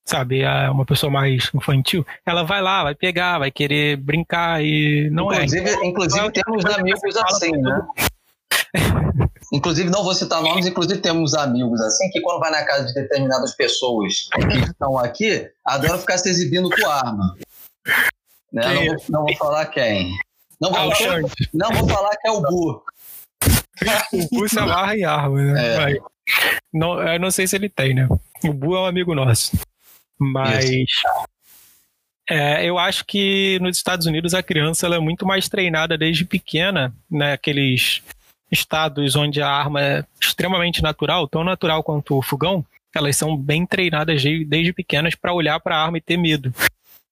sabe, 0.08 0.42
é 0.42 0.70
uma 0.70 0.86
pessoa 0.86 1.12
mais 1.12 1.50
infantil, 1.54 2.06
ela 2.26 2.44
vai 2.44 2.62
lá, 2.62 2.84
vai 2.84 2.94
pegar, 2.96 3.40
vai 3.40 3.50
querer 3.50 3.98
brincar 3.98 4.64
e 4.64 5.10
não 5.10 5.32
é. 5.32 5.46
inclusive, 5.46 5.86
inclusive 5.86 6.32
temos 6.32 6.66
amigos 6.66 7.18
assim, 7.18 7.52
né? 7.52 7.88
Inclusive, 9.52 9.90
não 9.90 10.04
vou 10.04 10.14
citar 10.14 10.42
nomes, 10.42 10.68
inclusive 10.68 11.02
temos 11.02 11.34
amigos 11.34 11.82
assim 11.82 12.10
que 12.12 12.22
quando 12.22 12.40
vai 12.40 12.52
na 12.52 12.64
casa 12.64 12.86
de 12.86 12.94
determinadas 12.94 13.56
pessoas 13.56 14.28
que 14.32 14.58
estão 14.60 14.98
aqui, 14.98 15.50
adoram 15.66 15.98
ficar 15.98 16.18
se 16.20 16.30
exibindo 16.30 16.70
com 16.70 16.88
arma. 16.88 17.36
Né? 18.54 18.62
Não, 18.62 18.86
vou, 18.86 18.96
não 19.10 19.26
vou 19.26 19.36
falar 19.38 19.66
quem. 19.68 20.16
Não 20.62 20.72
vou, 20.72 20.96
Xande. 20.96 21.32
não 21.54 21.72
vou 21.72 21.90
falar 21.90 22.12
que 22.18 22.28
é 22.28 22.32
o 22.32 22.42
Bu. 22.42 22.84
O 24.14 24.28
Bu 24.32 24.50
se 24.50 24.60
amarra 24.60 24.96
em 24.96 25.04
arma, 25.04 25.42
né? 25.42 25.94
É. 25.94 25.98
Não, 26.72 27.02
eu 27.02 27.20
não 27.20 27.32
sei 27.32 27.48
se 27.48 27.56
ele 27.56 27.70
tem, 27.70 27.96
né? 27.96 28.08
O 28.44 28.54
Bu 28.54 28.76
é 28.76 28.82
um 28.82 28.86
amigo 28.86 29.16
nosso. 29.16 29.58
Mas 30.20 30.70
é, 32.30 32.64
eu 32.66 32.78
acho 32.78 33.06
que 33.06 33.58
nos 33.60 33.78
Estados 33.78 34.06
Unidos 34.06 34.34
a 34.34 34.44
criança 34.44 34.86
ela 34.86 34.98
é 34.98 35.00
muito 35.00 35.26
mais 35.26 35.50
treinada 35.50 35.98
desde 35.98 36.26
pequena, 36.26 36.94
né? 37.10 37.34
Aqueles 37.34 38.04
estados 38.52 39.16
onde 39.16 39.42
a 39.42 39.50
arma 39.50 39.82
é 39.82 40.06
extremamente 40.22 40.82
natural, 40.82 41.28
tão 41.28 41.44
natural 41.44 41.84
quanto 41.84 42.18
o 42.18 42.22
fogão, 42.22 42.66
elas 42.96 43.16
são 43.16 43.38
bem 43.38 43.66
treinadas 43.66 44.22
de- 44.22 44.44
desde 44.46 44.74
pequenas 44.74 45.14
para 45.16 45.34
olhar 45.34 45.60
para 45.60 45.76
a 45.78 45.84
arma 45.84 45.98
e 45.98 46.02
ter 46.02 46.18
medo. 46.18 46.54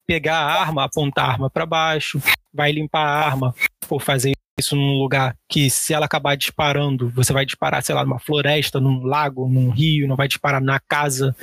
Pegar 0.06 0.38
a 0.38 0.60
arma, 0.60 0.84
apontar 0.84 1.24
a 1.26 1.32
arma 1.32 1.50
para 1.50 1.66
baixo, 1.66 2.20
vai 2.52 2.72
limpar 2.72 3.02
a 3.06 3.26
arma, 3.26 3.54
ou 3.88 4.00
fazer 4.00 4.32
isso 4.58 4.74
num 4.74 4.98
lugar 4.98 5.36
que 5.48 5.70
se 5.70 5.94
ela 5.94 6.06
acabar 6.06 6.34
disparando, 6.36 7.10
você 7.10 7.32
vai 7.32 7.46
disparar, 7.46 7.82
sei 7.82 7.94
lá, 7.94 8.04
numa 8.04 8.18
floresta, 8.18 8.80
num 8.80 9.04
lago, 9.04 9.48
num 9.48 9.70
rio, 9.70 10.08
não 10.08 10.16
vai 10.16 10.26
disparar 10.26 10.60
na 10.60 10.80
casa. 10.80 11.36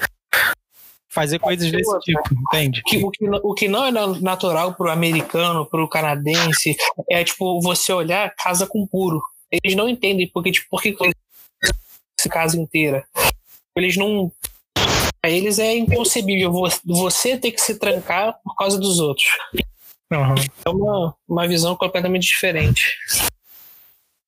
Fazer 1.08 1.40
coisas 1.40 1.72
desse 1.72 2.00
tipo, 2.00 2.22
entende? 2.34 2.82
O, 2.86 3.10
que, 3.10 3.30
o 3.30 3.54
que 3.54 3.68
não 3.70 3.86
é 3.86 3.92
na- 3.92 4.20
natural 4.20 4.74
pro 4.74 4.92
americano, 4.92 5.66
pro 5.66 5.88
canadense, 5.88 6.76
é 7.10 7.24
tipo 7.24 7.62
você 7.62 7.94
olhar 7.94 8.34
casa 8.36 8.68
com 8.68 8.86
puro. 8.86 9.22
Eles 9.52 9.76
não 9.76 9.88
entendem 9.88 10.30
porque, 10.34 10.52
tipo, 10.52 10.68
por 10.70 10.82
que 10.82 10.96
essa 12.20 12.30
casa 12.30 12.58
inteira. 12.60 13.06
Eles 13.76 13.96
não. 13.98 14.32
Pra 15.22 15.30
eles 15.32 15.60
é 15.60 15.76
inconcebível 15.76 16.52
vo- 16.52 16.70
você 16.86 17.38
ter 17.38 17.52
que 17.52 17.62
se 17.62 17.78
trancar 17.80 18.38
por 18.44 18.56
causa 18.56 18.80
dos 18.80 19.00
outros. 19.00 19.28
Aham. 20.12 20.36
É 20.66 20.70
uma, 20.70 21.16
uma 21.28 21.48
visão 21.48 21.76
completamente 21.76 22.28
diferente. 22.28 22.96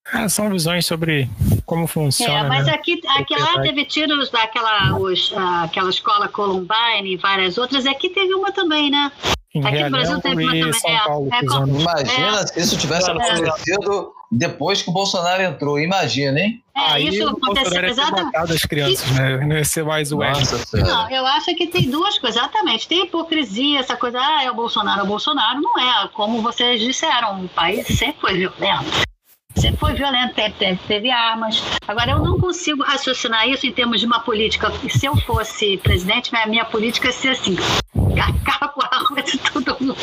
Ah, 0.09 0.29
são 0.29 0.49
visões 0.49 0.85
sobre 0.85 1.29
como 1.65 1.83
É, 1.83 1.87
funciona. 1.87 2.45
mas 2.47 2.65
né? 2.65 2.73
aqui, 2.73 3.01
aqui 3.09 3.35
lá 3.37 3.61
teve 3.61 3.85
tiros 3.85 4.29
daquela 4.31 4.97
os, 4.97 5.33
aquela 5.63 5.89
escola 5.89 6.29
Columbine 6.29 7.13
e 7.13 7.17
várias 7.17 7.57
outras. 7.57 7.85
Aqui 7.85 8.09
teve 8.09 8.33
uma 8.33 8.51
também, 8.51 8.89
né? 8.89 9.11
Em 9.53 9.65
aqui 9.65 9.83
no 9.83 9.89
Brasil 9.91 10.21
teve 10.21 10.43
uma 10.43 10.55
e 10.55 10.59
também, 10.61 10.73
São 10.79 10.89
é, 10.91 11.03
Paulo, 11.03 11.29
é. 11.33 11.81
Imagina 11.81 12.47
se 12.47 12.59
isso 12.59 12.77
tivesse 12.77 13.09
É. 13.09 13.13
acontecido 13.13 14.13
depois 14.31 14.81
que 14.81 14.89
o 14.89 14.93
Bolsonaro 14.93 15.41
entrou. 15.41 15.79
Imagina, 15.79 16.39
hein? 16.39 16.61
É, 16.75 16.91
Aí 16.91 17.07
isso 17.07 17.27
aconteceu 17.27 17.85
exatamente. 17.85 18.35
as 18.35 18.61
crianças, 18.61 19.11
né? 19.11 19.37
Não 19.45 19.55
ia 19.55 19.65
ser 19.65 19.83
mais 19.83 20.11
o. 20.11 20.17
Nossa. 20.17 20.77
Não, 20.77 21.09
eu 21.09 21.25
acho 21.25 21.55
que 21.55 21.67
tem 21.67 21.89
duas 21.89 22.17
coisas, 22.19 22.41
exatamente. 22.41 22.87
Tem 22.87 23.05
hipocrisia, 23.05 23.79
essa 23.79 23.95
coisa, 23.95 24.19
ah, 24.19 24.43
é 24.43 24.51
o 24.51 24.55
Bolsonaro, 24.55 25.01
é 25.01 25.03
o 25.03 25.07
Bolsonaro. 25.07 25.61
Não 25.61 25.79
é, 25.79 26.07
como 26.09 26.41
vocês 26.41 26.81
disseram, 26.81 27.45
o 27.45 27.49
país 27.49 27.87
sempre 27.87 28.21
foi 28.21 28.33
violento. 28.37 29.07
Sempre 29.55 29.77
foi 29.77 29.93
violento, 29.93 30.35
teve, 30.35 30.53
teve, 30.53 30.79
teve 30.87 31.09
armas. 31.09 31.63
Agora, 31.87 32.11
eu 32.11 32.19
não 32.19 32.39
consigo 32.39 32.83
raciocinar 32.83 33.49
isso 33.49 33.65
em 33.65 33.71
termos 33.71 33.99
de 33.99 34.05
uma 34.05 34.19
política. 34.19 34.71
Se 34.87 35.07
eu 35.07 35.17
fosse 35.21 35.77
presidente, 35.77 36.35
a 36.35 36.45
minha 36.45 36.65
política 36.65 37.07
ia 37.07 37.13
ser 37.13 37.29
assim: 37.29 37.55
acabar 38.21 38.71
com 38.71 38.81
a 38.83 38.89
arma 38.91 39.23
de 39.23 39.37
todo 39.39 39.77
mundo. 39.79 39.97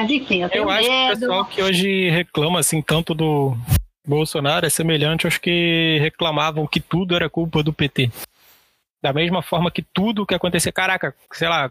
Mas, 0.00 0.10
enfim, 0.10 0.42
eu 0.42 0.48
tenho 0.50 0.64
Eu 0.64 0.70
acho 0.70 0.82
que 0.88 0.94
o 0.94 1.08
medo. 1.08 1.20
pessoal 1.20 1.44
que 1.46 1.62
hoje 1.62 2.10
reclama 2.10 2.60
assim 2.60 2.82
tanto 2.82 3.14
do 3.14 3.56
Bolsonaro 4.06 4.66
é 4.66 4.70
semelhante 4.70 5.26
aos 5.26 5.38
que 5.38 5.98
reclamavam 6.00 6.66
que 6.66 6.80
tudo 6.80 7.14
era 7.16 7.30
culpa 7.30 7.62
do 7.62 7.72
PT. 7.72 8.10
Da 9.02 9.12
mesma 9.12 9.42
forma 9.42 9.70
que 9.70 9.82
tudo 9.82 10.26
que 10.26 10.34
acontecia, 10.34 10.72
caraca, 10.72 11.14
sei 11.32 11.48
lá, 11.48 11.70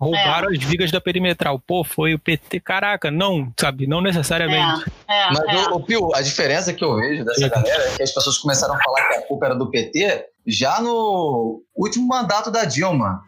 roubaram 0.00 0.50
É. 0.50 0.56
as 0.56 0.62
vigas 0.64 0.90
da 0.90 1.00
perimetral. 1.00 1.58
Pô, 1.58 1.84
foi 1.84 2.14
o 2.14 2.18
PT, 2.18 2.60
caraca, 2.60 3.10
não, 3.10 3.52
sabe, 3.58 3.86
não 3.86 4.00
necessariamente. 4.00 4.84
É, 5.08 5.22
é, 5.24 5.28
Mas, 5.30 5.66
é. 5.66 5.68
o, 5.70 5.80
Pio, 5.80 6.14
a 6.14 6.22
diferença 6.22 6.72
que 6.72 6.82
eu 6.84 6.96
vejo 6.96 7.24
dessa 7.24 7.48
galera 7.48 7.82
é 7.92 7.96
que 7.96 8.02
as 8.02 8.12
pessoas 8.12 8.38
começaram 8.38 8.74
a 8.74 8.82
falar 8.82 9.08
que 9.08 9.14
a 9.14 9.22
culpa 9.26 9.46
era 9.46 9.54
do 9.54 9.70
PT 9.70 10.26
já 10.46 10.80
no 10.80 11.62
último 11.76 12.06
mandato 12.08 12.50
da 12.50 12.64
Dilma. 12.64 13.22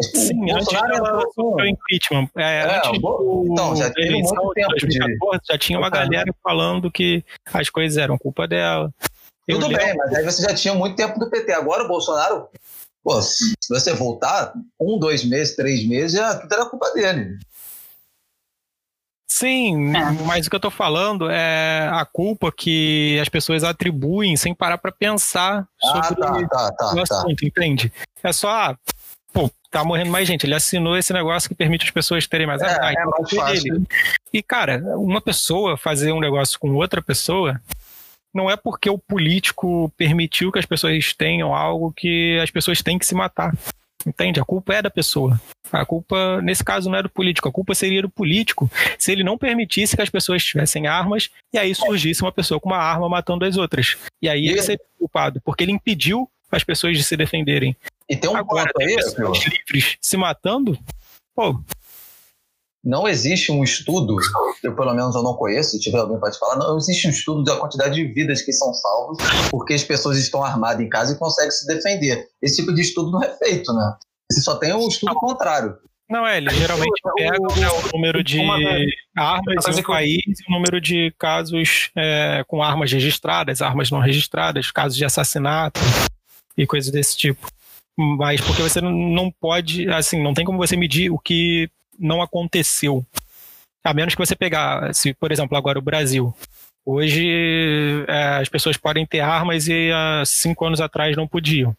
Sim, 0.00 0.38
o 0.44 0.54
antes 0.54 0.66
Bolsonaro 0.66 1.32
sofrer 1.34 1.64
o 1.64 1.66
impeachment. 1.66 2.28
É, 2.36 2.60
É, 2.60 2.76
antes 2.76 3.00
do- 3.00 3.48
então, 3.50 3.74
já 3.76 3.90
teve 3.92 4.08
eleição 4.08 4.36
muito 4.44 4.54
de 4.54 4.60
tempo 4.62 4.74
de- 4.76 4.98
2014, 4.98 5.40
já 5.50 5.58
tinha 5.58 5.78
uma 5.78 5.90
galera 5.90 6.32
falando 6.42 6.90
que 6.90 7.24
as 7.52 7.68
coisas 7.68 7.96
eram 7.98 8.16
culpa 8.16 8.46
dela. 8.46 8.92
Eu 9.46 9.58
Tudo 9.58 9.68
lembro- 9.68 9.84
bem, 9.84 9.96
mas 9.96 10.14
aí 10.14 10.24
você 10.24 10.42
já 10.42 10.54
tinha 10.54 10.74
muito 10.74 10.94
tempo 10.94 11.18
do 11.18 11.28
PT. 11.30 11.52
Agora 11.52 11.82
o 11.84 11.88
Bolsonaro, 11.88 12.48
pô, 13.02 13.20
se 13.22 13.54
você 13.68 13.92
voltar 13.94 14.52
um, 14.78 14.98
dois 14.98 15.24
meses, 15.24 15.56
três 15.56 15.84
meses, 15.86 16.12
já 16.18 16.38
tudo 16.38 16.52
era 16.52 16.66
culpa 16.66 16.92
dele. 16.92 17.38
Sim, 19.30 19.94
É. 19.96 20.10
mas 20.26 20.46
o 20.46 20.50
que 20.50 20.56
eu 20.56 20.60
tô 20.60 20.70
falando 20.70 21.28
é 21.30 21.88
a 21.92 22.04
culpa 22.04 22.50
que 22.50 23.18
as 23.20 23.28
pessoas 23.28 23.62
atribuem 23.62 24.36
sem 24.36 24.54
parar 24.54 24.78
pra 24.78 24.90
pensar 24.90 25.66
Ah, 25.84 26.04
sobre 26.04 26.20
tá, 26.20 26.48
tá, 26.48 26.72
tá, 26.72 26.92
o 26.94 27.04
tá. 27.04 27.16
assunto, 27.16 27.44
entende? 27.44 27.92
É 28.22 28.32
só, 28.32 28.48
ah, 28.48 28.76
tá 29.70 29.84
morrendo 29.84 30.10
mais 30.10 30.26
gente. 30.26 30.44
Ele 30.44 30.54
assinou 30.54 30.96
esse 30.96 31.12
negócio 31.12 31.48
que 31.48 31.54
permite 31.54 31.84
as 31.84 31.90
pessoas 31.90 32.26
terem 32.26 32.46
mais 32.46 32.60
É, 32.62 32.66
ah, 32.80 32.90
é 32.90 32.92
então 32.92 33.10
mais 33.10 33.30
foi 33.30 33.38
fácil. 33.38 33.74
dele. 33.74 33.86
E, 34.32 34.42
cara, 34.42 34.82
uma 34.96 35.20
pessoa 35.20 35.76
fazer 35.76 36.12
um 36.12 36.20
negócio 36.20 36.58
com 36.58 36.74
outra 36.74 37.02
pessoa 37.02 37.60
não 38.34 38.50
é 38.50 38.56
porque 38.56 38.90
o 38.90 38.98
político 38.98 39.92
permitiu 39.96 40.52
que 40.52 40.58
as 40.58 40.66
pessoas 40.66 41.12
tenham 41.14 41.54
algo 41.54 41.92
que 41.92 42.38
as 42.42 42.50
pessoas 42.50 42.82
têm 42.82 42.98
que 42.98 43.06
se 43.06 43.14
matar. 43.14 43.52
Entende? 44.06 44.38
A 44.38 44.44
culpa 44.44 44.74
é 44.74 44.82
da 44.82 44.90
pessoa. 44.90 45.40
A 45.72 45.84
culpa, 45.84 46.40
nesse 46.40 46.62
caso, 46.64 46.88
não 46.88 46.98
é 46.98 47.02
do 47.02 47.10
político. 47.10 47.48
A 47.48 47.52
culpa 47.52 47.74
seria 47.74 48.00
do 48.00 48.08
político 48.08 48.70
se 48.96 49.10
ele 49.10 49.24
não 49.24 49.36
permitisse 49.36 49.96
que 49.96 50.02
as 50.02 50.08
pessoas 50.08 50.44
tivessem 50.44 50.86
armas 50.86 51.30
e 51.52 51.58
aí 51.58 51.74
surgisse 51.74 52.22
uma 52.22 52.32
pessoa 52.32 52.60
com 52.60 52.68
uma 52.68 52.78
arma 52.78 53.08
matando 53.08 53.44
as 53.44 53.56
outras. 53.56 53.96
E 54.22 54.28
aí 54.28 54.46
ele 54.46 54.62
seria 54.62 54.80
culpado, 54.98 55.40
porque 55.44 55.64
ele 55.64 55.72
impediu 55.72 56.30
as 56.56 56.64
pessoas 56.64 56.96
de 56.96 57.02
se 57.02 57.16
defenderem. 57.16 57.76
E 58.08 58.16
tem 58.16 58.30
um 58.30 58.36
Agora, 58.36 58.70
ponto 58.72 58.82
aí, 58.82 58.96
livres 59.48 59.96
se 60.00 60.16
matando, 60.16 60.78
pô, 61.34 61.60
não 62.84 63.08
existe 63.08 63.50
um 63.50 63.62
estudo, 63.62 64.16
eu 64.62 64.74
pelo 64.74 64.94
menos 64.94 65.14
eu 65.14 65.22
não 65.22 65.34
conheço, 65.34 65.72
se 65.72 65.80
tiver 65.80 65.98
alguém 65.98 66.18
pode 66.18 66.38
falar, 66.38 66.56
não 66.56 66.76
existe 66.76 67.06
um 67.06 67.10
estudo 67.10 67.42
da 67.42 67.56
quantidade 67.56 67.96
de 67.96 68.04
vidas 68.12 68.40
que 68.40 68.52
são 68.52 68.72
salvas 68.72 69.18
porque 69.50 69.74
as 69.74 69.82
pessoas 69.82 70.16
estão 70.16 70.42
armadas 70.44 70.80
em 70.80 70.88
casa 70.88 71.12
e 71.12 71.18
conseguem 71.18 71.50
se 71.50 71.66
defender. 71.66 72.28
Esse 72.40 72.56
tipo 72.56 72.72
de 72.72 72.80
estudo 72.80 73.10
não 73.10 73.22
é 73.22 73.28
feito, 73.36 73.72
né? 73.74 73.96
Você 74.30 74.40
só 74.40 74.56
tem 74.56 74.72
um 74.72 74.88
estudo 74.88 75.14
contrário. 75.16 75.76
Não, 76.08 76.26
é, 76.26 76.38
eles 76.38 76.54
geralmente 76.54 77.02
pegam 77.16 77.56
né, 77.56 77.68
o 77.68 77.96
número 77.96 78.24
de 78.24 78.40
armas 79.14 79.66
em 79.66 79.80
um 79.80 79.82
país 79.82 80.22
e 80.26 80.50
o 80.50 80.54
número 80.54 80.80
de 80.80 81.12
casos 81.18 81.90
é, 81.94 82.42
com 82.46 82.62
armas 82.62 82.90
registradas, 82.90 83.60
armas 83.60 83.90
não 83.90 84.00
registradas, 84.00 84.70
casos 84.70 84.96
de 84.96 85.04
assassinato 85.04 85.78
e 86.58 86.66
coisas 86.66 86.90
desse 86.90 87.16
tipo. 87.16 87.48
Mas 87.96 88.40
porque 88.40 88.62
você 88.62 88.80
não 88.80 89.30
pode, 89.40 89.88
assim, 89.88 90.22
não 90.22 90.34
tem 90.34 90.44
como 90.44 90.58
você 90.58 90.76
medir 90.76 91.10
o 91.10 91.18
que 91.18 91.70
não 91.98 92.20
aconteceu. 92.20 93.04
A 93.84 93.94
menos 93.94 94.14
que 94.14 94.20
você 94.20 94.36
pegar, 94.36 94.94
se, 94.94 95.14
por 95.14 95.32
exemplo, 95.32 95.56
agora 95.56 95.78
o 95.78 95.82
Brasil. 95.82 96.34
Hoje 96.84 98.04
é, 98.08 98.38
as 98.40 98.48
pessoas 98.48 98.76
podem 98.76 99.06
ter 99.06 99.20
armas 99.20 99.68
e 99.68 99.90
há 99.92 100.22
cinco 100.26 100.64
anos 100.64 100.80
atrás 100.80 101.16
não 101.16 101.26
podiam. 101.28 101.76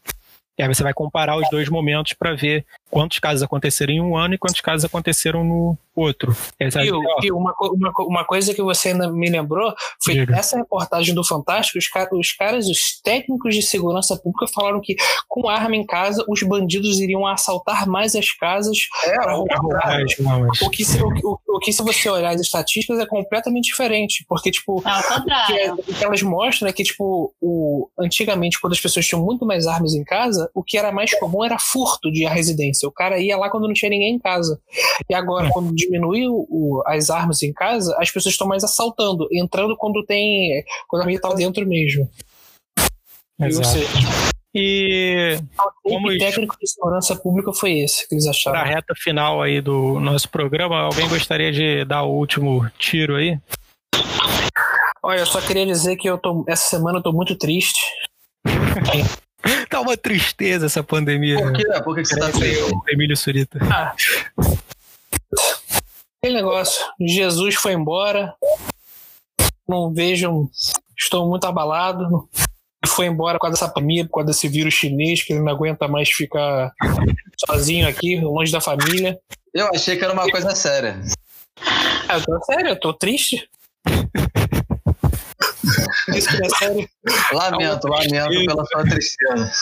E 0.58 0.62
aí 0.62 0.68
você 0.68 0.82
vai 0.82 0.92
comparar 0.92 1.36
os 1.36 1.48
dois 1.50 1.68
momentos 1.68 2.12
para 2.12 2.34
ver 2.34 2.64
quantos 2.90 3.18
casos 3.18 3.42
aconteceram 3.42 3.92
em 3.92 4.00
um 4.00 4.16
ano 4.16 4.34
e 4.34 4.38
quantos 4.38 4.60
casos 4.60 4.84
aconteceram 4.84 5.44
no 5.44 5.78
outro. 5.94 6.34
E, 7.22 7.32
uma, 7.32 7.54
uma, 7.60 7.92
uma, 7.98 8.24
coisa 8.24 8.54
que 8.54 8.62
você 8.62 8.94
me 8.94 9.28
lembrou 9.28 9.74
foi 10.02 10.14
Diga. 10.14 10.26
que 10.26 10.32
nessa 10.32 10.56
reportagem 10.56 11.14
do 11.14 11.24
Fantástico, 11.24 11.78
os, 11.78 11.88
car 11.88 12.08
os 12.12 12.32
caras, 12.32 12.66
os 12.66 13.00
técnicos 13.02 13.54
de 13.54 13.62
segurança 13.62 14.16
pública 14.16 14.46
falaram 14.52 14.80
que 14.80 14.96
com 15.28 15.48
arma 15.48 15.76
em 15.76 15.84
casa, 15.84 16.24
os 16.28 16.42
bandidos 16.42 16.98
iriam 16.98 17.26
assaltar 17.26 17.86
mais 17.86 18.14
as 18.14 18.30
casas 18.32 18.78
é, 19.04 19.14
para 19.16 19.34
roubar. 19.34 20.00
O 20.62 20.70
que, 20.70 20.84
se, 20.84 21.02
o, 21.02 21.08
o, 21.08 21.38
o, 21.48 21.58
que 21.60 21.72
se 21.72 21.82
você 21.82 22.08
olhar 22.08 22.30
as 22.30 22.40
estatísticas 22.40 22.98
é 22.98 23.06
completamente 23.06 23.66
diferente, 23.66 24.24
porque 24.28 24.50
tipo, 24.50 24.82
é, 24.86 25.72
o 25.72 25.76
que 25.76 26.04
elas 26.04 26.22
mostram 26.22 26.68
é 26.68 26.72
que 26.72 26.82
tipo, 26.82 27.34
o, 27.40 27.88
antigamente 27.98 28.60
quando 28.60 28.72
as 28.72 28.80
pessoas 28.80 29.06
tinham 29.06 29.22
muito 29.22 29.44
mais 29.44 29.66
armas 29.66 29.94
em 29.94 30.04
casa, 30.04 30.50
o 30.54 30.62
que 30.62 30.78
era 30.78 30.90
mais 30.90 31.18
comum 31.18 31.44
era 31.44 31.58
furto 31.58 32.10
de 32.10 32.24
residência. 32.26 32.79
O 32.86 32.92
cara 32.92 33.18
ia 33.18 33.36
lá 33.36 33.50
quando 33.50 33.66
não 33.66 33.74
tinha 33.74 33.90
ninguém 33.90 34.14
em 34.14 34.18
casa. 34.18 34.60
E 35.08 35.14
agora, 35.14 35.48
é. 35.48 35.50
quando 35.50 35.74
diminuiu 35.74 36.46
o, 36.48 36.82
as 36.86 37.10
armas 37.10 37.42
em 37.42 37.52
casa, 37.52 37.96
as 37.98 38.10
pessoas 38.10 38.34
estão 38.34 38.46
mais 38.46 38.64
assaltando, 38.64 39.28
entrando 39.32 39.76
quando 39.76 40.04
tem. 40.04 40.64
quando 40.88 41.02
a 41.02 41.06
arma 41.06 41.20
tá 41.20 41.34
dentro 41.34 41.66
mesmo. 41.66 42.08
Exato. 43.40 43.78
E 44.54 45.38
como 45.82 46.08
o 46.08 46.18
técnico 46.18 46.56
de 46.60 46.68
segurança 46.68 47.14
pública 47.14 47.52
foi 47.52 47.78
esse 47.78 48.08
que 48.08 48.14
eles 48.16 48.26
acharam. 48.26 48.58
Para 48.58 48.68
a 48.68 48.74
reta 48.74 48.94
final 48.96 49.40
aí 49.40 49.60
do 49.60 50.00
nosso 50.00 50.28
programa, 50.28 50.80
alguém 50.80 51.08
gostaria 51.08 51.52
de 51.52 51.84
dar 51.84 52.02
o 52.02 52.12
último 52.12 52.68
tiro 52.76 53.14
aí? 53.14 53.38
Olha, 55.02 55.20
eu 55.20 55.26
só 55.26 55.40
queria 55.40 55.64
dizer 55.64 55.96
que 55.96 56.08
eu 56.08 56.18
tô, 56.18 56.44
essa 56.48 56.68
semana 56.68 56.98
eu 56.98 57.02
tô 57.02 57.12
muito 57.12 57.36
triste. 57.36 57.80
tá 59.68 59.80
uma 59.80 59.96
tristeza 59.96 60.66
essa 60.66 60.82
pandemia. 60.82 61.36
Por 61.38 61.52
quê? 61.52 61.64
Por 61.84 61.94
que, 61.94 62.02
que 62.02 62.08
você 62.08 62.18
tá 62.18 62.30
triste? 62.30 62.72
Emílio 62.88 63.16
Surita. 63.16 63.58
Ah. 63.62 63.94
Aquele 66.22 66.36
negócio, 66.36 66.84
Jesus 67.00 67.54
foi 67.54 67.72
embora, 67.72 68.34
não 69.66 69.92
vejo, 69.94 70.50
estou 70.98 71.26
muito 71.26 71.46
abalado, 71.46 72.28
foi 72.86 73.06
embora 73.06 73.38
por 73.38 73.42
causa 73.42 73.58
dessa 73.58 73.72
pandemia, 73.72 74.04
por 74.04 74.16
causa 74.16 74.26
desse 74.26 74.46
vírus 74.46 74.74
chinês, 74.74 75.22
que 75.22 75.32
ele 75.32 75.42
não 75.42 75.52
aguenta 75.52 75.88
mais 75.88 76.10
ficar 76.10 76.72
sozinho 77.46 77.88
aqui, 77.88 78.20
longe 78.20 78.52
da 78.52 78.60
família. 78.60 79.18
Eu 79.54 79.68
achei 79.74 79.96
que 79.96 80.04
era 80.04 80.12
uma 80.12 80.28
coisa 80.30 80.54
séria. 80.54 81.00
Ah, 82.08 82.16
eu 82.16 82.24
tô 82.24 82.44
sério, 82.44 82.68
eu 82.68 82.78
tô 82.78 82.92
triste. 82.92 83.48
Isso 86.16 86.28
que 86.28 86.44
é 86.44 86.48
sério. 86.48 86.88
Lamento, 87.32 87.88
lamento 87.88 88.46
pela 88.46 88.64
sua 88.66 88.82
tristeza. 88.84 89.52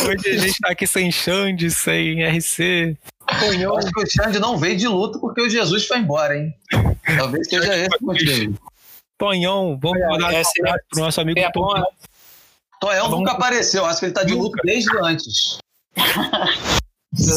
Hoje 0.00 0.28
a 0.28 0.38
gente 0.38 0.58
tá 0.60 0.70
aqui 0.70 0.86
sem 0.86 1.10
Xande, 1.10 1.70
sem 1.70 2.24
RC. 2.24 2.96
Eu 3.60 3.76
acho 3.76 3.90
que 3.92 4.02
o 4.02 4.06
Xande 4.06 4.38
não 4.38 4.56
veio 4.56 4.76
de 4.76 4.88
luto 4.88 5.20
porque 5.20 5.42
o 5.42 5.50
Jesus 5.50 5.86
foi 5.86 5.98
embora, 5.98 6.36
hein? 6.36 6.54
Talvez 7.16 7.48
seja 7.48 7.76
esse 7.76 7.96
o 8.00 8.06
motivo. 8.06 8.58
Tonhão, 9.18 9.78
vamos 9.80 10.00
mandar 10.00 10.32
é, 10.32 10.38
um 10.38 10.66
é, 10.66 10.74
pro 10.90 11.00
nosso 11.00 11.20
amigo 11.20 11.38
é 11.40 11.50
Tonhão. 11.50 11.86
Tonhão 12.80 13.08
nunca 13.10 13.32
apareceu, 13.32 13.84
acho 13.84 13.98
que 13.98 14.06
ele 14.06 14.12
tá 14.12 14.22
de 14.22 14.34
luto 14.34 14.56
desde 14.64 14.96
antes. 14.98 15.58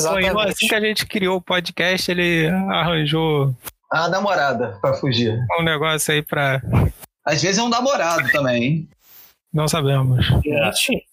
Tonhão, 0.04 0.40
assim 0.40 0.68
que 0.68 0.76
a 0.76 0.80
gente 0.80 1.06
criou 1.08 1.38
o 1.38 1.42
podcast, 1.42 2.12
ele 2.12 2.48
arranjou. 2.70 3.56
A 3.92 4.08
namorada 4.08 4.78
pra 4.80 4.94
fugir. 4.94 5.38
Um 5.60 5.64
negócio 5.64 6.14
aí 6.14 6.22
pra. 6.22 6.62
Às 7.26 7.42
vezes 7.42 7.60
é 7.60 7.64
um 7.64 7.70
namorado 7.70 8.30
também, 8.32 8.64
hein? 8.64 8.90
Não 9.54 9.68
sabemos. 9.68 10.26
É. 10.46 10.72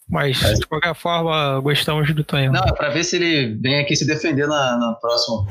Mas, 0.08 0.38
de 0.38 0.64
qualquer 0.66 0.94
forma, 0.94 1.60
gostamos 1.60 2.14
do 2.14 2.22
Tonhão. 2.22 2.52
Não, 2.52 2.62
é 2.62 2.72
pra 2.72 2.88
ver 2.88 3.02
se 3.02 3.16
ele 3.16 3.58
vem 3.60 3.80
aqui 3.80 3.96
se 3.96 4.06
defender 4.06 4.46
na, 4.46 4.78
na, 4.78 4.92
próxima, 4.94 5.44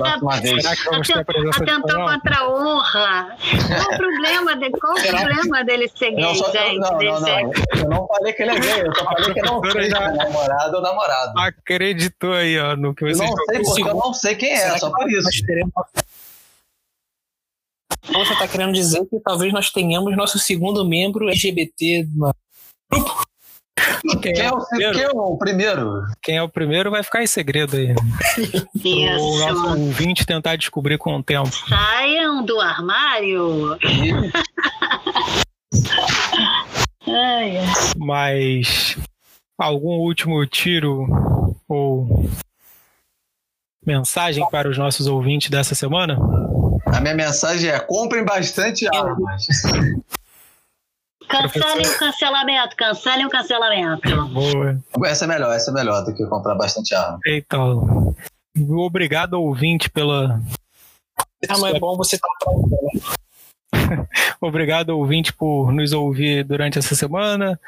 na 0.00 0.18
próxima 0.18 0.40
vez. 0.40 0.62
Será 0.62 0.76
que 0.76 0.84
vamos 0.84 1.06
ter 1.06 1.18
a 1.18 1.24
presença 1.24 1.62
Atentou 1.62 2.04
contra 2.04 2.38
a 2.38 2.50
honra. 2.50 3.36
Qual 3.38 3.94
o 3.94 3.96
problema, 3.96 4.56
de, 4.56 4.70
qual 4.72 4.92
o 4.92 5.02
problema 5.02 5.64
dele 5.64 5.88
ser 5.88 6.10
gay, 6.10 6.20
não, 6.20 6.34
só, 6.34 6.50
gente? 6.50 6.78
Não, 6.78 6.98
não, 6.98 7.20
não. 7.20 7.52
Eu 7.78 7.88
não 7.88 8.06
falei 8.08 8.32
que 8.32 8.42
ele 8.42 8.50
é 8.50 8.58
gay, 8.58 8.82
eu 8.82 8.94
só 8.94 9.04
falei 9.04 9.32
que 9.32 9.42
não 9.42 9.70
sei 9.70 9.90
já... 9.90 10.10
namorado 10.10 10.76
ou 10.76 10.82
namorado. 10.82 11.38
Acreditou 11.38 12.32
aí, 12.32 12.58
ó, 12.58 12.76
no 12.76 12.92
que 12.92 13.04
você 13.04 13.24
Não 13.24 13.34
sei, 13.46 13.62
porque 13.62 13.82
eu 13.82 13.94
não 13.94 14.12
sei 14.12 14.34
quem 14.34 14.52
é, 14.52 14.56
Será 14.56 14.78
só 14.78 14.90
por 14.90 15.08
isso. 15.08 15.28
Então 18.08 18.24
você 18.24 18.32
está 18.32 18.48
querendo 18.48 18.72
dizer 18.72 19.04
que 19.06 19.20
talvez 19.20 19.52
nós 19.52 19.70
tenhamos 19.70 20.16
nosso 20.16 20.38
segundo 20.38 20.84
membro 20.84 21.28
LGBT 21.28 22.06
no 22.14 22.32
grupo? 22.90 23.30
Quem, 24.22 24.32
quem, 24.34 24.42
é, 24.42 24.50
o, 24.50 24.66
quem, 24.66 25.02
é, 25.02 25.08
o, 25.10 25.36
primeiro? 25.36 26.02
Quem 26.22 26.36
é 26.36 26.42
o 26.42 26.48
primeiro 26.48 26.90
vai 26.90 27.02
ficar 27.02 27.22
em 27.22 27.26
segredo 27.26 27.76
aí. 27.76 27.94
Isso. 28.74 29.22
O 29.22 29.38
nosso 29.38 29.80
ouvinte 29.80 30.26
tentar 30.26 30.56
descobrir 30.56 30.98
com 30.98 31.16
o 31.16 31.22
tempo. 31.22 31.50
Saiam 31.68 32.44
do 32.44 32.60
armário. 32.60 33.78
Mas 37.96 38.96
algum 39.58 39.98
último 39.98 40.44
tiro 40.46 41.06
ou 41.68 42.28
mensagem 43.84 44.48
para 44.50 44.68
os 44.68 44.76
nossos 44.76 45.06
ouvintes 45.06 45.50
dessa 45.50 45.74
semana? 45.74 46.18
A 46.94 47.00
minha 47.00 47.14
mensagem 47.14 47.70
é: 47.70 47.78
comprem 47.80 48.24
bastante 48.24 48.86
armas. 48.94 49.46
Cancelem 51.28 51.86
o 51.86 51.98
cancelamento, 51.98 52.76
cancelem 52.76 53.26
o 53.26 53.30
cancelamento. 53.30 54.26
Boa. 54.28 54.82
Essa 55.04 55.26
é 55.26 55.28
melhor, 55.28 55.54
essa 55.54 55.70
é 55.70 55.74
melhor 55.74 56.04
do 56.04 56.12
que 56.12 56.26
comprar 56.26 56.56
bastante 56.56 56.94
arma. 56.94 57.20
Então, 57.26 58.14
obrigado 58.68 59.34
ouvinte 59.34 59.88
pela. 59.88 60.40
Ah, 61.48 61.58
mas 61.58 61.74
é 61.74 61.78
bom 61.78 61.96
você 61.96 62.16
estar 62.16 62.28
tá 62.40 62.50
né? 62.52 64.06
Obrigado 64.40 64.90
ouvinte 64.90 65.32
por 65.32 65.72
nos 65.72 65.92
ouvir 65.92 66.44
durante 66.44 66.78
essa 66.78 66.94
semana. 66.94 67.58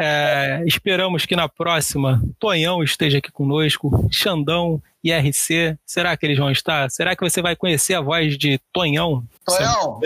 É, 0.00 0.62
esperamos 0.64 1.26
que 1.26 1.34
na 1.34 1.48
próxima 1.48 2.22
Tonhão 2.38 2.84
esteja 2.84 3.18
aqui 3.18 3.32
conosco, 3.32 4.08
Xandão 4.12 4.80
e 5.02 5.12
RC. 5.12 5.76
Será 5.84 6.16
que 6.16 6.24
eles 6.24 6.38
vão 6.38 6.52
estar? 6.52 6.88
Será 6.88 7.16
que 7.16 7.28
você 7.28 7.42
vai 7.42 7.56
conhecer 7.56 7.94
a 7.94 8.00
voz 8.00 8.38
de 8.38 8.60
Tonhão? 8.72 9.24
Tonhão, 9.44 10.00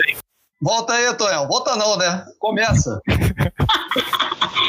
volta 0.59 0.93
aí, 0.93 1.13
Tonhão. 1.13 1.47
Volta 1.47 1.75
não, 1.75 1.95
né? 1.95 2.25
Começa. 2.39 2.99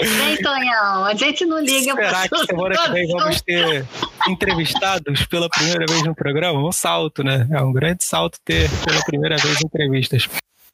Vem, 0.02 0.36
Tonhão, 0.42 1.04
a 1.04 1.14
gente 1.14 1.46
não 1.46 1.60
liga 1.60 1.94
Será 1.94 2.28
que 2.28 2.46
semana 2.46 2.76
que 2.76 2.90
vem 2.90 3.06
vamos 3.08 3.40
ter 3.40 3.86
entrevistados 4.28 5.24
pela 5.26 5.48
primeira 5.48 5.86
vez 5.88 6.02
no 6.04 6.14
programa? 6.14 6.58
Um 6.58 6.72
salto, 6.72 7.22
né? 7.22 7.46
É 7.50 7.62
um 7.62 7.72
grande 7.72 8.04
salto 8.04 8.38
ter 8.44 8.68
pela 8.84 9.00
primeira 9.04 9.36
vez 9.36 9.62
entrevistas 9.62 10.28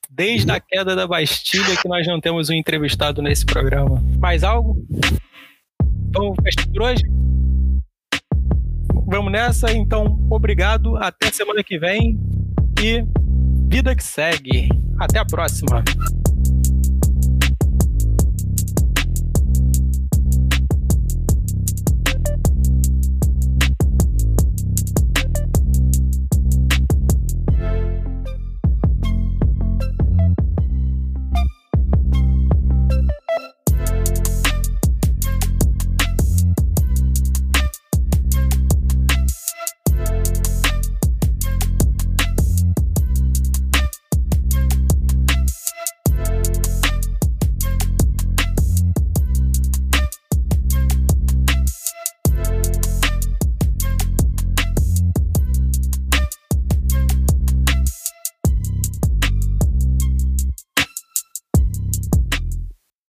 desde 0.08 0.50
a 0.50 0.60
queda 0.60 0.94
da 0.96 1.06
Bastilha 1.06 1.76
que 1.80 1.88
nós 1.88 2.06
não 2.06 2.20
temos 2.20 2.48
um 2.48 2.54
entrevistado 2.54 3.20
nesse 3.20 3.44
programa. 3.44 4.02
Mais 4.18 4.44
algo? 4.44 4.76
Vamos 6.12 6.36
fechar 6.42 6.68
por 6.72 6.82
hoje? 6.82 7.02
Vamos 9.06 9.32
nessa, 9.32 9.72
então, 9.72 10.18
obrigado, 10.30 10.96
até 10.96 11.32
semana 11.32 11.64
que 11.64 11.78
vem 11.78 12.18
e 12.80 13.04
vida 13.68 13.94
que 13.94 14.04
segue. 14.04 14.68
Até 14.98 15.18
a 15.18 15.24
próxima. 15.24 15.82